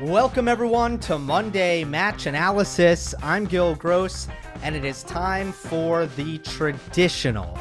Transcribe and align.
Welcome, 0.00 0.48
everyone, 0.48 0.98
to 1.00 1.18
Monday 1.20 1.84
Match 1.84 2.26
Analysis. 2.26 3.14
I'm 3.22 3.44
Gill 3.44 3.76
Gross, 3.76 4.26
and 4.64 4.74
it 4.74 4.84
is 4.84 5.04
time 5.04 5.52
for 5.52 6.06
the 6.06 6.38
traditional 6.38 7.54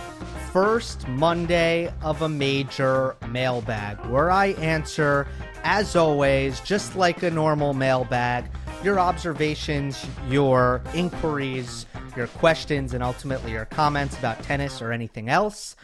first 0.52 1.07
Monday 1.07 1.93
of 2.02 2.24
a 2.24 2.28
major 2.28 3.16
mailbag, 3.30 4.04
where 4.07 4.32
I 4.32 4.48
answer, 4.54 5.28
as 5.64 5.96
always, 5.96 6.60
just 6.61 6.96
like 6.96 7.21
a 7.21 7.30
normal 7.30 7.75
mailbag, 7.75 8.46
your 8.84 9.00
observations, 9.00 10.04
your 10.28 10.82
inquiries, 10.96 11.86
your 12.18 12.28
questions, 12.28 12.96
and 12.96 13.04
ultimately 13.04 13.52
your 13.52 13.65
comments 13.65 14.18
about 14.18 14.42
tennis 14.42 14.82
or 14.82 14.92
anything 14.92 15.29
else. 15.29 15.75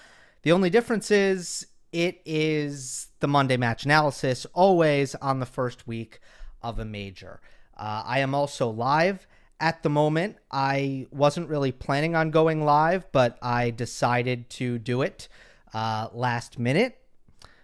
The 0.42 0.52
only 0.52 0.72
difference 0.72 1.12
is 1.12 1.68
it 1.92 2.22
is 2.26 3.10
the 3.20 3.28
Monday 3.28 3.56
match 3.56 3.86
analysis, 3.86 4.48
always 4.54 5.14
on 5.16 5.40
the 5.40 5.46
first 5.46 5.88
week 5.88 6.20
of 6.62 6.80
a 6.80 6.86
major. 6.86 7.40
Uh, 7.78 8.04
I 8.06 8.20
am 8.20 8.36
also 8.36 8.70
live 8.70 9.28
at 9.60 9.84
the 9.84 9.90
moment. 9.90 10.38
I 10.52 11.08
wasn't 11.12 11.50
really 11.50 11.72
planning 11.72 12.16
on 12.16 12.32
going 12.32 12.64
live, 12.64 13.12
but 13.12 13.38
I 13.42 13.72
decided 13.72 14.50
to 14.52 14.78
do 14.80 15.02
it 15.02 15.28
uh, 15.74 16.08
last 16.14 16.60
minute. 16.60 16.98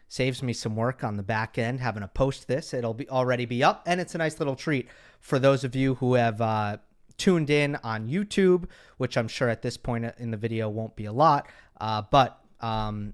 Saves 0.07 0.43
me 0.43 0.53
some 0.53 0.75
work 0.75 1.03
on 1.03 1.17
the 1.17 1.23
back 1.23 1.57
end 1.57 1.79
having 1.79 2.01
to 2.01 2.07
post 2.07 2.47
this. 2.47 2.73
It'll 2.73 2.93
be 2.93 3.09
already 3.09 3.45
be 3.45 3.63
up, 3.63 3.83
and 3.85 3.99
it's 3.99 4.15
a 4.15 4.17
nice 4.17 4.39
little 4.39 4.55
treat 4.55 4.87
for 5.19 5.39
those 5.39 5.63
of 5.63 5.75
you 5.75 5.95
who 5.95 6.13
have 6.13 6.39
uh, 6.39 6.77
tuned 7.17 7.49
in 7.49 7.75
on 7.83 8.07
YouTube, 8.07 8.69
which 8.97 9.17
I'm 9.17 9.27
sure 9.27 9.49
at 9.49 9.61
this 9.61 9.77
point 9.77 10.05
in 10.17 10.31
the 10.31 10.37
video 10.37 10.69
won't 10.69 10.95
be 10.95 11.05
a 11.05 11.11
lot, 11.11 11.47
uh, 11.81 12.03
but 12.11 12.39
um, 12.61 13.13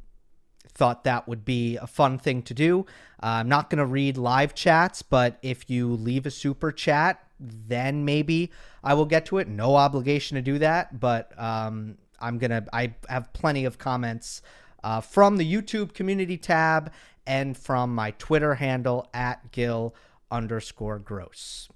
thought 0.73 1.03
that 1.03 1.27
would 1.27 1.45
be 1.45 1.77
a 1.77 1.87
fun 1.87 2.17
thing 2.17 2.41
to 2.43 2.53
do. 2.53 2.85
Uh, 3.21 3.27
I'm 3.41 3.49
not 3.49 3.69
going 3.69 3.79
to 3.79 3.85
read 3.85 4.17
live 4.17 4.53
chats, 4.53 5.01
but 5.01 5.37
if 5.41 5.69
you 5.69 5.93
leave 5.93 6.25
a 6.25 6.31
super 6.31 6.71
chat, 6.71 7.23
then 7.39 8.05
maybe 8.05 8.51
I 8.83 8.93
will 8.93 9.05
get 9.05 9.25
to 9.27 9.37
it. 9.37 9.47
No 9.47 9.75
obligation 9.75 10.35
to 10.35 10.41
do 10.41 10.59
that, 10.59 10.99
but 10.99 11.37
um, 11.39 11.97
I'm 12.19 12.37
going 12.37 12.51
to, 12.51 12.65
I 12.73 12.95
have 13.09 13.31
plenty 13.33 13.65
of 13.65 13.77
comments 13.77 14.41
uh, 14.83 15.01
from 15.01 15.37
the 15.37 15.53
YouTube 15.53 15.93
community 15.93 16.37
tab 16.37 16.91
and 17.27 17.57
from 17.57 17.93
my 17.93 18.11
Twitter 18.11 18.55
handle 18.55 19.07
at 19.13 19.51
Gill 19.51 19.93
underscore 20.31 20.99
gross. 20.99 21.69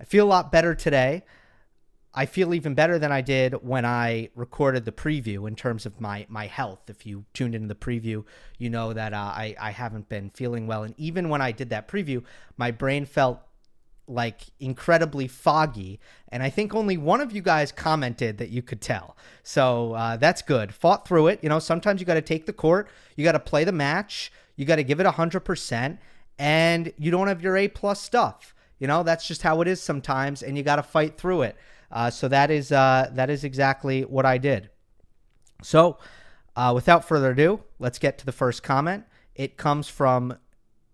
I 0.00 0.04
feel 0.04 0.26
a 0.26 0.28
lot 0.28 0.52
better 0.52 0.74
today. 0.74 1.24
I 2.14 2.26
feel 2.26 2.54
even 2.54 2.74
better 2.74 2.98
than 2.98 3.10
I 3.10 3.20
did 3.20 3.54
when 3.54 3.84
I 3.84 4.30
recorded 4.34 4.84
the 4.84 4.92
preview 4.92 5.48
in 5.48 5.56
terms 5.56 5.84
of 5.84 6.00
my 6.00 6.26
my 6.28 6.46
health. 6.46 6.88
If 6.88 7.04
you 7.04 7.24
tuned 7.34 7.54
into 7.54 7.68
the 7.68 7.74
preview, 7.74 8.24
you 8.58 8.70
know 8.70 8.92
that 8.92 9.12
uh, 9.12 9.16
I 9.16 9.56
I 9.60 9.70
haven't 9.72 10.08
been 10.08 10.30
feeling 10.30 10.66
well, 10.66 10.84
and 10.84 10.94
even 10.96 11.28
when 11.28 11.40
I 11.40 11.52
did 11.52 11.70
that 11.70 11.88
preview, 11.88 12.22
my 12.56 12.70
brain 12.70 13.04
felt 13.04 13.40
like 14.06 14.42
incredibly 14.60 15.26
foggy. 15.26 15.98
And 16.28 16.42
I 16.42 16.50
think 16.50 16.74
only 16.74 16.96
one 16.96 17.20
of 17.20 17.32
you 17.32 17.42
guys 17.42 17.72
commented 17.72 18.38
that 18.38 18.50
you 18.50 18.62
could 18.62 18.80
tell. 18.80 19.16
So 19.42 19.94
uh, 19.94 20.16
that's 20.16 20.42
good. 20.42 20.74
Fought 20.74 21.08
through 21.08 21.28
it. 21.28 21.40
You 21.42 21.48
know, 21.48 21.58
sometimes 21.58 22.00
you 22.00 22.06
got 22.06 22.14
to 22.14 22.22
take 22.22 22.46
the 22.46 22.52
court, 22.52 22.88
you 23.16 23.24
got 23.24 23.32
to 23.32 23.40
play 23.40 23.64
the 23.64 23.72
match, 23.72 24.30
you 24.56 24.66
got 24.66 24.76
to 24.76 24.84
give 24.84 25.00
it 25.00 25.06
100%, 25.06 25.98
and 26.38 26.92
you 26.98 27.10
don't 27.10 27.28
have 27.28 27.42
your 27.42 27.56
A 27.56 27.68
plus 27.68 28.00
stuff. 28.00 28.54
You 28.78 28.86
know, 28.88 29.02
that's 29.02 29.26
just 29.26 29.42
how 29.42 29.60
it 29.60 29.68
is 29.68 29.80
sometimes, 29.80 30.42
and 30.42 30.56
you 30.56 30.62
got 30.62 30.76
to 30.76 30.82
fight 30.82 31.16
through 31.16 31.42
it. 31.42 31.56
Uh, 31.94 32.10
so 32.10 32.26
that 32.28 32.50
is 32.50 32.72
uh, 32.72 33.08
that 33.12 33.30
is 33.30 33.44
exactly 33.44 34.02
what 34.02 34.26
I 34.26 34.36
did. 34.36 34.68
So, 35.62 35.98
uh, 36.56 36.72
without 36.74 37.06
further 37.06 37.30
ado, 37.30 37.60
let's 37.78 38.00
get 38.00 38.18
to 38.18 38.26
the 38.26 38.32
first 38.32 38.64
comment. 38.64 39.04
It 39.36 39.56
comes 39.56 39.88
from 39.88 40.36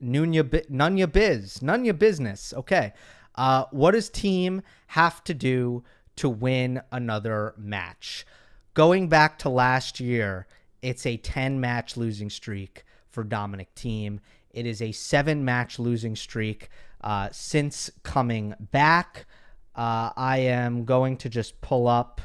Nunya, 0.03 0.45
Nunya 0.71 1.11
Biz, 1.11 1.61
Nunya 1.61 1.99
Business. 1.99 2.53
Okay, 2.55 2.93
uh, 3.35 3.65
what 3.71 3.93
does 3.93 4.11
Thiem 4.11 4.63
have 4.89 5.25
to 5.25 5.33
do 5.33 5.83
to 6.17 6.29
win 6.29 6.83
another 6.93 7.55
match? 7.57 8.27
Going 8.75 9.09
back 9.09 9.39
to 9.41 9.49
last 9.49 10.01
year, 10.01 10.47
it's 10.83 11.07
a 11.07 11.17
10 11.17 11.61
match 11.61 11.97
losing 11.97 12.29
streak 12.29 12.85
for 13.09 13.25
Dominic 13.25 13.75
Thiem. 13.75 14.21
It 14.51 14.67
is 14.67 14.83
a 14.83 14.93
seven 14.93 15.45
match 15.45 15.79
losing 15.79 16.15
streak 16.15 16.69
uh, 17.01 17.31
since 17.33 17.91
coming 18.03 18.55
back. 18.61 19.27
Uh, 19.75 20.11
I 20.17 20.39
am 20.39 20.85
going 20.85 21.17
to 21.19 21.29
just 21.29 21.61
pull 21.61 21.87
up 21.87 22.21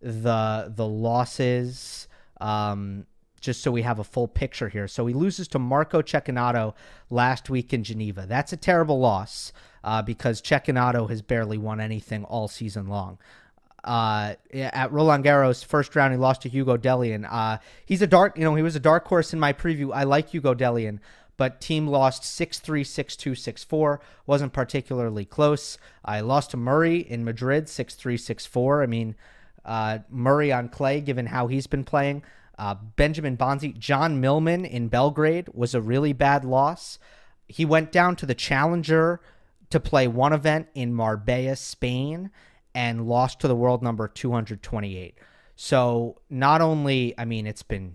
the 0.00 0.72
the 0.74 0.86
losses 0.86 2.08
um, 2.40 3.06
just 3.40 3.62
so 3.62 3.70
we 3.70 3.82
have 3.82 3.98
a 3.98 4.04
full 4.04 4.28
picture 4.28 4.68
here. 4.68 4.88
So 4.88 5.06
he 5.06 5.14
loses 5.14 5.48
to 5.48 5.58
Marco 5.58 6.02
Cecchinato 6.02 6.74
last 7.10 7.48
week 7.50 7.72
in 7.72 7.84
Geneva. 7.84 8.26
That's 8.26 8.52
a 8.52 8.56
terrible 8.56 8.98
loss 8.98 9.52
uh, 9.84 10.02
because 10.02 10.42
Cecchinato 10.42 11.08
has 11.08 11.22
barely 11.22 11.58
won 11.58 11.80
anything 11.80 12.24
all 12.24 12.48
season 12.48 12.88
long. 12.88 13.18
Uh, 13.84 14.34
at 14.52 14.92
Roland 14.92 15.24
Garros, 15.24 15.64
first 15.64 15.94
round, 15.94 16.12
he 16.12 16.18
lost 16.18 16.42
to 16.42 16.48
Hugo 16.48 16.76
Dellien. 16.76 17.26
Uh, 17.30 17.58
he's 17.86 18.02
a 18.02 18.06
dark, 18.06 18.36
you 18.36 18.44
know, 18.44 18.54
he 18.54 18.62
was 18.62 18.76
a 18.76 18.80
dark 18.80 19.06
horse 19.06 19.32
in 19.32 19.38
my 19.38 19.52
preview. 19.52 19.92
I 19.94 20.02
like 20.02 20.28
Hugo 20.28 20.52
Dellien, 20.52 20.98
but 21.38 21.60
Thiem 21.60 21.88
lost 21.88 22.24
6 22.24 22.58
3, 22.58 22.84
6 22.84 23.16
2, 23.16 23.34
6 23.34 23.64
4. 23.64 24.00
Wasn't 24.26 24.52
particularly 24.52 25.24
close. 25.24 25.78
I 26.04 26.20
lost 26.20 26.50
to 26.50 26.58
Murray 26.58 26.98
in 26.98 27.24
Madrid 27.24 27.70
6 27.70 27.94
3, 27.94 28.18
6 28.18 28.44
4. 28.44 28.82
I 28.82 28.86
mean, 28.86 29.14
uh, 29.64 30.00
Murray 30.10 30.52
on 30.52 30.68
clay, 30.68 31.00
given 31.00 31.26
how 31.26 31.46
he's 31.46 31.66
been 31.66 31.84
playing. 31.84 32.24
Uh, 32.58 32.74
Benjamin 32.74 33.36
Bonzi, 33.36 33.78
John 33.78 34.20
Millman 34.20 34.64
in 34.64 34.88
Belgrade 34.88 35.48
was 35.54 35.74
a 35.74 35.80
really 35.80 36.12
bad 36.12 36.44
loss. 36.44 36.98
He 37.46 37.64
went 37.64 37.92
down 37.92 38.16
to 38.16 38.26
the 38.26 38.34
Challenger 38.34 39.20
to 39.70 39.78
play 39.78 40.08
one 40.08 40.32
event 40.32 40.66
in 40.74 40.92
Marbella, 40.92 41.54
Spain, 41.54 42.30
and 42.74 43.06
lost 43.06 43.38
to 43.40 43.48
the 43.48 43.54
world 43.54 43.80
number 43.80 44.08
228. 44.08 45.14
So 45.54 46.20
not 46.28 46.60
only, 46.60 47.14
I 47.16 47.24
mean, 47.24 47.46
it's 47.46 47.62
been 47.62 47.94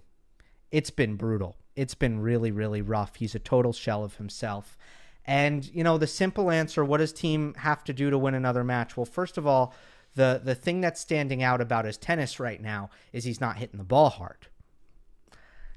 it's 0.72 0.90
been 0.90 1.18
brutal 1.18 1.58
it's 1.76 1.96
been 1.96 2.20
really, 2.20 2.52
really 2.52 2.82
rough. 2.82 3.16
He's 3.16 3.36
a 3.36 3.40
total 3.40 3.74
shell 3.74 4.04
of 4.04 4.18
himself. 4.18 4.78
And, 5.26 5.66
you 5.74 5.84
know, 5.84 5.98
the 5.98 6.08
simple 6.08 6.52
answer 6.52 6.84
what 6.84 6.98
does 6.98 7.14
Thiem 7.14 7.56
have 7.58 7.84
to 7.86 7.94
do 7.94 8.10
to 8.10 8.18
win 8.18 8.36
another 8.36 8.64
match? 8.64 8.98
Well, 8.98 9.06
first 9.06 9.38
of 9.38 9.48
all, 9.48 9.74
the, 10.16 10.42
the 10.44 10.56
thing 10.56 10.82
that's 10.82 11.00
standing 11.00 11.42
out 11.42 11.62
about 11.62 11.86
his 11.86 11.98
tennis 11.98 12.40
right 12.40 12.62
now 12.62 12.90
is 13.12 13.24
he's 13.24 13.42
not 13.42 13.58
hitting 13.58 13.78
the 13.78 13.84
ball 13.84 14.10
hard. 14.10 14.48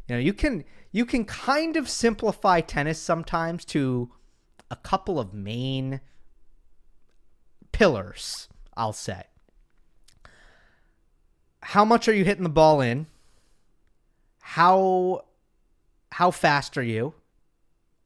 You 0.09 0.15
know, 0.15 0.21
you 0.21 0.33
can 0.33 0.65
you 0.93 1.05
can 1.05 1.25
kind 1.25 1.77
of 1.77 1.89
simplify 1.89 2.61
tennis 2.61 3.01
sometimes 3.01 3.65
to 3.67 4.13
a 4.71 4.77
couple 4.77 5.19
of 5.19 5.34
main 5.34 6.01
pillars, 7.73 8.49
I'll 8.77 8.93
say. 8.93 9.25
How 11.61 11.84
much 11.84 12.09
are 12.09 12.15
you 12.15 12.25
hitting 12.25 12.45
the 12.45 12.49
ball 12.49 12.81
in? 12.81 13.07
How 14.41 15.25
how 16.12 16.31
fast 16.31 16.77
are 16.77 16.83
you 16.83 17.15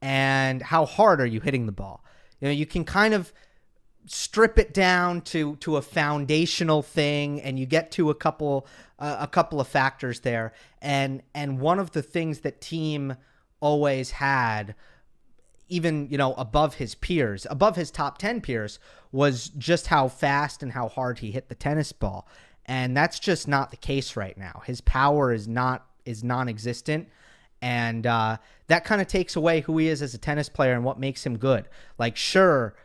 and 0.01 0.61
how 0.61 0.85
hard 0.85 1.21
are 1.21 1.25
you 1.25 1.39
hitting 1.39 1.65
the 1.65 1.71
ball. 1.71 2.03
You 2.39 2.47
know, 2.47 2.53
you 2.53 2.65
can 2.65 2.83
kind 2.83 3.13
of 3.13 3.31
strip 4.07 4.57
it 4.57 4.73
down 4.73 5.21
to 5.21 5.55
to 5.57 5.77
a 5.77 5.81
foundational 5.81 6.81
thing 6.81 7.39
and 7.41 7.59
you 7.59 7.67
get 7.67 7.91
to 7.91 8.09
a 8.09 8.15
couple 8.15 8.65
uh, 8.97 9.17
a 9.19 9.27
couple 9.27 9.61
of 9.61 9.67
factors 9.67 10.21
there. 10.21 10.53
And 10.81 11.21
and 11.35 11.59
one 11.59 11.79
of 11.79 11.91
the 11.91 12.01
things 12.01 12.39
that 12.39 12.61
Thiem 12.61 13.15
always 13.59 14.11
had 14.11 14.73
even 15.69 16.09
you 16.09 16.17
know 16.17 16.33
above 16.33 16.75
his 16.75 16.95
peers 16.95 17.45
above 17.49 17.75
his 17.75 17.91
top 17.91 18.17
10 18.17 18.41
peers 18.41 18.79
was 19.11 19.49
just 19.49 19.87
how 19.87 20.07
fast 20.07 20.63
and 20.63 20.71
how 20.71 20.89
hard 20.89 21.19
he 21.19 21.31
hit 21.31 21.47
the 21.47 21.55
tennis 21.55 21.91
ball. 21.91 22.27
And 22.65 22.95
that's 22.95 23.19
just 23.19 23.47
not 23.47 23.69
the 23.69 23.77
case 23.77 24.15
right 24.15 24.37
now. 24.37 24.63
His 24.65 24.81
power 24.81 25.31
is 25.31 25.47
not 25.47 25.85
is 26.05 26.23
non-existent 26.23 27.07
and 27.61 28.07
uh, 28.07 28.37
that 28.67 28.83
kind 28.83 29.01
of 29.01 29.07
takes 29.07 29.35
away 29.35 29.61
who 29.61 29.77
he 29.77 29.87
is 29.87 30.01
as 30.01 30.13
a 30.13 30.17
tennis 30.17 30.49
player 30.49 30.73
and 30.73 30.83
what 30.83 30.99
makes 30.99 31.25
him 31.25 31.37
good. 31.37 31.67
Like, 31.97 32.17
sure, 32.17 32.75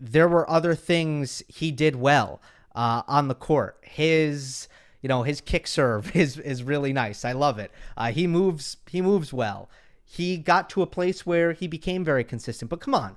there 0.00 0.28
were 0.28 0.48
other 0.50 0.74
things 0.74 1.42
he 1.46 1.70
did 1.70 1.94
well 1.94 2.42
uh, 2.74 3.02
on 3.06 3.28
the 3.28 3.34
court. 3.34 3.78
His, 3.82 4.68
you 5.00 5.08
know, 5.08 5.22
his 5.22 5.40
kick 5.40 5.66
serve 5.66 6.14
is 6.16 6.38
is 6.38 6.62
really 6.62 6.92
nice. 6.92 7.24
I 7.24 7.32
love 7.32 7.58
it. 7.58 7.70
Uh, 7.96 8.10
he 8.10 8.26
moves 8.26 8.78
he 8.88 9.00
moves 9.00 9.32
well. 9.32 9.70
He 10.04 10.36
got 10.36 10.68
to 10.70 10.82
a 10.82 10.86
place 10.86 11.24
where 11.24 11.52
he 11.52 11.66
became 11.66 12.04
very 12.04 12.24
consistent. 12.24 12.68
But 12.68 12.80
come 12.80 12.94
on, 12.94 13.16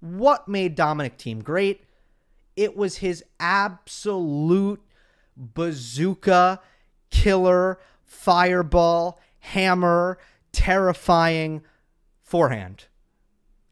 what 0.00 0.48
made 0.48 0.74
Dominic 0.74 1.16
Thiem 1.16 1.42
great? 1.42 1.84
It 2.54 2.76
was 2.76 2.98
his 2.98 3.24
absolute 3.40 4.82
bazooka 5.36 6.60
killer 7.10 7.78
fireball 8.04 9.18
hammer, 9.42 10.18
terrifying 10.52 11.62
forehand. 12.22 12.86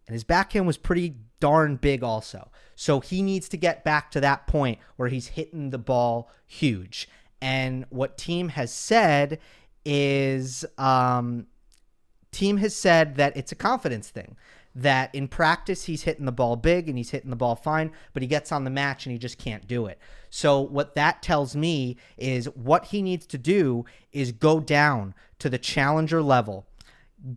And 0.06 0.14
his 0.14 0.24
backhand 0.24 0.66
was 0.66 0.76
pretty 0.76 1.14
darn 1.38 1.76
big 1.76 2.02
also. 2.02 2.50
So 2.74 3.00
he 3.00 3.22
needs 3.22 3.48
to 3.50 3.56
get 3.56 3.84
back 3.84 4.10
to 4.10 4.20
that 4.20 4.46
point 4.46 4.78
where 4.96 5.08
he's 5.08 5.28
hitting 5.28 5.70
the 5.70 5.78
ball 5.78 6.30
huge. 6.46 7.08
And 7.40 7.86
what 7.90 8.18
Thiem 8.18 8.50
has 8.50 8.72
said 8.72 9.38
is 9.84 10.64
um, 10.76 11.46
Thiem 12.32 12.58
has 12.58 12.74
said 12.74 13.16
that 13.16 13.36
it's 13.36 13.52
a 13.52 13.56
confidence 13.56 14.10
thing 14.10 14.36
that 14.74 15.14
in 15.14 15.28
practice 15.28 15.84
he's 15.84 16.02
hitting 16.02 16.26
the 16.26 16.32
ball 16.32 16.56
big 16.56 16.88
and 16.88 16.98
he's 16.98 17.10
hitting 17.10 17.30
the 17.30 17.36
ball 17.36 17.56
fine, 17.56 17.92
but 18.12 18.22
he 18.22 18.26
gets 18.28 18.52
on 18.52 18.64
the 18.64 18.70
match 18.70 19.06
and 19.06 19.12
he 19.12 19.18
just 19.18 19.38
can't 19.38 19.66
do 19.66 19.86
it. 19.86 19.98
So 20.30 20.60
what 20.60 20.94
that 20.94 21.22
tells 21.22 21.56
me 21.56 21.96
is 22.16 22.46
what 22.46 22.86
he 22.86 23.02
needs 23.02 23.26
to 23.26 23.38
do 23.38 23.84
is 24.12 24.32
go 24.32 24.60
down 24.60 25.14
to 25.40 25.50
the 25.50 25.58
challenger 25.58 26.22
level, 26.22 26.66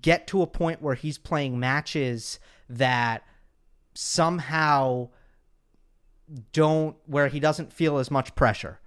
get 0.01 0.27
to 0.27 0.41
a 0.41 0.47
point 0.47 0.81
where 0.81 0.95
he's 0.95 1.17
playing 1.17 1.59
matches 1.59 2.39
that 2.69 3.23
somehow 3.93 5.09
don't 6.51 6.95
where 7.05 7.27
he 7.27 7.39
doesn't 7.39 7.73
feel 7.73 7.97
as 7.97 8.09
much 8.09 8.35
pressure. 8.35 8.79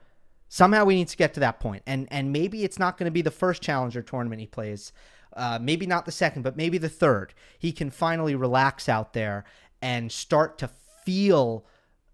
Somehow 0.48 0.84
we 0.84 0.94
need 0.94 1.08
to 1.08 1.16
get 1.16 1.34
to 1.34 1.40
that 1.40 1.60
point. 1.60 1.82
And 1.86 2.08
and 2.10 2.32
maybe 2.32 2.64
it's 2.64 2.78
not 2.78 2.96
going 2.96 3.06
to 3.06 3.12
be 3.12 3.22
the 3.22 3.30
first 3.30 3.60
challenger 3.60 4.02
tournament 4.02 4.40
he 4.40 4.46
plays 4.46 4.92
uh, 5.36 5.58
maybe 5.60 5.86
not 5.86 6.06
the 6.06 6.12
second, 6.12 6.42
but 6.42 6.56
maybe 6.56 6.78
the 6.78 6.88
third, 6.88 7.34
he 7.58 7.70
can 7.70 7.90
finally 7.90 8.34
relax 8.34 8.88
out 8.88 9.12
there 9.12 9.44
and 9.82 10.10
start 10.10 10.58
to 10.58 10.70
feel, 11.04 11.66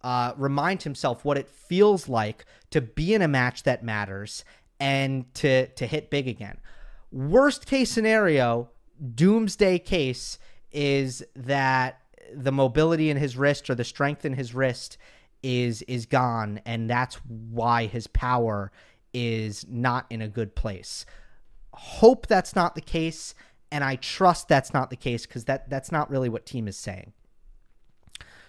uh, 0.02 0.32
remind 0.36 0.82
himself 0.82 1.24
what 1.24 1.38
it 1.38 1.48
feels 1.48 2.08
like 2.08 2.44
to 2.70 2.80
be 2.80 3.14
in 3.14 3.22
a 3.22 3.28
match 3.28 3.62
that 3.62 3.84
matters 3.84 4.44
and 4.80 5.32
to 5.34 5.66
to 5.68 5.86
hit 5.86 6.10
big 6.10 6.28
again. 6.28 6.58
Worst 7.10 7.66
case 7.66 7.90
scenario, 7.90 8.70
doomsday 9.14 9.78
case 9.78 10.38
is 10.70 11.22
that 11.36 12.00
the 12.34 12.52
mobility 12.52 13.10
in 13.10 13.16
his 13.16 13.36
wrist 13.36 13.68
or 13.68 13.74
the 13.74 13.84
strength 13.84 14.24
in 14.24 14.32
his 14.32 14.54
wrist 14.54 14.96
is 15.42 15.82
is 15.82 16.06
gone 16.06 16.60
and 16.64 16.88
that's 16.88 17.16
why 17.26 17.86
his 17.86 18.06
power 18.06 18.72
is 19.12 19.66
not 19.68 20.06
in 20.08 20.22
a 20.22 20.28
good 20.28 20.54
place 20.54 21.04
hope 21.74 22.26
that's 22.26 22.54
not 22.54 22.74
the 22.74 22.80
case, 22.80 23.34
and 23.70 23.82
I 23.82 23.96
trust 23.96 24.48
that's 24.48 24.72
not 24.72 24.90
the 24.90 24.96
case 24.96 25.26
because 25.26 25.44
that 25.46 25.68
that's 25.68 25.92
not 25.92 26.10
really 26.10 26.28
what 26.28 26.46
Thiem 26.46 26.68
is 26.68 26.76
saying. 26.76 27.12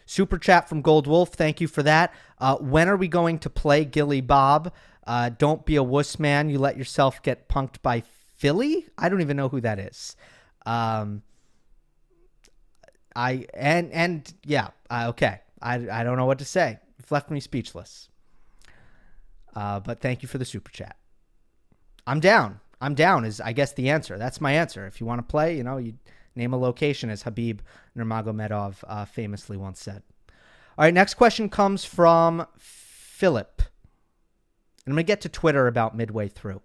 Super 0.05 0.37
chat 0.37 0.67
from 0.67 0.81
Gold 0.81 1.07
Wolf, 1.07 1.29
thank 1.29 1.61
you 1.61 1.67
for 1.67 1.83
that. 1.83 2.13
Uh, 2.39 2.57
when 2.57 2.89
are 2.89 2.97
we 2.97 3.07
going 3.07 3.39
to 3.39 3.49
play 3.49 3.85
Gilly 3.85 4.21
Bob? 4.21 4.73
Uh, 5.05 5.29
don't 5.29 5.65
be 5.65 5.75
a 5.75 5.83
wuss 5.83 6.19
man. 6.19 6.49
You 6.49 6.59
let 6.59 6.77
yourself 6.77 7.21
get 7.21 7.49
punked 7.49 7.81
by 7.81 8.03
Philly. 8.35 8.87
I 8.97 9.09
don't 9.09 9.21
even 9.21 9.37
know 9.37 9.49
who 9.49 9.61
that 9.61 9.79
is. 9.79 10.15
Um, 10.65 11.23
I 13.15 13.45
and 13.53 13.91
and 13.91 14.33
yeah, 14.43 14.69
uh, 14.89 15.07
okay. 15.09 15.41
I 15.61 15.75
I 15.89 16.03
don't 16.03 16.17
know 16.17 16.25
what 16.25 16.39
to 16.39 16.45
say. 16.45 16.79
You've 16.97 17.11
left 17.11 17.29
me 17.29 17.39
speechless. 17.39 18.09
Uh, 19.55 19.79
but 19.79 20.01
thank 20.01 20.23
you 20.23 20.27
for 20.27 20.37
the 20.37 20.45
super 20.45 20.71
chat. 20.71 20.97
I'm 22.07 22.19
down. 22.19 22.59
I'm 22.81 22.95
down 22.95 23.23
is 23.23 23.39
I 23.39 23.53
guess 23.53 23.73
the 23.73 23.89
answer. 23.89 24.17
That's 24.17 24.41
my 24.41 24.53
answer. 24.53 24.85
If 24.87 24.99
you 24.99 25.05
want 25.05 25.19
to 25.19 25.23
play, 25.23 25.55
you 25.55 25.63
know, 25.63 25.77
you 25.77 25.93
name 26.35 26.53
a 26.53 26.57
location 26.57 27.09
as 27.09 27.23
Khabib 27.23 27.59
Nurmagomedov 27.97 28.83
uh, 28.87 29.05
famously 29.05 29.57
once 29.57 29.81
said. 29.81 30.03
All 30.77 30.85
right, 30.85 30.93
next 30.93 31.13
question 31.15 31.49
comes 31.49 31.85
from 31.85 32.47
Philip. 32.57 33.61
And 34.85 34.91
I'm 34.91 34.95
going 34.95 35.05
to 35.05 35.07
get 35.07 35.21
to 35.21 35.29
Twitter 35.29 35.67
about 35.67 35.95
midway 35.95 36.27
through. 36.27 36.61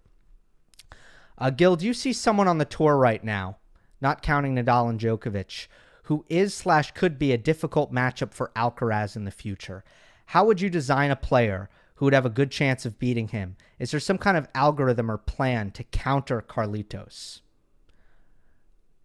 Uh, 1.37 1.49
Gill, 1.51 1.75
do 1.75 1.85
you 1.85 1.93
see 1.93 2.11
someone 2.11 2.47
on 2.47 2.57
the 2.57 2.65
tour 2.65 2.97
right 2.97 3.23
now, 3.23 3.57
not 4.01 4.21
counting 4.21 4.55
Nadal 4.55 4.89
and 4.89 4.99
Djokovic, 4.99 5.67
who 6.03 6.25
is 6.27 6.53
slash 6.53 6.91
could 6.91 7.17
be 7.17 7.31
a 7.31 7.37
difficult 7.37 7.93
matchup 7.93 8.33
for 8.33 8.51
Alcaraz 8.55 9.15
in 9.15 9.23
the 9.23 9.31
future? 9.31 9.83
How 10.25 10.43
would 10.45 10.59
you 10.59 10.69
design 10.69 11.11
a 11.11 11.15
player 11.15 11.69
who 11.95 12.05
would 12.05 12.13
have 12.13 12.25
a 12.25 12.29
good 12.29 12.51
chance 12.51 12.85
of 12.85 12.99
beating 12.99 13.29
him? 13.29 13.55
Is 13.77 13.91
there 13.91 13.99
some 13.99 14.17
kind 14.17 14.35
of 14.35 14.47
algorithm 14.53 15.09
or 15.09 15.17
plan 15.17 15.71
to 15.71 15.83
counter 15.83 16.41
Carlitos? 16.41 17.41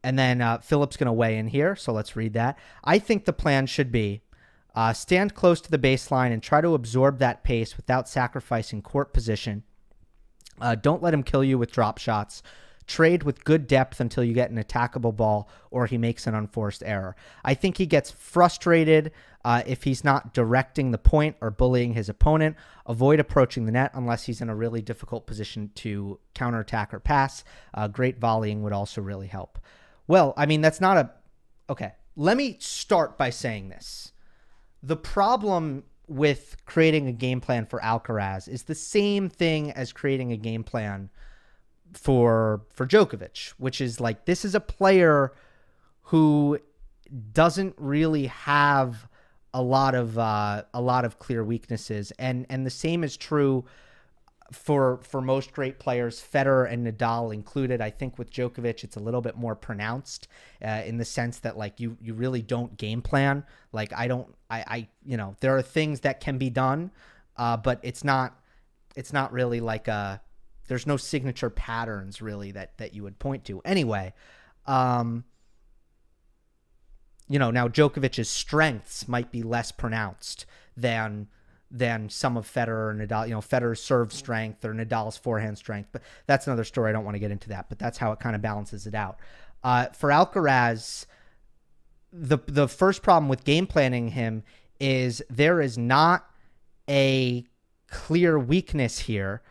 And 0.04 0.18
then 0.18 0.42
uh, 0.42 0.58
Philip's 0.58 0.98
going 0.98 1.06
to 1.06 1.12
weigh 1.12 1.38
in 1.38 1.48
here, 1.48 1.74
so 1.74 1.90
let's 1.90 2.14
read 2.14 2.34
that. 2.34 2.58
I 2.84 2.98
think 2.98 3.24
the 3.24 3.32
plan 3.32 3.66
should 3.66 3.90
be 3.90 4.20
uh, 4.74 4.92
stand 4.92 5.34
close 5.34 5.62
to 5.62 5.70
the 5.70 5.78
baseline 5.78 6.30
and 6.30 6.42
try 6.42 6.60
to 6.60 6.74
absorb 6.74 7.18
that 7.18 7.42
pace 7.42 7.76
without 7.76 8.08
sacrificing 8.08 8.82
court 8.82 9.14
position. 9.14 9.62
Uh, 10.60 10.74
don't 10.74 11.02
let 11.02 11.14
him 11.14 11.22
kill 11.22 11.42
you 11.42 11.58
with 11.58 11.72
drop 11.72 11.96
shots. 11.96 12.42
Trade 12.86 13.22
with 13.22 13.44
good 13.44 13.66
depth 13.66 13.98
until 13.98 14.22
you 14.22 14.34
get 14.34 14.50
an 14.50 14.62
attackable 14.62 15.16
ball 15.16 15.48
or 15.70 15.86
he 15.86 15.96
makes 15.96 16.26
an 16.26 16.34
unforced 16.34 16.82
error. 16.84 17.16
I 17.42 17.54
think 17.54 17.78
he 17.78 17.86
gets 17.86 18.10
frustrated 18.10 19.10
uh, 19.42 19.62
if 19.66 19.84
he's 19.84 20.04
not 20.04 20.34
directing 20.34 20.90
the 20.90 20.98
point 20.98 21.36
or 21.40 21.50
bullying 21.50 21.94
his 21.94 22.10
opponent, 22.10 22.56
avoid 22.84 23.20
approaching 23.20 23.64
the 23.64 23.72
net 23.72 23.92
unless 23.94 24.24
he's 24.24 24.42
in 24.42 24.50
a 24.50 24.54
really 24.54 24.82
difficult 24.82 25.26
position 25.26 25.70
to 25.76 26.18
counterattack 26.34 26.92
or 26.92 27.00
pass. 27.00 27.42
Uh, 27.72 27.88
great 27.88 28.20
volleying 28.20 28.60
would 28.62 28.74
also 28.74 29.00
really 29.00 29.28
help. 29.28 29.58
Well, 30.06 30.34
I 30.36 30.46
mean, 30.46 30.60
that's 30.60 30.80
not 30.80 30.96
a. 30.96 31.10
Okay, 31.70 31.92
let 32.16 32.36
me 32.36 32.56
start 32.60 33.16
by 33.16 33.30
saying 33.30 33.68
this. 33.68 34.12
The 34.82 34.96
problem 34.96 35.84
with 36.06 36.56
creating 36.66 37.08
a 37.08 37.12
game 37.12 37.40
plan 37.40 37.64
for 37.64 37.80
Alcaraz 37.80 38.48
is 38.48 38.64
the 38.64 38.74
same 38.74 39.28
thing 39.30 39.70
as 39.70 39.92
creating 39.92 40.32
a 40.32 40.36
game 40.36 40.62
plan 40.62 41.10
for 41.92 42.62
for 42.74 42.86
Djokovic, 42.86 43.50
which 43.58 43.80
is 43.80 44.00
like 44.00 44.26
this 44.26 44.44
is 44.44 44.54
a 44.54 44.60
player 44.60 45.32
who 46.02 46.58
doesn't 47.32 47.74
really 47.78 48.26
have 48.26 49.08
a 49.54 49.62
lot 49.62 49.94
of 49.94 50.18
uh, 50.18 50.64
a 50.74 50.80
lot 50.80 51.04
of 51.04 51.18
clear 51.18 51.44
weaknesses, 51.44 52.12
and 52.18 52.46
and 52.50 52.66
the 52.66 52.70
same 52.70 53.04
is 53.04 53.16
true 53.16 53.64
for 54.52 55.00
for 55.02 55.20
most 55.20 55.52
great 55.52 55.78
players, 55.78 56.20
Federer 56.20 56.70
and 56.70 56.86
Nadal 56.86 57.32
included. 57.32 57.80
I 57.80 57.90
think 57.90 58.18
with 58.18 58.30
Djokovic, 58.30 58.84
it's 58.84 58.96
a 58.96 59.00
little 59.00 59.20
bit 59.20 59.36
more 59.36 59.54
pronounced 59.54 60.28
uh, 60.64 60.82
in 60.84 60.98
the 60.98 61.04
sense 61.04 61.38
that 61.40 61.56
like 61.56 61.80
you 61.80 61.96
you 62.00 62.14
really 62.14 62.42
don't 62.42 62.76
game 62.76 63.02
plan. 63.02 63.44
Like 63.72 63.92
I 63.94 64.08
don't 64.08 64.34
I 64.50 64.64
I 64.66 64.88
you 65.04 65.16
know 65.16 65.36
there 65.40 65.56
are 65.56 65.62
things 65.62 66.00
that 66.00 66.20
can 66.20 66.38
be 66.38 66.50
done, 66.50 66.90
uh, 67.36 67.56
but 67.56 67.80
it's 67.82 68.04
not 68.04 68.38
it's 68.96 69.12
not 69.12 69.32
really 69.32 69.60
like 69.60 69.88
a 69.88 70.20
there's 70.68 70.86
no 70.86 70.96
signature 70.96 71.50
patterns 71.50 72.20
really 72.22 72.52
that 72.52 72.76
that 72.78 72.94
you 72.94 73.02
would 73.02 73.18
point 73.18 73.44
to. 73.46 73.60
Anyway, 73.64 74.12
um, 74.66 75.24
you 77.28 77.38
know, 77.38 77.50
now 77.50 77.68
Djokovic's 77.68 78.28
strengths 78.28 79.08
might 79.08 79.30
be 79.32 79.42
less 79.42 79.72
pronounced 79.72 80.46
than 80.76 81.28
than 81.74 82.08
some 82.08 82.36
of 82.36 82.46
Federer 82.50 82.90
and 82.90 83.00
Nadal. 83.00 83.26
You 83.26 83.34
know, 83.34 83.40
Federer's 83.40 83.82
serve 83.82 84.12
strength 84.12 84.64
or 84.64 84.72
Nadal's 84.72 85.16
forehand 85.16 85.58
strength, 85.58 85.88
but 85.92 86.02
that's 86.26 86.46
another 86.46 86.62
story. 86.62 86.88
I 86.88 86.92
don't 86.92 87.04
want 87.04 87.16
to 87.16 87.18
get 87.18 87.32
into 87.32 87.48
that, 87.48 87.68
but 87.68 87.80
that's 87.80 87.98
how 87.98 88.12
it 88.12 88.20
kind 88.20 88.36
of 88.36 88.40
balances 88.40 88.86
it 88.86 88.94
out. 88.94 89.18
Uh, 89.64 89.86
for 89.86 90.10
Alcaraz, 90.10 91.06
the 92.12 92.38
the 92.46 92.68
first 92.68 93.02
problem 93.02 93.28
with 93.28 93.42
game 93.42 93.66
planning 93.66 94.08
him 94.08 94.44
is 94.78 95.20
there 95.28 95.60
is 95.60 95.76
not 95.76 96.24
a 96.88 97.44
clear 97.88 98.38
weakness 98.38 99.00
here. 99.00 99.42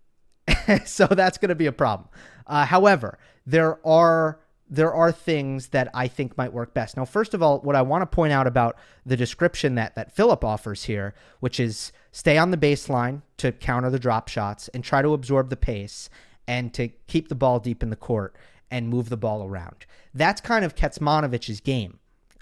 so 0.84 1.06
that's 1.06 1.38
going 1.38 1.48
to 1.48 1.54
be 1.54 1.66
a 1.66 1.72
problem. 1.72 2.10
Uh, 2.46 2.66
however, 2.66 3.18
there 3.46 3.84
are 3.86 4.38
there 4.70 4.92
are 4.92 5.10
things 5.10 5.68
that 5.68 5.88
I 5.94 6.08
think 6.08 6.36
might 6.36 6.52
work 6.52 6.74
best. 6.74 6.96
Now, 6.96 7.04
first 7.04 7.32
of 7.32 7.42
all, 7.42 7.60
what 7.60 7.76
I 7.76 7.82
want 7.82 8.02
to 8.02 8.06
point 8.06 8.32
out 8.32 8.46
about 8.46 8.76
the 9.06 9.16
description 9.16 9.74
that 9.76 9.94
that 9.94 10.14
Philip 10.14 10.44
offers 10.44 10.84
here, 10.84 11.14
which 11.40 11.58
is 11.58 11.92
stay 12.12 12.36
on 12.36 12.50
the 12.50 12.56
baseline 12.56 13.22
to 13.38 13.52
counter 13.52 13.90
the 13.90 13.98
drop 13.98 14.28
shots 14.28 14.68
and 14.68 14.84
try 14.84 15.02
to 15.02 15.14
absorb 15.14 15.48
the 15.50 15.56
pace 15.56 16.10
and 16.46 16.72
to 16.74 16.88
keep 17.06 17.28
the 17.28 17.34
ball 17.34 17.60
deep 17.60 17.82
in 17.82 17.90
the 17.90 17.96
court 17.96 18.34
and 18.70 18.88
move 18.88 19.08
the 19.08 19.16
ball 19.16 19.42
around. 19.44 19.86
That's 20.14 20.40
kind 20.40 20.64
of 20.64 20.74
Kecmanovic's 20.74 21.60
game. 21.60 21.98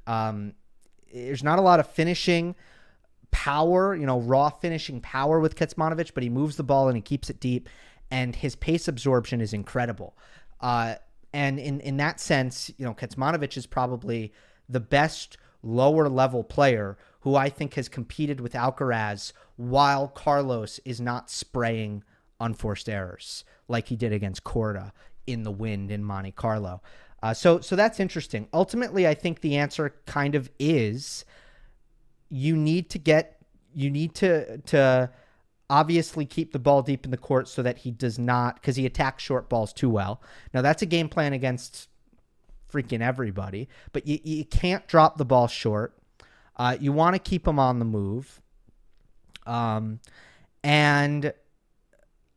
Um, 0.07 0.55
there's 1.13 1.45
not 1.45 1.59
a 1.59 1.63
lot 1.63 1.81
of 1.81 1.89
finishing 1.89 2.57
power, 3.31 3.95
you 3.95 4.07
know, 4.07 4.21
raw 4.21 4.51
finishing 4.51 5.01
power 5.01 5.39
with 5.41 5.57
Ketsmanovich, 5.57 6.13
but 6.15 6.23
he 6.23 6.29
moves 6.29 6.57
the 6.57 6.63
ball 6.65 6.89
and 6.89 6.97
he 6.97 7.03
keeps 7.03 7.31
it 7.31 7.39
deep, 7.39 7.69
and 8.11 8.35
his 8.35 8.57
pace 8.57 8.89
absorption 8.89 9.41
is 9.41 9.53
incredible. 9.53 10.17
Uh, 10.61 10.97
and 11.37 11.59
in, 11.59 11.81
in 11.81 11.99
that 11.99 12.19
sense, 12.19 12.71
you 12.79 12.87
know, 12.87 12.95
Kecmanovic 12.95 13.59
is 13.59 13.67
probably 13.67 14.33
the 14.71 14.81
best 14.81 15.37
lower 15.63 16.09
level 16.09 16.43
player 16.43 16.97
who 17.21 17.37
I 17.37 17.51
think 17.51 17.75
has 17.75 17.91
competed 17.91 18.41
with 18.41 18.55
Alcaraz 18.55 19.35
while 19.57 20.09
Carlos 20.09 20.81
is 20.87 20.99
not 20.99 21.29
spraying 21.29 22.03
unforced 22.41 22.89
errors 22.89 23.45
like 23.69 23.89
he 23.89 23.97
did 23.97 24.15
against 24.15 24.45
Korda 24.45 24.93
in 25.27 25.43
the 25.43 25.51
wind 25.51 25.91
in 25.91 26.03
Monte 26.03 26.33
Carlo. 26.33 26.81
Uh, 27.23 27.35
so 27.35 27.61
so 27.61 27.77
that's 27.77 28.01
interesting. 28.01 28.49
Ultimately, 28.55 29.07
I 29.07 29.13
think 29.13 29.43
the 29.43 29.57
answer 29.57 29.95
kind 30.07 30.35
of 30.35 30.49
is 30.59 31.27
you 32.31 32.57
need 32.57 32.89
to 32.91 32.99
get 32.99 33.37
you 33.75 33.91
need 33.91 34.15
to 34.15 34.57
to 34.59 35.11
obviously 35.69 36.25
keep 36.25 36.53
the 36.53 36.59
ball 36.59 36.83
deep 36.83 37.05
in 37.05 37.11
the 37.11 37.17
court 37.17 37.49
so 37.49 37.63
that 37.63 37.79
he 37.79 37.91
does 37.91 38.19
not 38.19 38.57
because 38.57 38.77
he 38.77 38.87
attacks 38.87 39.23
short 39.23 39.49
balls 39.49 39.73
too 39.73 39.91
well. 39.91 40.21
Now 40.55 40.63
that's 40.63 40.83
a 40.83 40.87
game 40.87 41.09
plan 41.09 41.33
against 41.33 41.89
freaking 42.73 43.01
everybody, 43.01 43.69
but 43.93 44.07
you, 44.07 44.19
you 44.23 44.45
can't 44.45 44.87
drop 44.87 45.19
the 45.19 45.25
ball 45.25 45.49
short. 45.49 45.97
Uh, 46.57 46.77
you 46.81 46.93
want 46.93 47.15
to 47.15 47.19
keep 47.19 47.47
him 47.47 47.59
on 47.59 47.79
the 47.79 47.85
move. 47.85 48.41
Um, 49.47 50.01
and 50.65 51.33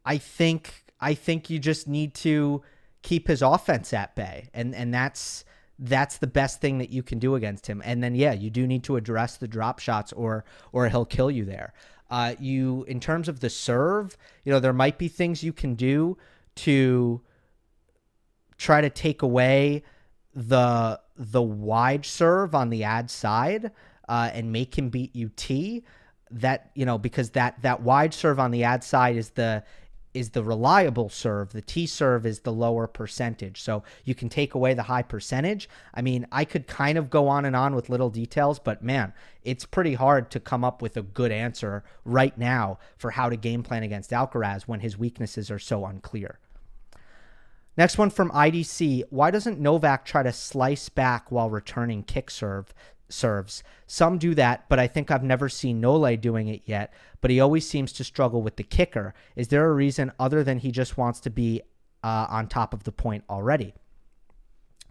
I 0.06 0.18
think 0.18 0.86
I 1.00 1.14
think 1.14 1.50
you 1.50 1.60
just 1.60 1.88
need 1.88 2.14
to 2.16 2.62
keep 3.02 3.28
his 3.28 3.42
offense 3.42 3.94
at 3.94 4.16
bay, 4.16 4.50
and 4.54 4.76
and 4.76 4.94
that's 4.94 5.46
that's 5.80 6.18
the 6.18 6.28
best 6.28 6.60
thing 6.60 6.78
that 6.80 6.90
you 6.90 7.02
can 7.02 7.20
do 7.20 7.36
against 7.36 7.66
him. 7.66 7.82
And 7.86 8.04
then 8.04 8.14
yeah, 8.14 8.34
you 8.34 8.50
do 8.50 8.68
need 8.68 8.84
to 8.84 8.98
address 8.98 9.38
the 9.38 9.48
drop 9.48 9.80
shots 9.80 10.12
or 10.14 10.44
or 10.72 10.90
he'll 10.90 11.06
kill 11.06 11.32
you 11.32 11.46
there. 11.46 11.74
Uh, 12.10 12.36
you 12.40 12.84
in 12.88 13.00
terms 13.00 13.28
of 13.30 13.40
the 13.40 13.50
serve, 13.50 14.18
you 14.44 14.52
know, 14.52 14.60
there 14.60 14.74
might 14.74 14.98
be 14.98 15.08
things 15.08 15.44
you 15.44 15.54
can 15.54 15.76
do 15.76 16.18
to 16.56 17.22
try 18.58 18.82
to 18.82 18.90
take 18.90 19.22
away 19.22 19.84
the 20.36 21.00
the 21.16 21.42
wide 21.42 22.06
serve 22.06 22.54
on 22.54 22.70
the 22.70 22.84
ad 22.84 23.10
side 23.10 23.72
uh, 24.08 24.30
and 24.34 24.52
make 24.52 24.78
him 24.78 24.90
beat 24.90 25.16
you 25.16 25.32
T. 25.36 25.84
That 26.32 26.72
you 26.76 26.86
know 26.86 26.98
because 26.98 27.32
that 27.32 27.62
that 27.62 27.82
wide 27.82 28.14
serve 28.14 28.40
on 28.40 28.52
the 28.52 28.64
ad 28.64 28.84
side 28.84 29.16
is 29.16 29.32
the 29.32 29.64
is 30.14 30.32
the 30.32 30.44
reliable 30.44 31.10
serve. 31.10 31.52
The 31.52 31.62
T 31.62 31.86
serve 31.86 32.26
is 32.26 32.40
the 32.40 32.52
lower 32.52 32.88
percentage. 32.88 33.62
So 33.62 33.84
you 34.04 34.16
can 34.16 34.30
take 34.30 34.54
away 34.56 34.74
the 34.74 34.84
high 34.84 35.04
percentage. 35.04 35.70
I 35.94 36.02
mean, 36.02 36.26
I 36.32 36.46
could 36.46 36.68
kind 36.68 36.98
of 36.98 37.10
go 37.10 37.28
on 37.28 37.46
and 37.46 37.56
on 37.56 37.76
with 37.76 37.90
little 37.90 38.10
details, 38.10 38.60
but 38.60 38.84
man, 38.84 39.14
it's 39.44 39.66
pretty 39.66 39.94
hard 39.94 40.32
to 40.32 40.40
come 40.40 40.64
up 40.64 40.82
with 40.82 40.98
a 40.98 41.02
good 41.02 41.32
answer 41.32 41.84
right 42.06 42.38
now 42.38 42.80
for 42.98 43.12
how 43.12 43.30
to 43.30 43.36
game 43.36 43.64
plan 43.64 43.84
against 43.84 44.12
Alcaraz 44.12 44.64
when 44.64 44.80
his 44.80 44.98
weaknesses 44.98 45.52
are 45.52 45.60
so 45.60 45.86
unclear. 45.86 46.40
Next 47.78 47.98
one 47.98 48.10
from 48.10 48.30
IDC. 48.32 49.04
Why 49.10 49.32
doesn't 49.32 49.60
Novak 49.60 50.04
try 50.04 50.22
to 50.22 50.34
slice 50.34 50.90
back 50.90 51.32
while 51.32 51.50
returning 51.50 52.04
kick 52.04 52.30
serve? 52.30 52.74
Serves. 53.10 53.64
Some 53.88 54.18
do 54.18 54.36
that, 54.36 54.68
but 54.70 54.80
I 54.80 54.88
think 54.88 55.12
I've 55.12 55.24
never 55.24 55.50
seen 55.50 55.82
Nole 55.82 56.16
doing 56.18 56.48
it 56.48 56.62
yet. 56.66 56.94
But 57.22 57.32
he 57.32 57.40
always 57.40 57.68
seems 57.68 57.92
to 57.94 58.04
struggle 58.04 58.42
with 58.42 58.56
the 58.56 58.64
kicker. 58.64 59.14
Is 59.36 59.50
there 59.50 59.70
a 59.70 59.74
reason 59.74 60.12
other 60.20 60.44
than 60.44 60.60
he 60.60 60.72
just 60.72 60.98
wants 60.98 61.20
to 61.22 61.30
be 61.30 61.62
uh, 62.04 62.28
on 62.30 62.48
top 62.48 62.74
of 62.74 62.84
the 62.84 62.92
point 62.92 63.24
already? 63.30 63.74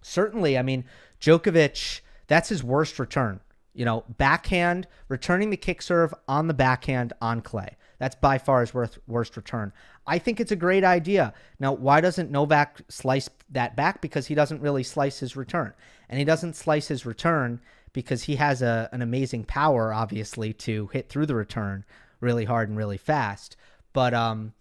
Certainly, 0.03 0.59
I 0.59 0.63
mean, 0.63 0.85
Djokovic, 1.21 2.01
that's 2.27 2.49
his 2.49 2.63
worst 2.63 2.99
return. 2.99 3.41
You 3.75 3.85
know, 3.85 4.05
backhand, 4.17 4.89
returning 5.09 5.51
the 5.51 5.57
kick 5.57 5.83
serve 5.83 6.13
on 6.27 6.49
the 6.49 6.55
backhand 6.55 7.13
on 7.23 7.41
clay. 7.41 7.77
That's 7.99 8.15
by 8.15 8.39
far 8.39 8.61
his 8.61 8.73
worst, 8.73 8.99
worst 9.07 9.37
return. 9.37 9.73
I 10.07 10.19
think 10.19 10.41
it's 10.41 10.53
a 10.53 10.57
great 10.57 10.85
idea. 10.85 11.33
Now, 11.59 11.73
why 11.73 12.01
doesn't 12.01 12.31
Novak 12.31 12.81
slice 12.89 13.29
that 13.51 13.77
back? 13.77 14.01
Because 14.01 14.27
he 14.27 14.35
doesn't 14.35 14.61
really 14.61 14.83
slice 14.83 15.19
his 15.19 15.37
return. 15.37 15.75
And 16.09 16.19
he 16.19 16.25
doesn't 16.25 16.57
slice 16.57 16.89
his 16.89 17.05
return 17.05 17.61
because 17.99 18.23
he 18.23 18.37
has 18.37 18.63
a, 18.63 18.89
an 18.93 19.03
amazing 19.03 19.43
power, 19.43 19.93
obviously, 19.93 20.53
to 20.53 20.87
hit 20.93 21.09
through 21.09 21.27
the 21.27 21.35
return 21.35 21.85
really 22.21 22.45
hard 22.45 22.69
and 22.69 22.79
really 22.79 22.97
fast. 22.97 23.57
But 23.93 24.15
um, 24.15 24.53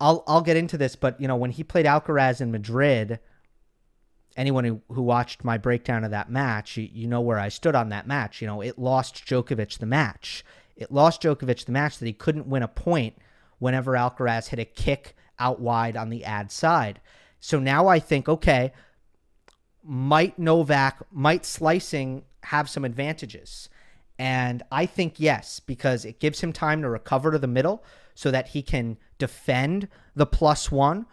I'll 0.00 0.24
I'll 0.26 0.42
get 0.42 0.56
into 0.56 0.76
this. 0.76 0.96
But 0.96 1.20
you 1.20 1.28
know, 1.28 1.36
when 1.36 1.52
he 1.52 1.62
played 1.62 1.86
Alcaraz 1.86 2.40
in 2.40 2.50
Madrid, 2.50 3.20
anyone 4.36 4.64
who, 4.64 4.82
who 4.88 5.00
watched 5.00 5.44
my 5.44 5.56
breakdown 5.56 6.02
of 6.02 6.10
that 6.10 6.28
match, 6.28 6.76
you, 6.76 6.88
you 6.92 7.06
know 7.06 7.20
where 7.20 7.38
I 7.38 7.48
stood 7.48 7.76
on 7.76 7.90
that 7.90 8.08
match. 8.08 8.42
You 8.42 8.48
know, 8.48 8.60
it 8.60 8.80
lost 8.80 9.24
Djokovic 9.24 9.78
the 9.78 9.86
match. 9.86 10.44
It 10.74 10.90
lost 10.90 11.22
Djokovic 11.22 11.66
the 11.66 11.72
match 11.72 11.98
that 11.98 12.06
he 12.06 12.12
couldn't 12.12 12.48
win 12.48 12.64
a 12.64 12.68
point 12.68 13.14
whenever 13.60 13.92
Alcaraz 13.92 14.48
hit 14.48 14.58
a 14.58 14.64
kick 14.64 15.14
out 15.38 15.60
wide 15.60 15.96
on 15.96 16.10
the 16.10 16.24
ad 16.24 16.50
side. 16.50 17.00
So 17.38 17.60
now 17.60 17.86
I 17.86 18.00
think, 18.00 18.28
okay, 18.28 18.72
might 19.84 20.38
Novak, 20.38 21.02
might 21.10 21.44
slicing 21.44 22.24
have 22.44 22.68
some 22.68 22.84
advantages? 22.84 23.68
And 24.18 24.62
I 24.70 24.86
think 24.86 25.14
yes, 25.18 25.60
because 25.60 26.04
it 26.04 26.20
gives 26.20 26.40
him 26.40 26.52
time 26.52 26.82
to 26.82 26.88
recover 26.88 27.32
to 27.32 27.38
the 27.38 27.46
middle 27.46 27.82
so 28.14 28.30
that 28.30 28.48
he 28.48 28.62
can 28.62 28.98
defend 29.18 29.88
the 30.14 30.26
plus 30.26 30.70
one, 30.70 31.06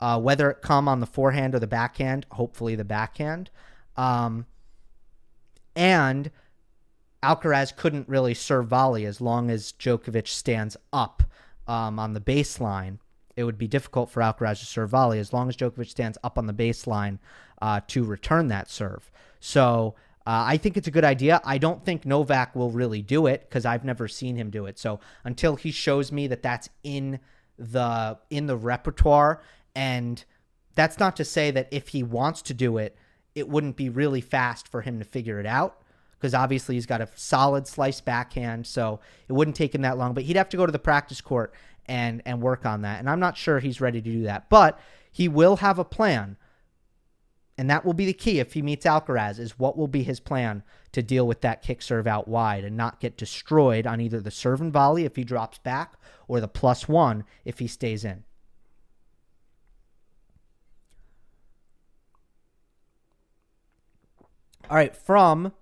uh, 0.00 0.20
whether 0.20 0.50
it 0.50 0.62
come 0.62 0.88
on 0.88 1.00
the 1.00 1.06
forehand 1.06 1.54
or 1.54 1.58
the 1.58 1.66
backhand, 1.66 2.26
hopefully 2.32 2.74
the 2.74 2.84
backhand. 2.84 3.50
Um, 3.96 4.46
and 5.74 6.30
Alcaraz 7.22 7.74
couldn't 7.74 8.08
really 8.08 8.34
serve 8.34 8.66
volley 8.66 9.06
as 9.06 9.20
long 9.20 9.50
as 9.50 9.72
Djokovic 9.72 10.28
stands 10.28 10.76
up 10.92 11.22
um, 11.66 11.98
on 11.98 12.12
the 12.12 12.20
baseline. 12.20 12.98
It 13.36 13.44
would 13.44 13.58
be 13.58 13.68
difficult 13.68 14.10
for 14.10 14.20
Alcaraz 14.20 14.60
to 14.60 14.66
serve 14.66 14.90
volley 14.90 15.18
as 15.18 15.32
long 15.32 15.48
as 15.48 15.56
Djokovic 15.56 15.88
stands 15.88 16.18
up 16.22 16.38
on 16.38 16.46
the 16.46 16.52
baseline 16.52 17.18
uh, 17.60 17.80
to 17.88 18.04
return 18.04 18.48
that 18.48 18.70
serve. 18.70 19.10
So 19.40 19.94
uh, 20.26 20.44
I 20.46 20.56
think 20.56 20.76
it's 20.76 20.88
a 20.88 20.92
good 20.92 21.04
idea. 21.04 21.40
I 21.44 21.58
don't 21.58 21.84
think 21.84 22.06
Novak 22.06 22.54
will 22.54 22.70
really 22.70 23.02
do 23.02 23.26
it 23.26 23.48
because 23.48 23.64
I've 23.64 23.84
never 23.84 24.06
seen 24.06 24.36
him 24.36 24.50
do 24.50 24.66
it. 24.66 24.78
So 24.78 25.00
until 25.24 25.56
he 25.56 25.70
shows 25.70 26.12
me 26.12 26.28
that 26.28 26.42
that's 26.42 26.68
in 26.84 27.18
the 27.58 28.18
in 28.30 28.46
the 28.46 28.56
repertoire, 28.56 29.42
and 29.74 30.24
that's 30.74 30.98
not 30.98 31.16
to 31.16 31.24
say 31.24 31.50
that 31.50 31.68
if 31.70 31.88
he 31.88 32.02
wants 32.02 32.42
to 32.42 32.54
do 32.54 32.78
it, 32.78 32.96
it 33.34 33.48
wouldn't 33.48 33.76
be 33.76 33.88
really 33.88 34.20
fast 34.20 34.68
for 34.68 34.82
him 34.82 34.98
to 34.98 35.04
figure 35.04 35.40
it 35.40 35.46
out 35.46 35.82
because 36.22 36.34
obviously 36.34 36.76
he's 36.76 36.86
got 36.86 37.00
a 37.00 37.08
solid 37.16 37.66
slice 37.66 38.00
backhand, 38.00 38.64
so 38.64 39.00
it 39.28 39.32
wouldn't 39.32 39.56
take 39.56 39.74
him 39.74 39.82
that 39.82 39.98
long. 39.98 40.14
But 40.14 40.22
he'd 40.22 40.36
have 40.36 40.48
to 40.50 40.56
go 40.56 40.64
to 40.64 40.70
the 40.70 40.78
practice 40.78 41.20
court 41.20 41.52
and 41.86 42.22
and 42.24 42.40
work 42.40 42.64
on 42.66 42.82
that, 42.82 43.00
and 43.00 43.08
I'm 43.08 43.20
not 43.20 43.36
sure 43.36 43.58
he's 43.58 43.80
ready 43.80 44.00
to 44.00 44.10
do 44.10 44.22
that. 44.24 44.48
But 44.48 44.78
he 45.10 45.28
will 45.28 45.56
have 45.56 45.78
a 45.78 45.84
plan 45.84 46.36
and 47.58 47.68
that 47.68 47.84
will 47.84 47.92
be 47.92 48.06
the 48.06 48.12
key 48.12 48.40
if 48.40 48.54
he 48.54 48.62
meets 48.62 48.86
Alcaraz 48.86 49.38
is 49.38 49.58
what 49.58 49.76
will 49.76 49.88
be 49.88 50.02
his 50.02 50.20
plan 50.20 50.62
to 50.92 51.02
deal 51.02 51.26
with 51.26 51.42
that 51.42 51.62
kick 51.62 51.82
serve 51.82 52.06
out 52.06 52.26
wide 52.26 52.64
and 52.64 52.76
not 52.76 53.00
get 53.00 53.16
destroyed 53.16 53.86
on 53.86 54.00
either 54.00 54.20
the 54.20 54.30
serve 54.30 54.60
and 54.60 54.72
volley 54.72 55.04
if 55.04 55.16
he 55.16 55.24
drops 55.24 55.58
back 55.58 55.94
or 56.28 56.40
the 56.40 56.48
plus 56.48 56.88
one 56.88 57.24
if 57.44 57.58
he 57.58 57.66
stays 57.66 58.04
in. 58.04 58.24
All 64.70 64.76
right, 64.76 64.96
from 64.96 65.52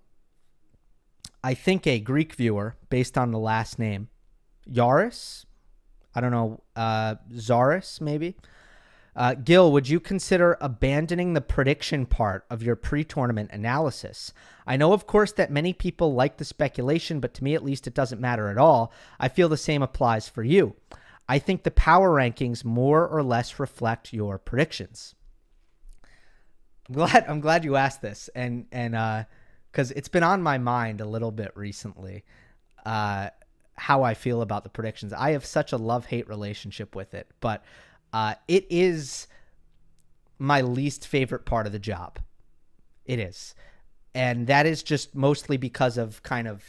I 1.43 1.55
think 1.55 1.87
a 1.87 1.99
Greek 1.99 2.35
viewer 2.35 2.77
based 2.89 3.19
on 3.19 3.33
the 3.33 3.39
last 3.39 3.79
name, 3.79 4.09
Yaris. 4.71 5.45
I 6.14 6.21
don't 6.21 6.31
know, 6.31 6.62
uh, 6.76 7.17
Zaris 7.33 8.00
maybe. 8.00 8.37
Uh, 9.17 9.35
Gill, 9.35 9.73
would 9.73 9.88
you 9.88 9.99
consider 9.99 10.57
abandoning 10.61 11.35
the 11.35 11.40
prediction 11.40 12.07
part 12.07 12.45
of 12.49 12.62
your 12.62 12.76
pre 12.76 13.05
tournament 13.05 13.50
analysis? 13.52 14.33
I 14.67 14.76
know, 14.76 14.93
of 14.93 15.07
course, 15.07 15.33
that 15.33 15.50
many 15.50 15.73
people 15.73 16.14
like 16.14 16.37
the 16.37 16.45
speculation, 16.45 17.19
but 17.19 17.35
to 17.35 17.45
me 17.45 17.55
at 17.55 17.64
least, 17.64 17.87
it 17.87 17.95
doesn't 17.95 18.21
matter 18.21 18.49
at 18.49 18.59
all. 18.59 18.93
I 19.19 19.29
feel 19.29 19.49
the 19.49 19.57
same 19.57 19.83
applies 19.83 20.29
for 20.29 20.45
you. 20.45 20.76
I 21.29 21.38
think 21.38 21.62
the 21.62 21.71
power 21.71 22.11
rankings 22.11 22.64
more 22.64 23.07
or 23.07 23.23
less 23.23 23.59
reflect 23.59 24.12
your 24.12 24.38
predictions. 24.38 25.14
I'm 26.88 26.95
glad 26.95 27.25
I'm 27.29 27.40
glad 27.40 27.64
you 27.64 27.76
asked 27.76 28.02
this, 28.02 28.31
and 28.35 28.67
and 28.73 28.93
because 29.71 29.90
uh, 29.90 29.95
it's 29.97 30.09
been 30.09 30.23
on 30.23 30.43
my 30.43 30.59
mind 30.59 31.00
a 31.00 31.07
little 31.07 31.31
bit 31.31 31.52
recently, 31.57 32.25
uh, 32.85 33.31
how 33.81 34.03
I 34.03 34.13
feel 34.13 34.43
about 34.43 34.63
the 34.63 34.69
predictions. 34.69 35.15
I 35.15 35.31
have 35.31 35.47
such 35.47 35.73
a 35.73 35.79
love 35.79 36.05
hate 36.05 36.29
relationship 36.29 36.95
with 36.95 37.15
it, 37.15 37.27
but 37.41 37.65
uh, 38.13 38.35
it 38.47 38.67
is 38.69 39.27
my 40.39 40.61
least 40.61 41.07
favorite 41.07 41.47
part 41.47 41.67
of 41.67 41.73
the 41.73 41.79
job. 41.79 42.19
It 43.07 43.19
is. 43.19 43.55
And 44.15 44.47
that 44.49 44.67
is 44.67 44.83
just 44.83 45.15
mostly 45.15 45.57
because 45.57 45.97
of 45.97 46.23
kind 46.23 46.47
of, 46.47 46.63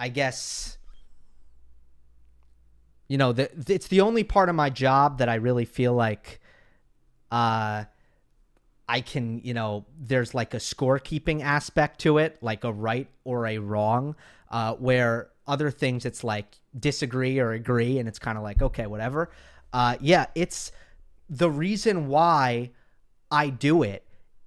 I 0.00 0.08
guess, 0.08 0.78
you 3.06 3.18
know, 3.18 3.32
the, 3.32 3.48
it's 3.68 3.86
the 3.86 4.00
only 4.00 4.24
part 4.24 4.48
of 4.48 4.56
my 4.56 4.68
job 4.68 5.18
that 5.18 5.28
I 5.28 5.36
really 5.36 5.64
feel 5.64 5.94
like 5.94 6.40
uh, 7.30 7.84
I 8.88 9.00
can, 9.00 9.40
you 9.44 9.54
know, 9.54 9.86
there's 9.96 10.34
like 10.34 10.54
a 10.54 10.58
scorekeeping 10.58 11.40
aspect 11.40 12.00
to 12.00 12.18
it, 12.18 12.42
like 12.42 12.64
a 12.64 12.72
right 12.72 13.06
or 13.22 13.46
a 13.46 13.58
wrong, 13.58 14.16
uh, 14.50 14.74
where 14.74 15.28
other 15.46 15.70
things 15.70 16.04
it's 16.04 16.24
like 16.24 16.58
disagree 16.78 17.38
or 17.38 17.52
agree, 17.52 17.98
and 17.98 18.08
it's 18.08 18.18
kind 18.18 18.36
of 18.36 18.44
like, 18.44 18.62
okay, 18.62 18.86
whatever 18.86 19.30
uh, 19.76 19.96
yeah, 20.00 20.24
it's 20.34 20.72
the 21.28 21.50
reason 21.50 22.08
why 22.08 22.70
I 23.30 23.50
do 23.50 23.82
it 23.82 24.06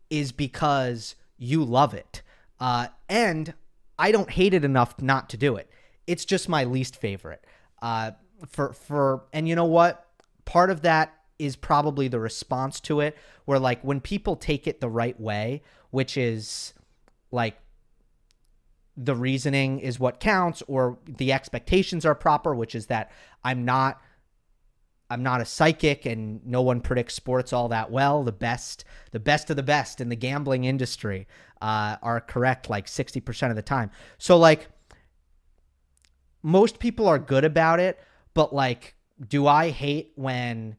is 0.10 0.32
because 0.32 1.14
you 1.38 1.64
love 1.64 1.94
it. 1.94 2.24
Uh, 2.60 2.88
and 3.08 3.54
I 4.00 4.12
don't 4.12 4.32
hate 4.32 4.56
it 4.56 4.66
enough 4.66 5.00
not 5.00 5.30
to 5.30 5.38
do 5.38 5.56
it. 5.56 5.70
It's 6.08 6.26
just 6.26 6.50
my 6.50 6.64
least 6.64 6.96
favorite. 6.96 7.46
Uh, 7.80 8.12
for 8.48 8.74
for 8.74 9.26
and 9.32 9.48
you 9.48 9.56
know 9.56 9.66
what? 9.66 10.08
Part 10.46 10.72
of 10.72 10.82
that 10.82 11.14
is 11.38 11.56
probably 11.56 12.08
the 12.08 12.20
response 12.20 12.80
to 12.82 13.00
it, 13.00 13.16
where 13.46 13.60
like 13.60 13.82
when 13.84 14.02
people 14.02 14.36
take 14.36 14.66
it 14.66 14.82
the 14.82 14.90
right 14.90 15.20
way, 15.20 15.62
which 15.92 16.18
is 16.18 16.74
like 17.32 17.58
the 19.02 19.16
reasoning 19.16 19.80
is 19.80 20.00
what 20.00 20.20
counts, 20.20 20.62
or 20.68 21.00
the 21.08 21.32
expectations 21.32 22.06
are 22.06 22.16
proper, 22.16 22.54
which 22.54 22.76
is 22.76 22.88
that 22.88 23.12
I'm 23.44 23.64
not 23.64 24.02
I'm 25.12 25.24
not 25.24 25.42
a 25.42 25.46
psychic 25.46 26.06
and 26.06 26.46
no 26.46 26.62
one 26.62 26.82
predicts 26.82 27.16
sports 27.16 27.52
all 27.52 27.70
that 27.70 27.90
well. 27.90 28.24
The 28.24 28.32
best, 28.32 28.86
the 29.12 29.20
best 29.20 29.50
of 29.50 29.56
the 29.56 29.64
best 29.64 30.02
in 30.02 30.10
the 30.10 30.16
gambling 30.16 30.66
industry 30.66 31.28
uh, 31.62 31.98
are 32.04 32.22
correct 32.22 32.70
like 32.70 32.86
60% 32.86 33.50
of 33.50 33.56
the 33.56 33.64
time. 33.64 33.90
So, 34.20 34.38
like, 34.38 34.68
most 36.44 36.78
people 36.78 37.08
are 37.08 37.18
good 37.18 37.44
about 37.44 37.80
it, 37.80 38.00
but 38.36 38.54
like, 38.54 38.94
do 39.28 39.48
I 39.48 39.72
hate 39.72 40.12
when, 40.16 40.78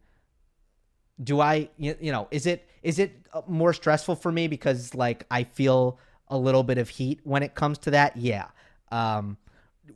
do 1.22 1.40
I, 1.40 1.68
you, 1.76 1.96
you 2.00 2.12
know, 2.12 2.28
is 2.30 2.46
it, 2.46 2.68
is 2.84 3.00
it 3.00 3.26
uh, 3.34 3.42
more 3.48 3.72
stressful 3.72 4.14
for 4.14 4.30
me 4.30 4.46
because 4.46 4.94
like 4.94 5.26
I 5.30 5.42
feel 5.42 5.98
a 6.30 6.38
little 6.38 6.62
bit 6.62 6.78
of 6.78 6.88
heat 6.88 7.20
when 7.24 7.42
it 7.42 7.54
comes 7.54 7.78
to 7.78 7.90
that? 7.90 8.16
Yeah. 8.16 8.46
Um, 8.90 9.36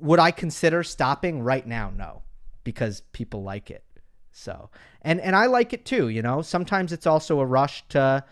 would 0.00 0.18
I 0.18 0.30
consider 0.30 0.82
stopping 0.82 1.42
right 1.42 1.66
now? 1.66 1.90
No, 1.96 2.22
because 2.64 3.02
people 3.12 3.42
like 3.42 3.70
it. 3.70 3.84
So, 4.32 4.70
and 5.02 5.20
and 5.20 5.36
I 5.36 5.46
like 5.46 5.72
it 5.72 5.84
too. 5.84 6.08
You 6.08 6.20
know, 6.20 6.42
sometimes 6.42 6.92
it's 6.92 7.06
also 7.06 7.40
a 7.40 7.46
rush 7.46 7.86
to 7.90 8.24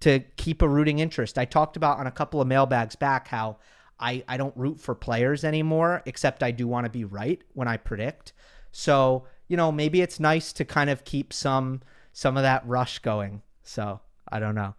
to 0.00 0.20
keep 0.36 0.62
a 0.62 0.68
rooting 0.68 0.98
interest. 0.98 1.38
I 1.38 1.44
talked 1.44 1.76
about 1.76 1.98
on 1.98 2.06
a 2.06 2.10
couple 2.10 2.40
of 2.40 2.48
mailbags 2.48 2.96
back 2.96 3.28
how 3.28 3.58
I 4.00 4.24
I 4.28 4.36
don't 4.36 4.56
root 4.56 4.80
for 4.80 4.94
players 4.94 5.44
anymore, 5.44 6.02
except 6.06 6.42
I 6.42 6.50
do 6.50 6.66
want 6.66 6.84
to 6.86 6.90
be 6.90 7.04
right 7.04 7.40
when 7.54 7.68
I 7.68 7.76
predict. 7.76 8.32
So 8.72 9.26
you 9.46 9.56
know, 9.56 9.72
maybe 9.72 10.02
it's 10.02 10.20
nice 10.20 10.52
to 10.54 10.64
kind 10.64 10.90
of 10.90 11.04
keep 11.04 11.32
some 11.32 11.82
some 12.12 12.36
of 12.36 12.42
that 12.42 12.66
rush 12.66 12.98
going. 12.98 13.42
So 13.62 14.00
I 14.30 14.40
don't 14.40 14.54
know. 14.54 14.74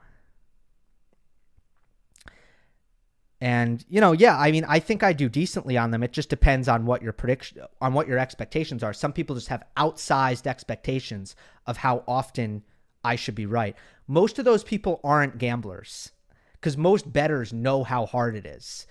And 3.42 3.86
you 3.88 4.02
know, 4.02 4.12
yeah, 4.12 4.38
I 4.38 4.52
mean, 4.52 4.66
I 4.68 4.80
think 4.80 5.02
I 5.02 5.14
do 5.14 5.30
decently 5.30 5.78
on 5.78 5.92
them. 5.92 6.04
It 6.04 6.12
just 6.12 6.30
depends 6.30 6.68
on 6.68 6.86
what 6.86 7.02
your 7.02 7.14
prediction, 7.14 7.62
on 7.82 7.94
what 7.94 8.08
your 8.08 8.20
expectations 8.20 8.84
are. 8.84 8.94
Some 8.94 9.14
people 9.14 9.36
just 9.36 9.48
have 9.48 9.64
outsized 9.78 10.46
expectations 10.46 11.36
of 11.66 11.78
how 11.78 12.04
often 12.08 12.64
I 13.04 13.16
should 13.16 13.36
be 13.36 13.46
right. 13.46 13.76
Most 14.08 14.40
of 14.40 14.46
those 14.46 14.64
people 14.64 15.00
aren't 15.04 15.38
gamblers 15.38 16.12
because 16.54 16.76
most 16.76 17.12
betters 17.12 17.54
know 17.54 17.84
how 17.86 18.06
hard 18.06 18.36
it 18.36 18.46
is. 18.46 18.88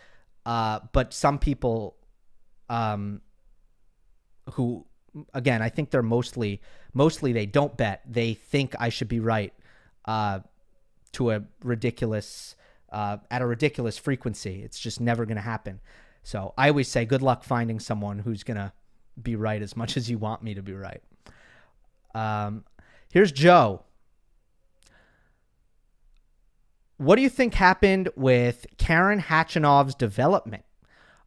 Uh, 0.47 0.81
but 0.93 1.12
some 1.12 1.38
people, 1.38 1.97
um, 2.71 3.21
who 4.55 4.87
again, 5.35 5.62
I 5.62 5.69
think 5.69 5.90
they're 5.90 6.02
mostly 6.02 6.62
mostly 6.95 7.33
they 7.33 7.47
don't 7.47 7.76
bet. 7.76 8.02
They 8.07 8.35
think 8.35 8.75
I 8.78 8.88
should 8.88 9.09
be 9.09 9.21
right 9.21 9.52
uh, 10.07 10.40
to 11.12 11.33
a 11.33 11.43
ridiculous 11.62 12.55
uh, 12.90 13.18
at 13.30 13.42
a 13.42 13.47
ridiculous 13.47 13.99
frequency. 13.99 14.62
It's 14.62 14.78
just 14.78 15.00
never 15.00 15.26
going 15.26 15.37
to 15.37 15.42
happen. 15.42 15.80
So 16.23 16.54
I 16.59 16.68
always 16.68 16.88
say, 16.88 17.04
good 17.04 17.23
luck 17.23 17.45
finding 17.45 17.80
someone 17.80 18.18
who's 18.18 18.42
going 18.42 18.57
to 18.57 18.73
be 19.21 19.37
right 19.37 19.62
as 19.62 19.76
much 19.76 19.97
as 19.97 20.11
you 20.11 20.18
want 20.18 20.42
me 20.42 20.54
to 20.54 20.62
be 20.62 20.75
right. 20.75 21.02
Um, 22.14 22.64
here's 23.11 23.33
Joe. 23.33 23.83
What 26.97 27.16
do 27.16 27.23
you 27.23 27.28
think 27.28 27.54
happened 27.54 28.11
with 28.16 28.66
Karen 28.76 29.23
Khachanov's 29.23 29.95
development 29.95 30.64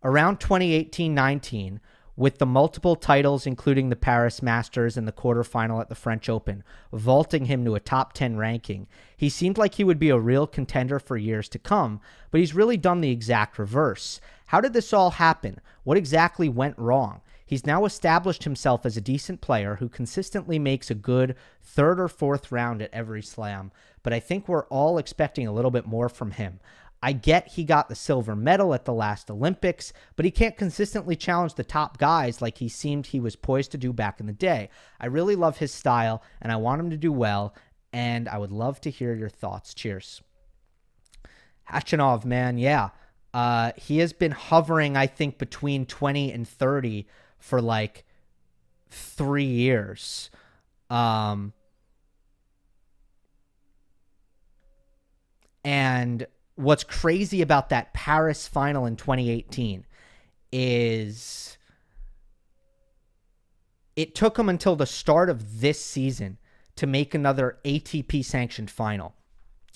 around 0.03 0.39
2018 0.39 1.13
19? 1.13 1.80
With 2.22 2.38
the 2.38 2.46
multiple 2.46 2.96
titles, 2.96 3.48
including 3.48 3.90
the 3.90 3.96
Paris 3.96 4.44
Masters 4.44 4.96
and 4.96 5.08
the 5.08 5.12
quarterfinal 5.12 5.82
at 5.82 5.90
the 5.90 5.96
French 5.96 6.30
Open, 6.30 6.63
vaulting 6.94 7.46
him 7.46 7.66
to 7.66 7.74
a 7.74 7.80
top 7.80 8.13
10 8.13 8.38
ranking. 8.38 8.86
He 9.18 9.28
seemed 9.28 9.58
like 9.58 9.74
he 9.74 9.84
would 9.84 9.98
be 9.98 10.12
a 10.12 10.20
real 10.20 10.46
contender 10.46 11.00
for 11.00 11.18
years 11.18 11.50
to 11.50 11.58
come, 11.58 12.00
but 12.30 12.40
he's 12.40 12.54
really 12.54 12.78
done 12.78 13.01
the 13.01 13.10
exact 13.10 13.58
reverse. 13.58 14.22
How 14.46 14.62
did 14.62 14.74
this 14.74 14.94
all 14.94 15.10
happen? 15.10 15.62
What 15.84 15.98
exactly 15.98 16.48
went 16.48 16.78
wrong? 16.78 17.22
He's 17.44 17.66
now 17.66 17.86
established 17.86 18.44
himself 18.44 18.86
as 18.86 18.96
a 18.96 19.01
decent 19.01 19.42
player 19.42 19.78
who 19.78 19.90
consistently 19.90 20.60
makes 20.60 20.92
a 20.92 20.96
good 20.96 21.36
third 21.63 22.00
or 22.00 22.08
fourth 22.08 22.51
round 22.51 22.84
at 22.84 22.94
every 22.94 23.24
slam, 23.24 23.72
but 24.04 24.13
I 24.13 24.20
think 24.20 24.48
we're 24.48 24.68
all 24.68 25.00
expecting 25.00 25.48
a 25.48 25.51
little 25.51 25.72
bit 25.72 25.88
more 25.88 26.08
from 26.08 26.30
him. 26.30 26.60
I 27.03 27.13
get 27.13 27.50
he 27.50 27.63
got 27.63 27.89
the 27.89 27.96
silver 27.96 28.36
medal 28.36 28.74
at 28.74 28.86
the 28.86 28.93
last 28.93 29.31
Olympics, 29.31 29.91
but 30.15 30.25
he 30.25 30.31
can't 30.31 30.55
consistently 30.55 31.15
challenge 31.15 31.55
the 31.55 31.63
top 31.63 31.98
guys 31.98 32.41
like 32.41 32.60
he 32.60 32.70
seemed 32.70 33.08
he 33.08 33.20
was 33.20 33.36
poised 33.36 33.72
to 33.72 33.77
do 33.77 33.91
back 33.91 34.20
in 34.20 34.27
the 34.27 34.34
day. 34.34 34.70
I 35.00 35.08
really 35.08 35.36
love 35.36 35.57
his 35.57 35.74
style 35.74 36.22
and 36.42 36.51
I 36.51 36.57
want 36.57 36.79
him 36.79 36.92
to 36.92 36.98
do 36.98 37.11
well, 37.11 37.55
and 37.92 38.29
I 38.29 38.37
would 38.37 38.51
love 38.51 38.79
to 38.81 38.92
hear 38.92 39.16
your 39.16 39.29
thoughts. 39.29 39.74
Cheers. 39.74 40.22
Khachanov, 41.70 42.24
man, 42.24 42.57
yeah. 42.57 42.90
Uh, 43.33 43.72
he 43.77 44.00
has 44.00 44.14
been 44.14 44.31
hovering, 44.31 44.96
I 44.96 45.07
think, 45.07 45.37
between 45.37 45.85
20 45.85 46.31
and 46.31 46.48
30 46.48 47.07
for 47.40 47.61
like 47.61 48.05
three 48.90 49.46
years. 49.46 50.29
Um, 50.90 51.53
and 55.64 56.27
what's 56.61 56.83
crazy 56.83 57.41
about 57.41 57.69
that 57.69 57.93
Paris 57.93 58.47
final 58.47 58.85
in 58.85 58.95
2018 58.95 59.85
is 60.51 61.57
it 63.95 64.15
took 64.15 64.37
him 64.37 64.50
until 64.50 64.75
the 64.75 64.85
start 64.85 65.29
of 65.29 65.61
this 65.61 65.83
season 65.83 66.37
to 66.75 66.87
make 66.87 67.13
another 67.13 67.57
ATP 67.65 68.24
sanctioned 68.24 68.71
final. 68.71 69.13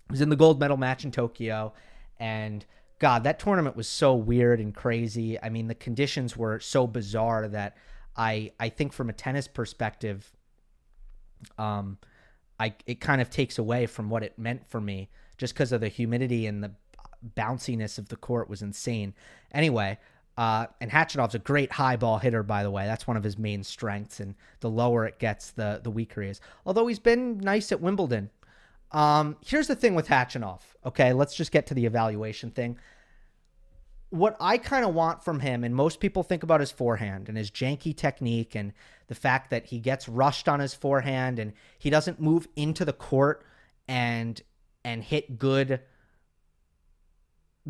It 0.06 0.12
was 0.12 0.22
in 0.22 0.30
the 0.30 0.36
gold 0.36 0.60
medal 0.60 0.78
match 0.78 1.04
in 1.04 1.12
Tokyo 1.12 1.74
and 2.20 2.66
god 2.98 3.26
that 3.26 3.40
tournament 3.40 3.76
was 3.76 3.88
so 3.88 4.16
weird 4.16 4.60
and 4.60 4.74
crazy. 4.74 5.42
I 5.42 5.50
mean 5.50 5.68
the 5.68 5.76
conditions 5.76 6.38
were 6.38 6.60
so 6.60 6.88
bizarre 6.88 7.48
that 7.48 7.76
I 8.16 8.52
I 8.60 8.70
think 8.70 8.94
from 8.94 9.10
a 9.10 9.14
tennis 9.14 9.48
perspective 9.48 10.32
um 11.58 11.98
I 12.60 12.76
it 12.86 13.02
kind 13.02 13.22
of 13.22 13.30
takes 13.30 13.58
away 13.58 13.86
from 13.86 14.10
what 14.10 14.24
it 14.24 14.38
meant 14.40 14.68
for 14.68 14.80
me 14.80 15.10
just 15.38 15.54
because 15.54 15.72
of 15.72 15.82
the 15.82 15.88
humidity 15.88 16.48
and 16.48 16.64
the 16.64 16.72
bounciness 17.36 17.98
of 17.98 18.10
the 18.10 18.16
court 18.16 18.50
was 18.50 18.62
insane. 18.62 19.14
Anyway, 19.54 19.98
uh, 20.38 20.68
and 20.82 20.92
Khachanov's 20.92 21.36
a 21.36 21.40
great 21.40 21.72
high 21.72 21.96
ball 21.96 22.18
hitter, 22.18 22.44
by 22.44 22.64
the 22.64 22.72
way. 22.72 22.86
That's 22.86 23.08
one 23.08 23.18
of 23.18 23.24
his 23.24 23.38
main 23.38 23.64
strengths, 23.64 24.20
and 24.20 24.36
the 24.60 24.70
lower 24.70 25.06
it 25.06 25.18
gets, 25.18 25.52
the 25.52 25.80
the 25.82 25.92
weaker 25.92 26.22
he 26.22 26.30
is. 26.30 26.42
Although 26.66 26.88
he's 26.88 27.00
been 27.00 27.38
nice 27.40 27.72
at 27.72 27.82
Wimbledon. 27.82 28.30
Um, 28.92 29.38
here's 29.46 29.68
the 29.68 29.76
thing 29.76 29.96
with 29.96 30.08
Khachanov. 30.08 30.62
Okay, 30.86 31.14
let's 31.14 31.36
just 31.36 31.52
get 31.52 31.68
to 31.68 31.74
the 31.74 31.86
evaluation 31.86 32.52
thing. 32.52 32.78
What 34.10 34.38
I 34.40 34.58
kind 34.58 34.86
of 34.86 34.94
want 34.94 35.24
from 35.24 35.40
him, 35.40 35.64
and 35.64 35.76
most 35.76 36.00
people 36.00 36.24
think 36.24 36.44
about 36.44 36.60
his 36.60 36.72
forehand 36.72 37.28
and 37.28 37.38
his 37.38 37.50
janky 37.50 37.96
technique, 37.96 38.56
and 38.56 38.74
the 39.08 39.16
fact 39.16 39.50
that 39.50 39.66
he 39.66 39.80
gets 39.80 40.08
rushed 40.08 40.48
on 40.48 40.60
his 40.60 40.74
forehand 40.74 41.40
and 41.40 41.54
he 41.80 41.90
doesn't 41.90 42.20
move 42.20 42.48
into 42.56 42.86
the 42.86 42.94
court 42.94 43.46
and 43.88 44.42
and 44.86 45.04
hit 45.04 45.38
good 45.38 45.82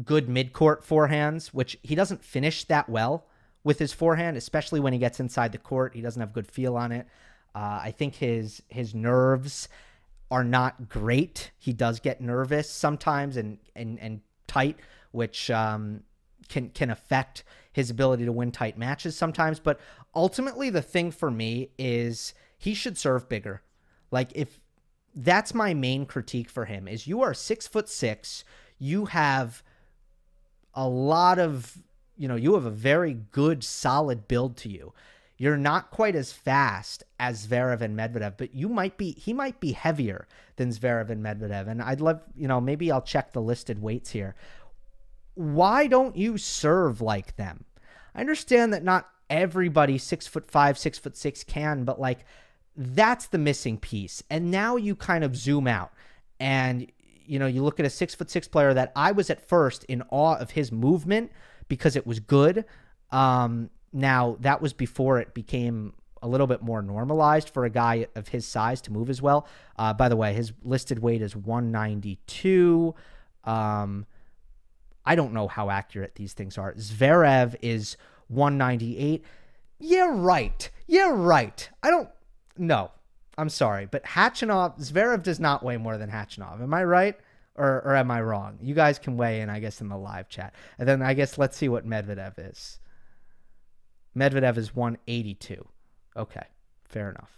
good 0.03 0.27
mid-court 0.27 0.85
forehands, 0.85 1.47
which 1.47 1.77
he 1.81 1.95
doesn't 1.95 2.21
finish 2.21 2.65
that 2.65 2.89
well 2.89 3.25
with 3.63 3.79
his 3.79 3.93
forehand, 3.93 4.35
especially 4.35 4.81
when 4.81 4.91
he 4.91 4.99
gets 4.99 5.21
inside 5.21 5.53
the 5.53 5.57
court. 5.57 5.95
He 5.95 6.01
doesn't 6.01 6.19
have 6.19 6.33
good 6.33 6.47
feel 6.47 6.75
on 6.75 6.91
it. 6.91 7.07
Uh, 7.55 7.79
I 7.83 7.91
think 7.91 8.15
his 8.15 8.61
his 8.67 8.93
nerves 8.93 9.69
are 10.29 10.43
not 10.43 10.89
great. 10.89 11.51
He 11.57 11.71
does 11.71 12.01
get 12.01 12.19
nervous 12.19 12.69
sometimes 12.69 13.37
and 13.37 13.57
and 13.75 13.97
and 13.99 14.19
tight, 14.47 14.77
which 15.11 15.49
um, 15.49 16.01
can 16.49 16.69
can 16.69 16.89
affect 16.89 17.45
his 17.71 17.89
ability 17.89 18.25
to 18.25 18.33
win 18.33 18.51
tight 18.51 18.77
matches 18.77 19.17
sometimes. 19.17 19.61
But 19.61 19.79
ultimately, 20.13 20.69
the 20.69 20.81
thing 20.81 21.11
for 21.11 21.31
me 21.31 21.69
is 21.77 22.33
he 22.57 22.73
should 22.73 22.97
serve 22.97 23.29
bigger. 23.29 23.61
Like 24.11 24.31
if 24.35 24.59
that's 25.15 25.53
my 25.53 25.73
main 25.73 26.05
critique 26.05 26.49
for 26.49 26.65
him 26.65 26.87
is 26.87 27.07
you 27.07 27.21
are 27.21 27.33
six 27.33 27.67
foot 27.67 27.87
six. 27.87 28.43
You 28.77 29.05
have 29.05 29.63
a 30.73 30.87
lot 30.87 31.39
of, 31.39 31.77
you 32.17 32.27
know, 32.27 32.35
you 32.35 32.53
have 32.55 32.65
a 32.65 32.71
very 32.71 33.13
good, 33.31 33.63
solid 33.63 34.27
build 34.27 34.57
to 34.57 34.69
you. 34.69 34.93
You're 35.37 35.57
not 35.57 35.91
quite 35.91 36.15
as 36.15 36.31
fast 36.31 37.03
as 37.19 37.47
Zverev 37.47 37.81
and 37.81 37.97
Medvedev, 37.97 38.33
but 38.37 38.53
you 38.53 38.69
might 38.69 38.97
be, 38.97 39.11
he 39.11 39.33
might 39.33 39.59
be 39.59 39.73
heavier 39.73 40.27
than 40.57 40.69
Zverev 40.69 41.09
and 41.09 41.23
Medvedev. 41.23 41.67
And 41.67 41.81
I'd 41.81 42.01
love, 42.01 42.21
you 42.35 42.47
know, 42.47 42.61
maybe 42.61 42.91
I'll 42.91 43.01
check 43.01 43.31
the 43.31 43.41
listed 43.41 43.81
weights 43.81 44.11
here. 44.11 44.35
Why 45.33 45.87
don't 45.87 46.15
you 46.15 46.37
serve 46.37 47.01
like 47.01 47.35
them? 47.35 47.65
I 48.13 48.21
understand 48.21 48.73
that 48.73 48.83
not 48.83 49.09
everybody 49.29 49.97
six 49.97 50.27
foot 50.27 50.49
five, 50.49 50.77
six 50.77 50.97
foot 50.97 51.17
six 51.17 51.43
can, 51.43 51.83
but 51.83 51.99
like 51.99 52.25
that's 52.75 53.27
the 53.27 53.37
missing 53.37 53.77
piece. 53.77 54.23
And 54.29 54.51
now 54.51 54.75
you 54.75 54.95
kind 54.95 55.23
of 55.23 55.35
zoom 55.35 55.67
out 55.67 55.91
and 56.39 56.91
you 57.27 57.39
know, 57.39 57.47
you 57.47 57.63
look 57.63 57.79
at 57.79 57.85
a 57.85 57.89
six 57.89 58.13
foot 58.13 58.29
six 58.29 58.47
player 58.47 58.73
that 58.73 58.91
I 58.95 59.11
was 59.11 59.29
at 59.29 59.41
first 59.47 59.83
in 59.85 60.03
awe 60.09 60.35
of 60.35 60.51
his 60.51 60.71
movement 60.71 61.31
because 61.67 61.95
it 61.95 62.05
was 62.05 62.19
good. 62.19 62.65
Um, 63.11 63.69
now 63.91 64.37
that 64.41 64.61
was 64.61 64.73
before 64.73 65.19
it 65.19 65.33
became 65.33 65.93
a 66.21 66.27
little 66.27 66.47
bit 66.47 66.61
more 66.61 66.81
normalized 66.81 67.49
for 67.49 67.65
a 67.65 67.69
guy 67.69 68.07
of 68.15 68.27
his 68.27 68.45
size 68.47 68.81
to 68.81 68.91
move 68.91 69.09
as 69.09 69.21
well. 69.21 69.47
Uh, 69.77 69.93
by 69.93 70.09
the 70.09 70.15
way, 70.15 70.33
his 70.33 70.53
listed 70.63 70.99
weight 70.99 71.21
is 71.21 71.35
192. 71.35 72.95
Um, 73.43 74.05
I 75.05 75.15
don't 75.15 75.33
know 75.33 75.47
how 75.47 75.69
accurate 75.69 76.15
these 76.15 76.33
things 76.33 76.57
are. 76.57 76.73
Zverev 76.73 77.55
is 77.61 77.95
198. 78.29 79.23
Yeah, 79.79 80.09
right. 80.11 80.69
Yeah, 80.87 81.11
right. 81.13 81.69
I 81.83 81.91
don't. 81.91 82.09
No, 82.57 82.91
I'm 83.37 83.49
sorry, 83.49 83.85
but 83.85 84.03
Khachanov, 84.03 84.79
Zverev 84.79 85.23
does 85.23 85.39
not 85.39 85.63
weigh 85.63 85.77
more 85.77 85.97
than 85.97 86.09
Khachanov. 86.09 86.61
Am 86.61 86.73
I 86.73 86.83
right? 86.83 87.15
Or, 87.57 87.81
or 87.85 87.95
am 87.95 88.11
I 88.11 88.21
wrong? 88.21 88.57
You 88.61 88.75
guys 88.75 88.99
can 88.99 89.15
weigh 89.15 89.41
in, 89.41 89.49
I 89.49 89.59
guess, 89.59 89.79
in 89.79 89.87
the 89.87 89.97
live 89.97 90.27
chat. 90.27 90.53
And 90.77 90.87
then 90.87 91.01
I 91.01 91.13
guess 91.13 91.37
let's 91.37 91.55
see 91.55 91.69
what 91.69 91.87
Medvedev 91.87 92.33
is. 92.37 92.79
Medvedev 94.15 94.57
is 94.57 94.75
182. 94.75 95.65
Okay, 96.17 96.45
fair 96.83 97.09
enough. 97.09 97.31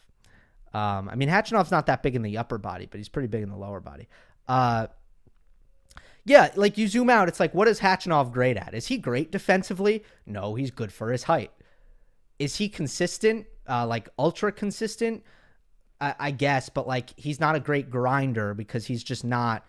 Um, 0.74 1.10
I 1.10 1.16
mean, 1.16 1.30
Khachanov's 1.30 1.72
not 1.72 1.88
that 1.88 2.04
big 2.04 2.16
in 2.16 2.22
the 2.22 2.38
upper 2.38 2.58
body, 2.58 2.88
but 2.90 2.98
he's 2.98 3.10
pretty 3.10 3.28
big 3.28 3.44
in 3.44 3.50
the 3.50 3.58
lower 3.58 3.80
body. 3.80 4.08
Uh, 4.48 4.88
yeah, 6.26 6.52
like 6.56 6.78
you 6.78 6.88
zoom 6.88 7.10
out, 7.10 7.28
it's 7.28 7.40
like, 7.40 7.54
what 7.54 7.68
is 7.68 7.80
Khachanov 7.80 8.32
great 8.32 8.58
at? 8.58 8.74
Is 8.74 8.88
he 8.88 8.98
great 8.98 9.32
defensively? 9.32 10.04
No, 10.26 10.56
he's 10.56 10.72
good 10.72 10.92
for 10.92 11.12
his 11.12 11.24
height. 11.24 11.52
Is 12.38 12.58
he 12.58 12.70
consistent? 12.70 13.48
Uh, 13.68 13.86
like 13.86 14.10
ultra 14.18 14.52
consistent? 14.52 15.24
I, 16.00 16.16
I 16.20 16.32
guess, 16.32 16.70
but 16.70 16.88
like 16.88 17.18
he's 17.18 17.40
not 17.40 17.56
a 17.56 17.60
great 17.60 17.90
grinder 17.90 18.54
because 18.54 18.86
he's 18.86 19.04
just 19.04 19.24
not 19.24 19.66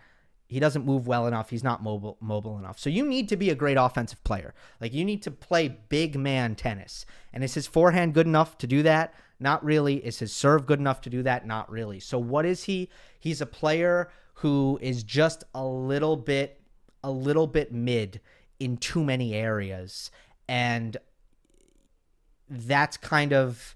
he 0.49 0.59
doesn't 0.59 0.83
move 0.83 1.05
well 1.05 1.27
enough. 1.27 1.51
He's 1.51 1.63
not 1.63 1.83
mobile 1.83 2.17
mobile 2.19 2.57
enough. 2.57 2.79
So 2.79 2.89
you 2.89 3.05
need 3.05 3.29
to 3.29 3.37
be 3.37 3.51
a 3.51 3.55
great 3.55 3.77
offensive 3.77 4.23
player. 4.23 4.55
Like 4.81 4.93
you 4.93 5.05
need 5.05 5.21
to 5.23 5.31
play 5.31 5.67
big 5.67 6.17
man 6.17 6.55
tennis. 6.55 7.05
And 7.31 7.43
is 7.43 7.53
his 7.53 7.67
forehand 7.67 8.15
good 8.15 8.25
enough 8.25 8.57
to 8.59 8.67
do 8.67 8.81
that? 8.83 9.13
Not 9.39 9.63
really. 9.63 10.03
Is 10.03 10.19
his 10.19 10.33
serve 10.33 10.65
good 10.65 10.79
enough 10.79 11.01
to 11.01 11.09
do 11.09 11.21
that? 11.23 11.45
Not 11.45 11.71
really. 11.71 11.99
So 11.99 12.17
what 12.17 12.45
is 12.47 12.63
he? 12.63 12.89
He's 13.19 13.41
a 13.41 13.45
player 13.45 14.09
who 14.35 14.79
is 14.81 15.03
just 15.03 15.43
a 15.53 15.63
little 15.63 16.17
bit 16.17 16.59
a 17.03 17.11
little 17.11 17.47
bit 17.47 17.71
mid 17.71 18.19
in 18.59 18.77
too 18.77 19.03
many 19.03 19.35
areas. 19.35 20.09
And 20.47 20.97
that's 22.49 22.97
kind 22.97 23.33
of 23.33 23.75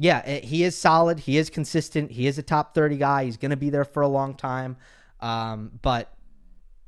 yeah, 0.00 0.38
he 0.38 0.64
is 0.64 0.76
solid. 0.76 1.20
He 1.20 1.36
is 1.36 1.50
consistent. 1.50 2.10
He 2.10 2.26
is 2.26 2.38
a 2.38 2.42
top 2.42 2.74
30 2.74 2.96
guy. 2.96 3.24
He's 3.24 3.36
going 3.36 3.50
to 3.50 3.56
be 3.56 3.70
there 3.70 3.84
for 3.84 4.02
a 4.02 4.08
long 4.08 4.34
time. 4.34 4.76
Um, 5.20 5.78
but 5.82 6.12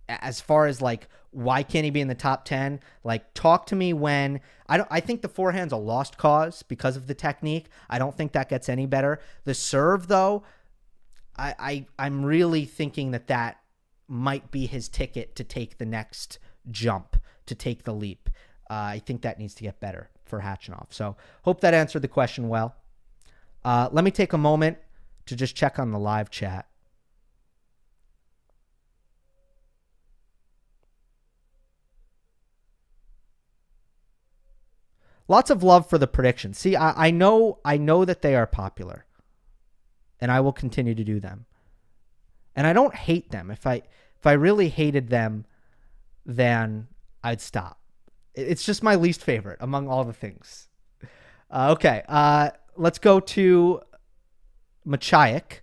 as 0.08 0.40
far 0.40 0.66
as 0.66 0.80
like 0.82 1.08
why 1.30 1.62
can't 1.62 1.84
he 1.84 1.90
be 1.90 2.00
in 2.00 2.08
the 2.08 2.14
top 2.14 2.44
10 2.44 2.80
like 3.04 3.32
talk 3.34 3.66
to 3.66 3.76
me 3.76 3.92
when 3.92 4.40
i 4.68 4.76
don't 4.76 4.88
i 4.90 5.00
think 5.00 5.22
the 5.22 5.28
forehand's 5.28 5.72
a 5.72 5.76
lost 5.76 6.18
cause 6.18 6.62
because 6.62 6.96
of 6.96 7.06
the 7.06 7.14
technique 7.14 7.66
i 7.88 7.98
don't 7.98 8.16
think 8.16 8.32
that 8.32 8.48
gets 8.48 8.68
any 8.68 8.84
better 8.84 9.20
the 9.44 9.54
serve 9.54 10.08
though 10.08 10.42
i, 11.38 11.54
I 11.58 11.86
i'm 11.98 12.24
really 12.24 12.64
thinking 12.64 13.12
that 13.12 13.28
that 13.28 13.58
might 14.08 14.50
be 14.50 14.66
his 14.66 14.88
ticket 14.88 15.34
to 15.36 15.44
take 15.44 15.78
the 15.78 15.86
next 15.86 16.38
jump 16.70 17.16
to 17.46 17.54
take 17.54 17.84
the 17.84 17.94
leap 17.94 18.28
uh, 18.70 18.74
i 18.74 18.98
think 18.98 19.22
that 19.22 19.38
needs 19.38 19.54
to 19.54 19.62
get 19.62 19.80
better 19.80 20.10
for 20.24 20.40
Khachanov. 20.40 20.86
so 20.90 21.16
hope 21.42 21.60
that 21.60 21.72
answered 21.72 22.02
the 22.02 22.08
question 22.08 22.48
well 22.48 22.74
uh, 23.64 23.88
let 23.92 24.04
me 24.04 24.10
take 24.10 24.32
a 24.32 24.38
moment 24.38 24.78
to 25.26 25.36
just 25.36 25.54
check 25.54 25.78
on 25.78 25.92
the 25.92 25.98
live 25.98 26.30
chat 26.30 26.66
Lots 35.32 35.50
of 35.50 35.62
love 35.62 35.88
for 35.88 35.96
the 35.96 36.06
predictions. 36.06 36.58
See, 36.58 36.76
I, 36.76 37.06
I 37.06 37.10
know 37.10 37.58
I 37.64 37.78
know 37.78 38.04
that 38.04 38.20
they 38.20 38.34
are 38.34 38.46
popular. 38.46 39.06
And 40.20 40.30
I 40.30 40.40
will 40.40 40.52
continue 40.52 40.94
to 40.94 41.04
do 41.04 41.20
them. 41.20 41.46
And 42.54 42.66
I 42.66 42.74
don't 42.74 42.94
hate 42.94 43.30
them. 43.30 43.50
If 43.50 43.66
I 43.66 43.76
if 44.18 44.26
I 44.26 44.32
really 44.32 44.68
hated 44.68 45.08
them, 45.08 45.46
then 46.26 46.88
I'd 47.24 47.40
stop. 47.40 47.80
It's 48.34 48.64
just 48.64 48.82
my 48.82 48.94
least 48.94 49.22
favorite 49.22 49.56
among 49.60 49.88
all 49.88 50.04
the 50.04 50.12
things. 50.12 50.68
Uh, 51.50 51.72
okay, 51.72 52.02
uh, 52.08 52.50
let's 52.76 52.98
go 52.98 53.20
to 53.20 53.80
Machiak. 54.86 55.60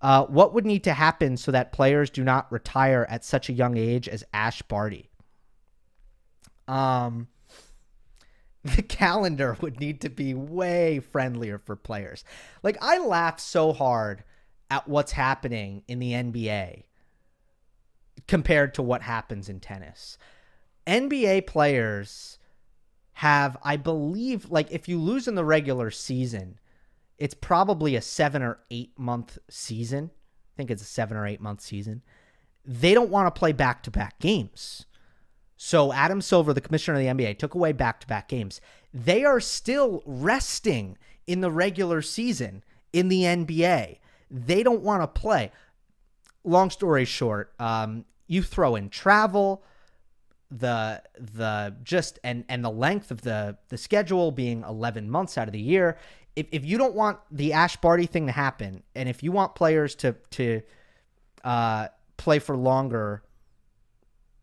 Uh, 0.00 0.24
what 0.26 0.52
would 0.54 0.66
need 0.66 0.84
to 0.84 0.92
happen 0.92 1.36
so 1.36 1.50
that 1.50 1.72
players 1.72 2.10
do 2.10 2.22
not 2.22 2.50
retire 2.52 3.06
at 3.08 3.24
such 3.24 3.48
a 3.48 3.52
young 3.52 3.76
age 3.76 4.08
as 4.08 4.22
Ash 4.32 4.62
Barty? 4.62 5.10
Um, 6.68 7.28
the 8.64 8.82
calendar 8.82 9.56
would 9.60 9.80
need 9.80 10.00
to 10.02 10.10
be 10.10 10.34
way 10.34 11.00
friendlier 11.00 11.58
for 11.58 11.76
players. 11.76 12.24
Like 12.62 12.76
I 12.80 12.98
laugh 12.98 13.40
so 13.40 13.72
hard 13.72 14.24
at 14.70 14.88
what's 14.88 15.12
happening 15.12 15.82
in 15.88 15.98
the 15.98 16.12
NBA 16.12 16.84
compared 18.26 18.74
to 18.74 18.82
what 18.82 19.02
happens 19.02 19.48
in 19.48 19.60
tennis. 19.60 20.18
NBA 20.86 21.46
players 21.46 22.38
have, 23.16 23.56
I 23.62 23.76
believe, 23.76 24.50
like 24.50 24.70
if 24.70 24.88
you 24.88 25.00
lose 25.00 25.26
in 25.26 25.34
the 25.34 25.44
regular 25.44 25.90
season, 25.90 26.58
it's 27.18 27.34
probably 27.34 27.96
a 27.96 28.02
seven 28.02 28.42
or 28.42 28.58
eight 28.70 28.98
month 28.98 29.38
season. 29.48 30.10
I 30.12 30.56
think 30.56 30.70
it's 30.70 30.82
a 30.82 30.86
seven 30.86 31.16
or 31.16 31.26
eight 31.26 31.40
month 31.40 31.60
season. 31.60 32.02
They 32.64 32.94
don't 32.94 33.10
want 33.10 33.32
to 33.32 33.38
play 33.38 33.52
back 33.52 33.82
to 33.84 33.90
back 33.90 34.18
games. 34.18 34.86
So 35.56 35.92
Adam 35.92 36.20
Silver, 36.20 36.52
the 36.52 36.60
commissioner 36.60 36.98
of 36.98 37.18
the 37.18 37.24
NBA, 37.24 37.38
took 37.38 37.54
away 37.54 37.72
back-to-back 37.72 38.28
games. 38.28 38.60
They 38.92 39.24
are 39.24 39.40
still 39.40 40.02
resting 40.04 40.98
in 41.26 41.40
the 41.40 41.50
regular 41.50 42.02
season 42.02 42.62
in 42.92 43.08
the 43.08 43.22
NBA. 43.22 43.98
They 44.30 44.62
don't 44.62 44.82
want 44.82 45.02
to 45.02 45.20
play. 45.20 45.50
Long 46.44 46.70
story 46.70 47.04
short, 47.04 47.54
um, 47.58 48.04
you 48.26 48.42
throw 48.42 48.76
in 48.76 48.90
travel, 48.90 49.64
the 50.50 51.02
the 51.18 51.74
just 51.82 52.18
and 52.22 52.44
and 52.48 52.64
the 52.64 52.70
length 52.70 53.10
of 53.10 53.22
the 53.22 53.56
the 53.68 53.76
schedule 53.76 54.30
being 54.30 54.62
11 54.62 55.10
months 55.10 55.36
out 55.38 55.48
of 55.48 55.52
the 55.52 55.60
year. 55.60 55.98
If 56.34 56.46
if 56.52 56.64
you 56.64 56.78
don't 56.78 56.94
want 56.94 57.18
the 57.30 57.52
Ash 57.52 57.76
Barty 57.76 58.06
thing 58.06 58.26
to 58.26 58.32
happen, 58.32 58.82
and 58.94 59.08
if 59.08 59.22
you 59.22 59.32
want 59.32 59.54
players 59.54 59.94
to 59.96 60.14
to 60.32 60.62
uh, 61.44 61.88
play 62.16 62.38
for 62.38 62.56
longer 62.56 63.22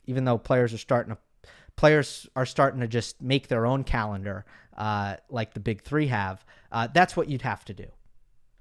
even 0.05 0.25
though 0.25 0.37
players 0.37 0.73
are 0.73 0.77
starting 0.77 1.15
to 1.15 1.47
players 1.75 2.27
are 2.35 2.45
starting 2.45 2.81
to 2.81 2.87
just 2.87 3.21
make 3.21 3.47
their 3.47 3.65
own 3.65 3.83
calendar 3.83 4.45
uh, 4.77 5.15
like 5.29 5.53
the 5.53 5.59
big 5.59 5.81
three 5.81 6.07
have. 6.07 6.45
Uh, 6.71 6.87
that's 6.93 7.15
what 7.15 7.29
you'd 7.29 7.41
have 7.41 7.63
to 7.65 7.73
do, 7.73 7.87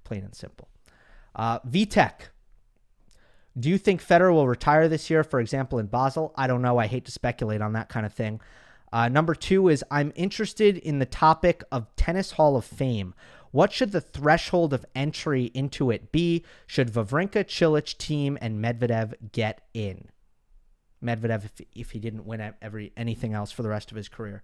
plain 0.05 0.25
and 0.25 0.35
simple. 0.35 0.69
Uh, 1.35 1.59
VTech. 1.61 2.29
Do 3.59 3.69
you 3.69 3.79
think 3.79 4.03
Federer 4.03 4.33
will 4.33 4.49
retire 4.49 4.89
this 4.89 5.11
year, 5.11 5.23
for 5.23 5.41
example, 5.41 5.79
in 5.79 5.87
Basel? 5.87 6.33
I 6.37 6.47
don't 6.47 6.63
know. 6.63 6.79
I 6.79 6.87
hate 6.87 7.05
to 7.05 7.13
speculate 7.13 7.61
on 7.61 7.75
that 7.75 7.89
kind 7.89 8.07
of 8.07 8.13
thing. 8.13 8.41
Uh, 8.93 9.09
number 9.09 9.35
two 9.35 9.69
is 9.69 9.85
I'm 9.91 10.13
interested 10.15 10.77
in 10.79 10.99
the 10.99 11.07
topic 11.07 11.63
of 11.71 11.95
Tennis 11.97 12.33
Hall 12.33 12.57
of 12.57 12.65
Fame. 12.65 13.15
What 13.51 13.73
should 13.73 13.93
the 13.93 14.01
threshold 14.01 14.73
of 14.73 14.87
entry 14.95 15.51
into 15.55 15.91
it 15.91 16.13
be? 16.13 16.45
Should 16.67 16.93
Wawrinka, 16.93 17.45
Cilic, 17.45 17.97
Thiem, 17.97 18.39
and 18.41 18.63
Medvedev 18.63 19.15
get 19.33 19.67
in? 19.75 20.09
Medvedev 21.05 21.45
if, 21.45 21.61
if 21.75 21.91
he 21.91 21.99
didn't 21.99 22.27
win 22.27 22.55
every 22.63 22.93
anything 22.97 23.35
else 23.35 23.51
for 23.51 23.63
the 23.63 23.69
rest 23.69 23.91
of 23.91 23.97
his 23.97 24.09
career. 24.09 24.43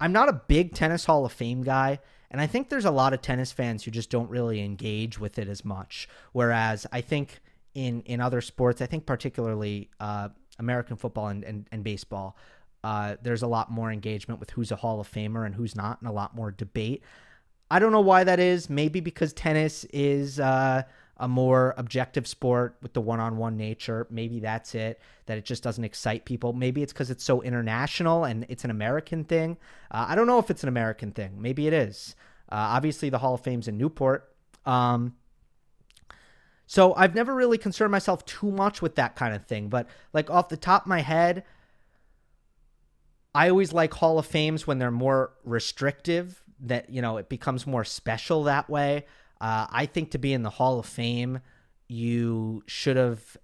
I'm 0.00 0.12
not 0.12 0.28
a 0.28 0.42
big 0.46 0.74
tennis 0.74 1.06
Hall 1.06 1.24
of 1.24 1.32
Fame 1.32 1.62
guy, 1.62 2.00
and 2.30 2.40
I 2.40 2.46
think 2.46 2.68
there's 2.68 2.84
a 2.84 2.90
lot 2.90 3.14
of 3.14 3.22
tennis 3.22 3.52
fans 3.52 3.84
who 3.84 3.90
just 3.90 4.10
don't 4.10 4.30
really 4.30 4.62
engage 4.62 5.18
with 5.18 5.38
it 5.38 5.48
as 5.48 5.64
much. 5.64 6.08
Whereas 6.32 6.86
I 6.92 7.00
think 7.00 7.40
in 7.74 8.02
in 8.02 8.20
other 8.20 8.40
sports, 8.40 8.80
I 8.80 8.86
think 8.86 9.06
particularly 9.06 9.90
uh, 10.00 10.28
American 10.58 10.96
football 10.96 11.28
and, 11.28 11.44
and, 11.44 11.66
and 11.70 11.84
baseball, 11.84 12.36
uh, 12.84 13.16
there's 13.22 13.42
a 13.42 13.46
lot 13.46 13.70
more 13.70 13.90
engagement 13.92 14.40
with 14.40 14.50
who's 14.50 14.72
a 14.72 14.76
Hall 14.76 15.00
of 15.00 15.10
Famer 15.10 15.46
and 15.46 15.54
who's 15.54 15.76
not, 15.76 16.00
and 16.00 16.08
a 16.08 16.12
lot 16.12 16.34
more 16.34 16.50
debate. 16.50 17.02
I 17.70 17.78
don't 17.78 17.92
know 17.92 18.00
why 18.00 18.24
that 18.24 18.40
is. 18.40 18.70
Maybe 18.70 19.00
because 19.00 19.32
tennis 19.32 19.84
is 19.92 20.40
uh, 20.40 20.82
a 21.18 21.28
more 21.28 21.74
objective 21.76 22.26
sport 22.26 22.76
with 22.80 22.94
the 22.94 23.00
one-on-one 23.00 23.56
nature. 23.56 24.06
Maybe 24.10 24.40
that's 24.40 24.74
it. 24.74 25.00
That 25.26 25.38
it 25.38 25.44
just 25.44 25.62
doesn't 25.62 25.84
excite 25.84 26.24
people. 26.24 26.52
Maybe 26.52 26.82
it's 26.82 26.92
because 26.92 27.10
it's 27.10 27.24
so 27.24 27.42
international 27.42 28.24
and 28.24 28.46
it's 28.48 28.64
an 28.64 28.70
American 28.70 29.24
thing. 29.24 29.58
Uh, 29.90 30.06
I 30.08 30.14
don't 30.14 30.26
know 30.26 30.38
if 30.38 30.50
it's 30.50 30.62
an 30.62 30.68
American 30.68 31.12
thing. 31.12 31.42
Maybe 31.42 31.66
it 31.66 31.72
is. 31.72 32.16
Uh, 32.50 32.72
obviously, 32.72 33.10
the 33.10 33.18
Hall 33.18 33.34
of 33.34 33.42
Fame's 33.42 33.68
in 33.68 33.76
Newport. 33.76 34.32
Um, 34.64 35.16
so 36.70 36.94
I've 36.94 37.14
never 37.14 37.34
really 37.34 37.56
concerned 37.56 37.90
myself 37.90 38.26
too 38.26 38.50
much 38.50 38.82
with 38.82 38.96
that 38.96 39.16
kind 39.16 39.34
of 39.34 39.46
thing. 39.46 39.70
But 39.70 39.88
like 40.12 40.28
off 40.28 40.50
the 40.50 40.56
top 40.58 40.82
of 40.82 40.88
my 40.88 41.00
head, 41.00 41.42
I 43.34 43.48
always 43.48 43.72
like 43.72 43.94
Hall 43.94 44.18
of 44.18 44.26
Fames 44.26 44.66
when 44.66 44.78
they're 44.78 44.90
more 44.90 45.32
restrictive. 45.44 46.42
That 46.60 46.90
you 46.90 47.00
know 47.00 47.16
it 47.16 47.30
becomes 47.30 47.66
more 47.66 47.84
special 47.84 48.44
that 48.44 48.68
way. 48.68 49.06
Uh, 49.40 49.66
I 49.70 49.86
think 49.86 50.10
to 50.10 50.18
be 50.18 50.34
in 50.34 50.42
the 50.42 50.50
Hall 50.50 50.78
of 50.78 50.84
Fame, 50.84 51.40
you 51.88 52.62
should 52.66 52.96
have 52.96 53.38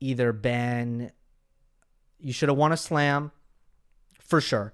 either 0.00 0.32
been, 0.32 1.12
you 2.18 2.32
should 2.32 2.48
have 2.48 2.58
won 2.58 2.72
a 2.72 2.76
slam 2.76 3.30
for 4.18 4.40
sure. 4.40 4.72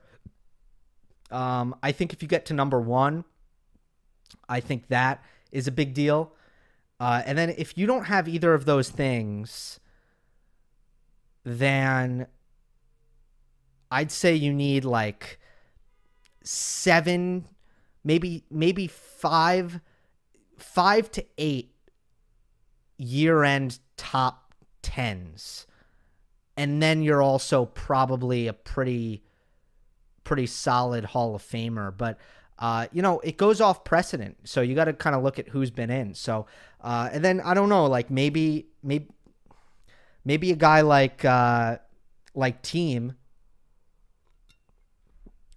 Um, 1.31 1.75
I 1.83 1.93
think 1.93 2.15
if 2.15 2.23
you 2.23 2.29
get 2.29 2.47
to 2.47 2.55
number 2.55 2.81
one, 2.81 3.25
I 4.49 4.61
think 4.61 4.89
that 4.89 5.23
is 5.53 5.67
a 5.67 5.73
big 5.73 5.93
deal. 5.93 6.33
Uh, 7.01 7.23
and 7.25 7.39
then 7.39 7.55
if 7.57 7.79
you 7.79 7.87
don't 7.87 8.05
have 8.05 8.29
either 8.29 8.53
of 8.53 8.67
those 8.67 8.91
things, 8.91 9.81
then 11.45 12.27
I'd 13.91 14.11
say 14.13 14.35
you 14.35 14.53
need 14.53 14.85
like 14.85 15.41
seven, 16.43 17.47
maybe 18.05 18.45
maybe 18.51 18.87
five 18.87 19.81
five 20.59 21.11
to 21.13 21.25
eight 21.39 21.73
year 22.99 23.45
end 23.45 23.79
top 23.97 24.55
tens. 24.83 25.67
And 26.59 26.83
then 26.83 27.03
you're 27.03 27.23
also 27.23 27.65
probably 27.65 28.47
a 28.47 28.53
pretty 28.53 29.23
pretty 30.23 30.47
solid 30.47 31.07
Hall 31.07 31.35
of 31.35 31.43
Famer. 31.43 31.97
But 31.97 32.19
uh, 32.61 32.87
you 32.93 33.01
know, 33.01 33.21
it 33.21 33.39
goes 33.39 33.61
off 33.61 33.85
precedent. 33.85 34.37
So 34.45 34.61
you 34.61 34.75
got 34.75 34.85
to 34.85 34.93
kind 34.93 35.17
of 35.17 35.23
look 35.23 35.39
at 35.39 35.49
who's 35.49 35.71
been 35.71 35.91
in. 35.91 36.15
So, 36.15 36.47
uh, 36.83 37.09
and 37.11 37.25
then 37.25 37.41
I 37.41 37.55
don't 37.55 37.71
know, 37.71 37.87
like 37.87 38.11
maybe, 38.11 38.67
maybe, 38.83 39.09
maybe 40.25 40.53
a 40.53 40.57
guy 40.57 40.83
like, 40.83 41.25
uh, 41.25 41.79
like 42.35 42.63
Thiem, 42.63 43.15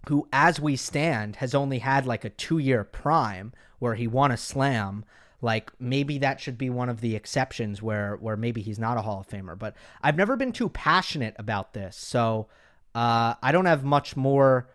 who, 0.08 0.26
as 0.32 0.58
we 0.58 0.76
stand, 0.76 1.36
has 1.36 1.54
only 1.54 1.78
had 1.78 2.06
like 2.06 2.24
a 2.24 2.30
two 2.30 2.58
year 2.58 2.84
prime 2.84 3.52
where 3.78 3.94
he 3.94 4.06
won 4.06 4.30
a 4.30 4.36
slam. 4.36 5.04
Like 5.42 5.70
maybe 5.78 6.16
that 6.18 6.40
should 6.40 6.56
be 6.56 6.70
one 6.70 6.88
of 6.88 7.02
the 7.02 7.14
exceptions 7.14 7.82
where 7.82 8.16
where 8.16 8.36
maybe 8.36 8.62
he's 8.62 8.78
not 8.78 8.96
a 8.96 9.02
Hall 9.02 9.20
of 9.20 9.28
Famer. 9.28 9.58
But 9.58 9.76
I've 10.02 10.16
never 10.16 10.36
been 10.36 10.52
too 10.52 10.70
passionate 10.70 11.34
about 11.38 11.74
this, 11.74 11.96
so 11.96 12.48
uh, 12.94 13.34
I 13.42 13.52
don't 13.52 13.66
have 13.66 13.84
much 13.84 14.16
more. 14.16 14.70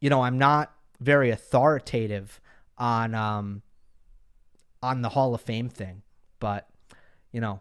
You 0.00 0.08
know, 0.08 0.22
I'm 0.22 0.38
not 0.38 0.72
very 1.00 1.30
authoritative 1.30 2.40
on 2.76 3.14
um 3.14 3.62
on 4.82 5.02
the 5.02 5.10
Hall 5.10 5.34
of 5.34 5.40
Fame 5.40 5.68
thing, 5.68 6.02
but 6.38 6.68
you 7.32 7.40
know, 7.40 7.60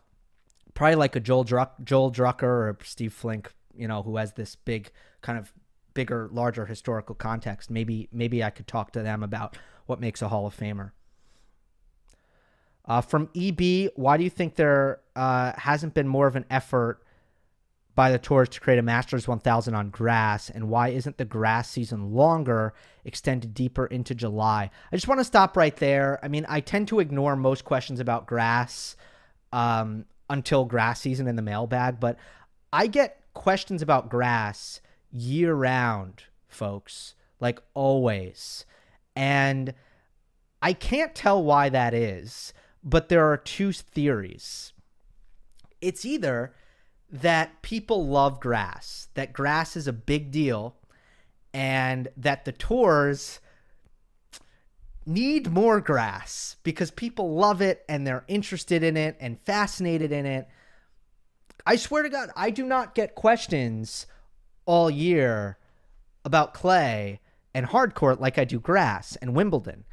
probably 0.73 0.95
like 0.95 1.15
a 1.15 1.19
Joel 1.19 1.45
Druck, 1.45 1.83
Joel 1.83 2.11
Drucker 2.11 2.43
or 2.43 2.77
Steve 2.83 3.13
Flink, 3.13 3.51
you 3.75 3.87
know, 3.87 4.03
who 4.03 4.17
has 4.17 4.33
this 4.33 4.55
big 4.55 4.91
kind 5.21 5.39
of 5.39 5.51
bigger, 5.93 6.29
larger 6.31 6.65
historical 6.67 7.15
context. 7.15 7.71
Maybe 7.71 8.07
maybe 8.11 8.43
I 8.43 8.51
could 8.51 8.67
talk 8.67 8.91
to 8.91 9.01
them 9.01 9.23
about 9.23 9.57
what 9.87 9.99
makes 9.99 10.21
a 10.21 10.27
Hall 10.27 10.45
of 10.45 10.55
Famer. 10.55 10.91
Uh, 12.85 13.01
from 13.01 13.29
EB, 13.35 13.91
why 13.95 14.15
do 14.15 14.23
you 14.23 14.29
think 14.29 14.55
there 14.55 15.01
uh, 15.15 15.51
hasn't 15.57 15.93
been 15.93 16.07
more 16.07 16.27
of 16.27 16.37
an 16.37 16.45
effort 16.49 17.03
by 17.97 18.11
the 18.11 18.19
tours 18.19 18.47
to 18.47 18.59
create 18.59 18.77
a 18.77 18.83
Masters 18.83 19.27
1000 19.27 19.73
on 19.73 19.89
grass, 19.89 20.51
and 20.51 20.69
why 20.69 20.89
isn't 20.89 21.17
the 21.17 21.25
grass 21.25 21.67
season 21.67 22.13
longer, 22.13 22.75
extended 23.03 23.55
deeper 23.55 23.87
into 23.87 24.13
July? 24.13 24.69
I 24.91 24.95
just 24.95 25.07
want 25.07 25.19
to 25.19 25.25
stop 25.25 25.57
right 25.57 25.75
there. 25.75 26.19
I 26.21 26.27
mean, 26.27 26.45
I 26.47 26.59
tend 26.59 26.89
to 26.89 26.99
ignore 26.99 27.35
most 27.35 27.65
questions 27.65 27.99
about 27.99 28.27
grass 28.27 28.95
um, 29.51 30.05
until 30.29 30.63
grass 30.63 31.01
season 31.01 31.27
in 31.27 31.35
the 31.35 31.41
mailbag, 31.41 31.99
but 31.99 32.19
I 32.71 32.85
get 32.85 33.19
questions 33.33 33.81
about 33.81 34.11
grass 34.11 34.79
year 35.11 35.55
round, 35.55 36.25
folks, 36.47 37.15
like 37.39 37.59
always. 37.73 38.63
And 39.15 39.73
I 40.61 40.73
can't 40.73 41.15
tell 41.15 41.43
why 41.43 41.69
that 41.69 41.95
is, 41.95 42.53
but 42.83 43.09
there 43.09 43.25
are 43.25 43.37
two 43.37 43.71
theories. 43.71 44.71
It's 45.81 46.05
either 46.05 46.53
that 47.09 47.61
people 47.61 48.07
love 48.07 48.39
grass, 48.39 49.07
that 49.13 49.33
grass 49.33 49.75
is 49.75 49.87
a 49.87 49.93
big 49.93 50.31
deal, 50.31 50.75
and 51.53 52.09
that 52.17 52.45
the 52.45 52.51
tours 52.51 53.39
need 55.05 55.49
more 55.49 55.79
grass 55.79 56.57
because 56.63 56.91
people 56.91 57.33
love 57.35 57.61
it 57.61 57.85
and 57.87 58.05
they're 58.05 58.25
interested 58.27 58.83
in 58.83 58.97
it 58.97 59.15
and 59.19 59.39
fascinated 59.41 60.11
in 60.11 60.25
it. 60.25 60.47
I 61.65 61.77
swear 61.77 62.03
to 62.03 62.09
God, 62.09 62.29
I 62.35 62.49
do 62.49 62.65
not 62.65 62.93
get 62.93 63.15
questions 63.15 64.05
all 64.65 64.89
year 64.89 65.57
about 66.25 66.53
clay 66.53 67.21
and 67.53 67.67
hardcourt 67.67 68.19
like 68.19 68.37
I 68.37 68.43
do 68.43 68.59
grass 68.59 69.15
and 69.15 69.33
Wimbledon. 69.33 69.85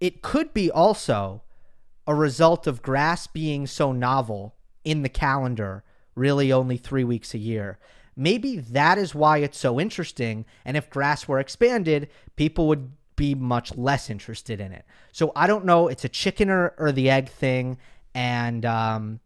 It 0.00 0.22
could 0.22 0.54
be 0.54 0.70
also 0.70 1.42
a 2.06 2.14
result 2.14 2.66
of 2.66 2.82
grass 2.82 3.26
being 3.26 3.66
so 3.66 3.92
novel 3.92 4.54
in 4.84 5.02
the 5.02 5.08
calendar 5.08 5.84
really 6.14 6.52
only 6.52 6.76
three 6.76 7.04
weeks 7.04 7.34
a 7.34 7.38
year. 7.38 7.78
Maybe 8.16 8.58
that 8.58 8.98
is 8.98 9.14
why 9.14 9.38
it's 9.38 9.58
so 9.58 9.80
interesting. 9.80 10.44
And 10.64 10.76
if 10.76 10.90
grass 10.90 11.26
were 11.26 11.40
expanded, 11.40 12.10
people 12.36 12.68
would 12.68 12.92
be 13.16 13.34
much 13.34 13.76
less 13.76 14.10
interested 14.10 14.60
in 14.60 14.72
it. 14.72 14.84
So 15.12 15.32
I 15.34 15.46
don't 15.46 15.64
know. 15.64 15.88
It's 15.88 16.04
a 16.04 16.08
chicken 16.08 16.50
or, 16.50 16.74
or 16.78 16.92
the 16.92 17.08
egg 17.08 17.28
thing. 17.28 17.78
And 18.14 18.64
um, 18.66 19.20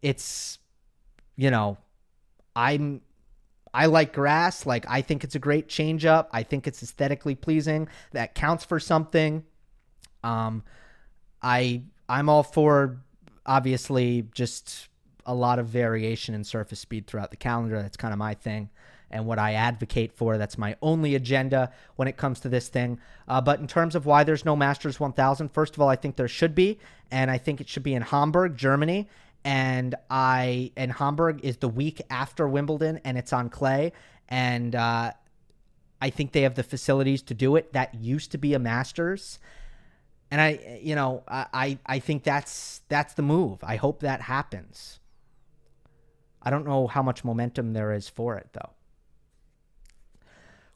it's, 0.00 0.58
you 1.36 1.50
know, 1.50 1.76
I'm 2.56 3.02
I 3.74 3.86
like 3.86 4.12
grass. 4.12 4.66
Like 4.66 4.84
I 4.88 5.02
think 5.02 5.24
it's 5.24 5.34
a 5.34 5.38
great 5.38 5.68
change 5.68 6.04
up. 6.04 6.28
I 6.32 6.42
think 6.42 6.66
it's 6.66 6.82
aesthetically 6.82 7.34
pleasing. 7.34 7.88
That 8.12 8.34
counts 8.34 8.64
for 8.64 8.78
something. 8.78 9.44
Um, 10.22 10.62
I 11.42 11.82
I'm 12.08 12.28
all 12.28 12.42
for 12.42 12.98
obviously 13.46 14.28
just 14.34 14.88
a 15.26 15.34
lot 15.34 15.58
of 15.58 15.66
variation 15.66 16.34
in 16.34 16.44
surface 16.44 16.80
speed 16.80 17.06
throughout 17.06 17.30
the 17.30 17.36
calendar. 17.36 17.80
That's 17.80 17.96
kind 17.96 18.12
of 18.12 18.18
my 18.18 18.34
thing 18.34 18.70
and 19.12 19.26
what 19.26 19.38
I 19.38 19.52
advocate 19.52 20.12
for. 20.12 20.38
That's 20.38 20.58
my 20.58 20.74
only 20.82 21.14
agenda 21.14 21.70
when 21.96 22.08
it 22.08 22.16
comes 22.16 22.40
to 22.40 22.48
this 22.48 22.68
thing. 22.68 22.98
Uh, 23.28 23.40
but 23.40 23.60
in 23.60 23.66
terms 23.66 23.94
of 23.94 24.06
why 24.06 24.24
there's 24.24 24.44
no 24.44 24.56
Masters 24.56 24.98
1000, 24.98 25.50
first 25.50 25.74
of 25.74 25.82
all, 25.82 25.88
I 25.88 25.96
think 25.96 26.16
there 26.16 26.28
should 26.28 26.54
be, 26.54 26.78
and 27.10 27.30
I 27.30 27.38
think 27.38 27.60
it 27.60 27.68
should 27.68 27.82
be 27.82 27.94
in 27.94 28.02
Hamburg, 28.02 28.56
Germany. 28.56 29.08
And 29.44 29.94
I 30.08 30.70
and 30.76 30.92
Hamburg 30.92 31.40
is 31.42 31.56
the 31.58 31.68
week 31.68 32.00
after 32.10 32.48
Wimbledon, 32.48 33.00
and 33.04 33.18
it's 33.18 33.32
on 33.32 33.50
clay. 33.50 33.92
And 34.28 34.74
uh, 34.74 35.12
I 36.00 36.10
think 36.10 36.32
they 36.32 36.42
have 36.42 36.54
the 36.54 36.62
facilities 36.62 37.22
to 37.22 37.34
do 37.34 37.56
it. 37.56 37.72
That 37.72 37.94
used 37.94 38.32
to 38.32 38.38
be 38.38 38.54
a 38.54 38.60
Masters. 38.60 39.40
And 40.30 40.40
I, 40.40 40.78
you 40.80 40.94
know, 40.94 41.24
I, 41.28 41.78
I 41.84 41.98
think 41.98 42.22
that's 42.22 42.82
that's 42.88 43.14
the 43.14 43.22
move. 43.22 43.58
I 43.62 43.76
hope 43.76 44.00
that 44.00 44.22
happens. 44.22 45.00
I 46.42 46.50
don't 46.50 46.66
know 46.66 46.86
how 46.86 47.02
much 47.02 47.24
momentum 47.24 47.72
there 47.72 47.92
is 47.92 48.08
for 48.08 48.36
it, 48.36 48.48
though. 48.52 48.70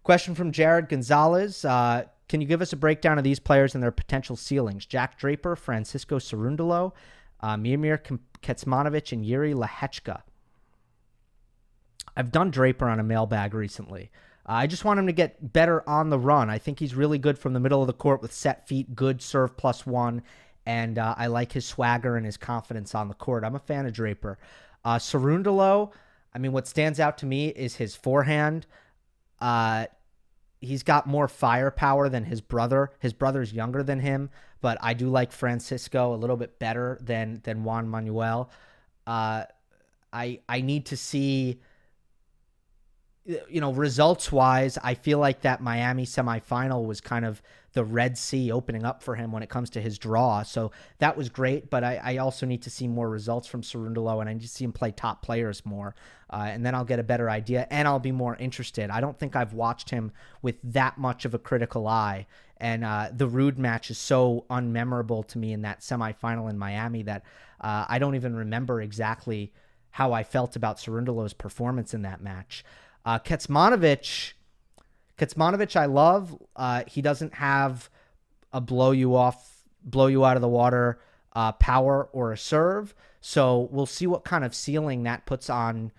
Question 0.02 0.34
from 0.34 0.52
Jared 0.52 0.88
Gonzalez. 0.88 1.64
Uh, 1.64 2.04
can 2.28 2.40
you 2.40 2.46
give 2.46 2.62
us 2.62 2.72
a 2.72 2.76
breakdown 2.76 3.18
of 3.18 3.24
these 3.24 3.40
players 3.40 3.74
and 3.74 3.82
their 3.82 3.90
potential 3.90 4.36
ceilings? 4.36 4.86
Jack 4.86 5.18
Draper, 5.18 5.56
Francisco 5.56 6.18
Cerundolo, 6.18 6.92
uh, 7.40 7.56
Miomir 7.56 7.98
and 8.08 9.24
Jiri 9.24 9.54
Lehecka. 9.54 10.22
I've 12.16 12.32
done 12.32 12.50
Draper 12.50 12.88
on 12.88 13.00
a 13.00 13.04
mailbag 13.04 13.52
recently. 13.52 14.10
Uh, 14.48 14.52
I 14.52 14.66
just 14.66 14.84
want 14.84 14.98
him 14.98 15.06
to 15.06 15.12
get 15.12 15.52
better 15.52 15.86
on 15.88 16.08
the 16.08 16.18
run. 16.18 16.50
I 16.50 16.58
think 16.58 16.78
he's 16.78 16.94
really 16.94 17.18
good 17.18 17.38
from 17.38 17.52
the 17.52 17.60
middle 17.60 17.80
of 17.80 17.88
the 17.88 17.92
court 17.92 18.22
with 18.22 18.32
set 18.32 18.66
feet, 18.68 18.94
good 18.94 19.20
serve 19.20 19.56
plus 19.56 19.84
one, 19.84 20.22
and 20.64 20.98
uh, 20.98 21.14
I 21.18 21.26
like 21.26 21.52
his 21.52 21.66
swagger 21.66 22.16
and 22.16 22.24
his 22.24 22.36
confidence 22.36 22.94
on 22.94 23.08
the 23.08 23.14
court. 23.14 23.44
I'm 23.44 23.56
a 23.56 23.60
fan 23.60 23.86
of 23.86 23.92
Draper. 23.92 24.38
Uh, 24.86 25.00
Cerundolo, 25.00 25.90
I 26.32 26.38
mean, 26.38 26.52
what 26.52 26.68
stands 26.68 27.00
out 27.00 27.18
to 27.18 27.26
me 27.26 27.48
is 27.48 27.74
his 27.74 27.96
forehand. 27.96 28.66
Uh, 29.40 29.86
he's 30.60 30.84
got 30.84 31.08
more 31.08 31.26
firepower 31.26 32.08
than 32.08 32.24
his 32.24 32.40
brother. 32.40 32.92
His 33.00 33.12
brother's 33.12 33.52
younger 33.52 33.82
than 33.82 33.98
him, 33.98 34.30
but 34.60 34.78
I 34.80 34.94
do 34.94 35.08
like 35.08 35.32
Francisco 35.32 36.14
a 36.14 36.16
little 36.16 36.36
bit 36.36 36.60
better 36.60 37.00
than 37.02 37.40
than 37.42 37.64
Juan 37.64 37.88
Manuel. 37.88 38.48
Uh, 39.08 39.46
I 40.12 40.38
I 40.48 40.60
need 40.60 40.86
to 40.86 40.96
see 40.96 41.60
you 43.26 43.60
know, 43.60 43.72
results 43.72 44.30
wise, 44.30 44.78
I 44.82 44.94
feel 44.94 45.18
like 45.18 45.40
that 45.42 45.60
Miami 45.60 46.06
semifinal 46.06 46.86
was 46.86 47.00
kind 47.00 47.24
of 47.24 47.42
the 47.72 47.84
Red 47.84 48.16
Sea 48.16 48.52
opening 48.52 48.84
up 48.84 49.02
for 49.02 49.14
him 49.14 49.32
when 49.32 49.42
it 49.42 49.50
comes 49.50 49.68
to 49.70 49.80
his 49.80 49.98
draw. 49.98 50.42
So 50.42 50.70
that 50.98 51.16
was 51.16 51.28
great, 51.28 51.68
but 51.68 51.84
I, 51.84 52.00
I 52.02 52.16
also 52.18 52.46
need 52.46 52.62
to 52.62 52.70
see 52.70 52.88
more 52.88 53.10
results 53.10 53.46
from 53.46 53.62
Cerundolo 53.62 54.20
and 54.20 54.30
I 54.30 54.32
need 54.32 54.42
to 54.42 54.48
see 54.48 54.64
him 54.64 54.72
play 54.72 54.92
top 54.92 55.22
players 55.22 55.66
more. 55.66 55.94
Uh, 56.30 56.46
and 56.48 56.64
then 56.64 56.74
I'll 56.74 56.84
get 56.84 56.98
a 56.98 57.04
better 57.04 57.28
idea 57.28 57.66
and 57.70 57.86
I'll 57.86 57.98
be 57.98 58.12
more 58.12 58.36
interested. 58.36 58.90
I 58.90 59.00
don't 59.00 59.18
think 59.18 59.36
I've 59.36 59.52
watched 59.52 59.90
him 59.90 60.12
with 60.40 60.56
that 60.62 60.96
much 60.96 61.24
of 61.24 61.34
a 61.34 61.38
critical 61.38 61.86
eye. 61.86 62.26
And 62.58 62.84
uh, 62.84 63.10
the 63.12 63.28
Ruud 63.28 63.58
match 63.58 63.90
is 63.90 63.98
so 63.98 64.46
unmemorable 64.48 65.26
to 65.28 65.38
me 65.38 65.52
in 65.52 65.62
that 65.62 65.80
semifinal 65.80 66.48
in 66.48 66.56
Miami 66.56 67.02
that 67.02 67.24
uh, 67.60 67.84
I 67.88 67.98
don't 67.98 68.14
even 68.14 68.34
remember 68.34 68.80
exactly 68.80 69.52
how 69.90 70.12
I 70.12 70.22
felt 70.22 70.56
about 70.56 70.78
Cerundolo's 70.78 71.32
performance 71.32 71.92
in 71.92 72.02
that 72.02 72.22
match. 72.22 72.64
Uh, 73.06 73.20
Kecmanovic, 73.20 74.32
Kecmanovic, 75.16 75.76
I 75.76 75.86
love. 75.86 76.36
Uh, 76.56 76.82
he 76.88 77.00
doesn't 77.00 77.34
have 77.34 77.88
a 78.52 78.60
blow 78.60 78.90
you 78.90 79.14
off, 79.14 79.62
blow 79.84 80.08
you 80.08 80.24
out 80.24 80.36
of 80.36 80.42
the 80.42 80.48
water 80.48 80.98
uh, 81.32 81.52
power 81.52 82.08
or 82.12 82.32
a 82.32 82.36
serve. 82.36 82.94
So 83.20 83.68
we'll 83.70 83.86
see 83.86 84.08
what 84.08 84.24
kind 84.24 84.44
of 84.44 84.56
ceiling 84.56 85.04
that 85.04 85.24
puts 85.24 85.48
on 85.48 85.92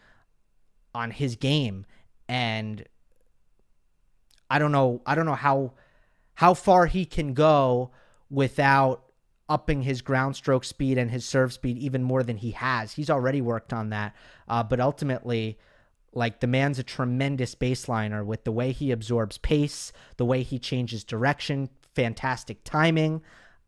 on 0.93 1.11
his 1.11 1.37
game. 1.37 1.85
And 2.27 2.83
I 4.49 4.59
don't 4.59 4.73
know. 4.73 5.01
I 5.05 5.15
don't 5.15 5.25
know 5.25 5.35
how 5.35 5.73
how 6.33 6.53
far 6.53 6.87
he 6.87 7.05
can 7.05 7.33
go 7.33 7.91
without 8.29 9.03
upping 9.47 9.83
his 9.83 10.01
ground 10.01 10.35
stroke 10.35 10.65
speed 10.65 10.97
and 10.97 11.09
his 11.09 11.23
serve 11.23 11.53
speed 11.53 11.77
even 11.77 12.03
more 12.03 12.21
than 12.21 12.35
he 12.35 12.51
has. 12.51 12.91
He's 12.91 13.09
already 13.09 13.39
worked 13.39 13.71
on 13.71 13.91
that, 13.91 14.13
uh, 14.49 14.63
but 14.63 14.81
ultimately 14.81 15.57
like 16.13 16.39
the 16.39 16.47
man's 16.47 16.79
a 16.79 16.83
tremendous 16.83 17.55
baseliner 17.55 18.25
with 18.25 18.43
the 18.43 18.51
way 18.51 18.71
he 18.71 18.91
absorbs 18.91 19.37
pace, 19.37 19.91
the 20.17 20.25
way 20.25 20.43
he 20.43 20.57
changes 20.57 21.03
direction, 21.03 21.69
fantastic 21.93 22.63
timing, 22.63 23.21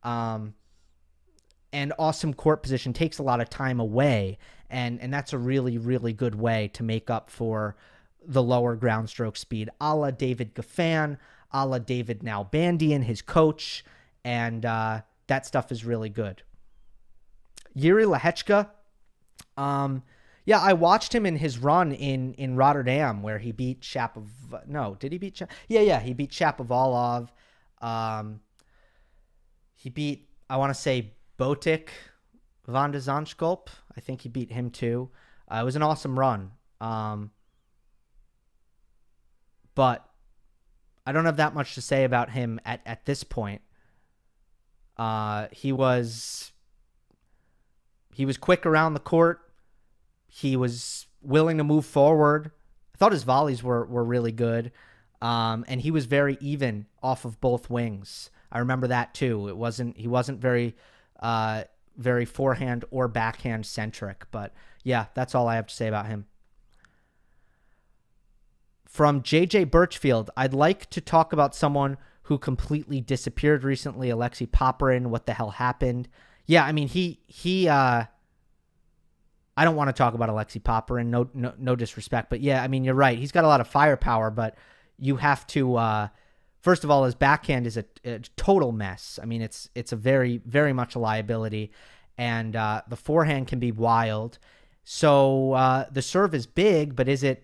um, 0.03 0.53
and 1.71 1.93
awesome 1.99 2.33
court 2.33 2.63
position 2.63 2.93
takes 2.93 3.19
a 3.19 3.23
lot 3.23 3.41
of 3.41 3.49
time 3.49 3.79
away, 3.79 4.37
and 4.69 4.99
and 5.01 5.13
that's 5.13 5.33
a 5.33 5.37
really 5.37 5.77
really 5.77 6.13
good 6.13 6.35
way 6.35 6.69
to 6.73 6.83
make 6.83 7.09
up 7.09 7.29
for 7.29 7.75
the 8.25 8.43
lower 8.43 8.75
ground 8.75 9.09
stroke 9.09 9.37
speed, 9.37 9.69
a 9.79 9.95
la 9.95 10.11
David 10.11 10.55
Goffin, 10.55 11.17
a 11.51 11.65
la 11.65 11.79
David 11.79 12.21
Nalbandian, 12.21 13.03
his 13.03 13.21
coach, 13.21 13.83
and 14.23 14.65
uh, 14.65 15.01
that 15.27 15.45
stuff 15.45 15.71
is 15.71 15.85
really 15.85 16.09
good. 16.09 16.43
Jiri 17.77 18.05
Lehecka, 18.05 18.69
um, 19.57 20.03
yeah, 20.45 20.59
I 20.59 20.73
watched 20.73 21.13
him 21.13 21.25
in 21.25 21.35
his 21.35 21.57
run 21.59 21.91
in 21.91 22.33
in 22.35 22.55
Rotterdam 22.55 23.21
where 23.21 23.39
he 23.39 23.51
beat 23.51 23.81
Shapov. 23.81 24.27
No, 24.67 24.95
did 24.99 25.11
he 25.11 25.17
beat? 25.17 25.35
Chap- 25.35 25.51
yeah, 25.67 25.81
yeah, 25.81 25.99
he 25.99 26.13
beat 26.13 26.31
Shapovalov. 26.31 27.29
Um, 27.81 28.41
he 29.75 29.89
beat 29.89 30.29
I 30.49 30.57
want 30.57 30.73
to 30.73 30.79
say 30.79 31.13
Botic 31.37 31.89
Van 32.67 32.91
de. 32.91 32.99
I 32.99 34.01
think 34.01 34.21
he 34.21 34.29
beat 34.29 34.51
him 34.51 34.69
too. 34.69 35.09
Uh, 35.49 35.59
it 35.61 35.65
was 35.65 35.75
an 35.75 35.83
awesome 35.83 36.17
run. 36.17 36.51
Um, 36.79 37.31
but 39.75 40.09
I 41.05 41.11
don't 41.11 41.25
have 41.25 41.37
that 41.37 41.53
much 41.53 41.75
to 41.75 41.81
say 41.81 42.03
about 42.03 42.31
him 42.31 42.59
at, 42.65 42.81
at 42.85 43.05
this 43.05 43.23
point. 43.23 43.61
Uh, 44.97 45.47
he 45.51 45.71
was 45.71 46.51
he 48.13 48.25
was 48.25 48.37
quick 48.37 48.65
around 48.65 48.93
the 48.93 48.99
court. 48.99 49.39
He 50.29 50.55
was 50.55 51.07
willing 51.21 51.57
to 51.57 51.63
move 51.63 51.85
forward. 51.85 52.51
I 52.93 52.97
thought 52.97 53.11
his 53.11 53.23
volleys 53.23 53.63
were 53.63 53.85
were 53.85 54.03
really 54.03 54.31
good, 54.31 54.71
um, 55.21 55.65
and 55.67 55.81
he 55.81 55.91
was 55.91 56.05
very 56.05 56.37
even 56.39 56.85
off 57.01 57.25
of 57.25 57.41
both 57.41 57.69
wings. 57.69 58.29
I 58.51 58.59
remember 58.59 58.87
that 58.87 59.13
too. 59.13 59.49
It 59.49 59.57
wasn't 59.57 59.97
he 59.97 60.07
wasn't 60.07 60.39
very 60.39 60.75
uh, 61.19 61.63
very 61.97 62.25
forehand 62.25 62.85
or 62.91 63.07
backhand 63.07 63.65
centric, 63.65 64.25
but 64.31 64.53
yeah, 64.83 65.07
that's 65.13 65.35
all 65.35 65.47
I 65.47 65.55
have 65.55 65.67
to 65.67 65.75
say 65.75 65.87
about 65.87 66.07
him. 66.07 66.25
From 68.85 69.21
JJ 69.21 69.69
Birchfield, 69.69 70.31
I'd 70.35 70.53
like 70.53 70.89
to 70.91 71.01
talk 71.01 71.31
about 71.31 71.53
someone 71.53 71.97
who 72.23 72.37
completely 72.37 73.01
disappeared 73.01 73.63
recently, 73.63 74.09
Alexei 74.09 74.45
Popyrin. 74.45 75.07
What 75.07 75.25
the 75.25 75.33
hell 75.33 75.51
happened? 75.51 76.07
Yeah, 76.45 76.65
I 76.65 76.71
mean 76.71 76.87
he 76.87 77.19
he 77.27 77.67
uh 77.67 78.05
I 79.59 79.65
don't 79.65 79.75
want 79.75 79.89
to 79.89 79.93
talk 79.93 80.13
about 80.13 80.29
Alexei 80.29 80.59
Popyrin, 80.59 81.07
no, 81.07 81.29
no 81.33 81.53
no 81.57 81.75
disrespect, 81.75 82.29
but 82.29 82.39
yeah, 82.39 82.63
I 82.63 82.69
mean 82.69 82.85
you're 82.85 82.95
right. 82.95 83.19
He's 83.19 83.33
got 83.33 83.43
a 83.43 83.47
lot 83.49 83.59
of 83.59 83.67
firepower, 83.67 84.31
but 84.31 84.55
you 84.97 85.17
have 85.17 85.45
to 85.47 85.75
uh 85.75 86.07
first 86.61 86.85
of 86.85 86.89
all 86.89 87.03
his 87.03 87.13
backhand 87.13 87.67
is 87.67 87.75
a, 87.75 87.83
a 88.05 88.19
total 88.37 88.71
mess. 88.71 89.19
I 89.21 89.25
mean 89.25 89.41
it's 89.41 89.69
it's 89.75 89.91
a 89.91 89.97
very 89.97 90.37
very 90.45 90.71
much 90.71 90.95
a 90.95 90.99
liability 90.99 91.73
and 92.17 92.55
uh 92.55 92.83
the 92.87 92.95
forehand 92.95 93.49
can 93.49 93.59
be 93.59 93.73
wild. 93.73 94.39
So 94.85 95.51
uh 95.51 95.87
the 95.91 96.01
serve 96.01 96.33
is 96.33 96.47
big, 96.47 96.95
but 96.95 97.09
is 97.09 97.21
it 97.21 97.43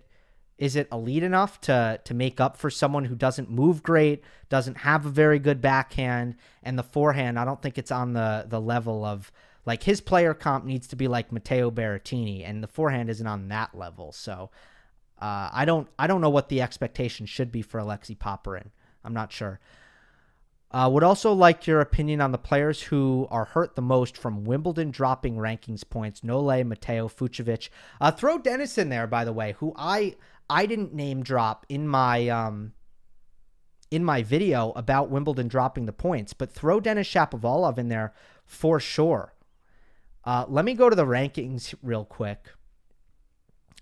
is 0.58 0.78
it 0.78 0.88
elite 0.94 1.24
enough 1.24 1.60
to 1.62 2.00
to 2.06 2.14
make 2.14 2.40
up 2.40 2.56
for 2.56 2.70
someone 2.70 3.04
who 3.04 3.16
doesn't 3.16 3.52
move 3.52 3.84
great, 3.84 4.24
doesn't 4.48 4.78
have 4.78 5.06
a 5.06 5.10
very 5.10 5.38
good 5.38 5.60
backhand, 5.60 6.38
and 6.64 6.80
the 6.80 6.84
forehand? 6.84 7.38
I 7.38 7.44
don't 7.44 7.62
think 7.62 7.78
it's 7.78 7.92
on 7.92 8.14
the 8.14 8.46
the 8.48 8.62
level 8.62 9.04
of 9.04 9.34
like 9.66 9.84
his 9.84 10.02
player 10.02 10.34
comp 10.34 10.66
needs 10.66 10.88
to 10.88 10.96
be 10.96 11.08
like 11.08 11.32
Matteo 11.32 11.72
Berrettini, 11.72 12.48
and 12.48 12.64
the 12.64 12.68
forehand 12.68 13.10
isn't 13.10 13.28
on 13.28 13.48
that 13.50 13.76
level. 13.76 14.12
So 14.12 14.52
uh, 15.22 15.50
I 15.52 15.66
don't 15.66 15.88
I 15.98 16.08
don't 16.08 16.22
know 16.22 16.30
what 16.30 16.50
the 16.50 16.62
expectation 16.62 17.26
should 17.26 17.52
be 17.52 17.62
for 17.62 17.80
Alexei 17.80 18.16
Popyrin. 18.16 18.70
I'm 19.04 19.14
not 19.14 19.32
sure. 19.32 19.60
Uh, 20.72 20.90
would 20.92 21.04
also 21.04 21.32
like 21.32 21.68
your 21.68 21.80
opinion 21.80 22.20
on 22.20 22.34
the 22.34 22.38
players 22.38 22.82
who 22.82 23.28
are 23.32 23.46
hurt 23.46 23.76
the 23.76 23.82
most 23.82 24.18
from 24.18 24.44
Wimbledon 24.44 24.92
dropping 24.92 25.38
rankings 25.38 25.88
points. 25.88 26.24
Nole, 26.24 26.64
Matteo, 26.64 27.08
Fucsovics. 27.08 27.70
Uh, 28.02 28.12
throw 28.12 28.38
Denis 28.38 28.78
in 28.78 28.90
there, 28.90 29.08
by 29.08 29.24
the 29.24 29.32
way, 29.32 29.56
who 29.60 29.74
I 29.78 30.16
I 30.50 30.66
didn't 30.66 30.94
name 30.94 31.24
drop 31.24 31.66
in 31.70 31.88
my 31.88 32.28
um 32.28 32.74
in 33.90 34.04
my 34.04 34.24
video 34.24 34.74
about 34.76 35.10
Wimbledon 35.10 35.48
dropping 35.48 35.86
the 35.86 35.94
points, 35.94 36.34
but 36.34 36.52
throw 36.52 36.80
Denis 36.80 37.08
Shapovalov 37.08 37.78
in 37.78 37.88
there 37.88 38.14
for 38.46 38.80
sure. 38.80 39.35
Uh, 40.26 40.46
let 40.48 40.66
me 40.66 40.74
go 40.74 40.90
to 40.90 40.96
the 40.96 41.06
rankings 41.06 41.76
real 41.84 42.04
quick 42.04 42.50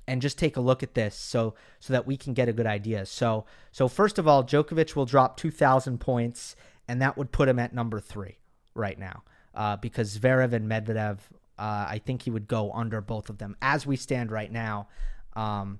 and 0.07 0.21
just 0.21 0.37
take 0.37 0.57
a 0.57 0.61
look 0.61 0.83
at 0.83 0.93
this 0.93 1.15
so 1.15 1.55
so 1.79 1.93
that 1.93 2.05
we 2.05 2.17
can 2.17 2.33
get 2.33 2.49
a 2.49 2.53
good 2.53 2.67
idea. 2.67 3.05
So 3.05 3.45
so 3.71 3.87
first 3.87 4.19
of 4.19 4.27
all, 4.27 4.43
Djokovic 4.43 4.95
will 4.95 5.05
drop 5.05 5.37
2,000 5.37 5.99
points, 5.99 6.55
and 6.87 7.01
that 7.01 7.17
would 7.17 7.31
put 7.31 7.47
him 7.47 7.59
at 7.59 7.73
number 7.73 7.99
three 7.99 8.39
right 8.75 8.99
now 8.99 9.23
uh, 9.55 9.77
because 9.77 10.17
Zverev 10.17 10.53
and 10.53 10.69
Medvedev. 10.69 11.19
Uh, 11.57 11.85
I 11.87 12.01
think 12.03 12.23
he 12.23 12.31
would 12.31 12.47
go 12.47 12.71
under 12.71 12.99
both 12.99 13.29
of 13.29 13.37
them 13.37 13.55
as 13.61 13.85
we 13.85 13.95
stand 13.95 14.31
right 14.31 14.51
now. 14.51 14.87
Um, 15.35 15.79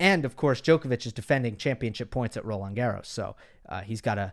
and 0.00 0.24
of 0.24 0.34
course, 0.34 0.62
Djokovic 0.62 1.06
is 1.06 1.12
defending 1.12 1.56
championship 1.56 2.10
points 2.10 2.38
at 2.38 2.44
Roland 2.44 2.76
Garros, 2.76 3.06
so 3.06 3.36
uh, 3.68 3.82
he's 3.82 4.00
got 4.00 4.14
to 4.16 4.32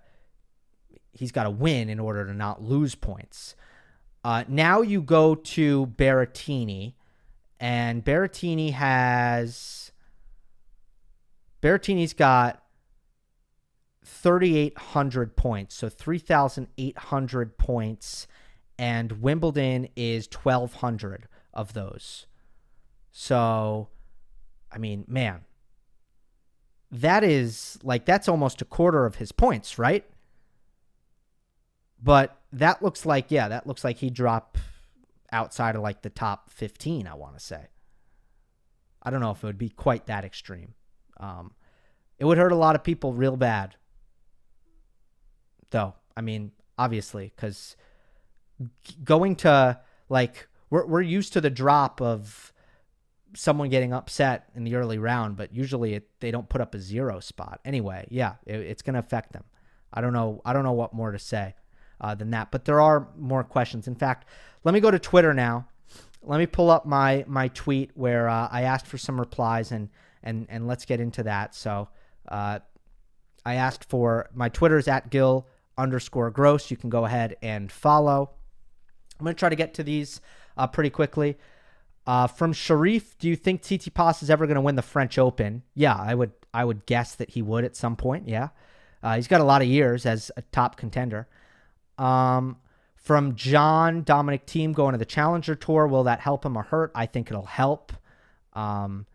he's 1.14 1.32
got 1.32 1.44
to 1.44 1.50
win 1.50 1.90
in 1.90 2.00
order 2.00 2.26
to 2.26 2.34
not 2.34 2.64
lose 2.64 2.96
points. 2.96 3.56
Uh, 4.24 4.44
now 4.48 4.82
you 4.82 5.02
go 5.02 5.36
to 5.36 5.88
Berrettini, 5.88 6.94
and 7.60 8.04
Berrettini 8.06 8.74
has 8.74 9.92
Berrettini's 11.62 12.14
got 12.14 12.64
3,800 14.04 15.36
points, 15.36 15.76
so 15.76 15.90
3,800 15.90 17.58
points, 17.58 18.28
and 18.78 19.22
Wimbledon 19.22 19.88
is 19.96 20.28
1,200 20.32 21.28
of 21.54 21.74
those. 21.74 22.26
So, 23.12 23.90
I 24.72 24.78
mean, 24.78 25.06
man, 25.08 25.42
that 26.92 27.24
is 27.24 27.78
like 27.84 28.06
that's 28.06 28.28
almost 28.28 28.62
a 28.62 28.66
quarter 28.66 29.06
of 29.06 29.16
his 29.16 29.32
points, 29.32 29.78
right? 29.78 30.06
But 32.02 32.41
that 32.54 32.82
looks 32.82 33.06
like 33.06 33.32
yeah, 33.32 33.48
that 33.48 33.68
looks 33.68 33.84
like 33.84 33.98
he 33.98 34.10
dropped 34.10 34.58
outside 35.32 35.76
of 35.76 35.82
like 35.82 36.02
the 36.02 36.10
top 36.10 36.52
15, 36.52 37.08
I 37.08 37.14
want 37.14 37.38
to 37.38 37.44
say. 37.44 37.68
I 39.02 39.10
don't 39.10 39.22
know 39.22 39.32
if 39.32 39.44
it 39.44 39.48
would 39.48 39.58
be 39.58 39.70
quite 39.70 40.08
that 40.08 40.26
extreme. 40.26 40.74
Um, 41.18 41.54
it 42.20 42.26
would 42.26 42.38
hurt 42.38 42.52
a 42.52 42.58
lot 42.58 42.76
of 42.76 42.84
people 42.84 43.14
real 43.14 43.38
bad. 43.38 43.76
Though, 45.72 45.96
I 46.16 46.22
mean, 46.22 46.52
obviously, 46.78 47.32
because 47.36 47.76
going 49.04 49.38
to 49.38 49.80
like 50.10 50.48
we're 50.70 50.86
we're 50.86 51.02
used 51.02 51.34
to 51.34 51.42
the 51.42 51.50
drop 51.50 52.02
of 52.02 52.52
someone 53.34 53.70
getting 53.70 53.94
upset 53.94 54.50
in 54.54 54.66
the 54.66 54.76
early 54.76 54.98
round, 54.98 55.38
but 55.38 55.56
usually 55.56 55.94
it, 55.94 56.10
they 56.20 56.30
don't 56.30 56.50
put 56.50 56.60
up 56.60 56.76
a 56.76 56.80
zero 56.80 57.22
spot. 57.22 57.62
Anyway, 57.64 58.06
yeah, 58.12 58.36
it, 58.46 58.60
it's 58.60 58.82
going 58.82 58.96
to 58.96 59.00
affect 59.00 59.32
them. 59.32 59.46
I 59.94 60.02
don't 60.02 60.12
know. 60.12 60.42
I 60.44 60.52
don't 60.52 60.64
know 60.64 60.74
what 60.74 60.94
more 60.94 61.12
to 61.12 61.20
say 61.20 61.56
uh, 62.02 62.16
than 62.16 62.32
that. 62.32 62.52
But 62.52 62.66
there 62.66 62.82
are 62.82 63.08
more 63.18 63.44
questions. 63.44 63.88
In 63.88 63.96
fact, 63.96 64.28
let 64.64 64.74
me 64.74 64.80
go 64.80 64.92
to 64.92 65.00
Twitter 65.00 65.34
now. 65.34 65.68
Let 66.24 66.40
me 66.40 66.46
pull 66.46 66.70
up 66.70 66.86
my 66.86 67.24
my 67.28 67.48
tweet 67.50 67.92
where 67.96 68.28
uh, 68.28 68.50
I 68.52 68.64
asked 68.64 68.88
for 68.88 68.98
some 68.98 69.20
replies 69.20 69.72
and 69.72 69.90
and 70.22 70.46
and 70.50 70.68
let's 70.68 70.86
get 70.86 71.00
into 71.00 71.24
that. 71.24 71.56
So 71.56 71.90
uh, 72.28 72.60
I 73.46 73.56
asked 73.56 73.90
for 73.90 74.30
my 74.34 74.50
Twitter 74.50 74.78
is 74.78 74.88
at 74.88 75.10
Gill 75.10 75.48
underscore 75.78 76.30
Gross. 76.30 76.70
You 76.70 76.78
can 76.78 76.90
go 76.90 77.06
ahead 77.06 77.38
and 77.42 77.72
follow. 77.72 78.32
I'm 79.20 79.24
going 79.24 79.36
to 79.36 79.40
try 79.40 79.50
to 79.50 79.56
get 79.56 79.76
to 79.76 79.84
these 79.84 80.22
uh, 80.58 80.68
pretty 80.68 80.90
quickly. 80.90 81.38
Uh, 82.08 82.26
from 82.26 82.52
Sharif, 82.52 83.18
do 83.20 83.30
you 83.30 83.36
think 83.36 83.62
Tsitsipas 83.62 84.24
is 84.24 84.30
ever 84.32 84.48
going 84.48 84.56
to 84.56 84.62
win 84.62 84.76
the 84.76 84.82
French 84.82 85.20
Open? 85.20 85.64
Yeah, 85.76 85.96
I 85.96 86.16
would. 86.16 86.32
I 86.54 86.66
would 86.66 86.86
guess 86.86 87.16
that 87.16 87.30
he 87.30 87.42
would 87.42 87.64
at 87.64 87.78
some 87.78 87.96
point. 87.96 88.28
Yeah, 88.28 88.50
uh, 89.02 89.16
he's 89.16 89.28
got 89.28 89.42
a 89.42 89.46
lot 89.46 89.62
of 89.62 89.68
years 89.68 90.06
as 90.06 90.32
a 90.36 90.42
top 90.42 90.76
contender. 90.76 91.28
Um, 92.02 92.58
from 92.96 93.36
John 93.36 94.04
Dominic 94.04 94.46
Thiem 94.46 94.74
going 94.74 94.94
to 94.94 94.98
the 94.98 95.06
Challenger 95.06 95.56
Tour, 95.56 95.88
will 95.88 96.04
that 96.04 96.20
help 96.20 96.46
him 96.46 96.58
or 96.58 96.64
hurt? 96.64 96.92
I 96.96 97.06
think 97.06 97.30
it'll 97.30 97.44
help. 97.44 97.94
Um, 98.54 99.06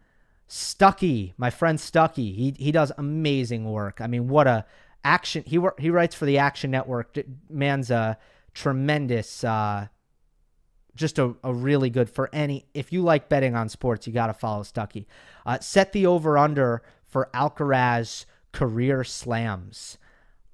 Stuckey, 0.49 1.33
my 1.37 1.51
friend 1.51 1.79
Stuckey, 1.79 2.35
he 2.35 2.55
he 2.57 2.71
does 2.73 2.93
amazing 2.97 3.65
work. 3.65 4.01
I 4.01 4.07
mean, 4.07 4.29
what 4.29 4.47
a 4.47 4.65
action 5.05 5.43
he 5.47 5.61
he 5.79 5.91
writes 5.91 6.15
for 6.15 6.27
the 6.27 6.39
Action 6.39 6.71
Network. 6.71 7.17
Man's 7.51 7.91
a 7.91 8.19
tremendous. 8.55 9.43
Uh, 9.43 9.89
just 10.95 11.19
a, 11.19 11.35
a 11.45 11.53
really 11.53 11.91
good 11.91 12.09
for 12.09 12.31
any 12.33 12.65
if 12.73 12.93
you 12.93 13.03
like 13.03 13.29
betting 13.29 13.55
on 13.55 13.69
sports 13.69 14.07
you 14.07 14.13
got 14.15 14.29
to 14.29 14.33
follow 14.33 14.63
Stuckey. 14.63 15.05
uh, 15.45 15.59
set 15.61 15.93
the 15.93 16.07
over 16.07 16.39
under 16.39 16.83
for 17.05 17.29
alcaraz 17.35 18.25
career 18.53 19.05
slams 19.05 19.99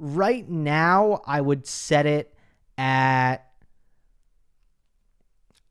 right 0.04 0.48
now 0.48 1.20
i 1.26 1.40
would 1.40 1.66
set 1.66 2.06
it 2.06 2.34
at 2.76 3.52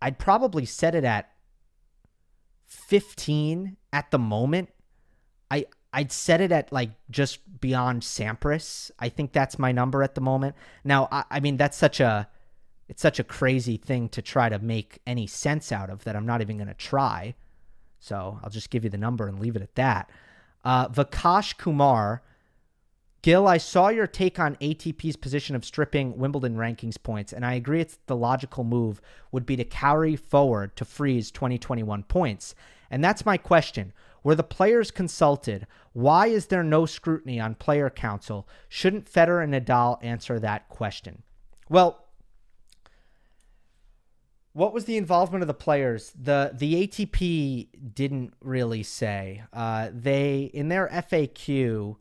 i'd 0.02 0.18
probably 0.18 0.66
set 0.66 0.96
it 0.96 1.04
at 1.04 1.30
15 2.66 3.76
at 3.92 4.10
the 4.12 4.20
moment 4.20 4.70
i 5.50 5.66
i'd 5.94 6.12
set 6.12 6.40
it 6.40 6.52
at 6.52 6.72
like 6.72 6.92
just 7.10 7.40
beyond 7.60 8.02
sampras 8.02 8.90
i 9.00 9.10
think 9.10 9.34
that's 9.34 9.60
my 9.60 9.72
number 9.72 10.02
at 10.02 10.16
the 10.16 10.22
moment 10.22 10.56
now 10.84 11.10
i, 11.12 11.24
I 11.30 11.40
mean 11.42 11.58
that's 11.58 11.78
such 11.78 12.00
a 12.00 12.30
it's 12.92 13.02
such 13.02 13.20
a 13.20 13.24
crazy 13.24 13.78
thing 13.78 14.10
to 14.10 14.22
try 14.22 14.50
to 14.50 14.60
make 14.60 15.00
any 15.08 15.26
sense 15.26 15.72
out 15.72 15.90
of 15.90 16.04
that 16.04 16.14
I'm 16.14 16.26
not 16.26 16.42
even 16.42 16.58
going 16.58 16.68
to 16.68 16.74
try. 16.74 17.36
So 18.00 18.38
I'll 18.44 18.50
just 18.50 18.70
give 18.70 18.84
you 18.84 18.90
the 18.90 18.98
number 18.98 19.30
and 19.30 19.40
leave 19.40 19.56
it 19.56 19.62
at 19.62 19.76
that. 19.76 20.10
Uh, 20.66 20.90
Vakash 20.90 21.58
Kumar, 21.58 22.22
Gill, 23.22 23.48
I 23.48 23.58
saw 23.58 23.90
your 23.90 24.08
take 24.08 24.40
on 24.40 24.56
ATP's 24.56 25.16
position 25.16 25.56
of 25.56 25.64
stripping 25.64 26.18
Wimbledon 26.18 26.56
rankings 26.56 27.02
points, 27.02 27.32
and 27.32 27.46
I 27.46 27.54
agree 27.54 27.80
it's 27.80 28.00
the 28.08 28.16
logical 28.16 28.64
move 28.64 29.00
would 29.32 29.46
be 29.46 29.56
to 29.58 29.64
carry 29.64 30.16
forward 30.16 30.76
to 30.78 30.86
freeze 30.86 31.30
2021 31.30 32.04
points. 32.04 32.56
And 32.90 33.04
that's 33.04 33.26
my 33.26 33.38
question. 33.38 33.94
Were 34.24 34.34
the 34.34 34.44
players 34.44 34.90
consulted? 34.90 35.68
Why 35.94 36.28
is 36.28 36.48
there 36.48 36.64
no 36.64 36.88
scrutiny 36.88 37.40
on 37.40 37.56
player 37.56 37.92
council? 37.92 38.48
Shouldn't 38.70 39.12
Federer 39.12 39.44
and 39.44 39.54
Nadal 39.54 40.00
answer 40.02 40.40
that 40.40 40.68
question? 40.70 41.22
Well, 41.70 42.06
what 44.54 44.74
was 44.74 44.86
the 44.86 44.98
involvement 44.98 45.44
of 45.44 45.48
the 45.48 45.54
players? 45.54 46.12
The 46.20 46.52
the 46.54 46.88
ATP 46.88 47.94
didn't 47.94 48.34
really 48.42 48.84
say. 48.84 49.44
Uh, 49.54 49.90
they 49.94 50.52
in 50.54 50.68
their 50.68 50.90
FAQ 50.90 51.96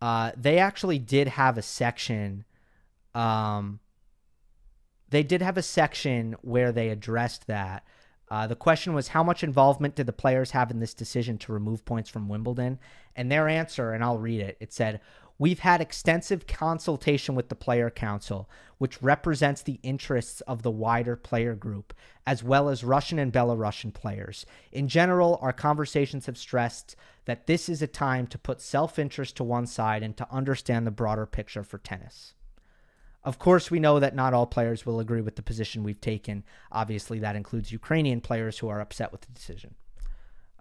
uh, 0.00 0.32
they 0.36 0.58
actually 0.58 0.98
did 0.98 1.28
have 1.28 1.56
a 1.56 1.62
section. 1.62 2.44
Um, 3.14 3.80
they 5.08 5.22
did 5.22 5.42
have 5.42 5.56
a 5.56 5.62
section 5.62 6.36
where 6.42 6.72
they 6.72 6.90
addressed 6.90 7.46
that. 7.46 7.84
Uh, 8.28 8.46
the 8.46 8.56
question 8.56 8.92
was 8.92 9.08
how 9.08 9.22
much 9.22 9.44
involvement 9.44 9.94
did 9.94 10.06
the 10.06 10.12
players 10.12 10.50
have 10.50 10.70
in 10.70 10.80
this 10.80 10.94
decision 10.94 11.38
to 11.38 11.52
remove 11.52 11.84
points 11.84 12.10
from 12.10 12.28
Wimbledon? 12.28 12.78
And 13.14 13.30
their 13.30 13.48
answer, 13.48 13.92
and 13.92 14.02
I'll 14.02 14.18
read 14.18 14.40
it, 14.40 14.56
it 14.60 14.72
said, 14.72 15.00
We've 15.38 15.58
had 15.58 15.82
extensive 15.82 16.46
consultation 16.46 17.34
with 17.34 17.50
the 17.50 17.54
Player 17.54 17.90
Council, 17.90 18.48
which 18.78 19.02
represents 19.02 19.62
the 19.62 19.78
interests 19.82 20.40
of 20.42 20.62
the 20.62 20.70
wider 20.70 21.14
player 21.14 21.54
group, 21.54 21.92
as 22.26 22.42
well 22.42 22.70
as 22.70 22.82
Russian 22.82 23.18
and 23.18 23.32
Belarusian 23.32 23.92
players. 23.92 24.46
In 24.72 24.88
general, 24.88 25.38
our 25.42 25.52
conversations 25.52 26.24
have 26.24 26.38
stressed 26.38 26.96
that 27.26 27.46
this 27.46 27.68
is 27.68 27.82
a 27.82 27.86
time 27.86 28.26
to 28.28 28.38
put 28.38 28.60
self 28.60 28.98
interest 28.98 29.36
to 29.36 29.44
one 29.44 29.66
side 29.66 30.02
and 30.02 30.16
to 30.16 30.26
understand 30.32 30.86
the 30.86 30.90
broader 30.90 31.26
picture 31.26 31.62
for 31.62 31.78
tennis. 31.78 32.32
Of 33.22 33.40
course, 33.40 33.70
we 33.70 33.80
know 33.80 33.98
that 33.98 34.14
not 34.14 34.32
all 34.32 34.46
players 34.46 34.86
will 34.86 35.00
agree 35.00 35.20
with 35.20 35.34
the 35.34 35.42
position 35.42 35.82
we've 35.82 36.00
taken. 36.00 36.44
Obviously, 36.70 37.18
that 37.18 37.34
includes 37.34 37.72
Ukrainian 37.72 38.20
players 38.20 38.58
who 38.58 38.68
are 38.68 38.80
upset 38.80 39.10
with 39.10 39.22
the 39.22 39.32
decision. 39.32 39.74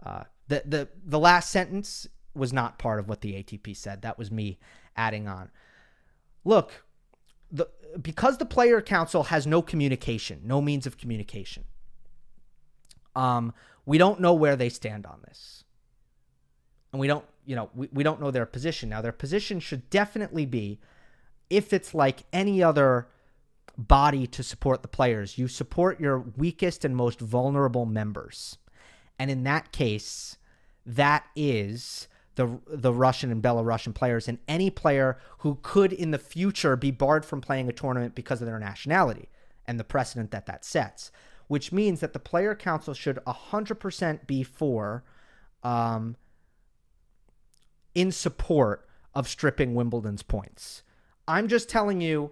Uh, 0.03 0.23
the, 0.47 0.63
the, 0.65 0.89
the 1.05 1.19
last 1.19 1.51
sentence 1.51 2.07
was 2.33 2.51
not 2.51 2.79
part 2.79 2.99
of 2.99 3.07
what 3.07 3.21
the 3.21 3.33
ATP 3.33 3.77
said. 3.77 4.01
That 4.01 4.17
was 4.17 4.31
me 4.31 4.57
adding 4.95 5.27
on. 5.27 5.51
Look, 6.43 6.85
the 7.51 7.69
because 8.01 8.39
the 8.39 8.45
player 8.45 8.81
council 8.81 9.23
has 9.23 9.45
no 9.45 9.61
communication, 9.61 10.41
no 10.43 10.59
means 10.59 10.87
of 10.87 10.97
communication. 10.97 11.65
Um, 13.15 13.53
we 13.85 13.99
don't 13.99 14.19
know 14.19 14.33
where 14.33 14.55
they 14.55 14.69
stand 14.69 15.05
on 15.05 15.21
this. 15.25 15.64
And 16.95 16.99
we 17.01 17.07
don't, 17.07 17.25
you 17.45 17.57
know, 17.57 17.69
we, 17.75 17.89
we 17.91 18.03
don't 18.03 18.21
know 18.21 18.31
their 18.31 18.45
position. 18.45 18.87
Now, 18.87 19.01
their 19.01 19.11
position 19.11 19.59
should 19.59 19.89
definitely 19.89 20.45
be 20.45 20.79
if 21.49 21.73
it's 21.73 21.93
like 21.93 22.23
any 22.31 22.63
other 22.63 23.09
body 23.77 24.25
to 24.27 24.41
support 24.41 24.81
the 24.81 24.87
players, 24.87 25.37
you 25.37 25.49
support 25.49 25.99
your 25.99 26.19
weakest 26.19 26.85
and 26.85 26.95
most 26.95 27.19
vulnerable 27.19 27.85
members. 27.85 28.59
And 29.19 29.29
in 29.29 29.43
that 29.43 29.73
case, 29.73 30.37
that 30.85 31.25
is 31.35 32.07
the 32.35 32.61
the 32.65 32.93
Russian 32.93 33.29
and 33.29 33.43
Belarusian 33.43 33.93
players 33.93 34.29
and 34.29 34.37
any 34.47 34.69
player 34.69 35.17
who 35.39 35.59
could 35.63 35.91
in 35.91 36.11
the 36.11 36.17
future 36.17 36.77
be 36.77 36.91
barred 36.91 37.25
from 37.25 37.41
playing 37.41 37.67
a 37.67 37.73
tournament 37.73 38.15
because 38.15 38.41
of 38.41 38.47
their 38.47 38.57
nationality 38.57 39.27
and 39.65 39.77
the 39.77 39.83
precedent 39.83 40.31
that 40.31 40.45
that 40.45 40.63
sets, 40.63 41.11
which 41.49 41.73
means 41.73 41.99
that 41.99 42.13
the 42.13 42.19
player 42.19 42.55
council 42.55 42.93
should 42.93 43.19
100% 43.27 44.25
be 44.27 44.43
for 44.43 45.03
um, 45.61 46.15
in 47.95 48.11
support 48.11 48.87
of 49.13 49.27
stripping 49.27 49.73
Wimbledon's 49.73 50.21
points. 50.21 50.83
I'm 51.27 51.47
just 51.47 51.69
telling 51.69 52.01
you 52.01 52.31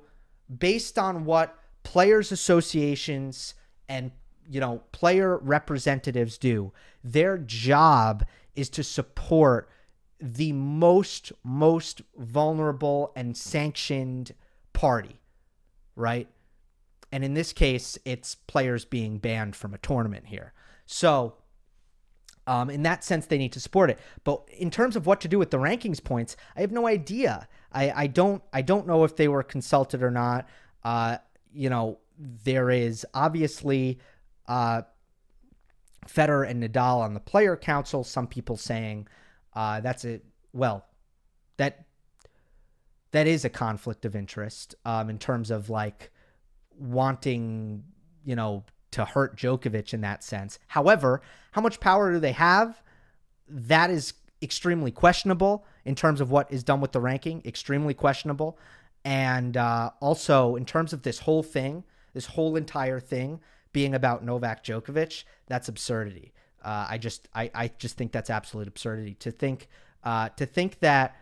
based 0.59 0.99
on 0.99 1.25
what 1.25 1.57
players 1.83 2.31
associations 2.31 3.55
and 3.89 4.11
you 4.49 4.59
know 4.59 4.83
player 4.91 5.37
representatives 5.37 6.37
do, 6.37 6.71
their 7.03 7.37
job 7.37 8.25
is 8.55 8.69
to 8.69 8.83
support 8.83 9.69
the 10.19 10.53
most 10.53 11.31
most 11.43 12.01
vulnerable 12.17 13.11
and 13.15 13.35
sanctioned 13.35 14.33
party, 14.73 15.19
right? 15.95 16.27
And 17.11 17.23
in 17.23 17.35
this 17.35 17.53
case, 17.53 17.97
it's 18.05 18.35
players 18.35 18.85
being 18.85 19.19
banned 19.19 19.55
from 19.55 19.73
a 19.73 19.77
tournament 19.77 20.27
here. 20.27 20.53
So, 20.85 21.35
um, 22.47 22.69
in 22.69 22.83
that 22.83 23.03
sense, 23.03 23.25
they 23.25 23.37
need 23.37 23.53
to 23.53 23.59
support 23.59 23.89
it. 23.89 23.99
But 24.23 24.47
in 24.51 24.69
terms 24.69 24.95
of 24.95 25.05
what 25.05 25.21
to 25.21 25.27
do 25.27 25.39
with 25.39 25.51
the 25.51 25.57
rankings 25.57 26.03
points, 26.03 26.35
I 26.55 26.61
have 26.61 26.71
no 26.71 26.87
idea. 26.87 27.47
I, 27.71 27.91
I 27.91 28.07
don't 28.07 28.43
I 28.51 28.61
don't 28.61 28.87
know 28.87 29.03
if 29.03 29.15
they 29.15 29.27
were 29.27 29.43
consulted 29.43 30.03
or 30.03 30.11
not. 30.11 30.47
Uh, 30.83 31.17
you 31.53 31.69
know, 31.69 31.99
there 32.17 32.69
is 32.69 33.05
obviously 33.13 33.99
uh, 34.47 34.81
Federer 36.07 36.47
and 36.49 36.61
Nadal 36.61 36.99
on 36.99 37.13
the 37.13 37.19
player 37.19 37.55
council. 37.55 38.03
Some 38.03 38.27
people 38.27 38.57
saying 38.57 39.07
uh, 39.53 39.79
that's 39.79 40.05
a 40.05 40.19
well, 40.51 40.85
that 41.57 41.85
that 43.11 43.27
is 43.27 43.45
a 43.45 43.49
conflict 43.49 44.05
of 44.05 44.15
interest 44.15 44.75
um, 44.85 45.09
in 45.09 45.17
terms 45.17 45.51
of 45.51 45.69
like 45.69 46.11
wanting, 46.77 47.83
you 48.25 48.35
know, 48.35 48.65
to 48.93 49.05
hurt 49.05 49.35
Djokovic 49.35 49.93
in 49.93 50.01
that 50.01 50.23
sense. 50.23 50.59
However, 50.67 51.21
how 51.51 51.61
much 51.61 51.79
power 51.79 52.11
do 52.11 52.19
they 52.19 52.31
have? 52.31 52.81
That 53.47 53.89
is 53.89 54.13
extremely 54.41 54.91
questionable 54.91 55.65
in 55.85 55.95
terms 55.95 56.21
of 56.21 56.31
what 56.31 56.51
is 56.51 56.63
done 56.63 56.81
with 56.81 56.91
the 56.91 56.99
ranking. 56.99 57.41
Extremely 57.45 57.93
questionable, 57.93 58.57
and 59.03 59.57
uh, 59.57 59.91
also 59.99 60.55
in 60.55 60.65
terms 60.65 60.93
of 60.93 61.03
this 61.03 61.19
whole 61.19 61.43
thing, 61.43 61.83
this 62.13 62.27
whole 62.27 62.55
entire 62.55 62.99
thing 62.99 63.39
being 63.71 63.95
about 63.95 64.23
Novak 64.23 64.63
Djokovic, 64.63 65.23
that's 65.47 65.67
absurdity. 65.67 66.33
Uh, 66.63 66.87
I 66.89 66.97
just 66.97 67.27
I, 67.33 67.51
I 67.53 67.71
just 67.77 67.97
think 67.97 68.11
that's 68.11 68.29
absolute 68.29 68.67
absurdity 68.67 69.15
to 69.15 69.31
think 69.31 69.67
uh, 70.03 70.29
to 70.29 70.45
think 70.45 70.79
that 70.79 71.15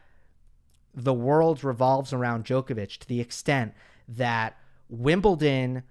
the 0.94 1.14
world 1.14 1.64
revolves 1.64 2.12
around 2.14 2.46
Djokovic 2.46 2.98
to 3.00 3.08
the 3.08 3.22
extent 3.22 3.74
that 4.08 4.58
Wimbledon 4.90 5.84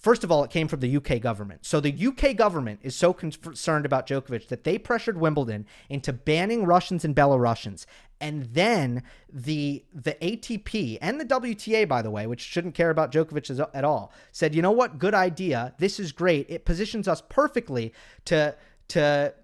First 0.00 0.24
of 0.24 0.32
all, 0.32 0.42
it 0.42 0.50
came 0.50 0.66
from 0.66 0.80
the 0.80 0.96
UK 0.96 1.20
government. 1.20 1.66
So 1.66 1.78
the 1.78 2.06
UK 2.06 2.34
government 2.34 2.80
is 2.82 2.96
so 2.96 3.12
concerned 3.12 3.84
about 3.84 4.06
Djokovic 4.06 4.48
that 4.48 4.64
they 4.64 4.78
pressured 4.78 5.20
Wimbledon 5.20 5.66
into 5.90 6.10
banning 6.10 6.64
Russians 6.64 7.04
and 7.04 7.14
Belarusians. 7.14 7.84
And 8.18 8.44
then 8.54 9.02
the 9.30 9.84
the 9.92 10.14
ATP 10.22 10.96
and 11.02 11.20
the 11.20 11.26
WTA, 11.26 11.86
by 11.86 12.00
the 12.00 12.10
way, 12.10 12.26
which 12.26 12.40
shouldn't 12.40 12.74
care 12.74 12.88
about 12.88 13.12
Djokovic 13.12 13.68
at 13.74 13.84
all, 13.84 14.10
said, 14.32 14.54
"You 14.54 14.62
know 14.62 14.70
what? 14.70 14.98
Good 14.98 15.14
idea. 15.14 15.74
This 15.76 16.00
is 16.00 16.12
great. 16.12 16.46
It 16.48 16.64
positions 16.64 17.06
us 17.06 17.22
perfectly 17.28 17.92
to 18.24 18.56
to 18.88 19.34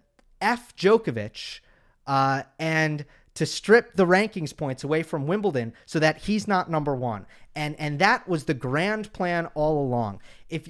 f 0.41 0.75
Djokovic 0.75 1.61
uh, 2.07 2.45
and 2.59 3.05
to 3.35 3.45
strip 3.45 3.95
the 3.97 4.07
rankings 4.07 4.57
points 4.57 4.83
away 4.83 5.03
from 5.03 5.27
Wimbledon 5.27 5.75
so 5.85 5.99
that 5.99 6.17
he's 6.23 6.49
not 6.49 6.71
number 6.71 6.95
one. 6.95 7.27
And 7.57 7.75
and 7.81 7.99
that 7.99 8.29
was 8.29 8.45
the 8.45 8.55
grand 8.55 9.13
plan 9.13 9.47
all 9.55 9.83
along. 9.83 10.21
If 10.49 10.69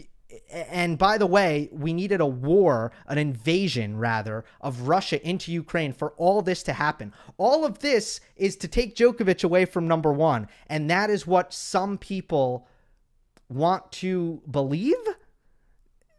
and 0.51 0.97
by 0.99 1.19
the 1.19 1.27
way, 1.27 1.69
we 1.73 1.93
needed 1.93 2.21
a 2.21 2.27
war, 2.27 2.93
an 3.07 3.19
invasion 3.19 3.99
rather, 3.99 4.45
of 4.61 4.83
Russia 4.83 5.25
into 5.27 5.53
Ukraine 5.53 5.93
for 5.93 6.11
all 6.13 6.43
this 6.43 6.63
to 6.65 6.73
happen. 6.73 7.13
All 7.37 7.65
of 7.65 7.81
this 7.81 8.21
is 8.37 8.57
to 8.57 8.69
take 8.69 8.97
Djokovic 8.97 9.45
away 9.45 9.65
from 9.65 9.89
number 9.89 10.13
one. 10.13 10.49
And 10.69 10.91
that 10.91 11.11
is 11.11 11.27
what 11.27 11.53
some 11.53 11.99
people 11.99 12.67
want 13.49 13.91
to 13.93 14.43
believe. 14.51 14.95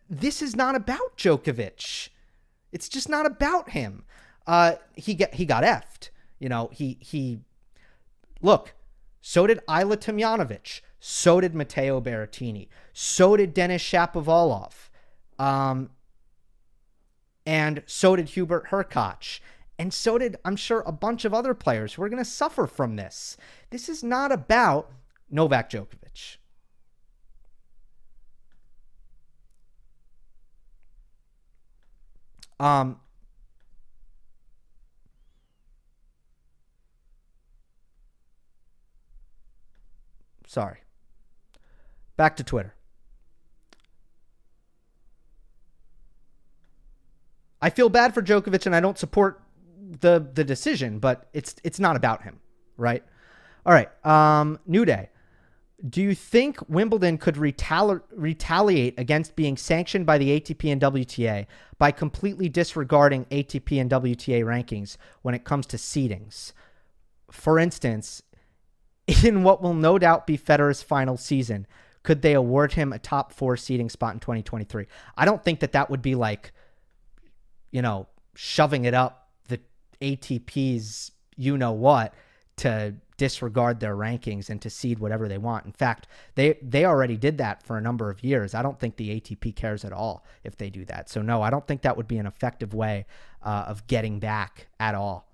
This 0.10 0.42
is 0.42 0.56
not 0.56 0.76
about 0.76 1.18
Djokovic. 1.18 2.10
It's 2.72 2.90
just 2.90 3.10
not 3.10 3.26
about 3.26 3.72
him. 3.72 4.04
Uh, 4.46 4.76
he 4.96 5.14
get 5.14 5.36
he 5.36 5.46
got 5.46 5.64
effed. 5.64 6.10
You 6.40 6.50
know, 6.50 6.70
he 6.72 6.98
he 7.02 7.40
look, 8.42 8.74
so 9.28 9.46
did 9.46 9.60
Ajla 9.68 9.98
Tomljanovic, 9.98 10.80
so 11.02 11.42
did 11.42 11.54
Matteo 11.54 12.00
Berrettini, 12.00 12.70
so 12.94 13.36
did 13.36 13.54
Denis 13.54 13.84
Shapovalov, 13.84 14.88
um, 15.38 15.90
and 17.46 17.84
so 17.86 18.16
did 18.16 18.30
Hubert 18.30 18.68
Hurkacz. 18.68 19.42
And 19.78 19.94
so 19.94 20.18
did, 20.18 20.38
I'm 20.46 20.56
sure, 20.56 20.82
a 20.86 20.94
bunch 20.94 21.26
of 21.26 21.34
other 21.34 21.54
players 21.54 21.96
who 21.96 22.04
are 22.04 22.10
going 22.10 22.24
to 22.24 22.30
suffer 22.30 22.68
from 22.68 22.96
this. 22.96 23.36
This 23.70 23.90
is 23.90 24.02
not 24.02 24.32
about 24.32 24.92
Novak 25.30 25.72
Djokovic. 25.72 26.38
Um, 32.62 33.02
Sorry. 40.58 40.80
Back 42.16 42.36
to 42.38 42.44
Twitter. 42.44 42.74
I 47.62 47.70
feel 47.70 47.90
bad 47.90 48.16
for 48.16 48.24
Djokovic 48.24 48.66
and 48.66 48.76
I 48.76 48.80
don't 48.80 48.98
support 48.98 49.44
the 50.02 50.28
the 50.34 50.44
decision, 50.44 50.98
but 50.98 51.30
it's 51.32 51.54
it's 51.64 51.80
not 51.80 51.96
about 51.96 52.24
him. 52.24 52.40
right? 52.76 53.04
All 53.68 53.74
right. 53.74 53.90
Um, 54.04 54.58
New 54.66 54.84
Day. 54.84 55.10
Do 55.88 56.02
you 56.02 56.16
think 56.16 56.58
Wimbledon 56.68 57.20
could 57.20 57.36
retali- 57.36 58.02
retaliate 58.12 58.98
against 58.98 59.36
being 59.36 59.58
sanctioned 59.58 60.08
by 60.08 60.18
the 60.18 60.40
ATP 60.40 60.72
and 60.72 60.82
WTA 60.82 61.46
by 61.78 61.92
completely 61.92 62.50
disregarding 62.50 63.26
ATP 63.26 63.80
and 63.80 63.92
WTA 63.92 64.44
rankings 64.44 64.98
when 65.22 65.36
it 65.36 65.44
comes 65.44 65.68
to 65.68 65.78
seedings? 65.78 66.54
For 67.30 67.60
instance, 67.60 68.24
in 69.24 69.44
what 69.44 69.62
will 69.62 69.74
no 69.74 69.98
doubt 69.98 70.28
be 70.28 70.38
Federer's 70.38 70.82
final 70.82 71.18
season, 71.18 71.66
could 72.04 72.22
they 72.22 72.34
award 72.34 72.74
him 72.74 72.94
a 72.94 73.00
top 73.00 73.34
four 73.34 73.58
seeding 73.58 73.90
spot 73.90 74.14
in 74.14 74.20
2023? 74.20 74.88
I 75.18 75.26
don't 75.26 75.44
think 75.44 75.60
that 75.62 75.74
that 75.74 75.90
would 75.90 76.02
be 76.02 76.16
like, 76.16 76.52
you 77.72 77.82
know, 77.82 78.08
shoving 78.36 78.86
it 78.86 78.94
up 78.94 79.30
the 79.48 79.60
ATP's 80.02 81.12
you 81.36 81.58
know 81.58 81.72
what 81.72 82.14
to 82.58 82.96
disregard 83.18 83.80
their 83.80 83.96
rankings 83.96 84.50
and 84.50 84.62
to 84.62 84.70
seed 84.70 85.00
whatever 85.00 85.28
they 85.28 85.38
want. 85.38 85.66
In 85.66 85.72
fact, 85.72 86.08
they 86.36 86.58
they 86.62 86.86
already 86.86 87.18
did 87.18 87.38
that 87.40 87.64
for 87.64 87.78
a 87.78 87.82
number 87.82 88.10
of 88.10 88.24
years. 88.24 88.54
I 88.54 88.62
don't 88.62 88.80
think 88.80 88.98
the 88.98 89.20
ATP 89.20 89.56
cares 89.56 89.86
at 89.86 89.94
all 89.94 90.26
if 90.44 90.58
they 90.58 90.70
do 90.70 90.86
that. 90.86 91.10
So 91.10 91.22
no, 91.22 91.42
I 91.42 91.50
don't 91.50 91.66
think 91.68 91.82
that 91.82 91.98
would 91.98 92.08
be 92.08 92.18
an 92.18 92.26
effective 92.26 92.74
way 92.74 93.06
uh, 93.44 93.66
of 93.68 93.86
getting 93.88 94.20
back 94.20 94.68
at 94.80 94.96
all. 94.96 95.27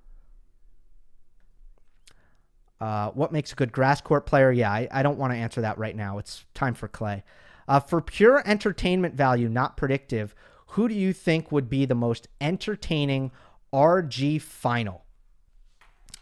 Uh, 2.81 3.11
what 3.11 3.31
makes 3.31 3.51
a 3.51 3.55
good 3.55 3.71
grass 3.71 4.01
court 4.01 4.25
player? 4.25 4.51
Yeah, 4.51 4.71
I, 4.71 4.87
I 4.91 5.03
don't 5.03 5.17
want 5.17 5.31
to 5.33 5.37
answer 5.37 5.61
that 5.61 5.77
right 5.77 5.95
now. 5.95 6.17
It's 6.17 6.45
time 6.53 6.73
for 6.73 6.87
Clay. 6.87 7.23
Uh, 7.67 7.79
for 7.79 8.01
pure 8.01 8.43
entertainment 8.45 9.15
value, 9.15 9.47
not 9.47 9.77
predictive, 9.77 10.35
who 10.67 10.87
do 10.87 10.95
you 10.95 11.13
think 11.13 11.51
would 11.51 11.69
be 11.69 11.85
the 11.85 11.95
most 11.95 12.27
entertaining 12.41 13.31
RG 13.71 14.41
final? 14.41 15.05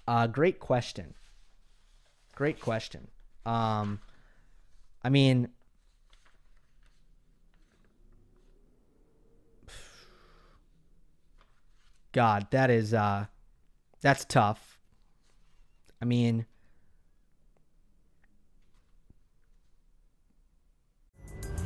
Uh, 0.07 0.27
great 0.27 0.59
question. 0.59 1.13
Great 2.35 2.59
question. 2.59 3.07
Um, 3.45 4.01
I 5.03 5.09
mean, 5.09 5.49
God, 12.11 12.47
that 12.51 12.69
is 12.69 12.93
uh, 12.93 13.25
that's 14.01 14.25
tough. 14.25 14.70
I 16.01 16.05
mean, 16.05 16.45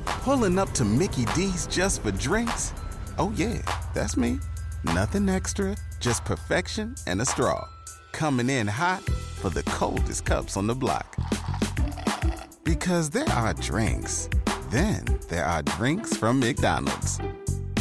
pulling 0.06 0.60
up 0.60 0.72
to 0.72 0.84
Mickey 0.84 1.26
D's 1.36 1.68
just 1.68 2.02
for 2.02 2.12
drinks. 2.12 2.74
Oh 3.18 3.32
yeah, 3.36 3.62
that's 3.94 4.18
me. 4.18 4.40
Nothing 4.84 5.30
extra, 5.30 5.76
just 6.00 6.26
perfection 6.26 6.96
and 7.08 7.22
a 7.22 7.26
straw 7.26 7.68
coming 8.12 8.50
in 8.50 8.66
hot 8.66 9.02
for 9.02 9.50
the 9.50 9.64
coldest 9.64 10.26
cups 10.26 10.56
on 10.56 10.68
the 10.68 10.76
block. 10.76 11.16
Because 12.64 13.10
there 13.10 13.30
are 13.30 13.54
drinks, 13.54 14.30
then 14.70 15.04
there 15.30 15.46
are 15.46 15.62
drinks 15.62 16.16
from 16.16 16.40
McDonald's. 16.40 17.20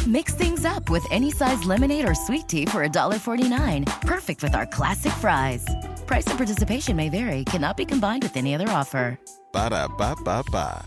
Mix 0.07 0.33
things 0.35 0.65
up 0.65 0.89
with 0.89 1.05
any 1.11 1.31
size 1.31 1.63
lemonade 1.63 2.07
or 2.07 2.13
sweet 2.13 2.47
tea 2.47 2.65
for 2.65 2.87
$1.49. 2.87 4.01
Perfect 4.01 4.43
with 4.43 4.53
our 4.53 4.65
classic 4.65 5.11
fries. 5.13 5.65
Price 6.05 6.27
and 6.27 6.37
participation 6.37 6.95
may 6.95 7.09
vary, 7.09 7.43
cannot 7.45 7.77
be 7.77 7.85
combined 7.85 8.23
with 8.23 8.37
any 8.37 8.53
other 8.53 8.69
offer. 8.69 9.19
Ba 9.51 9.69
da 9.69 9.87
ba 9.87 10.15
ba 10.23 10.43
ba. 10.51 10.85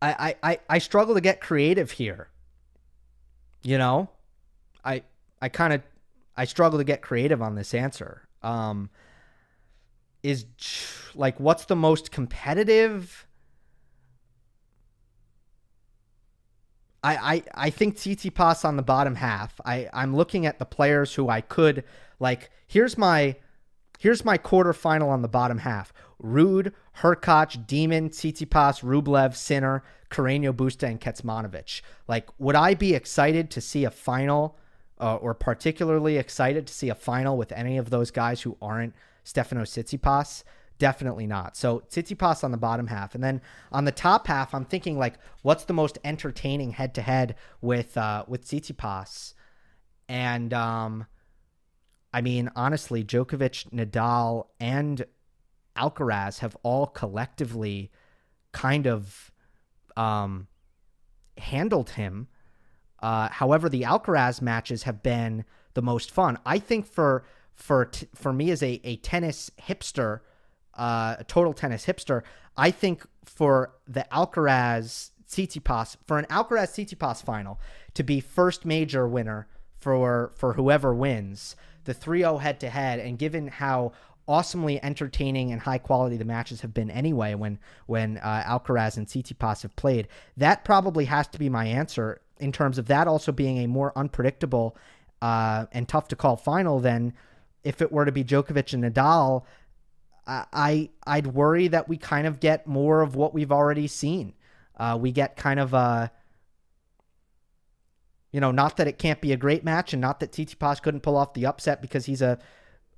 I, 0.00 0.36
I, 0.44 0.58
I 0.68 0.78
struggle 0.78 1.14
to 1.14 1.20
get 1.20 1.40
creative 1.40 1.90
here. 1.90 2.28
You 3.62 3.78
know? 3.78 4.08
I 4.84 5.02
I 5.42 5.48
kind 5.48 5.72
of 5.72 5.82
I 6.36 6.44
struggle 6.44 6.78
to 6.78 6.84
get 6.84 7.02
creative 7.02 7.42
on 7.42 7.56
this 7.56 7.74
answer. 7.74 8.28
Um, 8.42 8.90
is 10.22 10.46
like 11.14 11.40
what's 11.40 11.64
the 11.64 11.76
most 11.76 12.12
competitive? 12.12 13.26
I, 17.02 17.16
I, 17.16 17.42
I 17.54 17.70
think 17.70 17.96
Tsitsipas 17.96 18.64
on 18.64 18.76
the 18.76 18.82
bottom 18.82 19.14
half. 19.14 19.60
I, 19.64 19.88
I'm 19.92 20.14
looking 20.16 20.46
at 20.46 20.58
the 20.58 20.64
players 20.64 21.14
who 21.14 21.28
I 21.28 21.40
could 21.40 21.84
like. 22.18 22.50
Here's 22.66 22.98
my 22.98 23.36
here's 23.98 24.24
my 24.24 24.38
quarterfinal 24.38 25.08
on 25.08 25.22
the 25.22 25.28
bottom 25.28 25.58
half: 25.58 25.92
Ruud, 26.22 26.72
Hurkacz, 26.98 27.66
Demon, 27.66 28.10
Tsitsipas, 28.10 28.82
Rublev, 28.82 29.36
Sinner, 29.36 29.84
Carreño 30.10 30.52
Busta, 30.52 30.88
and 30.88 31.00
Kecmanovic. 31.00 31.82
Like, 32.08 32.28
would 32.38 32.56
I 32.56 32.74
be 32.74 32.94
excited 32.94 33.50
to 33.52 33.60
see 33.60 33.84
a 33.84 33.90
final? 33.90 34.58
uh, 35.00 35.16
or 35.16 35.34
particularly 35.34 36.16
excited 36.16 36.66
to 36.66 36.74
see 36.74 36.88
a 36.88 36.94
final 36.94 37.36
with 37.36 37.52
any 37.52 37.78
of 37.78 37.90
those 37.90 38.10
guys 38.10 38.42
who 38.42 38.56
aren't 38.60 38.94
Stefano 39.24 39.62
Tsitsipas? 39.62 40.44
Definitely 40.78 41.26
not. 41.26 41.56
So 41.56 41.82
Tsitsipas 41.90 42.44
on 42.44 42.52
the 42.52 42.56
bottom 42.56 42.86
half, 42.86 43.14
and 43.14 43.24
then 43.24 43.40
on 43.72 43.84
the 43.84 43.92
top 43.92 44.26
half, 44.26 44.54
I'm 44.54 44.64
thinking 44.64 44.98
like, 44.98 45.14
what's 45.42 45.64
the 45.64 45.72
most 45.72 45.98
entertaining 46.04 46.70
head 46.70 46.94
to 46.94 47.02
head 47.02 47.34
with 47.60 47.96
uh, 47.96 48.24
with 48.28 48.46
Tsitsipas? 48.46 49.34
And 50.08 50.54
um, 50.54 51.06
I 52.12 52.20
mean, 52.20 52.50
honestly, 52.54 53.02
Djokovic, 53.04 53.70
Nadal, 53.70 54.46
and 54.60 55.04
Alcaraz 55.76 56.38
have 56.38 56.56
all 56.62 56.86
collectively 56.86 57.90
kind 58.52 58.86
of 58.86 59.32
um, 59.96 60.46
handled 61.36 61.90
him 61.90 62.28
uh, 63.00 63.28
however, 63.28 63.68
the 63.68 63.82
Alcaraz 63.82 64.42
matches 64.42 64.82
have 64.84 65.02
been 65.02 65.44
the 65.74 65.82
most 65.82 66.10
fun. 66.10 66.38
I 66.44 66.58
think 66.58 66.86
for 66.86 67.24
for 67.54 67.86
t- 67.86 68.08
for 68.14 68.32
me 68.32 68.50
as 68.50 68.62
a, 68.62 68.80
a 68.84 68.96
tennis 68.96 69.50
hipster, 69.60 70.20
uh, 70.78 71.16
a 71.18 71.24
total 71.24 71.52
tennis 71.52 71.86
hipster, 71.86 72.22
I 72.56 72.70
think 72.70 73.06
for 73.24 73.72
the 73.86 74.06
Alcaraz 74.12 75.10
Tsitsipas 75.28 75.96
for 76.06 76.18
an 76.18 76.24
Alcaraz 76.26 76.72
Tsitsipas 76.72 77.22
final 77.22 77.60
to 77.94 78.02
be 78.02 78.20
first 78.20 78.64
major 78.64 79.06
winner 79.06 79.46
for 79.78 80.32
for 80.34 80.54
whoever 80.54 80.94
wins 80.94 81.54
the 81.84 81.94
3-0 81.94 82.40
head 82.40 82.60
to 82.60 82.70
head 82.70 82.98
and 82.98 83.18
given 83.18 83.48
how 83.48 83.92
awesomely 84.26 84.82
entertaining 84.82 85.52
and 85.52 85.60
high 85.60 85.78
quality 85.78 86.16
the 86.16 86.24
matches 86.24 86.62
have 86.62 86.72
been 86.72 86.90
anyway 86.90 87.34
when 87.34 87.58
when 87.86 88.16
uh, 88.18 88.42
Alcaraz 88.46 88.96
and 88.96 89.06
Tsitsipas 89.06 89.62
have 89.62 89.76
played 89.76 90.08
that 90.36 90.64
probably 90.64 91.04
has 91.04 91.28
to 91.28 91.38
be 91.38 91.50
my 91.50 91.66
answer 91.66 92.20
in 92.40 92.52
terms 92.52 92.78
of 92.78 92.86
that 92.86 93.06
also 93.06 93.30
being 93.30 93.58
a 93.58 93.66
more 93.66 93.92
unpredictable 93.96 94.76
uh, 95.20 95.66
and 95.72 95.88
tough 95.88 96.08
to 96.08 96.16
call 96.16 96.36
final 96.36 96.80
than 96.80 97.12
if 97.64 97.82
it 97.82 97.92
were 97.92 98.04
to 98.04 98.12
be 98.12 98.24
Djokovic 98.24 98.72
and 98.72 98.84
Nadal. 98.84 99.44
I 100.28 100.90
I'd 101.06 101.28
worry 101.28 101.68
that 101.68 101.88
we 101.88 101.96
kind 101.96 102.26
of 102.26 102.38
get 102.38 102.66
more 102.66 103.00
of 103.00 103.16
what 103.16 103.32
we've 103.32 103.50
already 103.50 103.86
seen. 103.86 104.34
Uh, 104.76 104.98
we 105.00 105.10
get 105.10 105.36
kind 105.36 105.58
of 105.58 105.72
a, 105.74 106.12
you 108.30 108.40
know, 108.40 108.50
not 108.50 108.76
that 108.76 108.86
it 108.86 108.98
can't 108.98 109.20
be 109.20 109.32
a 109.32 109.36
great 109.36 109.64
match, 109.64 109.92
and 109.92 110.02
not 110.02 110.20
that 110.20 110.32
Tsitsipas 110.32 110.82
couldn't 110.82 111.00
pull 111.00 111.16
off 111.16 111.32
the 111.34 111.46
upset 111.46 111.80
because 111.80 112.04
he's 112.04 112.20
a, 112.22 112.38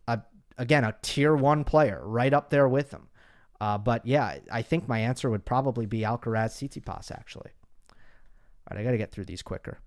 a 0.08 0.20
again 0.58 0.84
a 0.84 0.96
tier 1.02 1.34
one 1.36 1.62
player 1.62 2.02
right 2.04 2.32
up 2.32 2.50
there 2.50 2.68
with 2.68 2.90
him. 2.90 3.08
Uh, 3.60 3.78
but 3.78 4.04
yeah, 4.04 4.38
I 4.50 4.62
think 4.62 4.88
my 4.88 4.98
answer 4.98 5.30
would 5.30 5.44
probably 5.44 5.86
be 5.86 6.00
Alcaraz 6.00 6.52
Tsitsipas 6.56 7.12
actually. 7.12 7.50
All 7.90 8.76
right, 8.76 8.80
I 8.80 8.84
got 8.84 8.90
to 8.90 8.98
get 8.98 9.12
through 9.12 9.26
these 9.26 9.42
quicker. 9.42 9.78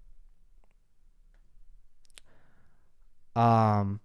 Um, 3.35 3.99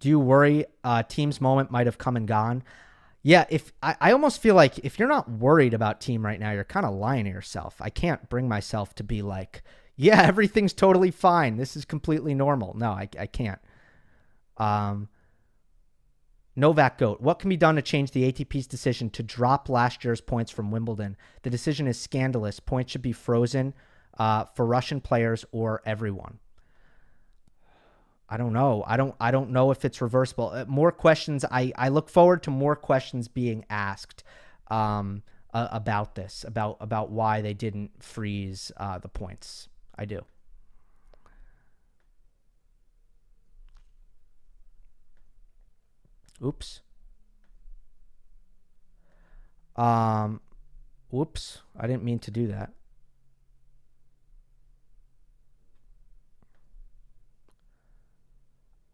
do 0.00 0.08
you 0.08 0.18
worry 0.18 0.64
uh, 0.84 1.02
Thiem's 1.02 1.40
moment 1.40 1.70
might 1.70 1.86
have 1.86 1.98
come 1.98 2.16
and 2.16 2.26
gone? 2.26 2.62
Yeah, 3.22 3.46
if 3.50 3.72
I, 3.82 3.96
I 4.00 4.12
almost 4.12 4.40
feel 4.40 4.54
like 4.54 4.78
if 4.78 4.98
you're 4.98 5.08
not 5.08 5.30
worried 5.30 5.74
about 5.74 6.00
Thiem 6.00 6.24
right 6.24 6.38
now, 6.38 6.52
you're 6.52 6.64
kind 6.64 6.86
of 6.86 6.94
lying 6.94 7.24
to 7.24 7.30
yourself. 7.30 7.76
I 7.80 7.90
can't 7.90 8.28
bring 8.28 8.48
myself 8.48 8.94
to 8.96 9.04
be 9.04 9.22
like, 9.22 9.62
yeah, 9.96 10.22
everything's 10.26 10.72
totally 10.72 11.10
fine. 11.10 11.56
This 11.56 11.76
is 11.76 11.84
completely 11.84 12.34
normal. 12.34 12.74
No, 12.76 12.90
I, 12.90 13.08
I 13.18 13.26
can't. 13.26 13.60
Um, 14.56 15.08
Novak 16.56 16.98
Goat, 16.98 17.20
what 17.20 17.38
can 17.38 17.50
be 17.50 17.56
done 17.56 17.76
to 17.76 17.82
change 17.82 18.10
the 18.10 18.24
ATP's 18.32 18.66
decision 18.66 19.10
to 19.10 19.22
drop 19.22 19.68
last 19.68 20.04
year's 20.04 20.20
points 20.20 20.50
from 20.50 20.72
Wimbledon? 20.72 21.16
The 21.42 21.50
decision 21.50 21.86
is 21.86 22.00
scandalous. 22.00 22.58
Points 22.58 22.90
should 22.90 23.02
be 23.02 23.12
frozen 23.12 23.74
uh, 24.18 24.44
for 24.44 24.66
Russian 24.66 25.00
players 25.00 25.44
or 25.52 25.82
everyone. 25.86 26.40
I 28.28 28.36
don't 28.36 28.52
know. 28.52 28.84
I 28.86 28.96
don't. 28.96 29.14
I 29.20 29.30
don't 29.30 29.50
know 29.50 29.70
if 29.70 29.84
it's 29.84 30.00
reversible. 30.02 30.50
Uh, 30.50 30.64
more 30.66 30.92
questions. 30.92 31.44
I 31.50 31.72
I 31.76 31.88
look 31.88 32.10
forward 32.10 32.42
to 32.42 32.50
more 32.50 32.76
questions 32.76 33.26
being 33.26 33.64
asked 33.70 34.22
um, 34.68 35.22
uh, 35.54 35.68
about 35.72 36.14
this, 36.14 36.44
about 36.46 36.76
about 36.80 37.10
why 37.10 37.40
they 37.40 37.54
didn't 37.54 38.02
freeze 38.02 38.70
uh, 38.76 38.98
the 38.98 39.08
points. 39.08 39.68
I 39.96 40.04
do. 40.04 40.20
Oops. 46.44 46.80
Um, 49.74 50.40
whoops. 51.10 51.62
I 51.78 51.86
didn't 51.86 52.04
mean 52.04 52.18
to 52.20 52.30
do 52.30 52.46
that. 52.48 52.72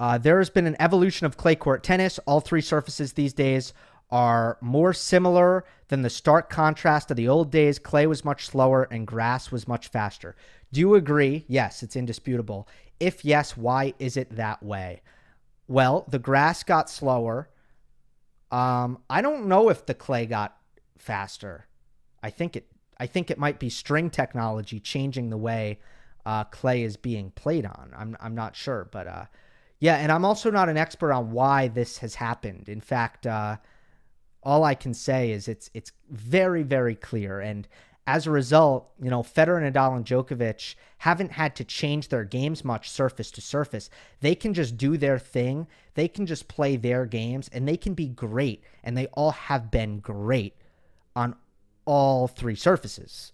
Uh, 0.04 0.18
there 0.18 0.36
has 0.36 0.50
been 0.50 0.66
an 0.66 0.76
evolution 0.78 1.24
of 1.24 1.38
clay 1.38 1.54
court 1.54 1.82
tennis. 1.82 2.18
All 2.26 2.42
three 2.42 2.60
surfaces 2.60 3.14
these 3.14 3.32
days 3.32 3.72
are 4.10 4.58
more 4.60 4.92
similar 4.92 5.64
than 5.88 6.02
the 6.02 6.10
stark 6.10 6.50
contrast 6.50 7.10
of 7.10 7.16
the 7.16 7.26
old 7.26 7.50
days. 7.50 7.78
Clay 7.78 8.06
was 8.06 8.22
much 8.22 8.46
slower 8.46 8.86
and 8.90 9.06
grass 9.06 9.50
was 9.50 9.66
much 9.66 9.88
faster. 9.88 10.36
Do 10.70 10.80
you 10.80 10.94
agree? 10.94 11.46
Yes, 11.48 11.82
it's 11.82 11.96
indisputable. 11.96 12.68
If 13.00 13.24
yes, 13.24 13.56
why 13.56 13.94
is 13.98 14.18
it 14.18 14.36
that 14.36 14.62
way? 14.62 15.00
Well, 15.68 16.04
the 16.06 16.18
grass 16.18 16.62
got 16.64 16.90
slower. 16.90 17.48
Um, 18.52 18.98
I 19.08 19.22
don't 19.22 19.46
know 19.46 19.70
if 19.70 19.86
the 19.86 19.94
clay 19.94 20.26
got 20.26 20.54
faster. 20.98 21.66
I 22.22 22.28
think 22.28 22.56
it. 22.56 22.66
I 23.00 23.06
think 23.06 23.30
it 23.30 23.38
might 23.38 23.58
be 23.58 23.70
string 23.70 24.10
technology 24.10 24.80
changing 24.80 25.30
the 25.30 25.38
way 25.38 25.78
uh, 26.26 26.44
clay 26.44 26.82
is 26.82 26.98
being 26.98 27.30
played 27.30 27.64
on. 27.64 27.94
I'm 27.96 28.18
I'm 28.20 28.34
not 28.34 28.54
sure, 28.54 28.86
but 28.92 29.06
uh, 29.06 29.24
yeah, 29.80 29.96
and 29.96 30.10
I'm 30.10 30.24
also 30.24 30.50
not 30.50 30.68
an 30.68 30.76
expert 30.76 31.12
on 31.12 31.32
why 31.32 31.68
this 31.68 31.98
has 31.98 32.14
happened. 32.14 32.68
In 32.68 32.80
fact, 32.80 33.26
uh, 33.26 33.56
all 34.42 34.64
I 34.64 34.74
can 34.74 34.94
say 34.94 35.30
is 35.30 35.48
it's 35.48 35.70
it's 35.74 35.92
very 36.10 36.62
very 36.62 36.94
clear, 36.94 37.40
and 37.40 37.66
as 38.06 38.26
a 38.26 38.30
result, 38.30 38.90
you 39.02 39.08
know, 39.08 39.22
Federer, 39.22 39.60
Nadal, 39.62 39.96
and 39.96 40.04
Djokovic 40.04 40.74
haven't 40.98 41.32
had 41.32 41.56
to 41.56 41.64
change 41.64 42.08
their 42.08 42.24
games 42.24 42.64
much 42.64 42.90
surface 42.90 43.30
to 43.30 43.40
surface. 43.40 43.88
They 44.20 44.34
can 44.34 44.52
just 44.52 44.76
do 44.76 44.98
their 44.98 45.18
thing. 45.18 45.66
They 45.94 46.08
can 46.08 46.26
just 46.26 46.46
play 46.46 46.76
their 46.76 47.06
games, 47.06 47.48
and 47.52 47.66
they 47.66 47.78
can 47.78 47.94
be 47.94 48.08
great. 48.08 48.62
And 48.82 48.96
they 48.96 49.06
all 49.08 49.30
have 49.30 49.70
been 49.70 50.00
great 50.00 50.54
on 51.16 51.34
all 51.86 52.28
three 52.28 52.56
surfaces. 52.56 53.32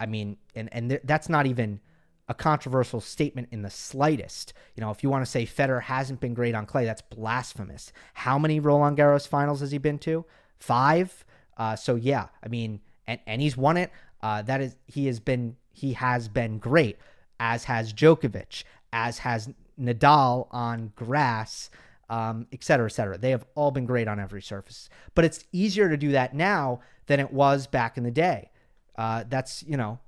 I 0.00 0.06
mean, 0.06 0.38
and 0.54 0.68
and 0.72 0.90
th- 0.90 1.02
that's 1.04 1.28
not 1.28 1.46
even 1.46 1.80
a 2.28 2.34
controversial 2.34 3.00
statement 3.00 3.48
in 3.50 3.62
the 3.62 3.70
slightest. 3.70 4.54
You 4.74 4.80
know, 4.80 4.90
if 4.90 5.02
you 5.02 5.10
want 5.10 5.24
to 5.24 5.30
say 5.30 5.44
Federer 5.44 5.82
hasn't 5.82 6.20
been 6.20 6.34
great 6.34 6.54
on 6.54 6.66
clay, 6.66 6.84
that's 6.84 7.02
blasphemous. 7.02 7.92
How 8.14 8.38
many 8.38 8.60
Roland 8.60 8.96
Garros 8.96 9.28
finals 9.28 9.60
has 9.60 9.70
he 9.70 9.78
been 9.78 9.98
to? 10.00 10.24
Five. 10.58 11.24
Uh, 11.56 11.76
so 11.76 11.94
yeah, 11.94 12.28
I 12.42 12.48
mean, 12.48 12.80
and 13.06 13.20
and 13.26 13.42
he's 13.42 13.56
won 13.56 13.76
it. 13.76 13.90
Uh, 14.22 14.42
that 14.42 14.60
is, 14.60 14.76
he 14.86 15.06
has 15.06 15.20
been 15.20 15.56
he 15.72 15.92
has 15.92 16.28
been 16.28 16.58
great, 16.58 16.96
as 17.38 17.64
has 17.64 17.92
Djokovic, 17.92 18.64
as 18.92 19.18
has 19.18 19.50
Nadal 19.78 20.46
on 20.50 20.92
grass, 20.96 21.68
um, 22.08 22.46
et 22.52 22.64
cetera, 22.64 22.86
et 22.86 22.92
cetera. 22.92 23.18
They 23.18 23.30
have 23.30 23.44
all 23.54 23.70
been 23.70 23.86
great 23.86 24.08
on 24.08 24.18
every 24.18 24.40
surface. 24.40 24.88
But 25.14 25.24
it's 25.24 25.44
easier 25.52 25.88
to 25.88 25.96
do 25.96 26.12
that 26.12 26.34
now 26.34 26.80
than 27.06 27.20
it 27.20 27.32
was 27.32 27.66
back 27.66 27.98
in 27.98 28.04
the 28.04 28.10
day. 28.10 28.50
Uh, 28.96 29.24
that's 29.28 29.62
you 29.64 29.76
know 29.76 29.98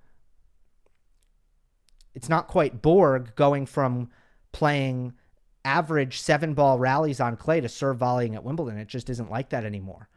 it's 2.16 2.30
not 2.30 2.48
quite 2.48 2.80
Borg 2.80 3.36
going 3.36 3.66
from 3.66 4.08
playing 4.50 5.12
average 5.66 6.18
seven 6.18 6.54
ball 6.54 6.78
rallies 6.78 7.20
on 7.20 7.36
clay 7.36 7.60
to 7.60 7.68
serve 7.68 7.98
volleying 7.98 8.34
at 8.34 8.42
Wimbledon. 8.42 8.78
It 8.78 8.88
just 8.88 9.10
isn't 9.10 9.30
like 9.30 9.50
that 9.50 9.66
anymore. 9.66 10.08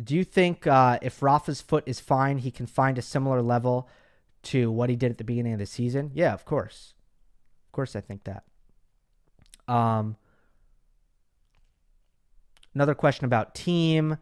Do 0.00 0.14
you 0.14 0.24
think 0.24 0.66
uh, 0.66 0.98
if 1.00 1.22
Rafa's 1.22 1.62
foot 1.62 1.84
is 1.86 1.98
fine, 1.98 2.38
he 2.38 2.50
can 2.50 2.66
find 2.66 2.98
a 2.98 3.02
similar 3.02 3.40
level 3.40 3.88
to 4.42 4.70
what 4.70 4.90
he 4.90 4.94
did 4.94 5.10
at 5.10 5.16
the 5.16 5.24
beginning 5.24 5.54
of 5.54 5.58
the 5.58 5.66
season? 5.66 6.10
Yeah, 6.12 6.34
of 6.34 6.44
course. 6.44 6.92
Of 7.68 7.72
course, 7.72 7.96
I 7.96 8.02
think 8.02 8.24
that. 8.24 8.44
Um, 9.66 10.16
Another 12.78 12.94
question 12.94 13.24
about 13.24 13.56
Thiem. 13.56 14.18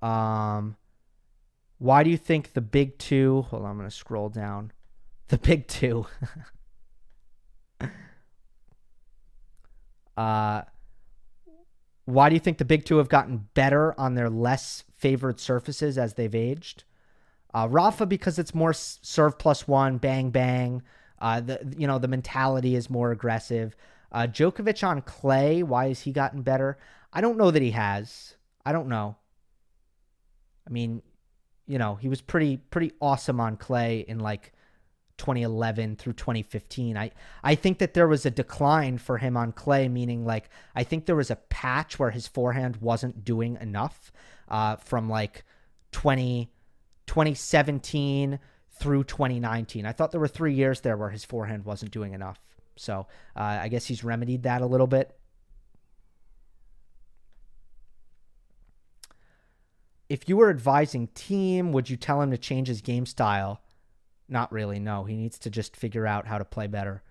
Um, 0.00 0.74
why 1.76 2.02
do 2.02 2.08
you 2.08 2.16
think 2.16 2.54
the 2.54 2.62
big 2.62 2.96
two? 2.96 3.42
Hold 3.50 3.64
on, 3.64 3.72
I'm 3.72 3.76
going 3.76 3.86
to 3.86 3.94
scroll 3.94 4.30
down. 4.30 4.72
The 5.28 5.36
big 5.36 5.68
two. 5.68 6.06
uh, 10.16 10.62
why 12.06 12.30
do 12.30 12.34
you 12.34 12.40
think 12.40 12.56
the 12.56 12.64
big 12.64 12.86
two 12.86 12.96
have 12.96 13.10
gotten 13.10 13.48
better 13.52 13.94
on 14.00 14.14
their 14.14 14.30
less 14.30 14.84
favored 14.96 15.38
surfaces 15.38 15.98
as 15.98 16.14
they've 16.14 16.34
aged? 16.34 16.84
Uh, 17.52 17.68
Rafa 17.70 18.06
because 18.06 18.38
it's 18.38 18.54
more 18.54 18.72
serve 18.72 19.38
plus 19.38 19.68
one, 19.68 19.98
bang 19.98 20.30
bang. 20.30 20.80
Uh, 21.18 21.40
the 21.40 21.74
you 21.76 21.86
know 21.86 21.98
the 21.98 22.08
mentality 22.08 22.76
is 22.76 22.88
more 22.88 23.10
aggressive. 23.10 23.76
Uh, 24.10 24.26
Djokovic 24.26 24.82
on 24.88 25.02
clay, 25.02 25.62
why 25.62 25.88
has 25.88 26.00
he 26.00 26.12
gotten 26.12 26.40
better? 26.40 26.78
I 27.14 27.20
don't 27.20 27.38
know 27.38 27.50
that 27.50 27.62
he 27.62 27.70
has. 27.70 28.34
I 28.66 28.72
don't 28.72 28.88
know. 28.88 29.16
I 30.66 30.70
mean, 30.70 31.00
you 31.66 31.78
know, 31.78 31.94
he 31.94 32.08
was 32.08 32.20
pretty 32.20 32.56
pretty 32.56 32.92
awesome 33.00 33.40
on 33.40 33.56
clay 33.56 34.04
in 34.06 34.18
like 34.18 34.52
2011 35.18 35.96
through 35.96 36.14
2015. 36.14 36.96
I 36.96 37.12
I 37.42 37.54
think 37.54 37.78
that 37.78 37.94
there 37.94 38.08
was 38.08 38.26
a 38.26 38.30
decline 38.30 38.98
for 38.98 39.18
him 39.18 39.36
on 39.36 39.52
clay, 39.52 39.88
meaning 39.88 40.26
like 40.26 40.50
I 40.74 40.82
think 40.82 41.06
there 41.06 41.16
was 41.16 41.30
a 41.30 41.36
patch 41.36 41.98
where 41.98 42.10
his 42.10 42.26
forehand 42.26 42.76
wasn't 42.78 43.24
doing 43.24 43.56
enough 43.60 44.12
uh, 44.48 44.76
from 44.76 45.08
like 45.08 45.44
20 45.92 46.50
2017 47.06 48.38
through 48.70 49.04
2019. 49.04 49.86
I 49.86 49.92
thought 49.92 50.10
there 50.10 50.20
were 50.20 50.26
three 50.26 50.54
years 50.54 50.80
there 50.80 50.96
where 50.96 51.10
his 51.10 51.24
forehand 51.24 51.64
wasn't 51.64 51.92
doing 51.92 52.12
enough. 52.12 52.40
So 52.76 53.06
uh, 53.36 53.58
I 53.62 53.68
guess 53.68 53.86
he's 53.86 54.02
remedied 54.02 54.42
that 54.42 54.62
a 54.62 54.66
little 54.66 54.88
bit. 54.88 55.16
If 60.08 60.28
you 60.28 60.36
were 60.36 60.50
advising 60.50 61.08
Thiem, 61.08 61.72
would 61.72 61.88
you 61.88 61.96
tell 61.96 62.20
him 62.20 62.30
to 62.30 62.38
change 62.38 62.68
his 62.68 62.80
game 62.80 63.06
style? 63.06 63.62
Not 64.28 64.52
really. 64.52 64.78
No, 64.78 65.04
he 65.04 65.16
needs 65.16 65.38
to 65.40 65.50
just 65.50 65.76
figure 65.76 66.06
out 66.06 66.26
how 66.26 66.38
to 66.38 66.44
play 66.44 66.66
better. 66.66 67.02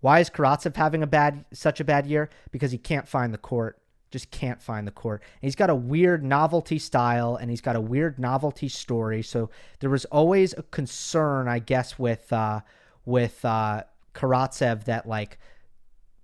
Why 0.00 0.20
is 0.20 0.30
Karatsev 0.30 0.76
having 0.76 1.02
a 1.02 1.06
bad 1.06 1.44
such 1.52 1.80
a 1.80 1.84
bad 1.84 2.06
year? 2.06 2.30
Because 2.50 2.72
he 2.72 2.78
can't 2.78 3.06
find 3.06 3.34
the 3.34 3.38
court. 3.38 3.80
Just 4.10 4.30
can't 4.30 4.60
find 4.60 4.86
the 4.86 4.92
court. 4.92 5.22
And 5.22 5.46
he's 5.46 5.54
got 5.54 5.70
a 5.70 5.74
weird 5.74 6.24
novelty 6.24 6.78
style 6.78 7.36
and 7.36 7.50
he's 7.50 7.60
got 7.60 7.76
a 7.76 7.80
weird 7.80 8.18
novelty 8.18 8.68
story. 8.68 9.22
So 9.22 9.50
there 9.78 9.90
was 9.90 10.04
always 10.06 10.52
a 10.54 10.62
concern, 10.62 11.48
I 11.48 11.58
guess, 11.58 11.98
with 11.98 12.32
uh, 12.32 12.60
with 13.04 13.44
uh, 13.44 13.84
Karatsev 14.14 14.84
that 14.84 15.06
like 15.06 15.38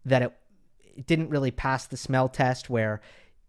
that 0.05 0.23
it, 0.23 0.33
it 0.97 1.07
didn't 1.07 1.29
really 1.29 1.51
pass 1.51 1.87
the 1.87 1.97
smell 1.97 2.29
test 2.29 2.69
where 2.69 3.01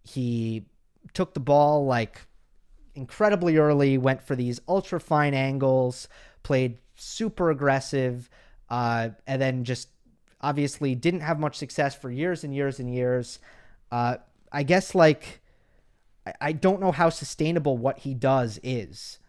he 0.03 0.65
took 1.14 1.34
the 1.34 1.39
ball 1.39 1.86
like 1.86 2.22
incredibly 2.95 3.58
early, 3.58 3.97
went 3.97 4.22
for 4.22 4.36
these 4.36 4.60
ultra 4.68 4.99
fine 4.99 5.34
angles, 5.34 6.08
played 6.43 6.78
super 6.95 7.49
aggressive, 7.49 8.30
uh, 8.70 9.10
and 9.26 9.41
then 9.41 9.64
just 9.64 9.89
obviously 10.41 10.95
didn't 10.95 11.22
have 11.22 11.39
much 11.39 11.55
success 11.58 11.95
for 11.95 12.12
years 12.12 12.43
and 12.43 12.53
years 12.53 12.80
and 12.80 12.93
years. 12.93 13.39
Uh, 13.91 14.18
I 14.51 14.64
guess 14.64 14.95
like 14.95 15.41
I, 16.26 16.34
I 16.41 16.51
don't 16.51 16.82
know 16.82 16.91
how 16.91 17.10
sustainable 17.10 17.78
what 17.78 17.99
he 17.99 18.14
does 18.14 18.60
is. 18.64 19.20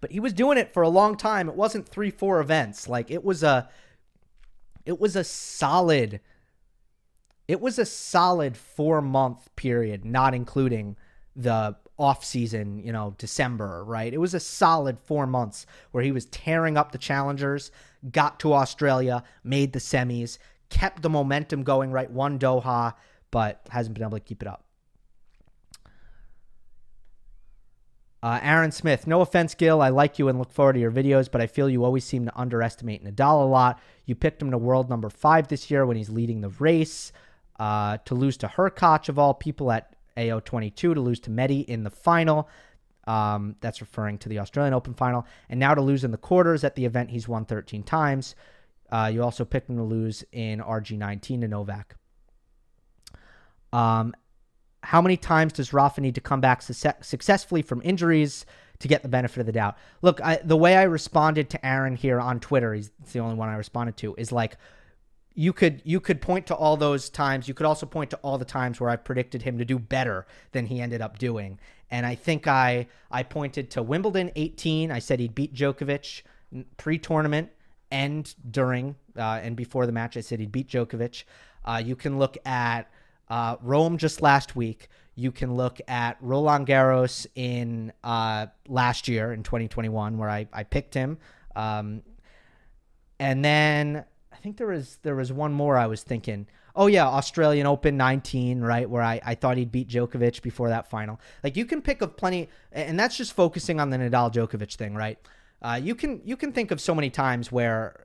But 0.00 0.12
he 0.12 0.20
was 0.20 0.32
doing 0.32 0.58
it 0.58 0.72
for 0.72 0.82
a 0.82 0.88
long 0.88 1.16
time. 1.16 1.48
It 1.48 1.54
wasn't 1.54 1.88
three, 1.88 2.10
four 2.10 2.40
events. 2.40 2.88
Like 2.88 3.10
it 3.10 3.24
was 3.24 3.42
a 3.42 3.68
it 4.84 5.00
was 5.00 5.16
a 5.16 5.24
solid 5.24 6.20
it 7.46 7.60
was 7.60 7.78
a 7.78 7.84
solid 7.84 8.56
four 8.56 9.00
month 9.02 9.54
period, 9.56 10.04
not 10.04 10.34
including 10.34 10.96
the 11.36 11.76
off 11.98 12.24
season, 12.24 12.78
you 12.78 12.92
know, 12.92 13.14
December, 13.18 13.84
right? 13.84 14.12
It 14.12 14.18
was 14.18 14.34
a 14.34 14.40
solid 14.40 14.98
four 14.98 15.26
months 15.26 15.66
where 15.92 16.02
he 16.02 16.12
was 16.12 16.26
tearing 16.26 16.76
up 16.76 16.92
the 16.92 16.98
challengers, 16.98 17.70
got 18.10 18.40
to 18.40 18.52
Australia, 18.52 19.22
made 19.44 19.72
the 19.72 19.78
semis, 19.78 20.38
kept 20.70 21.02
the 21.02 21.10
momentum 21.10 21.62
going, 21.62 21.92
right? 21.92 22.10
Won 22.10 22.38
Doha, 22.38 22.94
but 23.30 23.60
hasn't 23.70 23.94
been 23.94 24.04
able 24.04 24.18
to 24.18 24.24
keep 24.24 24.42
it 24.42 24.48
up. 24.48 24.64
Uh, 28.22 28.40
Aaron 28.42 28.72
Smith, 28.72 29.06
no 29.06 29.20
offense, 29.20 29.54
Gill. 29.54 29.82
I 29.82 29.90
like 29.90 30.18
you 30.18 30.28
and 30.28 30.38
look 30.38 30.50
forward 30.50 30.72
to 30.72 30.80
your 30.80 30.90
videos, 30.90 31.30
but 31.30 31.42
I 31.42 31.46
feel 31.46 31.68
you 31.68 31.84
always 31.84 32.04
seem 32.04 32.24
to 32.24 32.32
underestimate 32.34 33.04
Nadal 33.04 33.42
a 33.42 33.44
lot. 33.44 33.78
You 34.06 34.14
picked 34.14 34.40
him 34.40 34.50
to 34.50 34.56
world 34.56 34.88
number 34.88 35.10
five 35.10 35.48
this 35.48 35.70
year 35.70 35.84
when 35.84 35.98
he's 35.98 36.08
leading 36.08 36.40
the 36.40 36.48
race 36.48 37.12
uh, 37.58 37.98
to 38.04 38.14
lose 38.14 38.36
to 38.38 38.48
Hurkacz 38.48 39.08
of 39.08 39.18
all 39.18 39.34
people 39.34 39.70
at 39.70 39.94
AO22, 40.16 40.74
to 40.74 41.00
lose 41.00 41.20
to 41.20 41.30
Medi 41.30 41.60
in 41.60 41.84
the 41.84 41.90
final. 41.90 42.48
Um, 43.06 43.56
that's 43.60 43.80
referring 43.80 44.18
to 44.18 44.28
the 44.28 44.38
Australian 44.38 44.72
Open 44.72 44.94
final. 44.94 45.26
And 45.50 45.60
now 45.60 45.74
to 45.74 45.82
lose 45.82 46.04
in 46.04 46.10
the 46.10 46.16
quarters 46.16 46.64
at 46.64 46.74
the 46.74 46.84
event 46.84 47.10
he's 47.10 47.28
won 47.28 47.44
13 47.44 47.82
times. 47.82 48.34
Uh, 48.90 49.10
you 49.12 49.22
also 49.22 49.44
picked 49.44 49.68
him 49.68 49.76
to 49.76 49.82
lose 49.82 50.24
in 50.32 50.60
RG19 50.60 51.42
to 51.42 51.48
Novak. 51.48 51.96
Um, 53.72 54.14
how 54.82 55.02
many 55.02 55.16
times 55.16 55.54
does 55.54 55.72
Rafa 55.72 56.00
need 56.00 56.14
to 56.14 56.20
come 56.20 56.40
back 56.40 56.62
su- 56.62 56.90
successfully 57.00 57.62
from 57.62 57.80
injuries 57.82 58.46
to 58.78 58.88
get 58.88 59.02
the 59.02 59.08
benefit 59.08 59.40
of 59.40 59.46
the 59.46 59.52
doubt? 59.52 59.76
Look, 60.02 60.20
I, 60.22 60.36
the 60.44 60.56
way 60.56 60.76
I 60.76 60.82
responded 60.84 61.50
to 61.50 61.66
Aaron 61.66 61.96
here 61.96 62.20
on 62.20 62.38
Twitter, 62.38 62.74
he's 62.74 62.90
the 63.12 63.18
only 63.18 63.34
one 63.34 63.48
I 63.48 63.56
responded 63.56 63.96
to, 63.98 64.14
is 64.16 64.30
like, 64.30 64.56
you 65.34 65.52
could 65.52 65.82
you 65.84 66.00
could 66.00 66.22
point 66.22 66.46
to 66.46 66.54
all 66.54 66.76
those 66.76 67.10
times. 67.10 67.48
You 67.48 67.54
could 67.54 67.66
also 67.66 67.86
point 67.86 68.10
to 68.10 68.16
all 68.18 68.38
the 68.38 68.44
times 68.44 68.80
where 68.80 68.90
I 68.90 68.96
predicted 68.96 69.42
him 69.42 69.58
to 69.58 69.64
do 69.64 69.78
better 69.78 70.26
than 70.52 70.66
he 70.66 70.80
ended 70.80 71.00
up 71.00 71.18
doing. 71.18 71.58
And 71.90 72.06
I 72.06 72.14
think 72.14 72.46
I 72.46 72.86
I 73.10 73.24
pointed 73.24 73.70
to 73.72 73.82
Wimbledon 73.82 74.30
18. 74.36 74.90
I 74.90 75.00
said 75.00 75.20
he'd 75.20 75.34
beat 75.34 75.54
Djokovic 75.54 76.22
pre-tournament 76.76 77.50
and 77.90 78.32
during 78.50 78.94
uh, 79.16 79.40
and 79.42 79.56
before 79.56 79.86
the 79.86 79.92
match. 79.92 80.16
I 80.16 80.20
said 80.20 80.38
he'd 80.38 80.52
beat 80.52 80.68
Djokovic. 80.68 81.24
Uh, 81.64 81.82
you 81.84 81.96
can 81.96 82.18
look 82.18 82.36
at 82.46 82.90
uh, 83.28 83.56
Rome 83.60 83.98
just 83.98 84.22
last 84.22 84.54
week. 84.54 84.88
You 85.16 85.32
can 85.32 85.54
look 85.54 85.80
at 85.88 86.16
Roland 86.20 86.66
Garros 86.66 87.26
in 87.34 87.92
uh, 88.02 88.46
last 88.68 89.08
year 89.08 89.32
in 89.32 89.42
2021, 89.42 90.18
where 90.18 90.28
I, 90.28 90.46
I 90.52 90.64
picked 90.64 90.92
him. 90.92 91.18
Um, 91.54 92.02
and 93.20 93.44
then 93.44 94.04
think 94.44 94.58
there 94.58 94.66
was 94.66 94.98
there 95.02 95.16
was 95.16 95.32
one 95.32 95.54
more 95.54 95.78
I 95.78 95.86
was 95.86 96.02
thinking. 96.02 96.46
Oh 96.76 96.86
yeah, 96.86 97.06
Australian 97.06 97.66
Open 97.66 97.96
19, 97.96 98.60
right? 98.60 98.88
Where 98.88 99.02
I, 99.02 99.18
I 99.24 99.34
thought 99.34 99.56
he'd 99.56 99.72
beat 99.72 99.88
Djokovic 99.88 100.42
before 100.42 100.68
that 100.68 100.90
final. 100.90 101.18
Like 101.42 101.56
you 101.56 101.64
can 101.64 101.80
pick 101.80 102.02
of 102.02 102.14
plenty, 102.14 102.50
and 102.70 103.00
that's 103.00 103.16
just 103.16 103.32
focusing 103.32 103.80
on 103.80 103.88
the 103.88 103.96
Nadal 103.96 104.30
Djokovic 104.30 104.74
thing, 104.74 104.94
right? 104.94 105.18
Uh, 105.62 105.80
you 105.82 105.94
can 105.94 106.20
you 106.24 106.36
can 106.36 106.52
think 106.52 106.70
of 106.70 106.80
so 106.80 106.94
many 106.94 107.08
times 107.08 107.50
where 107.50 108.04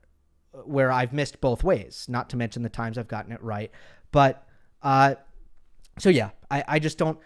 where 0.63 0.93
I've 0.93 1.11
missed 1.11 1.41
both 1.41 1.61
ways. 1.61 2.05
Not 2.07 2.29
to 2.29 2.37
mention 2.37 2.63
the 2.63 2.69
times 2.69 2.97
I've 2.97 3.09
gotten 3.09 3.33
it 3.33 3.43
right, 3.43 3.69
but 4.13 4.47
uh, 4.81 5.15
so 5.97 6.07
yeah, 6.07 6.29
I, 6.49 6.63
I 6.65 6.79
just 6.79 6.97
don't 6.97 7.19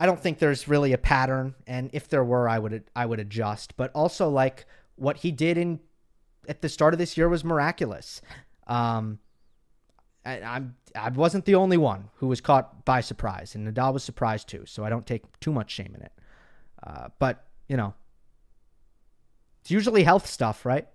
I 0.00 0.06
don't 0.06 0.18
think 0.18 0.40
there's 0.40 0.66
really 0.66 0.92
a 0.92 0.98
pattern, 0.98 1.54
and 1.68 1.90
if 1.92 2.08
there 2.08 2.24
were, 2.24 2.48
I 2.48 2.58
would 2.58 2.82
I 2.96 3.06
would 3.06 3.20
adjust. 3.20 3.76
But 3.76 3.92
also 3.94 4.28
like 4.28 4.66
what 4.96 5.18
he 5.18 5.30
did 5.30 5.56
in 5.58 5.78
at 6.48 6.62
the 6.62 6.68
start 6.68 6.92
of 6.92 6.98
this 6.98 7.16
year 7.16 7.28
was 7.28 7.44
miraculous. 7.44 8.20
Um, 8.68 9.18
I, 10.24 10.40
I'm 10.42 10.76
I 10.94 11.08
wasn't 11.10 11.44
the 11.44 11.54
only 11.54 11.76
one 11.76 12.10
who 12.16 12.26
was 12.26 12.40
caught 12.40 12.84
by 12.84 13.00
surprise, 13.00 13.54
and 13.54 13.66
Nadal 13.66 13.92
was 13.92 14.04
surprised 14.04 14.48
too. 14.48 14.64
So 14.66 14.84
I 14.84 14.90
don't 14.90 15.06
take 15.06 15.24
too 15.40 15.52
much 15.52 15.70
shame 15.70 15.94
in 15.94 16.02
it. 16.02 16.12
Uh, 16.82 17.08
but 17.18 17.46
you 17.68 17.76
know, 17.76 17.94
it's 19.60 19.70
usually 19.70 20.02
health 20.02 20.26
stuff, 20.26 20.64
right? 20.64 20.86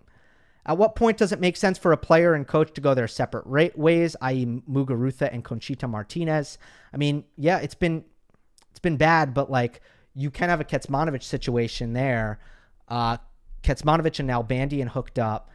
At 0.65 0.77
what 0.77 0.95
point 0.95 1.17
does 1.17 1.31
it 1.31 1.41
make 1.41 1.57
sense 1.57 1.77
for 1.77 1.91
a 1.91 1.97
player 1.97 2.33
and 2.33 2.47
coach 2.47 2.71
to 2.73 2.81
go 2.81 2.93
their 2.93 3.07
separate 3.07 3.77
ways, 3.77 4.15
i.e., 4.21 4.45
Muguruza 4.45 5.29
and 5.33 5.43
Conchita 5.43 5.87
Martinez? 5.87 6.57
I 6.93 6.97
mean, 6.97 7.25
yeah, 7.37 7.57
it's 7.57 7.75
been 7.75 8.05
it's 8.69 8.79
been 8.79 8.97
bad, 8.97 9.33
but 9.33 9.51
like 9.51 9.81
you 10.15 10.31
can 10.31 10.49
have 10.49 10.61
a 10.61 10.63
Kecmanovic 10.63 11.23
situation 11.23 11.93
there. 11.93 12.39
Uh, 12.87 13.17
Kecmanovic 13.63 14.19
and 14.19 14.29
Nalbandian 14.29 14.87
hooked 14.89 15.19
up, 15.19 15.49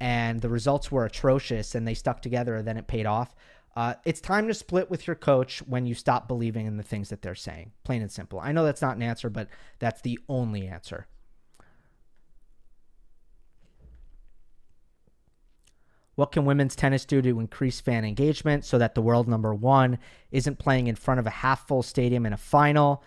and 0.00 0.40
the 0.40 0.48
results 0.48 0.90
were 0.90 1.04
atrocious, 1.04 1.74
and 1.74 1.86
they 1.86 1.94
stuck 1.94 2.22
together, 2.22 2.56
and 2.56 2.66
then 2.66 2.76
it 2.76 2.86
paid 2.86 3.06
off. 3.06 3.34
Uh, 3.76 3.94
it's 4.04 4.20
time 4.20 4.48
to 4.48 4.54
split 4.54 4.90
with 4.90 5.06
your 5.06 5.14
coach 5.14 5.60
when 5.60 5.86
you 5.86 5.94
stop 5.94 6.26
believing 6.26 6.66
in 6.66 6.76
the 6.76 6.82
things 6.82 7.08
that 7.10 7.22
they're 7.22 7.34
saying. 7.34 7.70
Plain 7.84 8.02
and 8.02 8.10
simple. 8.10 8.40
I 8.40 8.52
know 8.52 8.64
that's 8.64 8.82
not 8.82 8.96
an 8.96 9.02
answer, 9.02 9.30
but 9.30 9.48
that's 9.78 10.00
the 10.00 10.18
only 10.28 10.66
answer. 10.66 11.06
What 16.16 16.32
can 16.32 16.44
women's 16.44 16.76
tennis 16.76 17.04
do 17.04 17.22
to 17.22 17.40
increase 17.40 17.80
fan 17.80 18.04
engagement 18.04 18.64
so 18.64 18.76
that 18.78 18.94
the 18.94 19.00
world 19.00 19.28
number 19.28 19.54
one 19.54 19.98
isn't 20.32 20.58
playing 20.58 20.88
in 20.88 20.96
front 20.96 21.20
of 21.20 21.26
a 21.26 21.30
half 21.30 21.66
full 21.66 21.82
stadium 21.82 22.26
in 22.26 22.32
a 22.32 22.36
final? 22.36 23.02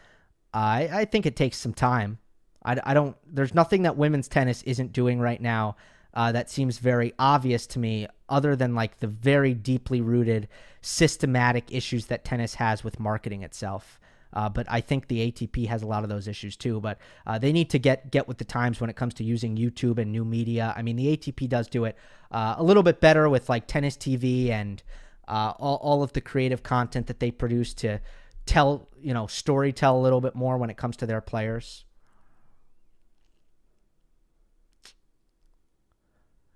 I, 0.53 0.89
I 0.91 1.05
think 1.05 1.25
it 1.25 1.35
takes 1.35 1.57
some 1.57 1.73
time. 1.73 2.19
I, 2.65 2.77
I 2.83 2.93
don't, 2.93 3.15
there's 3.27 3.53
nothing 3.53 3.83
that 3.83 3.97
women's 3.97 4.27
tennis 4.27 4.63
isn't 4.63 4.93
doing 4.93 5.19
right 5.19 5.41
now 5.41 5.75
uh, 6.13 6.31
that 6.31 6.49
seems 6.49 6.77
very 6.77 7.13
obvious 7.17 7.65
to 7.67 7.79
me, 7.79 8.07
other 8.29 8.55
than 8.55 8.75
like 8.75 8.99
the 8.99 9.07
very 9.07 9.53
deeply 9.53 10.01
rooted 10.01 10.47
systematic 10.81 11.65
issues 11.71 12.07
that 12.07 12.23
tennis 12.23 12.55
has 12.55 12.83
with 12.83 12.99
marketing 12.99 13.43
itself. 13.43 13.99
Uh, 14.33 14.49
but 14.49 14.65
I 14.69 14.81
think 14.81 15.07
the 15.07 15.31
ATP 15.31 15.67
has 15.67 15.83
a 15.83 15.87
lot 15.87 16.03
of 16.03 16.09
those 16.09 16.27
issues 16.27 16.55
too. 16.55 16.79
But 16.81 16.97
uh, 17.25 17.37
they 17.37 17.51
need 17.51 17.69
to 17.71 17.79
get 17.79 18.11
get 18.11 18.27
with 18.27 18.37
the 18.37 18.45
times 18.45 18.81
when 18.81 18.89
it 18.89 18.95
comes 18.95 19.13
to 19.15 19.23
using 19.23 19.55
YouTube 19.55 19.99
and 19.99 20.11
new 20.11 20.25
media. 20.25 20.73
I 20.75 20.81
mean, 20.81 20.95
the 20.95 21.15
ATP 21.15 21.47
does 21.49 21.67
do 21.67 21.85
it 21.85 21.97
uh, 22.31 22.55
a 22.57 22.63
little 22.63 22.83
bit 22.83 22.99
better 22.99 23.29
with 23.29 23.49
like 23.49 23.67
tennis 23.67 23.95
TV 23.95 24.49
and 24.49 24.81
uh, 25.27 25.53
all, 25.57 25.77
all 25.77 26.03
of 26.03 26.13
the 26.13 26.21
creative 26.21 26.63
content 26.63 27.07
that 27.07 27.19
they 27.19 27.31
produce 27.31 27.73
to 27.75 27.99
tell 28.45 28.89
you 29.01 29.13
know 29.13 29.25
story 29.27 29.71
tell 29.71 29.97
a 29.97 30.01
little 30.01 30.19
bit 30.19 30.35
more 30.35 30.57
when 30.57 30.69
it 30.69 30.77
comes 30.77 30.97
to 30.97 31.05
their 31.05 31.21
players. 31.21 31.85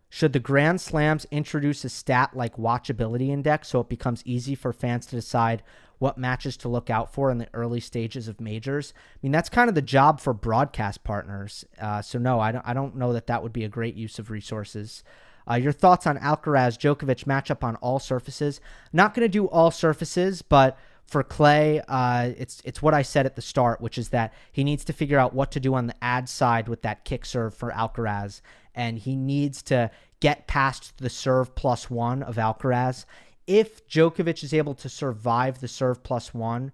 Should 0.09 0.33
the 0.33 0.39
Grand 0.39 0.79
Slams 0.79 1.25
introduce 1.31 1.83
a 1.83 1.89
stat 1.89 2.35
like 2.35 2.57
watchability 2.57 3.29
index 3.29 3.67
so 3.69 3.81
it 3.81 3.89
becomes 3.89 4.23
easy 4.25 4.55
for 4.55 4.71
fans 4.71 5.05
to 5.07 5.15
decide 5.15 5.63
what 5.99 6.17
matches 6.17 6.55
to 6.57 6.69
look 6.69 6.89
out 6.89 7.13
for 7.13 7.31
in 7.31 7.39
the 7.39 7.49
early 7.53 7.79
stages 7.79 8.27
of 8.27 8.39
majors. 8.39 8.93
I 8.97 9.17
mean, 9.21 9.31
that's 9.31 9.49
kind 9.49 9.67
of 9.67 9.75
the 9.75 9.81
job 9.81 10.19
for 10.19 10.33
broadcast 10.33 11.03
partners. 11.03 11.65
Uh, 11.79 12.01
so 12.01 12.19
no, 12.19 12.39
I 12.39 12.51
don't. 12.51 12.67
I 12.67 12.73
don't 12.73 12.95
know 12.95 13.13
that 13.13 13.27
that 13.27 13.43
would 13.43 13.53
be 13.53 13.63
a 13.63 13.69
great 13.69 13.95
use 13.95 14.19
of 14.19 14.29
resources. 14.29 15.03
Uh, 15.49 15.55
your 15.55 15.71
thoughts 15.71 16.05
on 16.05 16.17
Alcaraz 16.17 16.77
Djokovic 16.77 17.23
matchup 17.23 17.63
on 17.63 17.77
all 17.77 17.99
surfaces? 17.99 18.59
Not 18.91 19.13
going 19.13 19.23
to 19.23 19.29
do 19.29 19.47
all 19.47 19.71
surfaces, 19.71 20.41
but 20.41 20.77
for 21.05 21.23
Clay, 21.23 21.81
uh, 21.87 22.31
it's 22.37 22.61
it's 22.65 22.81
what 22.81 22.93
I 22.93 23.01
said 23.01 23.25
at 23.25 23.35
the 23.35 23.41
start, 23.41 23.79
which 23.79 23.97
is 23.97 24.09
that 24.09 24.33
he 24.51 24.63
needs 24.63 24.83
to 24.85 24.93
figure 24.93 25.17
out 25.17 25.33
what 25.33 25.51
to 25.53 25.59
do 25.59 25.73
on 25.73 25.87
the 25.87 25.95
ad 26.03 26.27
side 26.27 26.67
with 26.67 26.81
that 26.81 27.05
kick 27.05 27.25
serve 27.25 27.53
for 27.53 27.71
Alcaraz, 27.71 28.41
and 28.77 28.97
he 28.97 29.17
needs 29.17 29.61
to 29.63 29.91
get 30.21 30.47
past 30.47 30.97
the 30.99 31.09
serve 31.09 31.53
plus 31.55 31.89
one 31.89 32.23
of 32.23 32.37
Alcaraz 32.37 33.05
if 33.47 33.87
Djokovic 33.87 34.43
is 34.43 34.53
able 34.53 34.75
to 34.75 34.89
survive 34.89 35.61
the 35.61 35.69
serve 35.69 36.03
plus 36.03 36.33
one, 36.33 36.73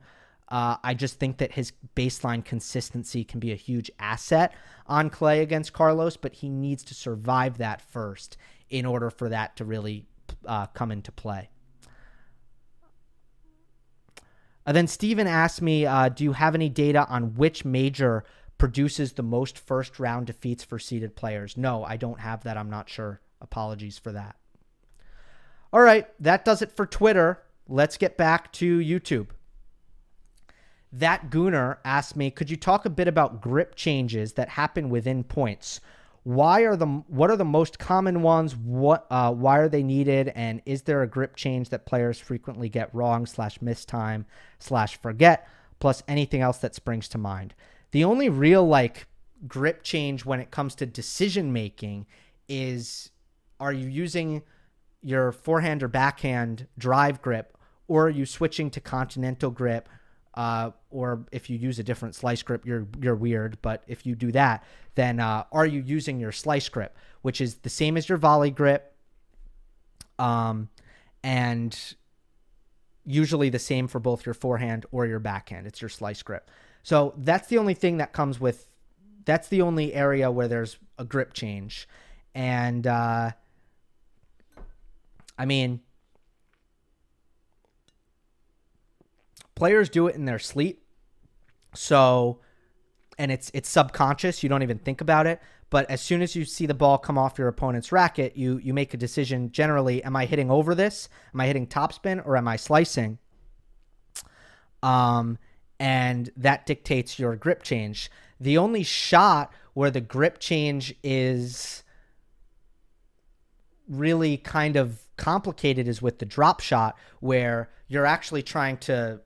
uh, 0.50 0.78
I 0.84 0.96
just 0.96 1.20
think 1.20 1.38
that 1.38 1.54
his 1.54 1.72
baseline 1.96 2.44
consistency 2.44 3.24
can 3.24 3.40
be 3.40 3.52
a 3.52 3.56
huge 3.56 3.90
asset 4.00 4.54
on 4.88 5.10
clay 5.10 5.42
against 5.42 5.72
Carlos, 5.72 6.18
but 6.18 6.34
he 6.34 6.50
needs 6.50 6.84
to 6.86 6.96
survive 6.96 7.60
that 7.60 7.80
first 7.80 8.38
in 8.70 8.86
order 8.86 9.10
for 9.10 9.30
that 9.30 9.56
to 9.58 9.66
really 9.66 10.06
uh, 10.48 10.66
come 10.68 10.92
into 10.92 11.12
play. 11.12 11.50
Uh, 14.66 14.72
then 14.72 14.88
Steven 14.88 15.28
asked 15.28 15.62
me, 15.62 15.86
uh, 15.86 16.10
Do 16.10 16.24
you 16.24 16.34
have 16.34 16.56
any 16.56 16.70
data 16.70 17.06
on 17.08 17.36
which 17.36 17.64
major 17.66 18.24
produces 18.64 19.12
the 19.12 19.22
most 19.22 19.60
first 19.60 20.00
round 20.00 20.26
defeats 20.26 20.64
for 20.64 20.80
seeded 20.80 21.18
players? 21.18 21.58
No, 21.58 21.84
I 21.84 21.98
don't 21.98 22.22
have 22.22 22.46
that. 22.46 22.56
I'm 22.56 22.70
not 22.70 22.88
sure. 22.88 23.20
Apologies 23.42 23.98
for 23.98 24.14
that. 24.14 24.38
All 25.74 25.82
right, 25.82 26.08
that 26.22 26.46
does 26.46 26.62
it 26.62 26.72
for 26.72 26.86
Twitter. 26.86 27.44
Let's 27.68 27.98
get 27.98 28.16
back 28.16 28.54
to 28.54 28.80
YouTube. 28.80 29.32
That 30.94 31.30
Gooner 31.30 31.80
asked 31.84 32.16
me, 32.16 32.32
could 32.32 32.50
you 32.50 32.56
talk 32.56 32.86
a 32.86 32.90
bit 32.90 33.10
about 33.10 33.42
grip 33.42 33.76
changes 33.76 34.32
that 34.36 34.48
happen 34.48 34.90
within 34.90 35.26
points? 35.26 35.82
Why 36.24 36.62
are 36.62 36.78
the 36.78 36.86
what 36.86 37.30
are 37.30 37.36
the 37.36 37.44
most 37.44 37.80
common 37.80 38.22
ones? 38.22 38.56
What 38.56 39.06
uh, 39.12 39.34
why 39.34 39.58
are 39.58 39.68
they 39.68 39.84
needed? 39.84 40.32
And 40.36 40.62
is 40.66 40.84
there 40.84 41.02
a 41.02 41.08
grip 41.08 41.36
change 41.36 41.68
that 41.68 41.86
players 41.86 42.18
frequently 42.18 42.70
get 42.70 42.96
wrong 42.96 43.26
slash 43.26 43.62
miss 43.62 43.84
time 43.84 44.26
slash 44.58 44.96
forget? 45.02 45.50
Plus 45.80 46.02
anything 46.08 46.40
else 46.40 46.60
that 46.60 46.76
springs 46.76 47.10
to 47.10 47.18
mind. 47.18 47.54
The 47.94 48.04
only 48.04 48.28
real 48.28 48.68
like 48.68 49.06
grip 49.48 49.84
change 49.84 50.26
when 50.26 50.40
it 50.40 50.50
comes 50.50 50.74
to 50.76 50.86
decision 50.88 51.54
making 51.54 52.08
is 52.50 53.12
are 53.60 53.72
you 53.72 53.88
using 53.88 54.42
your 55.04 55.32
forehand 55.32 55.84
or 55.84 55.88
backhand 55.88 56.68
drive 56.76 57.22
grip, 57.22 57.56
or 57.88 58.08
are 58.08 58.10
you 58.10 58.26
switching 58.26 58.72
to 58.72 58.82
continental 58.82 59.52
grip? 59.52 59.88
Uh, 60.34 60.72
or 60.90 61.28
if 61.32 61.52
you 61.52 61.58
use 61.58 61.78
a 61.78 61.84
different 61.84 62.16
slice 62.16 62.42
grip, 62.42 62.66
you're 62.66 62.88
you're 63.00 63.16
weird. 63.16 63.60
But 63.62 63.84
if 63.86 64.08
you 64.08 64.16
do 64.16 64.32
that, 64.32 64.64
then 64.96 65.20
uh, 65.20 65.44
are 65.52 65.68
you 65.68 65.82
using 65.82 66.20
your 66.20 66.32
slice 66.32 66.70
grip, 66.70 66.98
which 67.22 67.40
is 67.40 67.58
the 67.58 67.70
same 67.70 67.96
as 67.96 68.10
your 68.10 68.18
volley 68.18 68.50
grip, 68.50 68.96
um, 70.18 70.68
and 71.24 71.96
usually 73.06 73.50
the 73.50 73.60
same 73.60 73.88
for 73.88 74.00
both 74.00 74.26
your 74.26 74.34
forehand 74.34 74.88
or 74.92 75.06
your 75.06 75.20
backhand. 75.20 75.68
It's 75.68 75.80
your 75.80 75.90
slice 75.90 76.24
grip. 76.24 76.50
So 76.84 77.14
that's 77.18 77.48
the 77.48 77.58
only 77.58 77.74
thing 77.74 77.98
that 77.98 78.14
comes 78.14 78.40
with. 78.40 78.68
That's 79.26 79.48
the 79.48 79.62
only 79.62 79.94
area 79.94 80.30
where 80.30 80.48
there's 80.48 80.78
a 80.98 81.06
grip 81.06 81.34
change, 81.34 81.88
and 82.36 82.86
uh, 82.86 83.32
I 85.38 85.46
mean, 85.46 85.80
players 89.56 89.90
do 89.90 90.08
it 90.08 90.16
in 90.16 90.26
their 90.26 90.40
sleep. 90.40 90.84
So, 91.74 92.40
and 93.18 93.32
it's 93.32 93.50
it's 93.54 93.70
subconscious. 93.70 94.44
You 94.44 94.50
don't 94.50 94.64
even 94.64 94.78
think 94.78 95.00
about 95.00 95.26
it. 95.26 95.42
But 95.70 95.90
as 95.90 96.02
soon 96.02 96.22
as 96.22 96.36
you 96.36 96.46
see 96.46 96.68
the 96.68 96.76
ball 96.76 97.00
come 97.00 97.18
off 97.18 97.40
your 97.40 97.48
opponent's 97.48 97.92
racket, 97.92 98.38
you 98.38 98.58
you 98.58 98.74
make 98.74 98.94
a 98.94 98.98
decision. 98.98 99.52
Generally, 99.52 100.04
am 100.04 100.16
I 100.16 100.26
hitting 100.26 100.52
over 100.52 100.76
this? 100.76 101.10
Am 101.34 101.42
I 101.42 101.48
hitting 101.48 101.66
topspin 101.66 102.24
or 102.28 102.38
am 102.38 102.48
I 102.48 102.58
slicing? 102.58 103.18
Um, 104.84 105.40
and 105.84 106.30
that 106.38 106.66
dictates 106.66 107.20
your 107.20 107.36
grip 107.36 107.62
change. 107.62 108.10
The 108.40 108.58
only 108.58 108.84
shot 108.84 109.52
where 109.74 109.92
the 109.92 110.00
grip 110.00 110.40
change 110.40 110.96
is 111.04 111.84
really 113.90 114.38
kind 114.38 114.78
of 114.78 115.02
complicated 115.18 115.90
is 115.90 116.02
with 116.02 116.20
the 116.20 116.26
drop 116.26 116.62
shot, 116.62 116.98
where 117.20 117.70
you're 117.90 118.06
actually 118.06 118.44
trying 118.44 118.78
to 118.78 119.20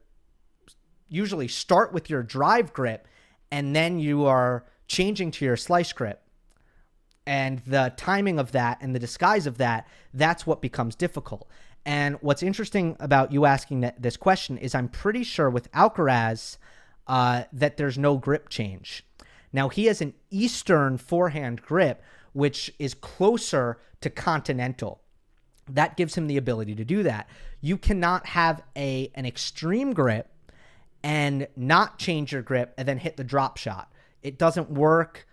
usually 1.07 1.47
start 1.47 1.93
with 1.93 2.09
your 2.09 2.23
drive 2.23 2.73
grip 2.73 3.07
and 3.51 3.75
then 3.75 3.99
you 3.99 4.25
are 4.25 4.65
changing 4.87 5.29
to 5.29 5.45
your 5.45 5.57
slice 5.57 5.93
grip. 5.93 6.23
And 7.27 7.59
the 7.67 7.93
timing 7.97 8.39
of 8.39 8.51
that 8.53 8.79
and 8.81 8.95
the 8.95 8.99
disguise 8.99 9.45
of 9.45 9.59
that, 9.59 9.87
that's 10.11 10.47
what 10.47 10.63
becomes 10.63 10.95
difficult. 10.95 11.47
And 11.87 12.17
what's 12.19 12.43
interesting 12.43 12.97
about 12.99 13.31
you 13.31 13.45
asking 13.45 13.79
that, 13.79 14.01
this 14.01 14.17
question 14.17 14.57
is 14.57 14.75
I'm 14.75 14.89
pretty 14.89 15.23
sure 15.23 15.49
with 15.49 15.71
Alcaraz 15.71 16.57
uh, 17.07 17.43
that 17.53 17.77
there's 17.77 17.97
no 17.97 18.17
grip 18.17 18.49
change. 18.49 19.05
Now, 19.53 19.69
he 19.69 19.85
has 19.85 20.01
an 20.01 20.13
Eastern 20.29 20.97
forehand 20.97 21.61
grip, 21.61 22.03
which 22.33 22.73
is 22.77 22.93
closer 22.93 23.79
to 24.01 24.09
continental. 24.09 24.99
That 25.69 25.95
gives 25.95 26.15
him 26.15 26.27
the 26.27 26.35
ability 26.35 26.75
to 26.75 26.83
do 26.83 27.03
that. 27.03 27.29
You 27.61 27.77
cannot 27.77 28.25
have 28.25 28.61
a 28.75 29.09
an 29.15 29.25
extreme 29.25 29.93
grip 29.93 30.29
and 31.03 31.47
not 31.55 31.99
change 31.99 32.33
your 32.33 32.41
grip 32.41 32.73
and 32.77 32.85
then 32.85 32.97
hit 32.97 33.15
the 33.15 33.23
drop 33.23 33.55
shot. 33.55 33.93
It 34.21 34.37
doesn't 34.37 34.69
work. 34.69 35.25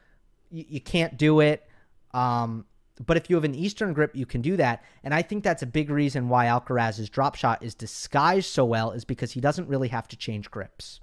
You, 0.52 0.64
you 0.68 0.80
can't 0.80 1.16
do 1.16 1.40
it. 1.40 1.68
Um, 2.12 2.64
but 3.04 3.16
if 3.16 3.28
you 3.28 3.36
have 3.36 3.44
an 3.44 3.54
Eastern 3.54 3.92
grip, 3.92 4.14
you 4.14 4.26
can 4.26 4.40
do 4.40 4.56
that. 4.56 4.84
And 5.02 5.12
I 5.12 5.22
think 5.22 5.42
that's 5.42 5.62
a 5.62 5.66
big 5.66 5.90
reason 5.90 6.28
why 6.28 6.46
Alcaraz's 6.46 7.10
drop 7.10 7.34
shot 7.34 7.62
is 7.62 7.74
disguised 7.74 8.46
so 8.46 8.64
well, 8.64 8.92
is 8.92 9.04
because 9.04 9.32
he 9.32 9.40
doesn't 9.40 9.68
really 9.68 9.88
have 9.88 10.06
to 10.08 10.16
change 10.16 10.50
grips. 10.50 11.00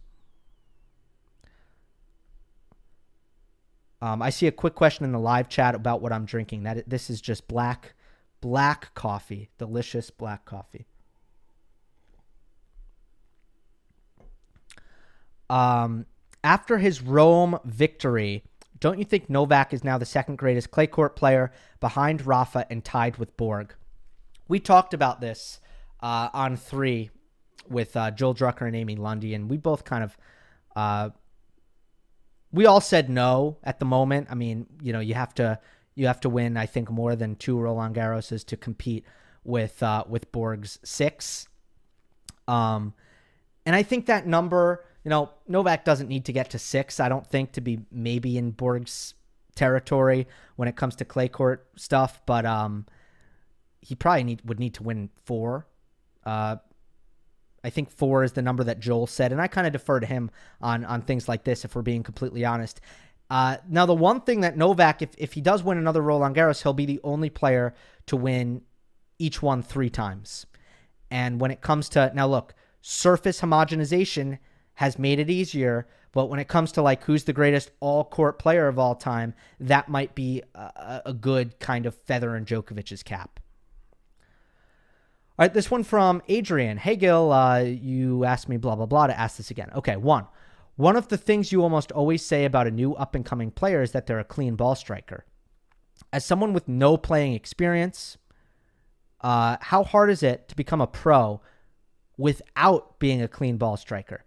Um, 4.02 4.22
I 4.22 4.30
see 4.30 4.48
a 4.48 4.52
quick 4.52 4.74
question 4.74 5.06
in 5.06 5.12
the 5.12 5.20
live 5.20 5.48
chat 5.48 5.76
about 5.76 6.02
what 6.02 6.12
I'm 6.12 6.26
drinking. 6.26 6.64
That 6.64 6.90
this 6.90 7.10
is 7.10 7.22
just 7.22 7.48
black, 7.48 7.94
black 8.40 8.96
coffee, 8.96 9.50
delicious 9.58 10.10
black 10.10 10.46
coffee. 10.46 10.88
Um, 15.50 16.06
after 16.44 16.78
his 16.78 17.02
Rome 17.02 17.60
victory, 17.66 18.44
don't 18.82 19.00
you 19.00 19.06
think 19.06 19.30
Novak 19.30 19.74
is 19.74 19.84
now 19.86 19.98
the 19.98 20.06
second 20.06 20.38
greatest 20.38 20.72
clay 20.72 20.88
court 20.88 21.16
player 21.16 21.54
behind 21.80 22.26
Rafa 22.26 22.66
and 22.70 22.84
tied 22.84 23.16
with 23.18 23.38
Borg? 23.38 23.74
We 24.50 24.60
talked 24.60 24.94
about 24.94 25.22
this 25.22 25.62
uh, 26.02 26.30
on 26.34 26.58
three 26.58 27.12
with 27.70 27.96
uh, 27.96 28.12
Joel 28.12 28.36
Drucker 28.36 28.68
and 28.68 28.76
Amy 28.76 28.98
Lundy, 28.98 29.34
and 29.34 29.50
we 29.50 29.56
both 29.56 29.86
kind 29.86 30.04
of 30.04 30.18
uh, 30.76 31.10
we 32.52 32.66
all 32.66 32.82
said 32.82 33.10
no 33.10 33.58
at 33.64 33.80
the 33.80 33.86
moment. 33.86 34.28
I 34.30 34.36
mean, 34.36 34.66
you 34.82 34.92
know, 34.92 35.00
you 35.00 35.14
have 35.14 35.34
to 35.36 35.60
you 35.96 36.08
have 36.08 36.20
to 36.22 36.30
win. 36.30 36.58
I 36.58 36.66
think 36.66 36.90
more 36.90 37.16
than 37.16 37.36
two 37.36 37.58
Roland 37.60 37.96
Garroses 37.96 38.46
to 38.48 38.58
compete 38.58 39.06
with 39.44 39.82
uh, 39.84 40.04
with 40.08 40.32
Borg's 40.32 40.80
six. 40.84 41.48
Um, 42.48 42.94
and 43.66 43.76
I 43.76 43.84
think 43.84 44.08
that 44.08 44.26
number, 44.26 44.84
you 45.04 45.10
know, 45.10 45.32
Novak 45.48 45.86
doesn't 45.86 46.08
need 46.08 46.26
to 46.26 46.34
get 46.34 46.52
to 46.52 46.60
six. 46.60 47.00
I 47.00 47.10
don't 47.10 47.26
think 47.26 47.54
to 47.54 47.62
be 47.62 47.80
maybe 47.92 48.38
in 48.38 48.52
Borg's 48.52 49.16
territory 49.56 50.28
when 50.56 50.68
it 50.68 50.76
comes 50.76 50.96
to 50.98 51.06
clay 51.06 51.28
court 51.28 51.68
stuff, 51.76 52.22
but 52.26 52.46
um, 52.46 52.86
he 53.82 53.96
probably 53.96 54.24
need 54.24 54.42
would 54.46 54.60
need 54.60 54.76
to 54.76 54.84
win 54.84 55.10
four. 55.26 55.68
Uh, 56.26 56.58
I 57.64 57.70
think 57.70 57.92
four 57.92 58.24
is 58.24 58.34
the 58.34 58.42
number 58.42 58.64
that 58.64 58.80
Joel 58.80 59.08
said, 59.08 59.32
and 59.32 59.42
I 59.42 59.48
kind 59.48 59.68
of 59.68 59.74
defer 59.74 60.00
to 60.00 60.06
him 60.06 60.32
on 60.62 60.86
on 60.86 61.02
things 61.02 61.28
like 61.28 61.44
this 61.44 61.66
if 61.66 61.76
we're 61.76 61.82
being 61.82 62.04
completely 62.04 62.46
honest. 62.46 62.82
Uh, 63.30 63.58
now, 63.70 63.86
the 63.86 63.96
one 63.96 64.20
thing 64.20 64.42
that 64.42 64.58
Novak, 64.58 65.02
if, 65.02 65.12
if 65.18 65.34
he 65.34 65.40
does 65.40 65.64
win 65.64 65.78
another 65.78 66.02
Roland 66.02 66.36
Garros, 66.36 66.64
he'll 66.64 66.74
be 66.74 66.86
the 66.86 67.00
only 67.02 67.30
player 67.30 67.74
to 68.08 68.18
win 68.18 68.62
each 69.20 69.42
one 69.42 69.64
three 69.64 69.90
times. 69.90 70.46
And 71.10 71.40
when 71.40 71.50
it 71.50 71.62
comes 71.62 71.88
to 71.90 72.12
now, 72.14 72.28
look, 72.28 72.54
surface 72.82 73.40
homogenization 73.40 74.38
has 74.76 74.98
made 74.98 75.20
it 75.20 75.30
easier, 75.30 75.88
but 76.12 76.28
when 76.28 76.40
it 76.40 76.48
comes 76.48 76.72
to 76.74 76.82
like 76.82 77.04
who's 77.04 77.24
the 77.24 77.34
greatest 77.34 77.72
all 77.80 78.04
court 78.04 78.40
player 78.40 78.68
of 78.68 78.80
all 78.80 78.96
time, 78.96 79.34
that 79.60 79.90
might 79.90 80.16
be 80.16 80.42
a, 80.56 81.02
a 81.06 81.14
good 81.14 81.60
kind 81.60 81.86
of 81.86 81.96
feather 81.96 82.36
in 82.36 82.46
Djokovic's 82.46 83.04
cap. 83.04 83.40
All 85.40 85.46
right, 85.46 85.54
this 85.54 85.72
one 85.72 85.84
from 85.84 86.22
Adrian. 86.28 86.78
Hey, 86.78 86.96
Gill, 86.96 87.32
uh, 87.32 87.60
you 87.60 88.26
asked 88.26 88.50
me 88.50 88.58
blah, 88.58 88.76
blah, 88.76 88.86
blah 88.86 89.08
to 89.08 89.20
ask 89.20 89.38
this 89.38 89.50
again. 89.50 89.72
Okay, 89.76 89.96
one. 89.96 90.28
One 90.76 90.96
of 90.96 91.08
the 91.08 91.18
things 91.18 91.52
you 91.52 91.64
almost 91.64 91.92
always 91.92 92.26
say 92.26 92.46
about 92.46 92.68
a 92.68 92.72
new 92.72 92.94
up 92.96 93.16
and 93.16 93.26
coming 93.26 93.52
player 93.52 93.82
is 93.82 93.92
that 93.92 94.08
they're 94.08 94.20
a 94.20 94.24
clean 94.24 94.56
ball 94.56 94.76
striker. 94.76 95.26
As 96.12 96.26
someone 96.26 96.54
with 96.54 96.68
no 96.68 96.98
playing 96.98 97.34
experience, 97.34 98.18
uh, 99.22 99.58
how 99.62 99.84
hard 99.84 100.10
is 100.10 100.24
it 100.24 100.48
to 100.50 100.56
become 100.56 100.82
a 100.82 100.88
pro 100.88 101.42
without 102.18 103.00
being 103.00 103.22
a 103.22 103.28
clean 103.28 103.58
ball 103.58 103.78
striker? 103.78 104.24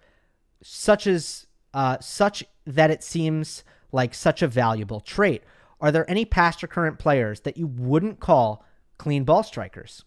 Such 0.66 1.06
as 1.06 1.46
uh, 1.72 1.98
such 2.00 2.44
that 2.66 2.90
it 2.90 3.04
seems 3.04 3.64
like 3.92 4.14
such 4.14 4.42
a 4.42 4.48
valuable 4.48 5.00
trait. 5.00 5.42
Are 5.80 5.92
there 5.92 6.08
any 6.10 6.24
past 6.24 6.64
or 6.64 6.66
current 6.66 6.98
players 6.98 7.40
that 7.40 7.56
you 7.56 7.66
wouldn't 7.66 8.20
call 8.20 8.64
clean 8.96 9.24
ball 9.24 9.42
strikers? 9.42 10.04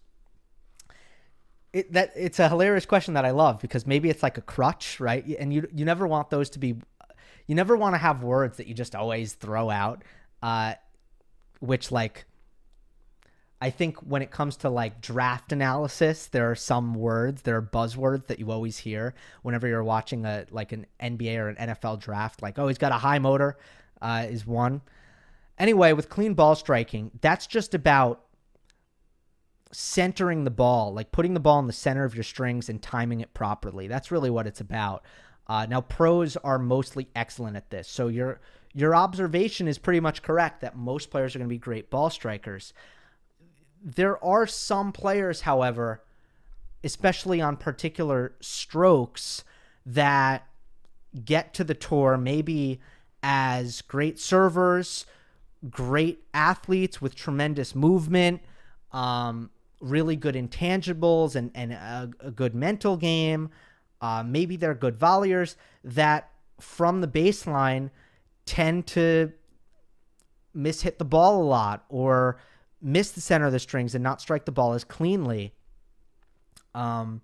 it, 1.73 1.93
that 1.93 2.11
it's 2.15 2.39
a 2.39 2.49
hilarious 2.49 2.85
question 2.85 3.13
that 3.13 3.25
I 3.25 3.31
love 3.31 3.59
because 3.59 3.85
maybe 3.85 4.09
it's 4.09 4.23
like 4.23 4.37
a 4.37 4.41
crutch, 4.41 4.99
right? 4.99 5.25
And 5.39 5.53
you 5.53 5.67
you 5.73 5.85
never 5.85 6.07
want 6.07 6.29
those 6.29 6.49
to 6.51 6.59
be, 6.59 6.75
you 7.45 7.55
never 7.55 7.75
want 7.75 7.93
to 7.93 7.99
have 7.99 8.23
words 8.23 8.57
that 8.57 8.67
you 8.67 8.73
just 8.73 8.95
always 8.95 9.33
throw 9.33 9.69
out, 9.69 10.03
uh, 10.41 10.73
which 11.59 11.91
like. 11.91 12.25
I 13.59 13.71
think 13.71 13.97
when 13.97 14.21
it 14.21 14.29
comes 14.29 14.57
to 14.57 14.69
like 14.69 15.01
draft 15.01 15.51
analysis, 15.51 16.27
there 16.27 16.51
are 16.51 16.55
some 16.55 16.93
words, 16.93 17.41
there 17.41 17.55
are 17.55 17.61
buzzwords 17.61 18.27
that 18.27 18.39
you 18.39 18.51
always 18.51 18.77
hear 18.77 19.15
whenever 19.41 19.67
you're 19.67 19.83
watching 19.83 20.25
a 20.25 20.45
like 20.51 20.71
an 20.73 20.85
NBA 21.01 21.37
or 21.37 21.49
an 21.49 21.69
NFL 21.69 21.99
draft. 21.99 22.43
Like, 22.43 22.59
oh, 22.59 22.67
he's 22.67 22.77
got 22.77 22.91
a 22.91 22.95
high 22.95 23.19
motor, 23.19 23.57
uh, 24.01 24.27
is 24.29 24.45
one. 24.45 24.81
Anyway, 25.57 25.93
with 25.93 26.07
clean 26.07 26.35
ball 26.35 26.55
striking, 26.55 27.09
that's 27.19 27.47
just 27.47 27.73
about 27.73 28.25
centering 29.71 30.43
the 30.43 30.51
ball, 30.51 30.93
like 30.93 31.11
putting 31.11 31.33
the 31.33 31.39
ball 31.39 31.59
in 31.59 31.65
the 31.65 31.73
center 31.73 32.03
of 32.03 32.13
your 32.13 32.23
strings 32.23 32.69
and 32.69 32.81
timing 32.81 33.21
it 33.21 33.33
properly. 33.33 33.87
That's 33.87 34.11
really 34.11 34.29
what 34.29 34.45
it's 34.45 34.61
about. 34.61 35.03
Uh, 35.47 35.65
now, 35.67 35.81
pros 35.81 36.37
are 36.37 36.59
mostly 36.59 37.07
excellent 37.15 37.57
at 37.57 37.71
this. 37.71 37.87
So 37.87 38.07
your 38.07 38.39
your 38.73 38.95
observation 38.95 39.67
is 39.67 39.79
pretty 39.79 39.99
much 39.99 40.21
correct 40.21 40.61
that 40.61 40.77
most 40.77 41.09
players 41.09 41.35
are 41.35 41.39
going 41.39 41.49
to 41.49 41.53
be 41.53 41.57
great 41.57 41.89
ball 41.89 42.11
strikers. 42.11 42.73
There 43.83 44.23
are 44.23 44.47
some 44.47 44.91
players, 44.91 45.41
however, 45.41 46.03
especially 46.83 47.41
on 47.41 47.57
particular 47.57 48.35
strokes, 48.39 49.43
that 49.85 50.47
get 51.23 51.53
to 51.55 51.63
the 51.63 51.73
tour 51.73 52.17
maybe 52.17 52.79
as 53.23 53.81
great 53.81 54.19
servers, 54.19 55.05
great 55.69 56.23
athletes 56.33 57.01
with 57.01 57.15
tremendous 57.15 57.73
movement, 57.73 58.41
um, 58.91 59.49
really 59.79 60.15
good 60.15 60.35
intangibles 60.35 61.35
and, 61.35 61.51
and 61.55 61.73
a, 61.73 62.09
a 62.19 62.31
good 62.31 62.53
mental 62.55 62.97
game. 62.97 63.49
Uh, 64.01 64.23
maybe 64.25 64.55
they're 64.55 64.75
good 64.75 64.97
volleyers 64.97 65.55
that 65.83 66.29
from 66.59 67.01
the 67.01 67.07
baseline 67.07 67.89
tend 68.45 68.87
to 68.87 69.31
mishit 70.55 70.97
the 70.97 71.05
ball 71.05 71.41
a 71.41 71.45
lot 71.45 71.85
or 71.89 72.39
miss 72.81 73.11
the 73.11 73.21
center 73.21 73.45
of 73.45 73.51
the 73.51 73.59
strings 73.59 73.95
and 73.95 74.03
not 74.03 74.21
strike 74.21 74.45
the 74.45 74.51
ball 74.51 74.73
as 74.73 74.83
cleanly. 74.83 75.53
Um, 76.75 77.21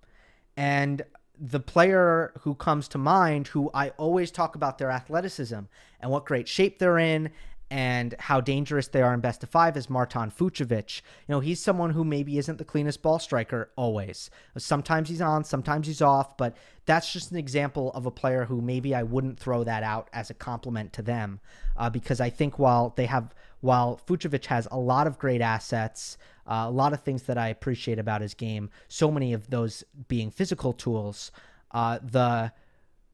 and 0.58 1.04
the 1.39 1.60
player 1.60 2.32
who 2.41 2.56
comes 2.56 2.88
to 2.89 2.97
mind, 2.97 3.47
who 3.47 3.70
I 3.74 3.89
always 3.91 4.32
talk 4.32 4.56
about 4.56 4.78
their 4.78 4.91
athleticism 4.91 5.60
and 5.99 6.12
what 6.12 6.26
great 6.26 6.47
shape 6.47 6.80
they're 6.80 6.99
in 6.99 7.32
and 7.74 8.14
how 8.20 8.39
dangerous 8.39 8.88
they 8.88 9.01
are 9.01 9.16
in 9.16 9.20
best 9.20 9.41
of 9.41 9.49
five 9.49 9.76
is 9.76 9.89
Marton 9.89 10.30
Fucsovics. 10.30 11.01
You 11.28 11.34
know, 11.34 11.39
he's 11.39 11.60
someone 11.60 11.89
who 11.89 12.04
maybe 12.04 12.38
isn't 12.38 12.60
the 12.60 12.64
cleanest 12.64 13.01
ball 13.01 13.18
striker 13.18 13.72
always. 13.76 14.30
Sometimes 14.58 15.10
he's 15.10 15.22
on, 15.22 15.43
sometimes 15.43 15.88
he's 15.88 16.01
off, 16.01 16.38
but 16.38 16.56
that's 16.86 17.12
just 17.12 17.32
an 17.32 17.38
example 17.38 17.91
of 17.93 18.06
a 18.06 18.12
player 18.12 18.45
who 18.45 18.62
maybe 18.62 18.93
I 18.93 19.01
wouldn't 19.01 19.39
throw 19.39 19.64
that 19.64 19.82
out 19.82 20.08
as 20.14 20.30
a 20.30 20.36
compliment 20.36 20.93
to 20.93 21.01
them 21.01 21.39
uh, 21.76 21.89
because 21.89 22.22
I 22.22 22.30
think 22.30 22.60
while 22.60 22.93
they 22.95 23.08
have, 23.08 23.34
while 23.64 23.97
Fucsovics 24.05 24.47
has 24.47 24.68
a 24.72 24.78
lot 24.78 25.07
of 25.07 25.18
great 25.18 25.39
assets, 25.39 26.18
uh, 26.45 26.66
a 26.68 26.72
lot 26.72 26.91
of 26.91 26.99
things 26.99 27.24
that 27.24 27.38
I 27.38 27.47
appreciate 27.47 27.97
about 27.97 28.20
his 28.20 28.34
game, 28.34 28.70
so 28.89 29.09
many 29.09 29.32
of 29.32 29.49
those 29.49 29.86
being 30.09 30.32
physical 30.32 30.74
tools, 30.74 31.32
uh, 31.72 31.99
the 32.03 32.51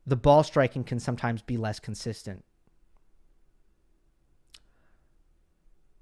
the 0.08 0.16
ball 0.16 0.42
striking 0.42 0.84
can 0.84 1.00
sometimes 1.00 1.44
be 1.44 1.56
less 1.56 1.80
consistent. 1.80 2.44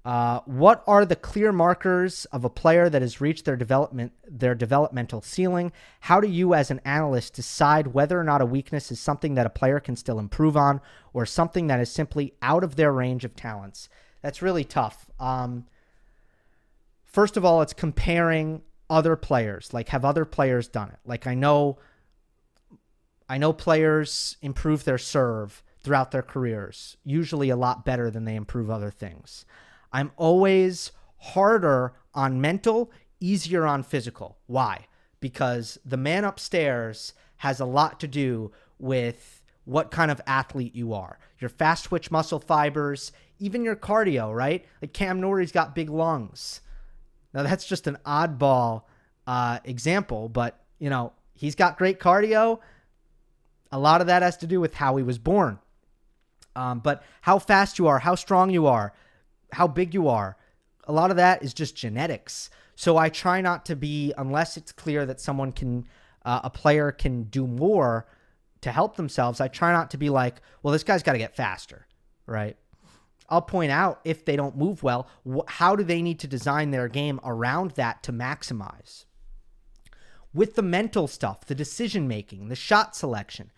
Uh, 0.02 0.40
what 0.46 0.82
are 0.86 1.04
the 1.04 1.16
clear 1.16 1.52
markers 1.52 2.24
of 2.26 2.42
a 2.42 2.48
player 2.48 2.88
that 2.88 3.02
has 3.02 3.20
reached 3.20 3.44
their 3.44 3.56
development 3.56 4.12
their 4.26 4.54
developmental 4.54 5.20
ceiling? 5.20 5.72
How 6.00 6.22
do 6.22 6.28
you, 6.28 6.54
as 6.54 6.70
an 6.70 6.80
analyst, 6.86 7.34
decide 7.34 7.88
whether 7.88 8.18
or 8.18 8.24
not 8.24 8.40
a 8.40 8.46
weakness 8.46 8.90
is 8.90 8.98
something 8.98 9.34
that 9.34 9.44
a 9.44 9.50
player 9.50 9.78
can 9.78 9.94
still 9.94 10.18
improve 10.18 10.56
on, 10.56 10.80
or 11.12 11.26
something 11.26 11.66
that 11.66 11.80
is 11.80 11.92
simply 11.92 12.32
out 12.40 12.64
of 12.64 12.76
their 12.76 12.92
range 12.92 13.26
of 13.26 13.36
talents? 13.36 13.90
That's 14.22 14.42
really 14.42 14.64
tough. 14.64 15.10
Um, 15.20 15.66
first 17.04 17.36
of 17.36 17.44
all, 17.44 17.62
it's 17.62 17.72
comparing 17.72 18.62
other 18.90 19.16
players? 19.16 19.72
Like, 19.72 19.88
have 19.90 20.04
other 20.04 20.24
players 20.24 20.68
done 20.68 20.90
it? 20.90 20.98
Like, 21.04 21.26
I 21.26 21.34
know, 21.34 21.78
I 23.28 23.38
know 23.38 23.52
players 23.52 24.36
improve 24.42 24.84
their 24.84 24.98
serve 24.98 25.62
throughout 25.80 26.10
their 26.10 26.22
careers, 26.22 26.96
usually 27.04 27.50
a 27.50 27.56
lot 27.56 27.84
better 27.84 28.10
than 28.10 28.24
they 28.24 28.34
improve 28.34 28.70
other 28.70 28.90
things. 28.90 29.44
I'm 29.92 30.12
always 30.16 30.92
harder 31.18 31.94
on 32.14 32.40
mental, 32.40 32.90
easier 33.20 33.64
on 33.64 33.82
physical. 33.82 34.38
Why? 34.46 34.86
Because 35.20 35.78
the 35.84 35.96
man 35.96 36.24
upstairs 36.24 37.12
has 37.38 37.60
a 37.60 37.64
lot 37.64 38.00
to 38.00 38.08
do 38.08 38.50
with 38.78 39.42
what 39.64 39.90
kind 39.90 40.10
of 40.10 40.20
athlete 40.26 40.74
you 40.74 40.92
are. 40.92 41.18
Your 41.38 41.50
fast 41.50 41.84
twitch 41.84 42.10
muscle 42.10 42.40
fibers, 42.40 43.12
even 43.38 43.64
your 43.64 43.76
cardio, 43.76 44.34
right? 44.34 44.64
Like 44.82 44.92
Cam 44.92 45.20
Norrie's 45.20 45.52
got 45.52 45.74
big 45.74 45.90
lungs. 45.90 46.60
Now 47.32 47.42
that's 47.42 47.66
just 47.66 47.86
an 47.86 47.98
oddball 48.04 48.82
uh, 49.26 49.58
example, 49.64 50.28
but 50.28 50.60
you 50.78 50.90
know 50.90 51.12
he's 51.34 51.54
got 51.54 51.78
great 51.78 52.00
cardio. 52.00 52.60
A 53.70 53.78
lot 53.78 54.00
of 54.00 54.06
that 54.06 54.22
has 54.22 54.36
to 54.38 54.46
do 54.46 54.60
with 54.60 54.74
how 54.74 54.96
he 54.96 55.02
was 55.02 55.18
born. 55.18 55.58
Um, 56.56 56.80
but 56.80 57.04
how 57.20 57.38
fast 57.38 57.78
you 57.78 57.86
are, 57.86 58.00
how 58.00 58.14
strong 58.14 58.50
you 58.50 58.66
are, 58.66 58.92
how 59.52 59.68
big 59.68 59.94
you 59.94 60.08
are, 60.08 60.36
a 60.84 60.92
lot 60.92 61.10
of 61.10 61.16
that 61.16 61.42
is 61.42 61.54
just 61.54 61.76
genetics. 61.76 62.50
So 62.74 62.96
I 62.96 63.10
try 63.10 63.40
not 63.40 63.66
to 63.66 63.76
be, 63.76 64.12
unless 64.16 64.56
it's 64.56 64.72
clear 64.72 65.04
that 65.06 65.20
someone 65.20 65.52
can, 65.52 65.86
uh, 66.24 66.40
a 66.44 66.50
player 66.50 66.90
can 66.90 67.24
do 67.24 67.46
more 67.46 68.06
to 68.62 68.72
help 68.72 68.96
themselves. 68.96 69.40
I 69.40 69.48
try 69.48 69.72
not 69.72 69.90
to 69.92 69.98
be 69.98 70.10
like, 70.10 70.40
well, 70.62 70.72
this 70.72 70.82
guy's 70.82 71.02
got 71.02 71.12
to 71.12 71.18
get 71.18 71.36
faster, 71.36 71.86
right? 72.26 72.56
I'll 73.28 73.42
point 73.42 73.70
out 73.70 74.00
if 74.04 74.24
they 74.24 74.36
don't 74.36 74.56
move 74.56 74.82
well, 74.82 75.08
how 75.46 75.76
do 75.76 75.84
they 75.84 76.00
need 76.00 76.18
to 76.20 76.26
design 76.26 76.70
their 76.70 76.88
game 76.88 77.20
around 77.22 77.72
that 77.72 78.02
to 78.04 78.12
maximize? 78.12 79.04
With 80.32 80.54
the 80.54 80.62
mental 80.62 81.06
stuff, 81.06 81.44
the 81.46 81.54
decision 81.54 82.08
making, 82.08 82.48
the 82.48 82.56
shot 82.56 82.96
selection, 82.96 83.50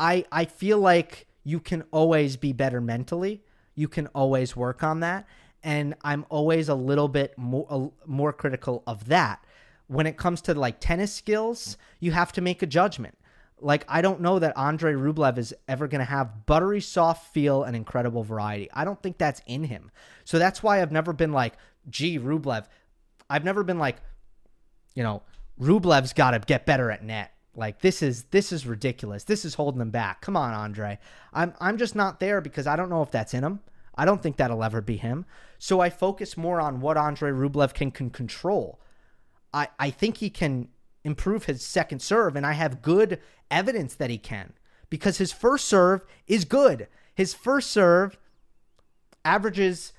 I 0.00 0.24
I 0.32 0.44
feel 0.44 0.78
like 0.78 1.26
you 1.44 1.60
can 1.60 1.84
always 1.90 2.36
be 2.36 2.52
better 2.52 2.80
mentally. 2.80 3.42
You 3.74 3.88
can 3.88 4.08
always 4.08 4.56
work 4.56 4.82
on 4.82 5.00
that, 5.00 5.26
and 5.62 5.94
I'm 6.02 6.24
always 6.28 6.68
a 6.68 6.74
little 6.74 7.08
bit 7.08 7.36
more 7.36 7.92
more 8.04 8.32
critical 8.32 8.82
of 8.86 9.06
that. 9.06 9.44
When 9.86 10.06
it 10.06 10.16
comes 10.16 10.40
to 10.42 10.54
like 10.54 10.80
tennis 10.80 11.12
skills, 11.12 11.76
you 12.00 12.10
have 12.12 12.32
to 12.32 12.40
make 12.40 12.62
a 12.62 12.66
judgment. 12.66 13.16
Like 13.60 13.84
I 13.88 14.02
don't 14.02 14.20
know 14.20 14.38
that 14.38 14.56
Andre 14.56 14.92
Rublev 14.92 15.38
is 15.38 15.54
ever 15.66 15.88
going 15.88 16.00
to 16.00 16.04
have 16.04 16.46
buttery 16.46 16.80
soft 16.80 17.32
feel 17.32 17.62
and 17.62 17.74
incredible 17.74 18.22
variety. 18.22 18.68
I 18.72 18.84
don't 18.84 19.02
think 19.02 19.18
that's 19.18 19.40
in 19.46 19.64
him. 19.64 19.90
So 20.24 20.38
that's 20.38 20.62
why 20.62 20.82
I've 20.82 20.92
never 20.92 21.12
been 21.12 21.32
like, 21.32 21.54
"Gee, 21.88 22.18
Rublev." 22.18 22.66
I've 23.28 23.44
never 23.44 23.64
been 23.64 23.78
like, 23.78 23.96
you 24.94 25.02
know, 25.02 25.22
Rublev's 25.60 26.12
got 26.12 26.30
to 26.30 26.38
get 26.38 26.64
better 26.64 26.90
at 26.90 27.02
net. 27.02 27.32
Like 27.54 27.80
this 27.80 28.02
is 28.02 28.24
this 28.24 28.52
is 28.52 28.66
ridiculous. 28.66 29.24
This 29.24 29.44
is 29.44 29.54
holding 29.54 29.80
him 29.80 29.90
back. 29.90 30.20
Come 30.20 30.36
on, 30.36 30.52
Andre. 30.52 30.98
I'm 31.32 31.54
I'm 31.58 31.78
just 31.78 31.96
not 31.96 32.20
there 32.20 32.40
because 32.40 32.66
I 32.66 32.76
don't 32.76 32.90
know 32.90 33.02
if 33.02 33.10
that's 33.10 33.32
in 33.32 33.42
him. 33.42 33.60
I 33.96 34.04
don't 34.04 34.22
think 34.22 34.36
that'll 34.36 34.62
ever 34.62 34.82
be 34.82 34.98
him. 34.98 35.24
So 35.58 35.80
I 35.80 35.88
focus 35.88 36.36
more 36.36 36.60
on 36.60 36.80
what 36.80 36.98
Andre 36.98 37.30
Rublev 37.30 37.72
can, 37.72 37.90
can 37.90 38.10
control. 38.10 38.78
I, 39.54 39.68
I 39.78 39.90
think 39.90 40.18
he 40.18 40.28
can 40.28 40.68
improve 41.06 41.44
his 41.44 41.64
second 41.64 42.02
serve, 42.02 42.34
and 42.34 42.44
I 42.44 42.52
have 42.52 42.82
good 42.82 43.20
evidence 43.48 43.94
that 43.94 44.10
he 44.10 44.18
can 44.18 44.52
because 44.90 45.18
his 45.18 45.32
first 45.32 45.66
serve 45.66 46.04
is 46.26 46.44
good. 46.44 46.88
His 47.14 47.32
first 47.32 47.70
serve 47.70 48.18
averages 49.24 49.92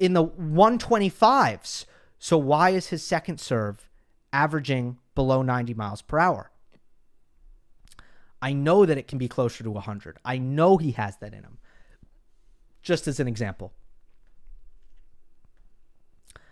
in 0.00 0.12
the 0.12 0.26
125s. 0.26 1.84
So 2.18 2.36
why 2.36 2.70
is 2.70 2.88
his 2.88 3.02
second 3.04 3.40
serve 3.40 3.88
averaging 4.32 4.98
below 5.14 5.42
90 5.42 5.74
miles 5.74 6.02
per 6.02 6.18
hour? 6.18 6.50
I 8.42 8.52
know 8.52 8.84
that 8.84 8.98
it 8.98 9.06
can 9.06 9.18
be 9.18 9.28
closer 9.28 9.62
to 9.62 9.70
100. 9.70 10.18
I 10.24 10.38
know 10.38 10.78
he 10.78 10.92
has 10.92 11.16
that 11.18 11.32
in 11.32 11.44
him 11.44 11.58
just 12.82 13.06
as 13.06 13.20
an 13.20 13.28
example. 13.28 13.72
All 16.34 16.42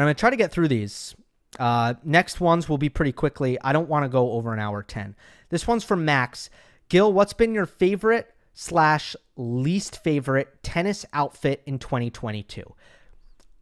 I'm 0.00 0.06
going 0.06 0.14
to 0.14 0.20
try 0.20 0.30
to 0.30 0.36
get 0.36 0.52
through 0.52 0.68
these. 0.68 1.14
Uh, 1.58 1.94
next 2.02 2.40
ones 2.40 2.68
will 2.68 2.78
be 2.78 2.88
pretty 2.88 3.12
quickly. 3.12 3.58
I 3.62 3.72
don't 3.72 3.88
want 3.88 4.04
to 4.04 4.08
go 4.08 4.32
over 4.32 4.52
an 4.52 4.58
hour 4.58 4.82
10. 4.82 5.14
This 5.50 5.66
one's 5.66 5.84
from 5.84 6.04
Max. 6.04 6.50
Gill, 6.88 7.12
what's 7.12 7.32
been 7.32 7.54
your 7.54 7.66
favorite 7.66 8.34
slash 8.54 9.16
least 9.36 10.02
favorite 10.02 10.62
tennis 10.62 11.04
outfit 11.12 11.62
in 11.66 11.78
2022? 11.78 12.62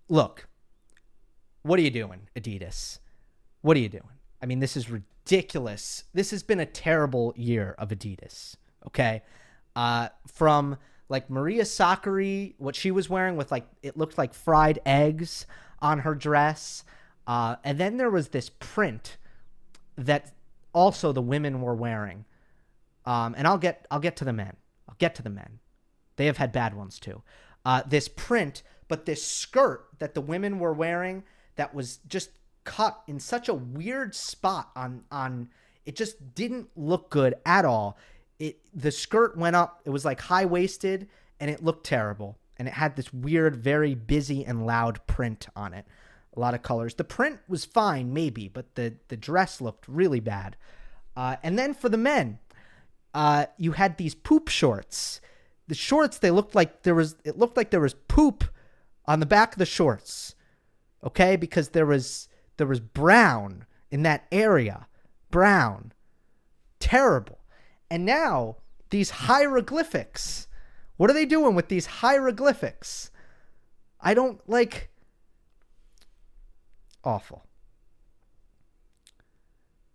Look, 0.09 0.49
what 1.63 1.79
are 1.79 1.83
you 1.83 1.91
doing, 1.91 2.29
Adidas? 2.37 2.99
What 3.63 3.77
are 3.77 3.81
you 3.81 3.89
doing? 3.89 4.05
I 4.43 4.47
mean, 4.47 4.61
this 4.61 4.77
is 4.77 4.91
ridiculous. 4.91 6.05
This 6.15 6.31
has 6.31 6.43
been 6.43 6.61
a 6.61 6.67
terrible 6.67 7.35
year 7.37 7.75
of 7.79 7.91
Adidas. 7.91 8.57
Okay. 8.87 9.23
Uh, 9.77 10.09
from 10.27 10.77
like 11.09 11.29
Maria 11.29 11.65
Sakkari, 11.65 12.55
what 12.59 12.75
she 12.75 12.91
was 12.91 13.11
wearing 13.11 13.37
with 13.37 13.51
like 13.51 13.67
it 13.83 13.97
looked 13.97 14.17
like 14.17 14.33
fried 14.33 14.79
eggs 14.87 15.47
on 15.81 16.01
her 16.01 16.15
dress. 16.15 16.85
Uh, 17.31 17.55
and 17.63 17.79
then 17.79 17.97
there 17.97 18.11
was 18.11 18.31
this 18.31 18.51
print 18.59 19.17
that 19.97 20.33
also 20.73 21.13
the 21.13 21.23
women 21.23 21.61
were 21.61 21.77
wearing. 21.77 22.25
Um, 23.07 23.37
and 23.39 23.47
I'll 23.47 23.57
get 23.57 23.87
I'll 23.89 24.01
get 24.01 24.17
to 24.17 24.25
the 24.25 24.33
men. 24.33 24.57
I'll 24.89 24.97
get 24.99 25.15
to 25.15 25.23
the 25.23 25.31
men. 25.31 25.61
They 26.17 26.27
have 26.27 26.39
had 26.39 26.51
bad 26.51 26.75
ones 26.75 26.99
too. 26.99 27.23
Uh, 27.65 27.83
this 27.87 28.09
print, 28.09 28.65
but 28.89 29.07
this 29.07 29.25
skirt 29.25 29.87
that 30.01 30.15
the 30.15 30.21
women 30.21 30.59
were 30.59 30.73
wearing 30.73 31.23
that 31.55 31.73
was 31.73 31.99
just 32.09 32.31
cut 32.65 33.01
in 33.07 33.21
such 33.21 33.49
a 33.49 33.55
weird 33.55 34.13
spot 34.13 34.71
on 34.75 35.05
on 35.13 35.51
it 35.87 35.95
just 35.95 36.35
didn't 36.35 36.69
look 36.75 37.11
good 37.11 37.35
at 37.47 37.65
all 37.65 37.97
it 38.41 38.59
the 38.75 38.91
skirt 38.91 39.37
went 39.37 39.55
up. 39.55 39.83
It 39.85 39.91
was 39.91 40.05
like 40.05 40.21
high 40.21 40.47
waisted 40.47 41.09
and 41.39 41.49
it 41.49 41.63
looked 41.63 41.87
terrible. 41.87 42.39
And 42.57 42.67
it 42.67 42.75
had 42.75 42.97
this 42.97 43.13
weird, 43.13 43.55
very 43.55 43.95
busy 43.95 44.45
and 44.45 44.67
loud 44.67 45.07
print 45.07 45.47
on 45.55 45.75
it. 45.75 45.87
A 46.37 46.41
lot 46.41 46.55
of 46.55 46.63
colors. 46.63 46.95
The 46.95 47.05
print 47.05 47.41
was 47.49 47.65
fine, 47.65 48.13
maybe, 48.13 48.49
but 48.49 48.75
the 48.75 48.95
the 49.09 49.17
dress 49.17 49.61
looked 49.61 49.89
really 49.89 50.21
bad. 50.21 50.57
Uh, 51.17 51.37
and 51.43 51.59
then 51.59 51.75
for 51.75 51.89
the 51.89 51.97
men, 51.97 52.39
uh, 53.15 53.47
you 53.57 53.73
had 53.73 53.97
these 53.97 54.15
poop 54.15 54.49
shorts. 54.49 55.21
The 55.67 55.75
shorts 55.75 56.19
they 56.19 56.31
looked 56.31 56.55
like 56.55 56.83
there 56.83 56.95
was 56.95 57.17
it 57.25 57.39
looked 57.39 57.57
like 57.57 57.71
there 57.71 57.81
was 57.81 57.95
poop 57.95 58.45
on 59.07 59.21
the 59.21 59.27
back 59.27 59.53
of 59.53 59.59
the 59.59 59.67
shorts. 59.67 60.35
Okay, 61.03 61.37
because 61.37 61.71
there 61.71 61.87
was 61.87 62.29
there 62.57 62.67
was 62.67 62.81
brown 62.81 63.67
in 63.91 64.03
that 64.03 64.27
area. 64.31 64.87
Brown. 65.31 65.93
Terrible. 66.79 67.39
And 67.91 68.05
now 68.05 68.57
these 68.91 69.11
hieroglyphics. 69.11 70.47
What 70.97 71.11
are 71.11 71.15
they 71.15 71.25
doing 71.27 71.55
with 71.55 71.69
these 71.69 71.87
hieroglyphics? 71.87 73.11
I 74.01 74.15
don't 74.15 74.41
like. 74.49 74.90
Awful. 77.05 77.45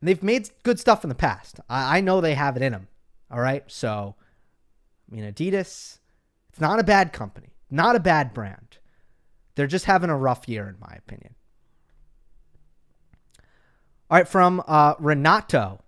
And 0.01 0.09
they've 0.09 0.23
made 0.23 0.49
good 0.63 0.79
stuff 0.79 1.03
in 1.03 1.09
the 1.09 1.15
past. 1.15 1.59
I, 1.69 1.97
I 1.97 2.01
know 2.01 2.21
they 2.21 2.35
have 2.35 2.55
it 2.55 2.63
in 2.63 2.71
them. 2.71 2.87
All 3.31 3.39
right. 3.39 3.63
So, 3.67 4.15
I 5.09 5.15
mean, 5.15 5.23
Adidas, 5.31 5.99
it's 6.49 6.59
not 6.59 6.79
a 6.79 6.83
bad 6.83 7.13
company, 7.13 7.53
not 7.69 7.95
a 7.95 7.99
bad 7.99 8.33
brand. 8.33 8.77
They're 9.55 9.67
just 9.67 9.85
having 9.85 10.09
a 10.09 10.17
rough 10.17 10.47
year, 10.47 10.67
in 10.67 10.75
my 10.79 10.95
opinion. 10.95 11.35
All 14.09 14.17
right. 14.17 14.27
From 14.27 14.61
uh, 14.67 14.95
Renato. 14.99 15.81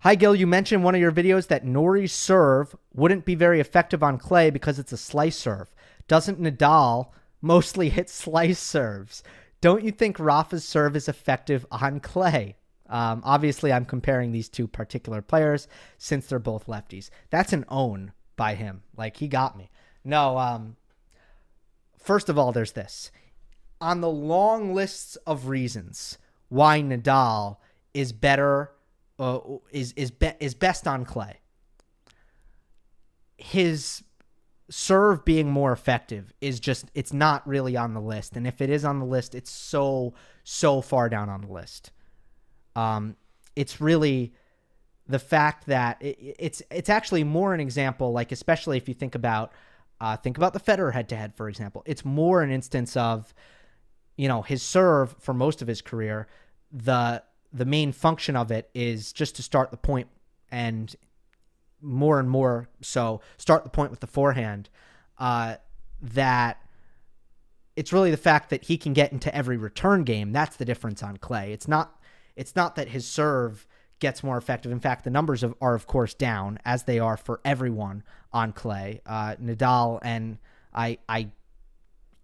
Hi, 0.00 0.14
Gill. 0.14 0.34
You 0.34 0.46
mentioned 0.46 0.84
one 0.84 0.94
of 0.94 1.00
your 1.00 1.12
videos 1.12 1.48
that 1.48 1.64
Norrie's 1.64 2.12
serve 2.12 2.76
wouldn't 2.92 3.24
be 3.24 3.34
very 3.34 3.58
effective 3.58 4.02
on 4.02 4.18
clay 4.18 4.50
because 4.50 4.78
it's 4.78 4.92
a 4.92 4.98
slice 4.98 5.38
serve. 5.38 5.74
Doesn't 6.06 6.38
Nadal 6.40 7.08
mostly 7.44 7.90
hit 7.90 8.08
slice 8.08 8.58
serves? 8.58 9.22
Don't 9.60 9.84
you 9.84 9.92
think 9.92 10.18
Rafa's 10.18 10.64
serve 10.64 10.96
is 10.96 11.08
effective 11.08 11.66
on 11.70 12.00
clay? 12.00 12.56
Um, 12.88 13.22
obviously, 13.24 13.72
I'm 13.72 13.84
comparing 13.84 14.32
these 14.32 14.48
two 14.48 14.66
particular 14.66 15.22
players 15.22 15.68
since 15.98 16.26
they're 16.26 16.38
both 16.38 16.66
lefties. 16.66 17.10
That's 17.30 17.52
an 17.52 17.64
own 17.68 18.12
by 18.36 18.54
him. 18.54 18.82
Like, 18.96 19.18
he 19.18 19.28
got 19.28 19.56
me. 19.56 19.70
No, 20.04 20.38
um, 20.38 20.76
first 21.98 22.28
of 22.28 22.38
all, 22.38 22.52
there's 22.52 22.72
this. 22.72 23.10
On 23.80 24.00
the 24.00 24.10
long 24.10 24.74
lists 24.74 25.16
of 25.26 25.48
reasons 25.48 26.18
why 26.48 26.80
Nadal 26.80 27.56
is 27.92 28.12
better 28.12 28.70
uh, 29.18 29.38
is 29.70 29.92
is 29.92 30.10
be, 30.10 30.32
is 30.40 30.54
best 30.54 30.86
on 30.86 31.04
clay. 31.04 31.40
His 33.36 34.02
serve 34.76 35.24
being 35.24 35.50
more 35.50 35.72
effective 35.72 36.24
is 36.40 36.60
just 36.60 36.90
it's 36.94 37.12
not 37.12 37.46
really 37.46 37.76
on 37.76 37.94
the 37.94 38.00
list, 38.00 38.36
and 38.36 38.46
if 38.46 38.60
it 38.60 38.70
is 38.70 38.84
on 38.84 38.98
the 38.98 39.06
list, 39.16 39.34
it's 39.34 39.50
so 39.50 40.14
so 40.42 40.80
far 40.80 41.08
down 41.08 41.28
on 41.28 41.40
the 41.42 41.52
list. 41.52 41.92
Um, 42.74 43.16
it's 43.54 43.80
really 43.80 44.32
the 45.06 45.18
fact 45.18 45.66
that 45.66 46.02
it, 46.02 46.36
it's 46.38 46.62
it's 46.70 46.90
actually 46.90 47.24
more 47.24 47.54
an 47.54 47.60
example, 47.60 48.12
like 48.12 48.32
especially 48.32 48.76
if 48.76 48.88
you 48.88 48.94
think 48.94 49.14
about 49.14 49.52
Uh, 50.00 50.16
think 50.16 50.36
about 50.36 50.52
the 50.52 50.60
Federer 50.60 50.92
head 50.92 51.08
to 51.08 51.16
head, 51.16 51.32
for 51.34 51.48
example. 51.48 51.80
It's 51.86 52.04
more 52.04 52.44
an 52.44 52.50
instance 52.50 53.00
of, 53.00 53.32
you 54.16 54.28
know, 54.28 54.42
his 54.42 54.62
serve 54.62 55.14
for 55.20 55.34
most 55.34 55.62
of 55.62 55.68
his 55.68 55.82
career. 55.82 56.26
The 56.72 57.22
the 57.52 57.64
main 57.64 57.92
function 57.92 58.36
of 58.36 58.50
it 58.50 58.68
is 58.74 59.12
just 59.20 59.36
to 59.36 59.42
start 59.42 59.70
the 59.70 59.76
point 59.76 60.08
and 60.50 60.96
more 61.84 62.18
and 62.18 62.30
more 62.30 62.68
so 62.80 63.20
start 63.36 63.64
the 63.64 63.70
point 63.70 63.90
with 63.90 64.00
the 64.00 64.06
forehand. 64.06 64.70
Uh, 65.18 65.56
that 66.02 66.58
it's 67.76 67.92
really 67.92 68.10
the 68.10 68.16
fact 68.16 68.50
that 68.50 68.64
he 68.64 68.76
can 68.76 68.92
get 68.92 69.12
into 69.12 69.34
every 69.34 69.56
return 69.56 70.04
game. 70.04 70.32
That's 70.32 70.56
the 70.56 70.64
difference 70.64 71.02
on 71.02 71.16
clay. 71.18 71.52
It's 71.52 71.68
not 71.68 72.00
it's 72.36 72.56
not 72.56 72.76
that 72.76 72.88
his 72.88 73.06
serve 73.06 73.66
gets 74.00 74.22
more 74.22 74.36
effective. 74.36 74.72
In 74.72 74.80
fact, 74.80 75.04
the 75.04 75.10
numbers 75.10 75.42
of, 75.42 75.54
are 75.60 75.74
of 75.74 75.86
course 75.86 76.14
down 76.14 76.58
as 76.64 76.84
they 76.84 76.98
are 76.98 77.16
for 77.16 77.40
everyone 77.44 78.02
on 78.32 78.52
clay. 78.52 79.00
Uh, 79.06 79.36
Nadal 79.36 79.98
and 80.02 80.38
I 80.74 80.98
I 81.08 81.30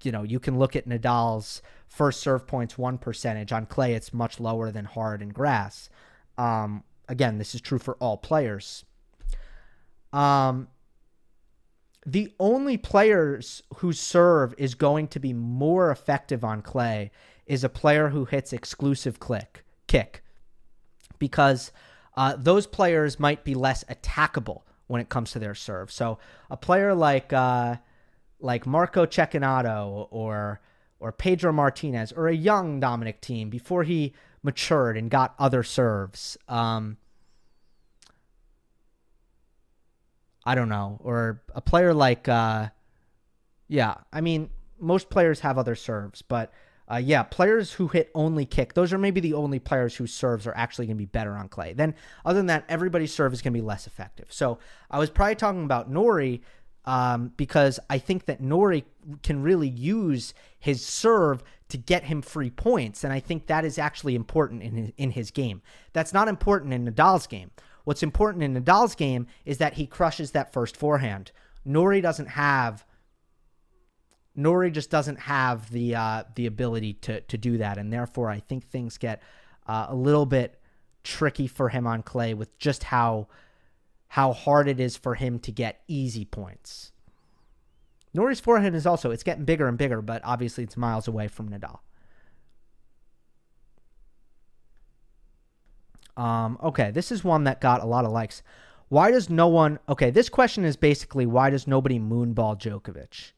you 0.03 0.13
know, 0.13 0.23
you 0.23 0.41
can 0.41 0.59
look 0.59 0.77
at 0.77 0.89
Nadal's 0.89 1.63
first 1.87 2.21
serve 2.21 2.47
points 2.47 2.79
one 2.79 2.99
percentage 2.99 3.53
on 3.53 3.67
clay. 3.67 3.95
It's 3.95 4.13
much 4.13 4.41
lower 4.41 4.71
than 4.71 4.85
hard 4.85 5.21
and 5.21 5.35
grass. 5.35 5.91
Um, 6.39 6.85
again, 7.09 7.39
this 7.39 7.55
is 7.55 7.61
true 7.61 7.79
for 7.79 7.95
all 7.95 8.17
players. 8.17 8.85
Um, 10.13 10.69
the 12.07 12.33
only 12.41 12.77
players 12.77 13.63
whose 13.77 14.01
serve 14.01 14.55
is 14.59 14.75
going 14.75 15.09
to 15.09 15.21
be 15.21 15.33
more 15.33 15.91
effective 15.91 16.45
on 16.45 16.63
clay 16.63 17.11
is 17.47 17.63
a 17.63 17.69
player 17.69 18.09
who 18.09 18.25
hits 18.25 18.53
exclusive 18.53 19.21
click 19.21 19.65
kick 19.87 20.23
because 21.19 21.73
uh, 22.17 22.37
those 22.37 22.67
players 22.67 23.21
might 23.21 23.45
be 23.45 23.55
less 23.55 23.85
attackable 23.85 24.63
when 24.87 25.01
it 25.01 25.09
comes 25.09 25.31
to 25.33 25.39
their 25.39 25.55
serve. 25.55 25.93
So 25.93 26.19
a 26.51 26.57
player 26.57 26.95
like 26.95 27.33
uh, 27.33 27.77
like 28.41 28.67
Marco 28.67 29.07
Cecchinato 29.07 30.09
or 30.11 30.61
or 30.99 31.13
Pedro 31.13 31.53
Martinez 31.53 32.13
or 32.13 32.29
a 32.29 32.35
young 32.35 32.81
Dominic 32.81 33.21
Thiem 33.21 33.51
before 33.51 33.85
he 33.85 34.15
matured 34.43 34.97
and 34.97 35.11
got 35.11 35.35
other 35.39 35.63
serves. 35.63 36.37
Um, 36.49 36.97
I 40.51 40.57
don't 40.57 40.68
know, 40.68 40.98
or 41.05 41.42
a 41.55 41.61
player 41.61 41.94
like, 41.94 42.28
uh, 42.28 42.70
yeah, 43.68 43.94
I 44.12 44.20
mean, 44.20 44.51
most 44.80 45.09
players 45.09 45.38
have 45.38 45.59
other 45.59 45.76
serves, 45.76 46.22
but 46.22 46.53
uh, 46.90 46.96
yeah, 46.96 47.22
players 47.22 47.72
who 47.72 47.86
hit 47.86 48.11
only 48.16 48.46
kick, 48.46 48.74
those 48.74 48.92
are 48.92 48.98
maybe 48.98 49.20
the 49.20 49.34
only 49.34 49.61
players 49.61 49.94
whose 49.94 50.12
serves 50.12 50.48
are 50.48 50.57
actually 50.57 50.86
going 50.86 50.96
to 50.96 51.03
be 51.03 51.07
better 51.07 51.36
on 51.36 51.48
clay. 51.48 51.72
Then, 51.72 51.94
other 52.24 52.40
than 52.40 52.46
that, 52.46 52.64
everybody's 52.68 53.14
serve 53.14 53.32
is 53.32 53.42
going 53.42 53.53
to 53.53 53.61
be 53.61 53.64
less 53.64 53.86
effective. 53.86 54.26
So, 54.30 54.59
I 54.90 54.98
was 54.98 55.09
probably 55.09 55.36
talking 55.36 55.62
about 55.62 55.88
Norrie 55.88 56.42
um, 56.84 57.32
because 57.36 57.78
I 57.88 57.98
think 57.98 58.24
that 58.24 58.40
Norrie 58.40 58.86
can 59.22 59.44
really 59.44 59.68
use 59.68 60.34
his 60.59 60.84
serve 60.84 61.44
to 61.68 61.78
get 61.78 62.03
him 62.03 62.22
free 62.22 62.51
points, 62.51 63.05
and 63.05 63.12
I 63.12 63.20
think 63.20 63.46
that 63.46 63.64
is 63.64 63.78
actually 63.78 64.16
important 64.16 64.64
in 64.64 64.74
his, 64.74 64.92
in 64.96 65.11
his 65.12 65.30
game. 65.30 65.62
That's 65.92 66.12
not 66.12 66.26
important 66.26 66.72
in 66.72 66.86
Nadal's 66.86 67.28
game. 67.28 67.53
What's 67.85 68.03
important 68.03 68.45
in 68.45 68.55
Nadal's 68.55 68.95
game 68.95 69.26
is 69.45 69.59
that 69.59 69.74
he 69.74 69.87
crushes 69.87 70.33
that 70.33 70.53
first 70.53 70.76
forehand. 70.76 71.33
Norrie 71.64 72.01
doesn't 72.01 72.28
have. 72.28 72.85
Norrie 74.37 74.70
just 74.70 74.91
doesn't 74.91 75.20
have 75.20 75.70
the 75.70 75.95
uh, 75.95 76.24
the 76.35 76.47
ability 76.47 76.95
to 76.95 77.20
to 77.22 77.39
do 77.39 77.59
that, 77.59 77.78
and 77.78 77.93
therefore 77.93 78.31
I 78.31 78.41
think 78.41 78.64
things 78.64 78.99
get 78.99 79.22
uh, 79.66 79.87
a 79.89 79.95
little 79.95 80.26
bit 80.26 80.61
tricky 81.03 81.47
for 81.47 81.68
him 81.68 81.87
on 81.87 82.03
clay 82.03 82.35
with 82.35 82.57
just 82.59 82.85
how 82.85 83.28
how 84.09 84.33
hard 84.33 84.68
it 84.68 84.81
is 84.81 84.97
for 84.97 85.14
him 85.14 85.39
to 85.39 85.53
get 85.53 85.83
easy 85.89 86.24
points. 86.24 86.93
Norrie's 88.12 88.41
forehand 88.41 88.74
is 88.74 88.87
also 88.87 89.11
it's 89.11 89.22
getting 89.22 89.45
bigger 89.45 89.68
and 89.68 89.78
bigger, 89.78 90.03
but 90.03 90.20
obviously 90.24 90.64
it's 90.64 90.76
miles 90.76 91.07
away 91.07 91.28
from 91.28 91.49
Nadal. 91.49 91.78
Um, 96.21 96.59
okay, 96.62 96.91
this 96.91 97.11
is 97.11 97.25
one 97.25 97.45
that 97.45 97.62
got 97.62 97.83
a 97.83 97.87
lot 97.87 98.05
of 98.05 98.12
likes. 98.12 98.43
Why 98.91 99.11
does 99.11 99.31
no 99.31 99.49
one? 99.49 99.79
Okay, 99.89 100.11
this 100.11 100.29
question 100.29 100.66
is 100.66 100.77
basically 100.77 101.25
why 101.25 101.49
does 101.49 101.66
nobody 101.66 101.99
moonball 101.99 102.61
Djokovic? 102.61 103.33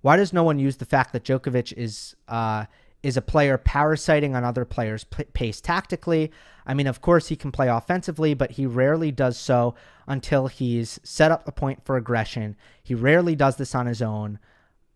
Why 0.00 0.16
does 0.16 0.32
no 0.32 0.42
one 0.42 0.58
use 0.58 0.76
the 0.76 0.86
fact 0.86 1.12
that 1.12 1.24
Djokovic 1.24 1.74
is 1.74 2.16
uh, 2.28 2.64
is 3.02 3.18
a 3.18 3.22
player 3.22 3.58
parasiting 3.58 4.34
on 4.34 4.42
other 4.42 4.64
players' 4.64 5.04
pace 5.04 5.60
tactically? 5.60 6.32
I 6.64 6.72
mean, 6.72 6.86
of 6.86 7.02
course 7.02 7.28
he 7.28 7.36
can 7.36 7.52
play 7.52 7.68
offensively, 7.68 8.32
but 8.32 8.52
he 8.52 8.64
rarely 8.64 9.12
does 9.12 9.36
so 9.36 9.74
until 10.06 10.46
he's 10.46 10.98
set 11.02 11.30
up 11.30 11.46
a 11.46 11.52
point 11.52 11.84
for 11.84 11.98
aggression. 11.98 12.56
He 12.82 12.94
rarely 12.94 13.36
does 13.36 13.56
this 13.56 13.74
on 13.74 13.84
his 13.84 14.00
own. 14.00 14.38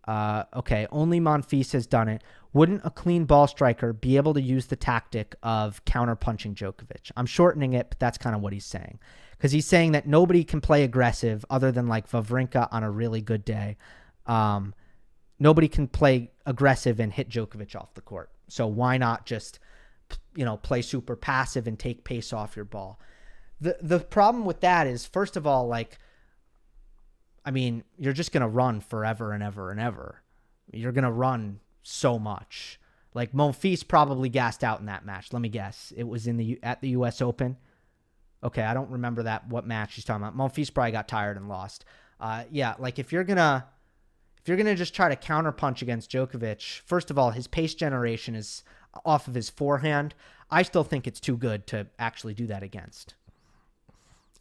Uh, 0.09 0.45
okay, 0.57 0.87
only 0.91 1.21
Monfils 1.21 1.73
has 1.73 1.87
done 1.87 2.09
it. 2.09 2.25
Wouldn't 2.53 2.83
a 2.85 2.91
clean 2.91 3.27
ball 3.27 3.47
striker 3.47 3.93
be 3.93 4.17
able 4.17 4.35
to 4.35 4.43
use 4.43 4.67
the 4.67 4.77
tactic 4.77 5.37
of 5.43 5.85
counterpunching 5.85 6.55
Djokovic? 6.55 7.13
I'm 7.17 7.27
shortening 7.27 7.75
it, 7.75 7.91
but 7.91 7.99
that's 8.01 8.19
kind 8.19 8.35
of 8.35 8.43
what 8.43 8.53
he's 8.53 8.65
saying. 8.65 8.99
Because 9.37 9.53
he's 9.53 9.67
saying 9.67 9.93
that 9.93 10.07
nobody 10.07 10.43
can 10.43 10.61
play 10.61 10.83
aggressive 10.83 11.45
other 11.49 11.71
than 11.71 11.87
like 11.87 12.11
Wawrinka 12.11 12.69
on 12.73 12.83
a 12.83 12.91
really 12.91 13.21
good 13.21 13.45
day. 13.45 13.77
Um, 14.27 14.75
nobody 15.39 15.69
can 15.69 15.87
play 15.87 16.33
aggressive 16.45 16.99
and 16.99 17.13
hit 17.13 17.29
Djokovic 17.29 17.77
off 17.77 17.95
the 17.95 18.01
court. 18.01 18.31
So 18.49 18.67
why 18.67 18.99
not 18.99 19.27
just, 19.27 19.61
you 20.35 20.45
know, 20.45 20.57
play 20.57 20.83
super 20.83 21.15
passive 21.17 21.69
and 21.69 21.79
take 21.79 22.05
pace 22.05 22.33
off 22.33 22.57
your 22.57 22.65
ball? 22.65 23.01
The 23.61 23.77
the 23.81 24.01
problem 24.01 24.45
with 24.45 24.61
that 24.61 24.87
is, 24.87 25.07
first 25.07 25.37
of 25.37 25.47
all, 25.47 25.69
like, 25.69 25.99
I 27.45 27.51
mean, 27.51 27.85
you're 27.97 28.13
just 28.13 28.33
gonna 28.33 28.49
run 28.49 28.81
forever 28.81 29.33
and 29.33 29.43
ever 29.43 29.71
and 29.71 29.79
ever. 29.79 30.23
You're 30.73 30.93
gonna 30.93 31.13
run 31.13 31.61
so 31.83 32.19
much. 32.19 32.79
Like 33.15 33.33
Monfils 33.33 33.87
probably 33.87 34.29
gassed 34.29 34.63
out 34.63 34.81
in 34.81 34.87
that 34.87 35.05
match. 35.05 35.33
Let 35.33 35.43
me 35.43 35.49
guess. 35.49 35.93
It 35.97 36.05
was 36.05 36.27
in 36.27 36.37
the 36.37 36.59
at 36.63 36.81
the 36.81 36.91
U.S. 36.91 37.21
Open. 37.21 37.57
Okay, 38.43 38.63
I 38.63 38.73
don't 38.73 38.91
remember 38.91 39.25
that 39.25 39.49
what 39.49 39.67
match 39.67 39.95
he's 39.95 40.05
talking 40.05 40.23
about. 40.23 40.37
Monfils 40.37 40.73
probably 40.73 40.93
got 40.93 41.09
tired 41.09 41.37
and 41.37 41.49
lost. 41.49 41.85
Uh, 42.21 42.45
yeah, 42.51 42.75
like 42.79 42.99
if 42.99 43.13
you're 43.13 43.25
gonna 43.25 43.67
if 44.41 44.49
you're 44.49 44.57
gonna 44.57 44.77
just 44.77 44.95
try 44.95 45.09
to 45.09 45.17
counterpunch 45.17 45.83
against 45.83 46.11
Djokovic, 46.11 46.81
first 46.81 47.11
of 47.11 47.19
all, 47.19 47.31
his 47.31 47.47
pace 47.47 47.75
generation 47.75 48.35
is 48.35 48.63
off 49.05 49.29
of 49.29 49.35
his 49.35 49.51
forehand. 49.51 50.15
I 50.51 50.63
still 50.63 50.85
think 50.85 51.07
it's 51.07 51.21
too 51.21 51.37
good 51.37 51.67
to 51.69 51.87
actually 51.99 52.35
do 52.35 52.47
that 52.47 52.63
against. 52.63 53.15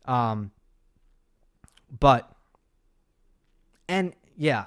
Um, 0.05 0.51
but 1.99 2.31
and 3.87 4.13
yeah, 4.37 4.65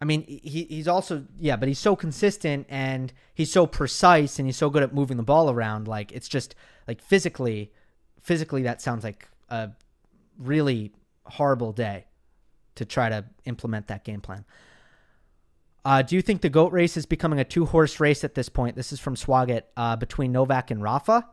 I 0.00 0.04
mean, 0.04 0.24
he, 0.26 0.64
he's 0.64 0.86
also 0.86 1.24
yeah, 1.38 1.56
but 1.56 1.68
he's 1.68 1.78
so 1.78 1.96
consistent 1.96 2.66
and 2.68 3.12
he's 3.34 3.50
so 3.50 3.66
precise 3.66 4.38
and 4.38 4.46
he's 4.46 4.56
so 4.56 4.70
good 4.70 4.82
at 4.82 4.94
moving 4.94 5.16
the 5.16 5.22
ball 5.22 5.50
around. 5.50 5.88
Like 5.88 6.12
it's 6.12 6.28
just 6.28 6.54
like 6.86 7.02
physically, 7.02 7.72
physically 8.20 8.62
that 8.62 8.80
sounds 8.80 9.02
like 9.02 9.28
a 9.48 9.70
really 10.38 10.92
horrible 11.24 11.72
day 11.72 12.06
to 12.76 12.84
try 12.84 13.08
to 13.08 13.24
implement 13.44 13.88
that 13.88 14.04
game 14.04 14.20
plan. 14.20 14.44
Uh, 15.84 16.02
do 16.02 16.14
you 16.14 16.22
think 16.22 16.42
the 16.42 16.50
goat 16.50 16.72
race 16.72 16.96
is 16.96 17.06
becoming 17.06 17.40
a 17.40 17.44
two 17.44 17.66
horse 17.66 17.98
race 17.98 18.22
at 18.22 18.34
this 18.34 18.48
point? 18.48 18.76
This 18.76 18.92
is 18.92 19.00
from 19.00 19.16
Swagat 19.16 19.62
uh, 19.76 19.96
between 19.96 20.32
Novak 20.32 20.70
and 20.70 20.82
Rafa. 20.82 21.26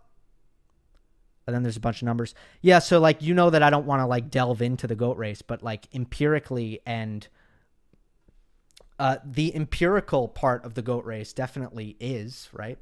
And 1.45 1.55
then 1.55 1.61
there's 1.61 1.77
a 1.77 1.81
bunch 1.81 2.01
of 2.01 2.07
numbers. 2.07 2.33
Yeah, 2.61 2.79
so 2.79 2.99
like 2.99 3.21
you 3.21 3.35
know 3.35 3.51
that 3.51 3.61
I 3.61 3.69
don't 3.69 3.85
want 3.85 3.99
to 3.99 4.07
like 4.07 4.31
delve 4.31 4.63
into 4.63 4.87
the 4.87 4.95
goat 4.95 5.17
race, 5.17 5.43
but 5.43 5.61
like 5.61 5.87
empirically 5.93 6.79
and 6.85 7.27
uh, 8.97 9.17
the 9.25 9.53
empirical 9.55 10.27
part 10.27 10.65
of 10.65 10.73
the 10.73 10.81
goat 10.81 11.05
race 11.05 11.33
definitely 11.33 11.97
is 11.99 12.49
right. 12.53 12.77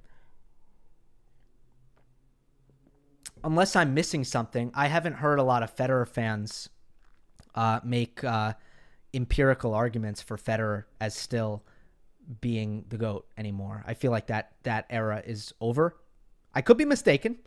Unless 3.44 3.76
I'm 3.76 3.94
missing 3.94 4.23
something, 4.23 4.72
I 4.73 4.88
haven't 4.88 5.15
heard 5.15 5.40
a 5.40 5.44
lot 5.44 5.64
of 5.64 5.76
Federer 5.76 6.07
fans 6.07 6.69
uh, 7.56 7.80
make 7.84 8.23
uh, 8.23 8.53
empirical 9.14 9.73
arguments 9.73 10.22
for 10.22 10.38
Federer 10.38 10.85
as 11.02 11.14
still 11.15 11.64
being 12.40 12.85
the 12.90 12.98
goat 12.98 13.27
anymore. 13.38 13.84
I 13.85 13.95
feel 13.95 14.11
like 14.11 14.27
that 14.27 14.53
that 14.64 14.85
era 14.90 15.22
is 15.26 15.53
over. 15.60 15.98
I 16.53 16.61
could 16.61 16.77
be 16.77 16.85
mistaken, 16.85 17.40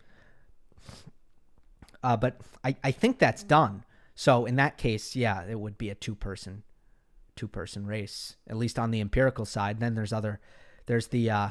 uh, 2.03 2.17
but 2.17 2.41
I, 2.63 2.75
I 2.83 2.91
think 2.91 3.17
that's 3.17 3.43
done. 3.43 3.83
So 4.13 4.45
in 4.45 4.57
that 4.57 4.77
case, 4.77 5.15
yeah, 5.15 5.45
it 5.49 5.59
would 5.59 5.77
be 5.77 5.89
a 5.89 5.95
two 5.95 6.15
person 6.15 6.63
two 7.37 7.47
person 7.47 7.85
race, 7.85 8.35
at 8.47 8.57
least 8.57 8.77
on 8.77 8.91
the 8.91 8.99
empirical 8.99 9.45
side. 9.45 9.79
Then 9.79 9.95
there's 9.95 10.11
other, 10.11 10.39
there's 10.87 11.07
the, 11.07 11.29
uh, 11.29 11.49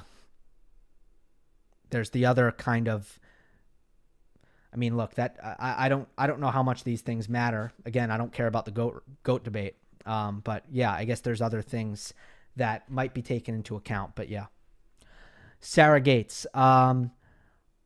there's 1.90 2.10
the 2.10 2.26
other 2.26 2.52
kind 2.52 2.88
of. 2.88 3.18
I 4.74 4.76
mean, 4.76 4.96
look, 4.96 5.14
that 5.14 5.38
I, 5.42 5.86
I 5.86 5.88
don't 5.88 6.06
I 6.18 6.26
don't 6.26 6.40
know 6.40 6.50
how 6.50 6.62
much 6.62 6.84
these 6.84 7.00
things 7.00 7.30
matter. 7.30 7.72
Again, 7.86 8.10
I 8.10 8.18
don't 8.18 8.32
care 8.32 8.46
about 8.46 8.66
the 8.66 8.72
goat 8.72 9.02
goat 9.22 9.42
debate. 9.42 9.76
Um, 10.04 10.40
but 10.44 10.64
yeah, 10.70 10.92
I 10.92 11.04
guess 11.04 11.20
there's 11.20 11.40
other 11.40 11.62
things 11.62 12.12
that 12.56 12.90
might 12.90 13.14
be 13.14 13.22
taken 13.22 13.54
into 13.54 13.76
account. 13.76 14.12
But 14.14 14.28
yeah, 14.28 14.46
Sarah 15.60 16.00
Gates. 16.00 16.46
Um, 16.52 17.12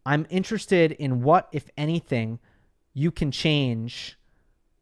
I'm 0.05 0.27
interested 0.31 0.93
in 0.93 1.22
what, 1.22 1.48
if 1.52 1.68
anything, 1.77 2.40
you 2.94 3.10
can 3.10 3.31
change 3.31 4.18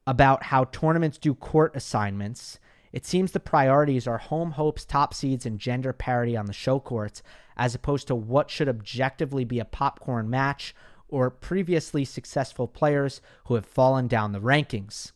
about 0.06 0.44
how 0.44 0.64
tournaments 0.64 1.18
do 1.18 1.34
court 1.34 1.76
assignments. 1.76 2.58
It 2.92 3.04
seems 3.04 3.32
the 3.32 3.40
priorities 3.40 4.06
are 4.06 4.18
home 4.18 4.52
hopes, 4.52 4.84
top 4.84 5.12
seeds, 5.12 5.44
and 5.44 5.58
gender 5.58 5.92
parity 5.92 6.36
on 6.36 6.46
the 6.46 6.52
show 6.52 6.80
courts, 6.80 7.22
as 7.56 7.74
opposed 7.74 8.06
to 8.08 8.14
what 8.14 8.50
should 8.50 8.68
objectively 8.68 9.44
be 9.44 9.58
a 9.58 9.64
popcorn 9.64 10.30
match 10.30 10.74
or 11.08 11.30
previously 11.30 12.04
successful 12.04 12.68
players 12.68 13.20
who 13.46 13.54
have 13.54 13.66
fallen 13.66 14.06
down 14.06 14.32
the 14.32 14.40
rankings. 14.40 15.12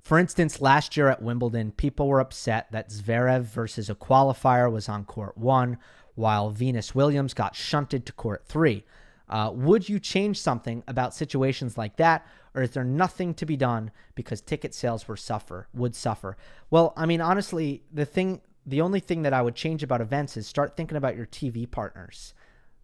For 0.00 0.18
instance, 0.18 0.60
last 0.60 0.96
year 0.96 1.08
at 1.08 1.22
Wimbledon, 1.22 1.72
people 1.72 2.08
were 2.08 2.20
upset 2.20 2.70
that 2.72 2.90
Zverev 2.90 3.42
versus 3.42 3.90
a 3.90 3.94
qualifier 3.94 4.70
was 4.70 4.88
on 4.88 5.04
court 5.04 5.36
one, 5.36 5.78
while 6.14 6.50
Venus 6.50 6.94
Williams 6.94 7.34
got 7.34 7.54
shunted 7.54 8.06
to 8.06 8.12
court 8.12 8.44
three. 8.46 8.84
Uh, 9.28 9.50
would 9.54 9.88
you 9.88 9.98
change 9.98 10.40
something 10.40 10.82
about 10.88 11.14
situations 11.14 11.76
like 11.76 11.96
that, 11.96 12.26
or 12.54 12.62
is 12.62 12.70
there 12.70 12.84
nothing 12.84 13.34
to 13.34 13.44
be 13.44 13.56
done 13.56 13.90
because 14.14 14.40
ticket 14.40 14.74
sales 14.74 15.06
were 15.06 15.16
suffer 15.16 15.68
would 15.74 15.94
suffer? 15.94 16.36
Well, 16.70 16.92
I 16.96 17.06
mean, 17.06 17.20
honestly, 17.20 17.82
the 17.92 18.06
thing, 18.06 18.40
the 18.64 18.80
only 18.80 19.00
thing 19.00 19.22
that 19.22 19.34
I 19.34 19.42
would 19.42 19.54
change 19.54 19.82
about 19.82 20.00
events 20.00 20.36
is 20.36 20.46
start 20.46 20.76
thinking 20.76 20.96
about 20.96 21.16
your 21.16 21.26
TV 21.26 21.70
partners. 21.70 22.32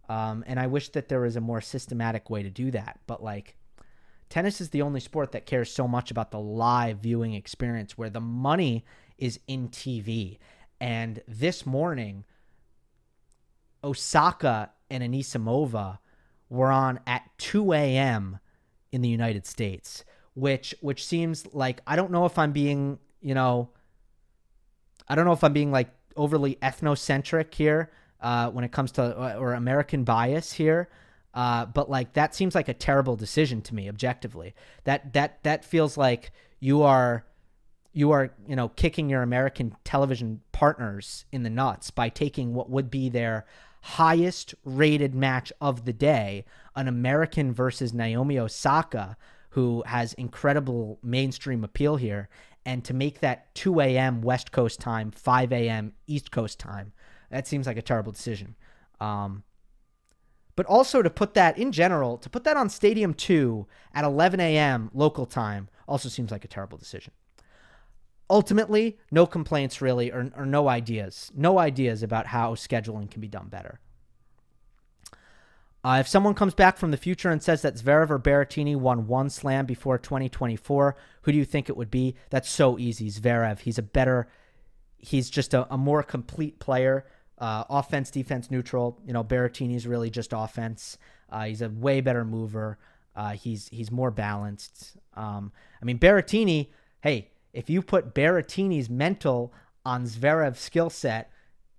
Um, 0.07 0.43
and 0.45 0.59
I 0.59 0.67
wish 0.67 0.89
that 0.89 1.09
there 1.09 1.21
was 1.21 1.35
a 1.35 1.41
more 1.41 1.61
systematic 1.61 2.29
way 2.29 2.43
to 2.43 2.49
do 2.49 2.69
that. 2.71 2.99
But 3.07 3.23
like, 3.23 3.55
tennis 4.29 4.61
is 4.61 4.69
the 4.69 4.83
only 4.83 4.99
sport 4.99 5.31
that 5.31 5.47
cares 5.47 5.71
so 5.71 5.87
much 5.87 6.11
about 6.11 6.29
the 6.29 6.39
live 6.39 6.99
viewing 6.99 7.33
experience, 7.33 7.97
where 7.97 8.11
the 8.11 8.21
money 8.21 8.85
is 9.17 9.39
in 9.47 9.69
TV. 9.69 10.37
And 10.79 11.21
this 11.27 11.65
morning, 11.65 12.25
Osaka 13.83 14.71
and 14.89 15.03
Anisimova 15.03 15.99
were 16.55 16.71
on 16.71 16.99
at 17.05 17.23
2 17.37 17.73
a.m. 17.73 18.39
in 18.91 19.01
the 19.01 19.09
United 19.09 19.45
States, 19.45 20.03
which 20.33 20.73
which 20.81 21.05
seems 21.05 21.45
like 21.53 21.81
I 21.85 21.95
don't 21.95 22.11
know 22.11 22.25
if 22.25 22.37
I'm 22.39 22.51
being, 22.51 22.99
you 23.21 23.33
know, 23.33 23.69
I 25.07 25.15
don't 25.15 25.25
know 25.25 25.33
if 25.33 25.43
I'm 25.43 25.53
being 25.53 25.71
like 25.71 25.89
overly 26.15 26.55
ethnocentric 26.55 27.53
here 27.53 27.91
uh, 28.21 28.49
when 28.49 28.63
it 28.63 28.71
comes 28.71 28.91
to 28.93 29.03
uh, 29.03 29.35
or 29.37 29.53
American 29.53 30.03
bias 30.03 30.53
here. 30.53 30.89
Uh, 31.33 31.65
but 31.65 31.89
like 31.89 32.13
that 32.13 32.33
seems 32.33 32.55
like 32.55 32.69
a 32.69 32.73
terrible 32.73 33.15
decision 33.15 33.61
to 33.61 33.75
me 33.75 33.89
objectively. 33.89 34.55
That 34.85 35.13
that 35.13 35.43
that 35.43 35.65
feels 35.65 35.97
like 35.97 36.31
you 36.59 36.83
are 36.83 37.25
you 37.91 38.11
are 38.11 38.33
you 38.47 38.55
know 38.55 38.69
kicking 38.69 39.09
your 39.09 39.21
American 39.21 39.75
television 39.83 40.41
partners 40.53 41.25
in 41.31 41.43
the 41.43 41.49
nuts 41.49 41.91
by 41.91 42.09
taking 42.09 42.53
what 42.53 42.69
would 42.69 42.89
be 42.89 43.09
their 43.09 43.45
highest 43.85 44.55
rated 44.63 45.13
match 45.13 45.53
of 45.61 45.85
the 45.85 45.93
day, 45.93 46.43
an 46.75 46.87
American 46.87 47.53
versus 47.53 47.93
Naomi 47.93 48.39
Osaka, 48.39 49.15
who 49.51 49.83
has 49.85 50.13
incredible 50.13 50.97
mainstream 51.03 51.63
appeal 51.63 51.95
here, 51.95 52.27
and 52.65 52.83
to 52.83 52.95
make 52.95 53.19
that 53.19 53.53
2 53.53 53.79
a.m. 53.81 54.23
West 54.23 54.51
Coast 54.51 54.79
time, 54.79 55.11
5 55.11 55.53
a.m. 55.53 55.93
East 56.07 56.31
Coast 56.31 56.59
time, 56.59 56.93
that 57.29 57.45
seems 57.45 57.67
like 57.67 57.77
a 57.77 57.81
terrible 57.83 58.11
decision. 58.11 58.55
Um, 58.99 59.43
but 60.55 60.65
also 60.65 61.03
to 61.03 61.09
put 61.11 61.35
that 61.35 61.55
in 61.55 61.71
general, 61.71 62.17
to 62.17 62.29
put 62.29 62.43
that 62.45 62.57
on 62.57 62.69
Stadium 62.69 63.13
2 63.13 63.67
at 63.93 64.03
11 64.03 64.39
a.m. 64.39 64.89
local 64.95 65.27
time 65.27 65.69
also 65.87 66.09
seems 66.09 66.31
like 66.31 66.43
a 66.43 66.47
terrible 66.47 66.79
decision 66.79 67.13
ultimately, 68.29 68.97
no 69.11 69.25
complaints 69.25 69.81
really, 69.81 70.11
or, 70.11 70.31
or 70.35 70.45
no 70.45 70.67
ideas. 70.67 71.31
No 71.35 71.59
ideas 71.59 72.03
about 72.03 72.27
how 72.27 72.55
scheduling 72.55 73.09
can 73.09 73.21
be 73.21 73.27
done 73.27 73.47
better. 73.47 73.79
Uh, 75.85 75.99
if 75.99 76.07
someone 76.07 76.33
comes 76.33 76.55
back 76.55 76.77
from 76.77 76.89
the 76.89 76.97
future 76.97 77.29
and 77.29 77.43
says 77.43 77.61
that 77.61 77.75
Zverev 77.75 78.09
or 78.09 78.17
Berrettini 78.17 78.75
won 78.75 79.05
one 79.05 79.29
slam 79.29 79.67
before 79.67 79.99
2024, 79.99 80.95
who 81.21 81.31
do 81.31 81.37
you 81.37 81.45
think 81.45 81.69
it 81.69 81.77
would 81.77 81.91
be? 81.91 82.15
That's 82.31 82.49
so 82.49 82.79
easy. 82.79 83.11
Zverev. 83.11 83.59
He's 83.59 83.77
a 83.77 83.83
better, 83.83 84.27
he's 84.97 85.29
just 85.29 85.53
a, 85.53 85.71
a 85.71 85.77
more 85.77 86.01
complete 86.01 86.57
player. 86.57 87.05
Uh, 87.37 87.65
offense, 87.69 88.09
defense, 88.09 88.49
neutral. 88.49 88.99
You 89.05 89.13
know, 89.13 89.23
Berrettini's 89.23 89.85
really 89.85 90.09
just 90.09 90.33
offense. 90.33 90.97
Uh, 91.29 91.45
he's 91.45 91.61
a 91.61 91.69
way 91.69 92.01
better 92.01 92.25
mover. 92.25 92.79
Uh, 93.15 93.33
he's 93.33 93.67
he's 93.67 93.91
more 93.91 94.09
balanced. 94.09 94.97
Um, 95.13 95.51
I 95.79 95.85
mean, 95.85 95.99
Berrettini. 95.99 96.69
Hey, 97.01 97.29
if 97.55 97.69
you 97.69 97.81
put 97.81 98.13
Berrettini's 98.13 98.89
mental 98.89 99.53
on 99.85 100.03
Zverev's 100.03 100.59
skill 100.59 100.89
set, 100.89 101.31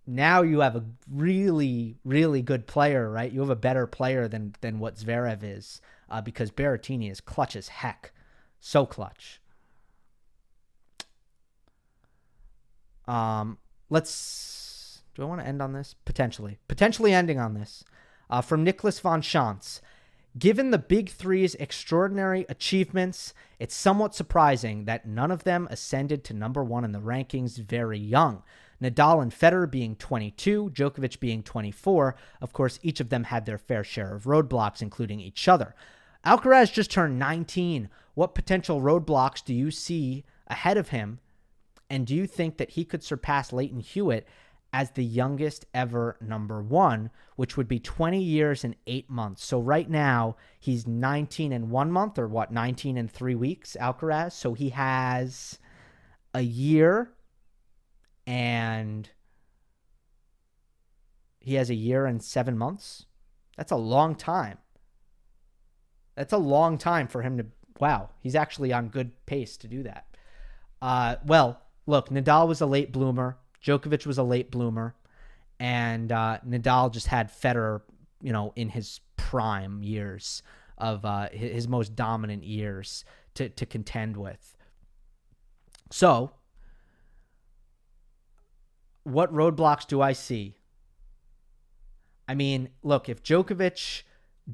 now 0.07 0.43
you 0.43 0.61
have 0.61 0.75
a 0.75 0.85
really, 1.11 1.99
really 2.05 2.41
good 2.41 2.67
player, 2.67 3.11
right? 3.11 3.31
You 3.31 3.41
have 3.41 3.51
a 3.51 3.57
better 3.57 3.87
player 3.87 4.27
than 4.27 4.55
than 4.61 4.79
what 4.79 4.97
Zverev 4.97 5.41
is, 5.43 5.81
uh, 6.09 6.21
because 6.23 6.51
Berrettini 6.51 7.11
is 7.11 7.21
clutch 7.21 7.55
as 7.55 7.69
heck, 7.69 8.13
so 8.59 8.87
clutch. 8.87 9.41
Um, 13.07 13.59
let's. 13.91 15.03
Do 15.15 15.23
I 15.23 15.27
want 15.27 15.41
to 15.41 15.47
end 15.47 15.63
on 15.63 15.73
this? 15.73 15.95
Potentially, 16.05 16.59
potentially 16.69 17.13
ending 17.13 17.39
on 17.39 17.55
this. 17.55 17.85
Uh, 18.31 18.41
from 18.41 18.65
Nicholas 18.65 18.99
von 18.99 19.23
Schantz. 19.23 19.81
Given 20.39 20.71
the 20.71 20.79
Big 20.79 21.09
Three's 21.09 21.55
extraordinary 21.55 22.45
achievements, 22.51 23.33
it's 23.59 23.75
somewhat 23.75 24.15
surprising 24.15 24.85
that 24.85 25.07
none 25.07 25.31
of 25.31 25.45
them 25.45 25.67
ascended 25.71 26.25
to 26.25 26.35
number 26.35 26.63
one 26.63 26.85
in 26.85 26.93
the 26.93 27.01
rankings 27.01 27.57
very 27.57 27.99
young. 27.99 28.43
Nadal 28.83 29.23
and 29.23 29.33
Federer 29.33 29.71
being 29.71 29.97
22, 29.97 30.73
Djokovic 30.75 31.21
being 31.21 31.43
24. 31.43 32.17
Of 32.43 32.53
course, 32.53 32.79
each 32.83 33.01
of 33.01 33.09
them 33.09 33.25
had 33.25 33.47
their 33.47 33.57
fair 33.57 33.83
share 33.83 34.15
of 34.15 34.25
roadblocks, 34.25 34.83
including 34.83 35.21
each 35.21 35.49
other. 35.49 35.75
Alcaraz 36.27 36.71
just 36.71 36.91
turned 36.91 37.19
19. 37.19 37.89
What 38.13 38.35
potential 38.35 38.83
roadblocks 38.83 39.43
do 39.43 39.55
you 39.55 39.71
see 39.71 40.25
ahead 40.49 40.77
of 40.77 40.89
him? 40.89 41.21
And 41.89 42.07
do 42.07 42.15
you 42.15 42.27
think 42.27 42.59
that 42.59 42.71
he 42.71 42.85
could 42.85 43.03
surpass 43.03 43.53
Lleyton 43.53 43.81
Hewitt 43.81 44.27
as 44.77 44.91
the 44.91 45.03
youngest 45.03 45.65
ever 45.73 46.19
number 46.21 46.63
one, 46.63 47.11
which 47.37 47.57
would 47.57 47.67
be 47.67 47.81
20 47.81 48.23
years 48.23 48.63
and 48.63 48.77
eight 48.87 49.09
months. 49.09 49.43
So 49.43 49.59
right 49.59 49.89
now 49.89 50.37
he's 50.61 50.87
19 50.87 51.51
and 51.51 51.71
one 51.71 51.91
month, 51.91 52.19
or 52.19 52.29
what, 52.29 52.53
19 52.53 52.99
and 52.99 53.11
three 53.11 53.35
weeks, 53.35 53.75
Alcaraz. 53.81 54.33
So 54.33 54.53
he 54.53 54.69
has 54.69 55.59
a 56.35 56.43
year 56.43 57.11
and 58.27 59.09
he 61.41 61.55
has 61.55 61.71
a 61.71 61.75
year 61.75 62.05
and 62.05 62.23
seven 62.23 62.59
months. 62.59 63.07
That's 63.57 63.73
a 63.73 63.77
long 63.77 64.15
time. 64.15 64.59
That's 66.17 66.35
a 66.35 66.39
long 66.39 66.77
time 66.77 67.09
for 67.09 67.23
him 67.23 67.39
to. 67.39 67.47
Wow, 67.81 68.11
he's 68.21 68.35
actually 68.35 68.75
on 68.75 68.89
good 68.89 69.25
pace 69.25 69.57
to 69.59 69.69
do 69.69 69.85
that. 69.85 70.05
Uh, 70.83 71.17
well, 71.25 71.63
look, 71.87 72.11
Nadal 72.11 72.47
was 72.47 72.61
a 72.61 72.67
late 72.67 72.93
bloomer. 72.93 73.39
Djokovic 73.67 74.07
was 74.07 74.19
a 74.19 74.23
late 74.23 74.51
bloomer, 74.51 74.95
and 75.59 76.13
uh, 76.13 76.39
Nadal 76.47 76.93
just 76.93 77.09
had 77.09 77.31
Federer, 77.31 77.83
you 78.23 78.33
know, 78.33 78.53
in 78.55 78.69
his 78.69 79.01
prime 79.17 79.83
years 79.83 80.43
of 80.79 81.05
uh, 81.05 81.29
his 81.33 81.67
most 81.67 81.97
dominant 81.97 82.45
years 82.45 83.05
to 83.35 83.49
to 83.49 83.67
contend 83.67 84.17
with. 84.17 84.57
So, 85.91 86.31
what 89.03 89.33
roadblocks 89.33 89.87
do 89.87 90.01
I 90.01 90.13
see? 90.13 90.57
I 92.29 92.35
mean, 92.35 92.69
look, 92.83 93.09
if 93.09 93.23
Djokovic 93.23 94.03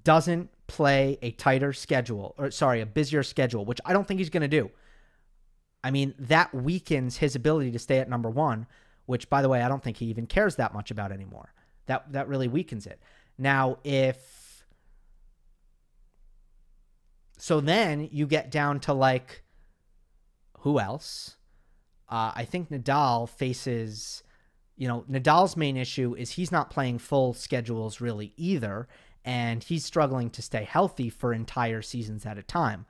doesn't 0.05 0.51
play 0.67 1.19
a 1.21 1.33
tighter 1.33 1.75
schedule, 1.75 2.35
or 2.39 2.51
sorry, 2.51 2.81
a 2.81 2.87
busier 2.87 3.23
schedule, 3.23 3.67
which 3.67 3.81
I 3.85 3.93
don't 3.93 4.09
think 4.09 4.21
he's 4.21 4.31
going 4.31 4.43
to 4.43 4.49
do, 4.49 4.71
I 5.85 5.91
mean, 5.91 6.15
that 6.19 6.55
weakens 6.55 7.19
his 7.19 7.35
ability 7.35 7.73
to 7.73 7.79
stay 7.79 7.99
at 7.99 8.09
number 8.09 8.31
one 8.31 8.67
which 9.07 9.29
by 9.29 9.43
the 9.43 9.49
way, 9.49 9.63
I 9.63 9.69
don't 9.69 9.83
think 9.83 9.97
he 9.97 10.07
even 10.07 10.27
cares 10.27 10.57
that 10.57 10.75
much 10.75 10.91
about 10.91 11.13
anymore. 11.13 11.53
That 11.87 12.13
that 12.13 12.29
really 12.29 12.49
weakens 12.49 12.87
it. 12.87 13.01
Now, 13.39 13.79
if 13.85 14.65
so 17.39 17.61
then 17.61 18.09
you 18.13 18.27
get 18.27 18.51
down 18.51 18.81
to 18.81 18.93
like 18.93 19.43
who 20.61 20.79
else? 20.79 21.37
Uh, 22.09 22.31
I 22.35 22.45
think 22.45 22.71
Nadal 22.71 23.29
faces, 23.29 24.23
you 24.77 24.87
know, 24.87 25.05
Nadal's 25.11 25.57
main 25.57 25.77
issue 25.77 26.15
is 26.15 26.33
he's 26.33 26.53
not 26.53 26.71
playing 26.71 26.99
full 26.99 27.35
schedules 27.35 28.01
really 28.01 28.33
either, 28.37 28.87
and 29.25 29.65
he's 29.65 29.85
struggling 29.85 30.31
to 30.31 30.43
stay 30.43 30.65
healthy 30.65 31.09
for 31.11 31.33
entire 31.33 31.83
seasons 31.83 32.25
at 32.27 32.39
a 32.39 32.43
time. 32.43 32.87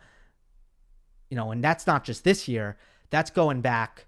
You 1.31 1.37
know, 1.37 1.51
and 1.51 1.65
that's 1.65 1.87
not 1.87 2.05
just 2.05 2.25
this 2.25 2.47
year, 2.47 2.77
that's 3.09 3.31
going 3.31 3.63
back 3.63 4.07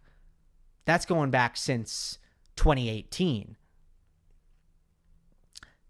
that's 0.84 1.06
going 1.06 1.30
back 1.30 1.56
since 1.56 2.18
2018. 2.56 3.56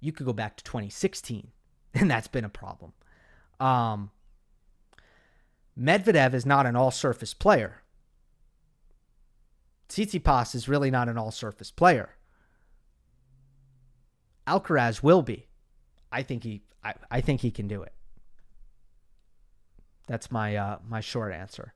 You 0.01 0.13
could 0.13 0.27
go 0.27 0.33
back 0.33 0.57
to 0.57 0.65
2016, 0.65 1.49
and 1.95 2.11
that's 2.11 2.29
been 2.29 2.45
a 2.45 2.49
problem. 2.49 2.93
Um, 3.61 4.11
Medvedev 5.79 6.35
is 6.35 6.47
not 6.47 6.67
an 6.67 6.77
all 6.77 6.91
surface 6.91 7.35
player. 7.35 7.83
Tsitsipas 9.89 10.55
is 10.55 10.69
really 10.69 10.91
not 10.91 11.09
an 11.09 11.19
all 11.19 11.31
surface 11.31 11.71
player. 11.71 12.11
Alcaraz 14.47 15.03
will 15.03 15.23
be. 15.23 15.47
I 16.11 16.23
think 16.23 16.45
he 16.45 16.63
I, 16.83 16.95
I 17.11 17.21
think 17.21 17.41
he 17.41 17.51
can 17.51 17.67
do 17.67 17.83
it. 17.83 17.93
That's 20.07 20.31
my 20.31 20.57
uh, 20.57 20.79
my 20.87 21.01
short 21.01 21.33
answer. 21.33 21.73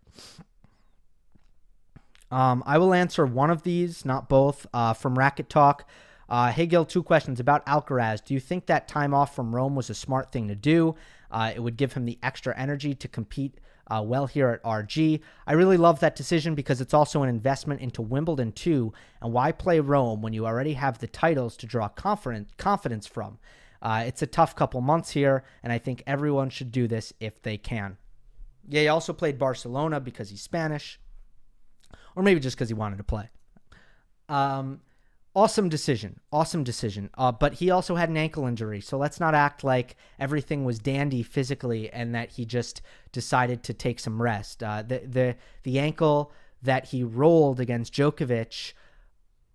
Um, 2.31 2.63
I 2.67 2.79
will 2.79 2.93
answer 2.93 3.25
one 3.25 3.51
of 3.51 3.63
these, 3.63 4.05
not 4.05 4.29
both. 4.29 4.67
Uh, 4.73 4.93
from 4.93 5.19
Racket 5.19 5.49
Talk. 5.49 5.89
Uh, 6.29 6.53
hey 6.53 6.67
Gill, 6.67 6.85
two 6.85 7.03
questions 7.03 7.41
about 7.41 7.65
Alcaraz. 7.65 8.23
Do 8.23 8.35
you 8.35 8.41
think 8.41 8.67
that 8.67 8.87
time 8.87 9.15
off 9.15 9.35
from 9.35 9.55
Rome 9.55 9.75
was 9.75 9.89
a 9.89 9.95
smart 9.95 10.31
thing 10.31 10.49
to 10.49 10.55
do? 10.55 10.95
Uh, 11.31 11.53
it 11.55 11.61
would 11.61 11.77
give 11.77 11.95
him 11.95 12.05
the 12.05 12.19
extra 12.23 12.57
energy 12.59 12.95
to 12.95 13.09
compete 13.09 13.59
uh, 13.91 14.03
well 14.05 14.27
here 14.27 14.49
at 14.51 14.63
RG. 14.63 15.21
I 15.47 15.53
really 15.55 15.77
love 15.77 16.01
that 16.01 16.17
decision 16.17 16.55
because 16.55 16.81
it's 16.81 16.95
also 16.95 17.23
an 17.23 17.29
investment 17.29 17.81
into 17.81 18.03
Wimbledon 18.03 18.53
too. 18.53 18.93
And 19.23 19.33
why 19.33 19.53
play 19.53 19.81
Rome 19.81 20.21
when 20.21 20.33
you 20.33 20.47
already 20.47 20.75
have 20.75 20.99
the 20.99 21.07
titles 21.07 21.57
to 21.59 21.67
draw 21.67 21.89
confidence 21.89 22.51
confidence 22.59 23.07
from? 23.07 23.39
Uh, 23.81 24.05
it's 24.07 24.23
a 24.23 24.27
tough 24.27 24.57
couple 24.57 24.81
months 24.81 25.11
here, 25.11 25.45
and 25.63 25.73
I 25.73 25.79
think 25.79 26.03
everyone 26.07 26.51
should 26.51 26.73
do 26.73 26.89
this 26.89 27.13
if 27.21 27.41
they 27.43 27.57
can. 27.57 27.97
Yeah, 28.69 28.83
he 28.83 28.89
also 28.89 29.13
played 29.13 29.39
Barcelona 29.39 30.01
because 30.01 30.31
he's 30.31 30.43
Spanish, 30.43 31.01
or 32.19 32.23
maybe 32.25 32.41
just 32.41 32.57
because 32.57 32.69
he 32.69 32.75
wanted 32.75 32.97
to 32.97 33.05
play. 33.05 33.31
Um, 34.29 34.81
awesome 35.37 35.69
decision, 35.69 36.19
awesome 36.33 36.65
decision. 36.65 37.11
Uh, 37.17 37.31
but 37.31 37.55
he 37.55 37.71
also 37.71 37.95
had 37.95 38.09
an 38.09 38.17
ankle 38.17 38.45
injury, 38.45 38.81
so 38.81 38.99
let's 38.99 39.21
not 39.21 39.37
act 39.37 39.63
like 39.63 39.95
everything 40.19 40.65
was 40.65 40.81
dandy 40.81 41.23
physically 41.23 41.89
and 41.91 42.13
that 42.17 42.33
he 42.33 42.45
just 42.45 42.83
decided 43.13 43.63
to 43.63 43.73
take 43.73 44.01
some 44.01 44.21
rest. 44.21 44.65
Uh, 44.65 44.83
the 44.83 44.99
the 45.07 45.37
the 45.63 45.79
ankle 45.79 46.33
that 46.61 46.87
he 46.87 47.05
rolled 47.05 47.61
against 47.61 47.95
Djokovic 47.95 48.73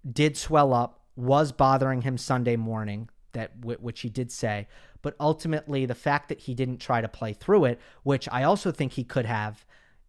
did 0.09 0.37
swell 0.37 0.73
up, 0.73 1.01
was 1.17 1.51
bothering 1.51 2.03
him 2.03 2.17
Sunday 2.17 2.55
morning. 2.55 3.09
That 3.33 3.51
which 3.65 3.99
he 4.01 4.09
did 4.09 4.31
say, 4.31 4.69
but 5.01 5.15
ultimately 5.19 5.85
the 5.85 5.95
fact 5.95 6.29
that 6.29 6.39
he 6.39 6.53
didn't 6.53 6.77
try 6.77 7.01
to 7.01 7.09
play 7.09 7.33
through 7.33 7.65
it, 7.65 7.81
which 8.03 8.29
I 8.31 8.43
also 8.43 8.71
think 8.71 8.93
he 8.93 9.03
could 9.03 9.25
have, 9.25 9.65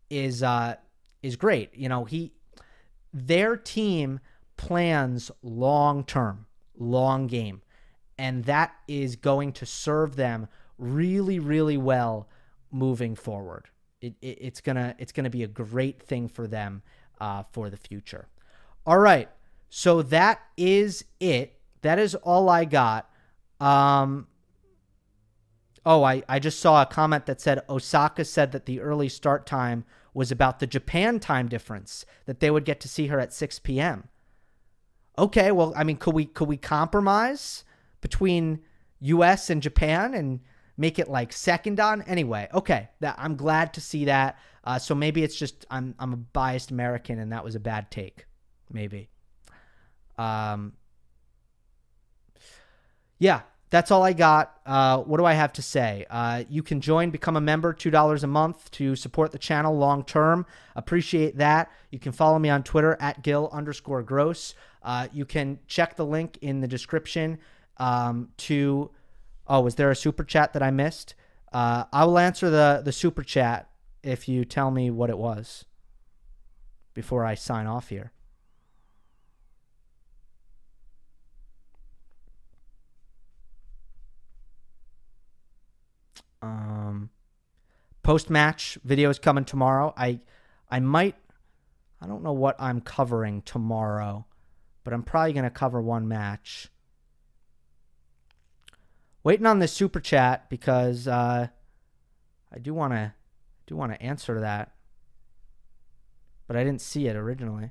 is 0.08 0.42
uh, 0.42 0.76
is 1.20 1.34
great. 1.34 1.74
You 1.74 1.88
know, 1.88 2.04
he 2.04 2.32
their 3.14 3.56
team 3.56 4.18
plans 4.56 5.30
long 5.40 6.04
term, 6.04 6.46
long 6.76 7.28
game, 7.28 7.62
and 8.18 8.44
that 8.44 8.74
is 8.88 9.16
going 9.16 9.52
to 9.52 9.64
serve 9.64 10.16
them 10.16 10.48
really, 10.76 11.38
really 11.38 11.76
well 11.76 12.28
moving 12.72 13.14
forward. 13.14 13.70
It, 14.00 14.14
it, 14.20 14.38
it's 14.40 14.60
gonna 14.60 14.96
it's 14.98 15.12
gonna 15.12 15.30
be 15.30 15.44
a 15.44 15.48
great 15.48 16.02
thing 16.02 16.28
for 16.28 16.48
them 16.48 16.82
uh, 17.20 17.44
for 17.52 17.70
the 17.70 17.76
future. 17.76 18.28
All 18.84 18.98
right, 18.98 19.30
so 19.70 20.02
that 20.02 20.40
is 20.56 21.04
it. 21.20 21.58
That 21.82 21.98
is 21.98 22.14
all 22.16 22.48
I 22.48 22.64
got. 22.64 23.08
Um, 23.60 24.26
Oh, 25.86 26.02
I, 26.02 26.22
I 26.28 26.38
just 26.38 26.60
saw 26.60 26.80
a 26.80 26.86
comment 26.86 27.26
that 27.26 27.40
said 27.40 27.62
Osaka 27.68 28.24
said 28.24 28.52
that 28.52 28.64
the 28.64 28.80
early 28.80 29.08
start 29.08 29.44
time 29.44 29.84
was 30.14 30.30
about 30.30 30.60
the 30.60 30.66
Japan 30.66 31.20
time 31.20 31.48
difference, 31.48 32.06
that 32.24 32.40
they 32.40 32.50
would 32.50 32.64
get 32.64 32.80
to 32.80 32.88
see 32.88 33.08
her 33.08 33.20
at 33.20 33.32
6 33.32 33.58
p.m. 33.58 34.08
Okay, 35.18 35.52
well, 35.52 35.72
I 35.76 35.84
mean, 35.84 35.96
could 35.96 36.14
we 36.14 36.24
could 36.24 36.48
we 36.48 36.56
compromise 36.56 37.64
between 38.00 38.60
US 39.00 39.50
and 39.50 39.60
Japan 39.60 40.14
and 40.14 40.40
make 40.76 40.98
it 40.98 41.08
like 41.08 41.32
second 41.32 41.78
on? 41.78 42.02
Anyway, 42.02 42.48
okay, 42.54 42.88
that 43.00 43.16
I'm 43.18 43.36
glad 43.36 43.74
to 43.74 43.80
see 43.80 44.06
that. 44.06 44.38
Uh, 44.64 44.78
so 44.78 44.94
maybe 44.94 45.22
it's 45.22 45.36
just 45.36 45.66
I'm 45.70 45.94
I'm 45.98 46.12
a 46.12 46.16
biased 46.16 46.70
American 46.70 47.18
and 47.18 47.32
that 47.32 47.44
was 47.44 47.54
a 47.54 47.60
bad 47.60 47.90
take. 47.90 48.26
Maybe. 48.72 49.08
Um 50.16 50.72
yeah, 53.18 53.42
that's 53.74 53.90
all 53.90 54.04
I 54.04 54.12
got. 54.12 54.60
Uh, 54.64 54.98
what 54.98 55.18
do 55.18 55.24
I 55.24 55.32
have 55.32 55.52
to 55.54 55.62
say? 55.62 56.06
Uh, 56.08 56.44
you 56.48 56.62
can 56.62 56.80
join, 56.80 57.10
become 57.10 57.36
a 57.36 57.40
member, 57.40 57.74
$2 57.74 58.22
a 58.22 58.26
month 58.28 58.70
to 58.70 58.94
support 58.94 59.32
the 59.32 59.38
channel 59.38 59.76
long 59.76 60.04
term. 60.04 60.46
Appreciate 60.76 61.38
that. 61.38 61.72
You 61.90 61.98
can 61.98 62.12
follow 62.12 62.38
me 62.38 62.50
on 62.50 62.62
Twitter 62.62 62.96
at 63.00 63.24
Gill 63.24 63.50
underscore 63.52 64.04
gross. 64.04 64.54
Uh, 64.80 65.08
you 65.12 65.24
can 65.24 65.58
check 65.66 65.96
the 65.96 66.06
link 66.06 66.38
in 66.40 66.60
the 66.60 66.68
description 66.68 67.38
um, 67.78 68.28
to. 68.36 68.92
Oh, 69.48 69.60
was 69.60 69.74
there 69.74 69.90
a 69.90 69.96
super 69.96 70.22
chat 70.22 70.52
that 70.52 70.62
I 70.62 70.70
missed? 70.70 71.16
Uh, 71.52 71.84
I 71.92 72.04
will 72.04 72.18
answer 72.18 72.50
the, 72.50 72.80
the 72.84 72.92
super 72.92 73.24
chat 73.24 73.68
if 74.04 74.28
you 74.28 74.44
tell 74.44 74.70
me 74.70 74.88
what 74.88 75.10
it 75.10 75.18
was 75.18 75.64
before 76.94 77.26
I 77.26 77.34
sign 77.34 77.66
off 77.66 77.88
here. 77.88 78.12
Um, 86.44 87.10
Post 88.02 88.28
match 88.28 88.76
videos 88.86 89.20
coming 89.20 89.46
tomorrow. 89.46 89.94
I 89.96 90.20
I 90.70 90.78
might 90.78 91.16
I 92.02 92.06
don't 92.06 92.22
know 92.22 92.34
what 92.34 92.54
I'm 92.58 92.82
covering 92.82 93.40
tomorrow, 93.40 94.26
but 94.84 94.92
I'm 94.92 95.02
probably 95.02 95.32
gonna 95.32 95.48
cover 95.48 95.80
one 95.80 96.06
match. 96.06 96.68
Waiting 99.22 99.46
on 99.46 99.58
this 99.58 99.72
super 99.72 100.00
chat 100.00 100.50
because 100.50 101.08
uh, 101.08 101.48
I 102.52 102.58
do 102.58 102.74
want 102.74 102.92
to 102.92 103.14
do 103.66 103.74
want 103.74 103.92
to 103.92 104.02
answer 104.02 104.38
that, 104.40 104.74
but 106.46 106.58
I 106.58 106.62
didn't 106.62 106.82
see 106.82 107.06
it 107.06 107.16
originally. 107.16 107.70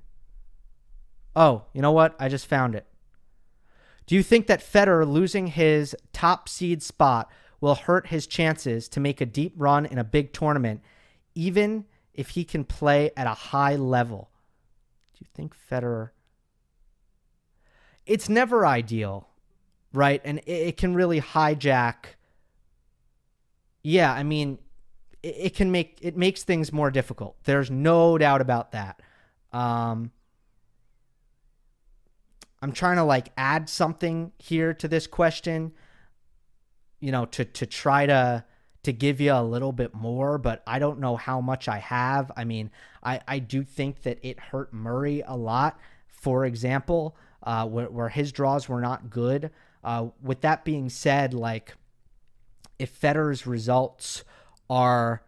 Oh, 1.36 1.66
you 1.74 1.82
know 1.84 1.92
what? 1.92 2.16
I 2.20 2.28
just 2.28 2.48
found 2.48 2.74
it. 2.74 2.88
Do 4.08 4.16
you 4.16 4.24
think 4.24 4.48
that 4.48 4.62
Federer 4.62 5.08
losing 5.08 5.46
his 5.46 5.96
top 6.12 6.50
seed 6.50 6.82
spot 6.82 7.32
will 7.64 7.76
hurt 7.76 8.08
his 8.08 8.28
chances 8.28 8.90
to 8.90 9.00
make 9.00 9.22
a 9.22 9.26
deep 9.26 9.54
run 9.56 9.86
in 9.86 9.98
a 9.98 10.04
big 10.04 10.34
tournament, 10.34 10.82
even 11.34 11.86
if 12.14 12.32
he 12.32 12.44
can 12.44 12.66
play 12.66 13.10
at 13.16 13.26
a 13.26 13.34
high 13.34 13.78
level. 13.78 14.30
Do 15.14 15.20
you 15.22 15.28
think 15.34 15.56
Federer? 15.72 16.10
It's 18.06 18.28
never 18.28 18.68
ideal, 18.68 19.30
right? 19.94 20.20
And 20.26 20.42
it, 20.46 20.76
can 20.76 20.94
really 20.94 21.22
hijack. 21.22 22.18
Yeah, 23.82 24.12
I 24.12 24.24
mean, 24.24 24.60
it, 25.24 25.56
can 25.56 25.72
make 25.72 26.00
it 26.02 26.18
makes 26.18 26.44
things 26.44 26.74
more 26.74 26.92
difficult. 26.92 27.38
There's 27.46 27.72
no 27.72 28.18
doubt 28.18 28.42
about 28.42 28.74
that. 28.74 29.02
Um, 29.54 30.12
I'm 32.62 32.74
trying 32.74 32.98
to 32.98 33.06
like 33.06 33.32
add 33.38 33.70
something 33.70 34.34
here 34.38 34.74
to 34.74 34.90
this 34.90 35.08
question 35.08 35.72
you 37.04 37.12
know, 37.12 37.26
to 37.26 37.44
to 37.44 37.66
try 37.66 38.06
to 38.06 38.46
to 38.84 38.94
give 38.94 39.20
you 39.20 39.34
a 39.34 39.44
little 39.44 39.74
bit 39.74 39.94
more, 39.94 40.38
but 40.38 40.64
I 40.66 40.80
don't 40.80 41.00
know 41.00 41.18
how 41.18 41.42
much 41.42 41.68
I 41.68 41.80
have. 41.80 42.32
I 42.38 42.46
mean, 42.46 42.72
I, 43.04 43.20
I 43.28 43.40
do 43.40 43.64
think 43.64 44.04
that 44.04 44.20
it 44.22 44.40
hurt 44.40 44.74
Murray 44.74 45.22
a 45.26 45.36
lot, 45.36 45.78
for 46.08 46.46
example, 46.46 47.16
uh, 47.44 47.66
where, 47.66 47.90
where 47.90 48.10
his 48.10 48.32
draws 48.32 48.70
were 48.70 48.82
not 48.82 49.10
good. 49.10 49.52
Uh, 49.84 50.08
with 50.22 50.42
that 50.42 50.64
being 50.66 50.90
said, 50.90 51.34
like, 51.34 51.76
if 52.78 52.90
Federer's 53.00 53.48
results 53.48 54.24
are, 54.70 55.24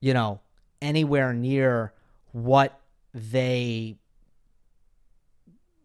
you 0.00 0.12
know, 0.12 0.40
anywhere 0.82 1.32
near 1.32 1.92
what 2.32 2.80
they, 3.14 3.96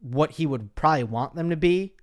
what 0.01 0.31
he 0.31 0.45
would 0.47 0.73
probably 0.73 1.03
want 1.03 1.35
them 1.35 1.51
to 1.51 1.57
be, 1.57 1.93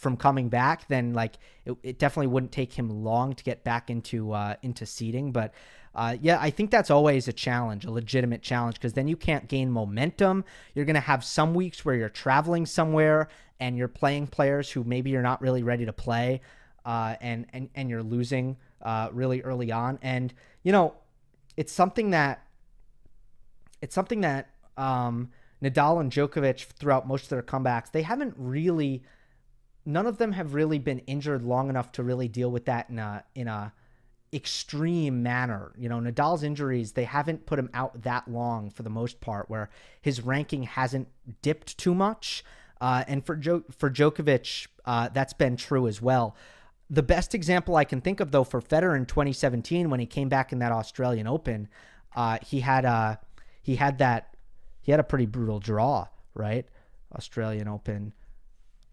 from 0.00 0.16
coming 0.16 0.48
back, 0.48 0.88
then 0.88 1.12
like 1.12 1.34
it, 1.66 1.76
it, 1.82 1.98
definitely 1.98 2.28
wouldn't 2.28 2.52
take 2.52 2.72
him 2.72 3.04
long 3.04 3.34
to 3.34 3.44
get 3.44 3.62
back 3.64 3.90
into 3.90 4.32
uh, 4.32 4.54
into 4.62 4.86
seeding. 4.86 5.30
But 5.30 5.52
uh, 5.94 6.16
yeah, 6.20 6.38
I 6.40 6.48
think 6.50 6.70
that's 6.70 6.90
always 6.90 7.28
a 7.28 7.34
challenge, 7.34 7.84
a 7.84 7.90
legitimate 7.90 8.40
challenge, 8.40 8.76
because 8.76 8.94
then 8.94 9.08
you 9.08 9.16
can't 9.16 9.46
gain 9.46 9.70
momentum. 9.70 10.44
You're 10.74 10.86
gonna 10.86 11.00
have 11.00 11.22
some 11.22 11.52
weeks 11.52 11.84
where 11.84 11.94
you're 11.94 12.08
traveling 12.08 12.64
somewhere 12.64 13.28
and 13.60 13.76
you're 13.76 13.88
playing 13.88 14.28
players 14.28 14.70
who 14.70 14.84
maybe 14.84 15.10
you're 15.10 15.20
not 15.20 15.42
really 15.42 15.62
ready 15.62 15.84
to 15.84 15.92
play, 15.92 16.40
uh, 16.86 17.16
and 17.20 17.46
and 17.52 17.68
and 17.74 17.90
you're 17.90 18.02
losing 18.02 18.56
uh, 18.80 19.10
really 19.12 19.42
early 19.42 19.70
on. 19.70 19.98
And 20.00 20.32
you 20.62 20.72
know, 20.72 20.94
it's 21.58 21.72
something 21.72 22.10
that 22.10 22.46
it's 23.82 23.94
something 23.94 24.22
that 24.22 24.48
um, 24.78 25.28
Nadal 25.62 26.00
and 26.00 26.10
Djokovic 26.10 26.64
throughout 26.78 27.06
most 27.06 27.24
of 27.24 27.28
their 27.28 27.42
comebacks 27.42 27.90
they 27.90 28.02
haven't 28.02 28.34
really 28.38 29.02
none 29.84 30.06
of 30.06 30.18
them 30.18 30.32
have 30.32 30.54
really 30.54 30.78
been 30.78 31.00
injured 31.00 31.42
long 31.42 31.68
enough 31.68 31.92
to 31.92 32.02
really 32.02 32.28
deal 32.28 32.50
with 32.50 32.66
that 32.66 32.90
in 32.90 32.98
a 32.98 33.24
in 33.34 33.48
a 33.48 33.72
extreme 34.32 35.22
manner. 35.22 35.72
You 35.76 35.88
know, 35.88 35.98
Nadal's 35.98 36.42
injuries, 36.42 36.92
they 36.92 37.04
haven't 37.04 37.46
put 37.46 37.58
him 37.58 37.70
out 37.74 38.02
that 38.02 38.28
long 38.28 38.70
for 38.70 38.82
the 38.82 38.90
most 38.90 39.20
part, 39.20 39.50
where 39.50 39.70
his 40.00 40.20
ranking 40.20 40.64
hasn't 40.64 41.08
dipped 41.42 41.78
too 41.78 41.94
much. 41.94 42.44
Uh, 42.80 43.04
and 43.08 43.24
for 43.24 43.36
jo- 43.36 43.64
for 43.76 43.90
Djokovic, 43.90 44.68
uh, 44.84 45.08
that's 45.12 45.32
been 45.32 45.56
true 45.56 45.86
as 45.86 46.00
well. 46.00 46.36
The 46.88 47.02
best 47.02 47.34
example 47.34 47.76
I 47.76 47.84
can 47.84 48.00
think 48.00 48.20
of, 48.20 48.30
though, 48.32 48.44
for 48.44 48.60
Federer 48.60 48.96
in 48.96 49.06
2017, 49.06 49.90
when 49.90 50.00
he 50.00 50.06
came 50.06 50.28
back 50.28 50.52
in 50.52 50.58
that 50.60 50.72
Australian 50.72 51.26
Open, 51.26 51.68
uh, 52.16 52.38
he 52.44 52.60
had 52.60 52.84
a 52.84 53.20
he 53.62 53.76
had 53.76 53.98
that 53.98 54.34
he 54.80 54.90
had 54.90 55.00
a 55.00 55.04
pretty 55.04 55.26
brutal 55.26 55.60
draw, 55.60 56.06
right? 56.34 56.66
Australian 57.14 57.68
Open. 57.68 58.12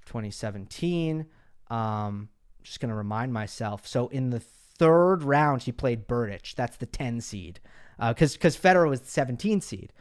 2017. 0.07 1.25
Um, 1.69 2.29
just 2.63 2.79
going 2.79 2.89
to 2.89 2.95
remind 2.95 3.31
myself. 3.31 3.85
So 3.85 4.07
in 4.07 4.29
the 4.29 4.39
third 4.39 5.23
round, 5.23 5.63
he 5.63 5.71
played 5.71 6.07
Berdych. 6.07 6.55
That's 6.55 6.77
the 6.77 6.85
10 6.85 7.21
seed. 7.21 7.59
Because 7.97 8.35
uh, 8.35 8.37
because 8.37 8.57
Federer 8.57 8.89
was 8.89 9.01
the 9.01 9.09
17 9.09 9.61
seed. 9.61 9.93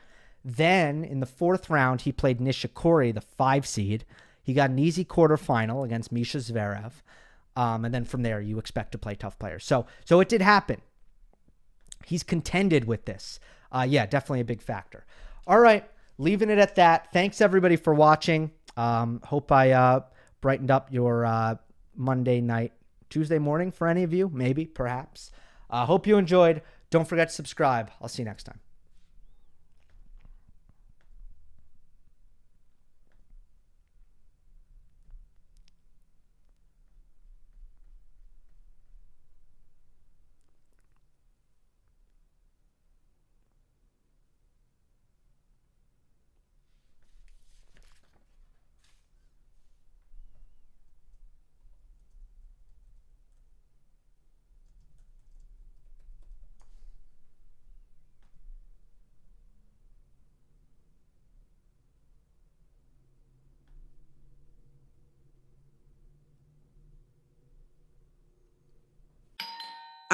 Then 0.44 1.04
in 1.04 1.20
the 1.20 1.26
fourth 1.26 1.70
round, 1.70 2.02
he 2.02 2.12
played 2.12 2.38
Nishikori, 2.38 3.12
the 3.12 3.20
five 3.20 3.66
seed. 3.66 4.04
He 4.42 4.54
got 4.54 4.70
an 4.70 4.78
easy 4.78 5.04
quarterfinal 5.04 5.84
against 5.84 6.14
Mischa 6.14 6.38
Zverev. 6.40 6.92
Um, 7.56 7.84
and 7.84 7.92
then 7.92 8.04
from 8.04 8.22
there, 8.22 8.40
you 8.40 8.58
expect 8.58 8.92
to 8.92 8.98
play 8.98 9.14
tough 9.14 9.38
players. 9.38 9.64
So, 9.64 9.86
so 10.04 10.20
it 10.20 10.28
did 10.28 10.42
happen. 10.42 10.82
He's 12.04 12.22
contended 12.22 12.84
with 12.84 13.06
this. 13.06 13.40
Uh, 13.72 13.86
yeah, 13.88 14.06
definitely 14.06 14.40
a 14.40 14.44
big 14.44 14.62
factor. 14.62 15.04
All 15.46 15.58
right, 15.58 15.88
leaving 16.18 16.50
it 16.50 16.58
at 16.58 16.76
that. 16.76 17.12
Thanks 17.12 17.40
everybody 17.40 17.76
for 17.76 17.94
watching. 17.94 18.52
Um, 18.76 19.20
hope 19.24 19.50
I 19.52 19.72
uh, 19.72 20.00
brightened 20.40 20.70
up 20.70 20.92
your 20.92 21.24
uh, 21.24 21.56
Monday 21.94 22.40
night, 22.40 22.72
Tuesday 23.08 23.38
morning 23.38 23.70
for 23.70 23.86
any 23.86 24.02
of 24.02 24.12
you, 24.12 24.30
maybe, 24.32 24.66
perhaps. 24.66 25.30
Uh, 25.70 25.86
hope 25.86 26.06
you 26.06 26.18
enjoyed. 26.18 26.62
Don't 26.90 27.08
forget 27.08 27.28
to 27.28 27.34
subscribe. 27.34 27.90
I'll 28.00 28.08
see 28.08 28.22
you 28.22 28.26
next 28.26 28.44
time. 28.44 28.60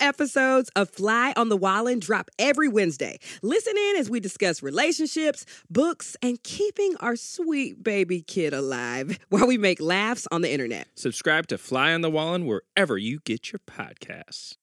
episodes 0.00 0.70
of 0.76 0.90
Fly 0.90 1.32
on 1.36 1.48
the 1.48 1.56
Wallen 1.56 1.98
drop 1.98 2.30
every 2.38 2.68
Wednesday. 2.68 3.18
Listen 3.42 3.76
in 3.76 3.96
as 3.96 4.10
we 4.10 4.20
discuss 4.20 4.62
relationships, 4.62 5.46
books, 5.70 6.16
and 6.22 6.42
keeping 6.42 6.96
our 7.00 7.16
sweet 7.16 7.82
baby 7.82 8.22
kid 8.22 8.52
alive 8.52 9.18
while 9.28 9.46
we 9.46 9.58
make 9.58 9.80
laughs 9.80 10.26
on 10.30 10.42
the 10.42 10.50
internet. 10.50 10.86
Subscribe 10.94 11.46
to 11.48 11.58
Fly 11.58 11.92
on 11.92 12.00
the 12.00 12.10
Wallen 12.10 12.46
wherever 12.46 12.96
you 12.96 13.20
get 13.24 13.52
your 13.52 13.60
podcasts. 13.60 14.56